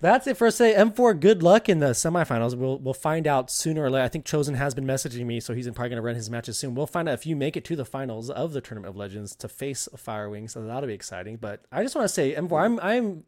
that's 0.02 0.28
it 0.28 0.36
for 0.38 0.48
us 0.48 0.58
today. 0.58 0.74
M4, 0.78 1.20
good 1.20 1.44
luck 1.44 1.70
in 1.70 1.80
the 1.80 1.88
semifinals. 1.92 2.56
We'll 2.58 2.80
we'll 2.80 2.94
find 2.94 3.28
out 3.28 3.52
sooner 3.52 3.84
or 3.84 3.90
later. 3.90 4.04
I 4.04 4.08
think 4.10 4.26
Chosen 4.26 4.56
has 4.56 4.74
been 4.74 4.86
messaging 4.86 5.26
me, 5.26 5.40
so 5.40 5.54
he's 5.54 5.68
probably 5.68 5.90
going 5.90 5.98
to 5.98 6.02
run 6.02 6.16
his 6.16 6.30
matches 6.30 6.58
soon. 6.58 6.74
We'll 6.76 6.88
find 6.88 7.08
out 7.08 7.14
if 7.14 7.26
you 7.26 7.36
make 7.36 7.56
it 7.56 7.64
to 7.66 7.76
the 7.76 7.86
finals 7.86 8.30
of 8.30 8.52
the 8.54 8.62
Tournament 8.62 8.90
of 8.90 8.96
Legends 8.98 9.36
to 9.38 9.48
face 9.48 9.88
Firewing, 9.96 10.50
so 10.50 10.62
that'll 10.66 10.88
be 10.88 10.94
exciting. 10.94 11.38
But 11.38 11.64
I 11.72 11.84
just 11.84 11.96
want 11.96 12.06
to 12.08 12.14
say, 12.14 12.34
M4, 12.34 12.62
I'm 12.62 12.80
I'm 12.82 13.24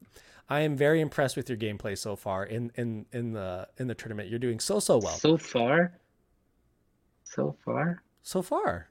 I 0.51 0.59
am 0.61 0.75
very 0.75 0.99
impressed 0.99 1.37
with 1.37 1.47
your 1.47 1.57
gameplay 1.57 1.97
so 1.97 2.17
far 2.17 2.43
in 2.43 2.73
in 2.75 3.05
in 3.13 3.31
the 3.31 3.69
in 3.77 3.87
the 3.87 3.95
tournament. 3.95 4.27
You're 4.27 4.37
doing 4.37 4.59
so 4.59 4.81
so 4.81 4.97
well 4.97 5.13
So 5.13 5.37
far, 5.37 5.93
so 7.23 7.55
far. 7.63 8.03
so 8.21 8.41
far. 8.41 8.89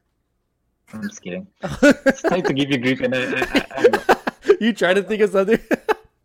I'm 0.90 1.02
just 1.02 1.20
kidding. 1.20 1.46
It's 1.82 2.22
time 2.22 2.40
to 2.44 2.54
give 2.54 2.70
you 2.70 2.78
grief, 2.78 3.00
and 3.02 3.14
I, 3.14 3.40
I, 3.42 3.66
I, 3.76 4.16
you 4.60 4.72
try 4.72 4.94
to 4.94 5.02
think 5.02 5.20
of 5.20 5.30
something. 5.30 5.60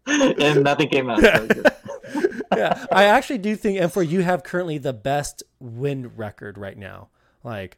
And 0.08 0.64
nothing 0.64 0.88
came 0.88 1.10
out. 1.10 1.20
So 1.20 1.48
yeah, 2.56 2.86
I 2.92 3.06
actually 3.06 3.40
do 3.40 3.56
think 3.58 3.78
M4 3.80 4.08
you 4.08 4.22
have 4.22 4.44
currently 4.44 4.78
the 4.78 4.94
best 4.94 5.44
win 5.60 6.16
record 6.16 6.58
right 6.58 6.78
now. 6.78 7.10
Like, 7.44 7.78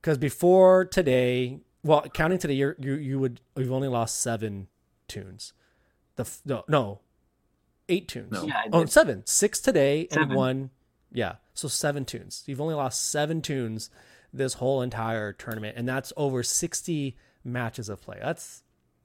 because 0.00 0.16
before 0.18 0.86
today, 0.86 1.60
well, 1.84 2.00
counting 2.14 2.38
today, 2.38 2.54
you're, 2.54 2.74
you 2.80 2.94
you 2.94 3.20
would 3.20 3.40
you've 3.56 3.70
only 3.70 3.88
lost 3.88 4.20
seven 4.20 4.66
tunes. 5.06 5.52
The 6.16 6.28
no 6.44 6.64
no, 6.68 7.00
eight 7.88 8.08
tunes. 8.08 8.32
No. 8.32 8.44
Yeah, 8.44 8.56
I 8.56 8.68
oh, 8.72 8.80
did. 8.80 8.90
seven, 8.92 9.22
six 9.26 9.60
today 9.60 10.08
and 10.10 10.34
one. 10.34 10.70
Yeah, 11.12 11.36
so 11.54 11.68
seven 11.68 12.04
tunes. 12.04 12.42
You've 12.46 12.60
only 12.60 12.74
lost 12.74 13.10
seven 13.10 13.40
tunes 13.42 13.90
this 14.32 14.54
whole 14.54 14.82
entire 14.82 15.32
tournament, 15.32 15.76
and 15.76 15.88
that's 15.88 16.12
over 16.16 16.42
sixty 16.42 17.16
matches 17.44 17.88
of 17.88 18.00
play. 18.02 18.18
That's 18.20 18.62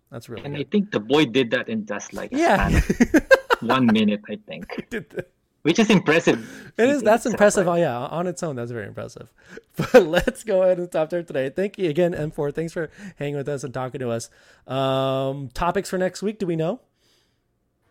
that's 0.10 0.28
really 0.28 0.44
And 0.44 0.58
I 0.58 0.64
think 0.64 0.92
the 0.92 1.00
boy 1.00 1.26
did 1.26 1.52
that 1.52 1.70
in 1.70 1.86
just 1.86 2.14
like 2.14 2.32
Yeah. 2.32 2.82
one 3.62 3.86
minute, 3.86 4.22
I 4.30 4.38
think, 4.48 4.90
Did 4.90 5.10
the- 5.10 5.26
which 5.62 5.78
is 5.80 5.90
impressive. 5.90 6.74
It 6.78 6.90
is. 6.90 7.02
That's 7.04 7.26
impressive. 7.26 7.68
right? 7.68 7.74
Oh, 7.80 7.82
yeah, 7.82 7.98
on 7.98 8.26
its 8.28 8.42
own, 8.44 8.56
that's 8.56 8.72
very 8.72 8.88
impressive. 8.88 9.32
But 9.78 10.06
let's 10.08 10.44
go 10.44 10.64
ahead 10.64 10.80
and 10.80 10.88
stop 10.88 11.12
there 11.12 11.24
today. 11.24 11.50
Thank 11.50 11.78
you 11.78 11.90
again, 11.90 12.14
M4. 12.14 12.54
Thanks 12.54 12.74
for 12.74 12.90
hanging 13.18 13.36
with 13.36 13.48
us 13.48 13.64
and 13.64 13.74
talking 13.74 14.00
to 14.00 14.10
us. 14.10 14.30
Um, 14.68 15.50
topics 15.54 15.90
for 15.90 15.98
next 15.98 16.22
week? 16.24 16.40
Do 16.40 16.46
we 16.48 16.56
know? 16.56 16.82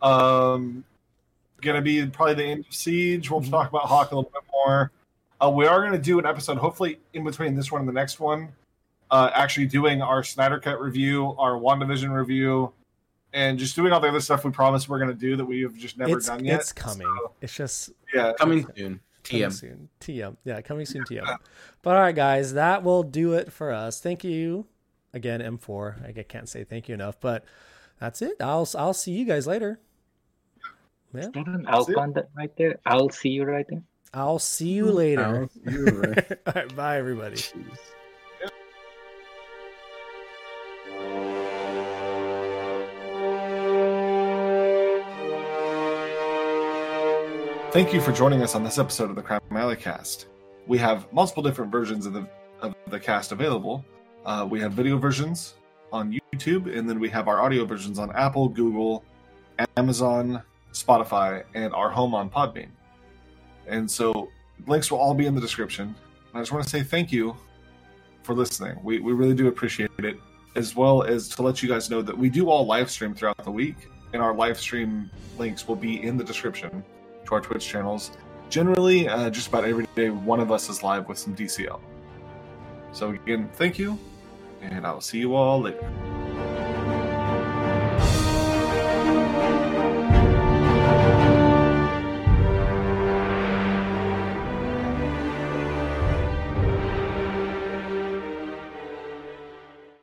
Um 0.01 0.83
gonna 1.61 1.81
be 1.81 2.05
probably 2.07 2.33
the 2.35 2.43
end 2.43 2.65
of 2.67 2.73
Siege. 2.73 3.29
We'll 3.29 3.41
talk 3.43 3.69
about 3.69 3.83
Hawk 3.85 4.11
a 4.11 4.15
little 4.15 4.31
bit 4.33 4.43
more. 4.51 4.91
Uh, 5.39 5.49
we 5.49 5.65
are 5.65 5.81
gonna 5.83 5.97
do 5.99 6.17
an 6.19 6.25
episode, 6.25 6.57
hopefully 6.57 6.99
in 7.13 7.23
between 7.23 7.55
this 7.55 7.71
one 7.71 7.81
and 7.81 7.87
the 7.89 7.93
next 7.93 8.19
one. 8.19 8.49
Uh, 9.11 9.29
actually 9.33 9.65
doing 9.67 10.01
our 10.01 10.23
Snyder 10.23 10.59
Cut 10.59 10.79
review, 10.81 11.35
our 11.37 11.53
WandaVision 11.53 12.09
review, 12.15 12.71
and 13.33 13.59
just 13.59 13.75
doing 13.75 13.91
all 13.91 13.99
the 13.99 14.07
other 14.07 14.21
stuff 14.21 14.43
we 14.45 14.51
promised 14.51 14.87
we're 14.89 14.99
gonna 14.99 15.13
do 15.13 15.35
that 15.35 15.45
we 15.45 15.61
have 15.61 15.75
just 15.75 15.97
never 15.97 16.17
it's 16.17 16.27
done 16.27 16.43
yet. 16.45 16.61
it's 16.61 16.71
coming. 16.71 17.07
So, 17.21 17.31
It's 17.41 17.53
just 17.55 17.89
yeah, 18.13 18.33
Coming 18.39 18.65
soon. 18.75 18.75
coming 18.75 18.99
TM. 19.23 19.53
soon. 19.53 19.89
TM. 19.99 20.37
Yeah, 20.45 20.61
coming 20.61 20.85
soon. 20.85 21.03
TM. 21.03 21.37
But 21.83 21.95
all 21.95 22.01
right, 22.01 22.15
guys, 22.15 22.53
that 22.53 22.83
will 22.83 23.03
do 23.03 23.33
it 23.33 23.51
for 23.51 23.71
us. 23.71 23.99
Thank 23.99 24.23
you 24.23 24.65
again, 25.13 25.41
M4. 25.41 26.07
I 26.17 26.23
can't 26.23 26.47
say 26.49 26.63
thank 26.63 26.87
you 26.87 26.95
enough, 26.95 27.19
but 27.19 27.43
that's 27.99 28.21
it. 28.21 28.37
I'll 28.39 28.67
I'll 28.77 28.93
see 28.93 29.11
you 29.11 29.25
guys 29.25 29.45
later. 29.45 29.79
Yeah. 31.13 31.27
Devin, 31.33 31.65
I'll 31.67 31.85
find 31.85 32.15
that 32.15 32.29
right 32.35 32.55
there. 32.57 32.79
I'll 32.85 33.09
see 33.09 33.29
you 33.29 33.43
right 33.43 33.65
there. 33.67 33.83
I'll 34.13 34.39
see 34.39 34.69
you 34.69 34.87
hmm. 34.87 34.95
later. 34.95 35.49
See 35.53 35.71
you 35.71 35.85
right. 35.85 36.31
All 36.47 36.53
right, 36.53 36.75
bye 36.75 36.97
everybody. 36.97 37.35
Jeez. 37.35 37.77
Thank 47.71 47.93
you 47.93 48.01
for 48.01 48.11
joining 48.11 48.41
us 48.41 48.53
on 48.53 48.65
this 48.65 48.77
episode 48.77 49.09
of 49.09 49.15
the 49.15 49.21
Crime 49.21 49.39
Alley 49.51 49.77
Cast. 49.77 50.27
We 50.67 50.77
have 50.79 51.11
multiple 51.13 51.41
different 51.41 51.71
versions 51.71 52.05
of 52.05 52.11
the 52.11 52.27
of 52.61 52.75
the 52.87 52.99
cast 52.99 53.31
available. 53.31 53.85
Uh, 54.25 54.45
we 54.49 54.59
have 54.59 54.73
video 54.73 54.97
versions 54.97 55.55
on 55.91 56.19
YouTube, 56.33 56.77
and 56.77 56.87
then 56.89 56.99
we 56.99 57.09
have 57.09 57.27
our 57.27 57.41
audio 57.41 57.65
versions 57.65 57.97
on 57.97 58.11
Apple, 58.11 58.49
Google, 58.49 59.03
Amazon, 59.77 60.43
Spotify, 60.73 61.43
and 61.53 61.73
our 61.73 61.89
home 61.89 62.15
on 62.15 62.29
Podbean. 62.29 62.69
And 63.67 63.89
so 63.89 64.29
links 64.67 64.91
will 64.91 64.99
all 64.99 65.13
be 65.13 65.25
in 65.25 65.35
the 65.35 65.41
description. 65.41 65.95
I 66.33 66.39
just 66.39 66.51
want 66.51 66.63
to 66.63 66.69
say 66.69 66.83
thank 66.83 67.11
you 67.11 67.35
for 68.23 68.33
listening. 68.33 68.77
We, 68.83 68.99
we 68.99 69.13
really 69.13 69.33
do 69.33 69.47
appreciate 69.47 69.91
it, 69.99 70.17
as 70.55 70.75
well 70.75 71.03
as 71.03 71.27
to 71.29 71.41
let 71.41 71.61
you 71.61 71.69
guys 71.69 71.89
know 71.89 72.01
that 72.01 72.17
we 72.17 72.29
do 72.29 72.49
all 72.49 72.65
live 72.65 72.89
stream 72.89 73.13
throughout 73.13 73.43
the 73.43 73.51
week, 73.51 73.75
and 74.13 74.21
our 74.21 74.33
live 74.33 74.59
stream 74.59 75.09
links 75.37 75.67
will 75.67 75.75
be 75.75 76.03
in 76.03 76.17
the 76.17 76.23
description 76.23 76.83
to 77.25 77.35
our 77.35 77.41
Twitch 77.41 77.67
channels. 77.67 78.11
Generally, 78.49 79.07
uh, 79.07 79.29
just 79.29 79.47
about 79.47 79.63
every 79.63 79.87
day, 79.95 80.09
one 80.09 80.39
of 80.39 80.51
us 80.51 80.69
is 80.69 80.83
live 80.83 81.07
with 81.07 81.17
some 81.17 81.35
DCL. 81.35 81.79
So, 82.91 83.09
again, 83.11 83.49
thank 83.53 83.79
you, 83.79 83.97
and 84.61 84.85
I 84.85 84.91
will 84.91 85.01
see 85.01 85.19
you 85.19 85.35
all 85.35 85.61
later. 85.61 85.89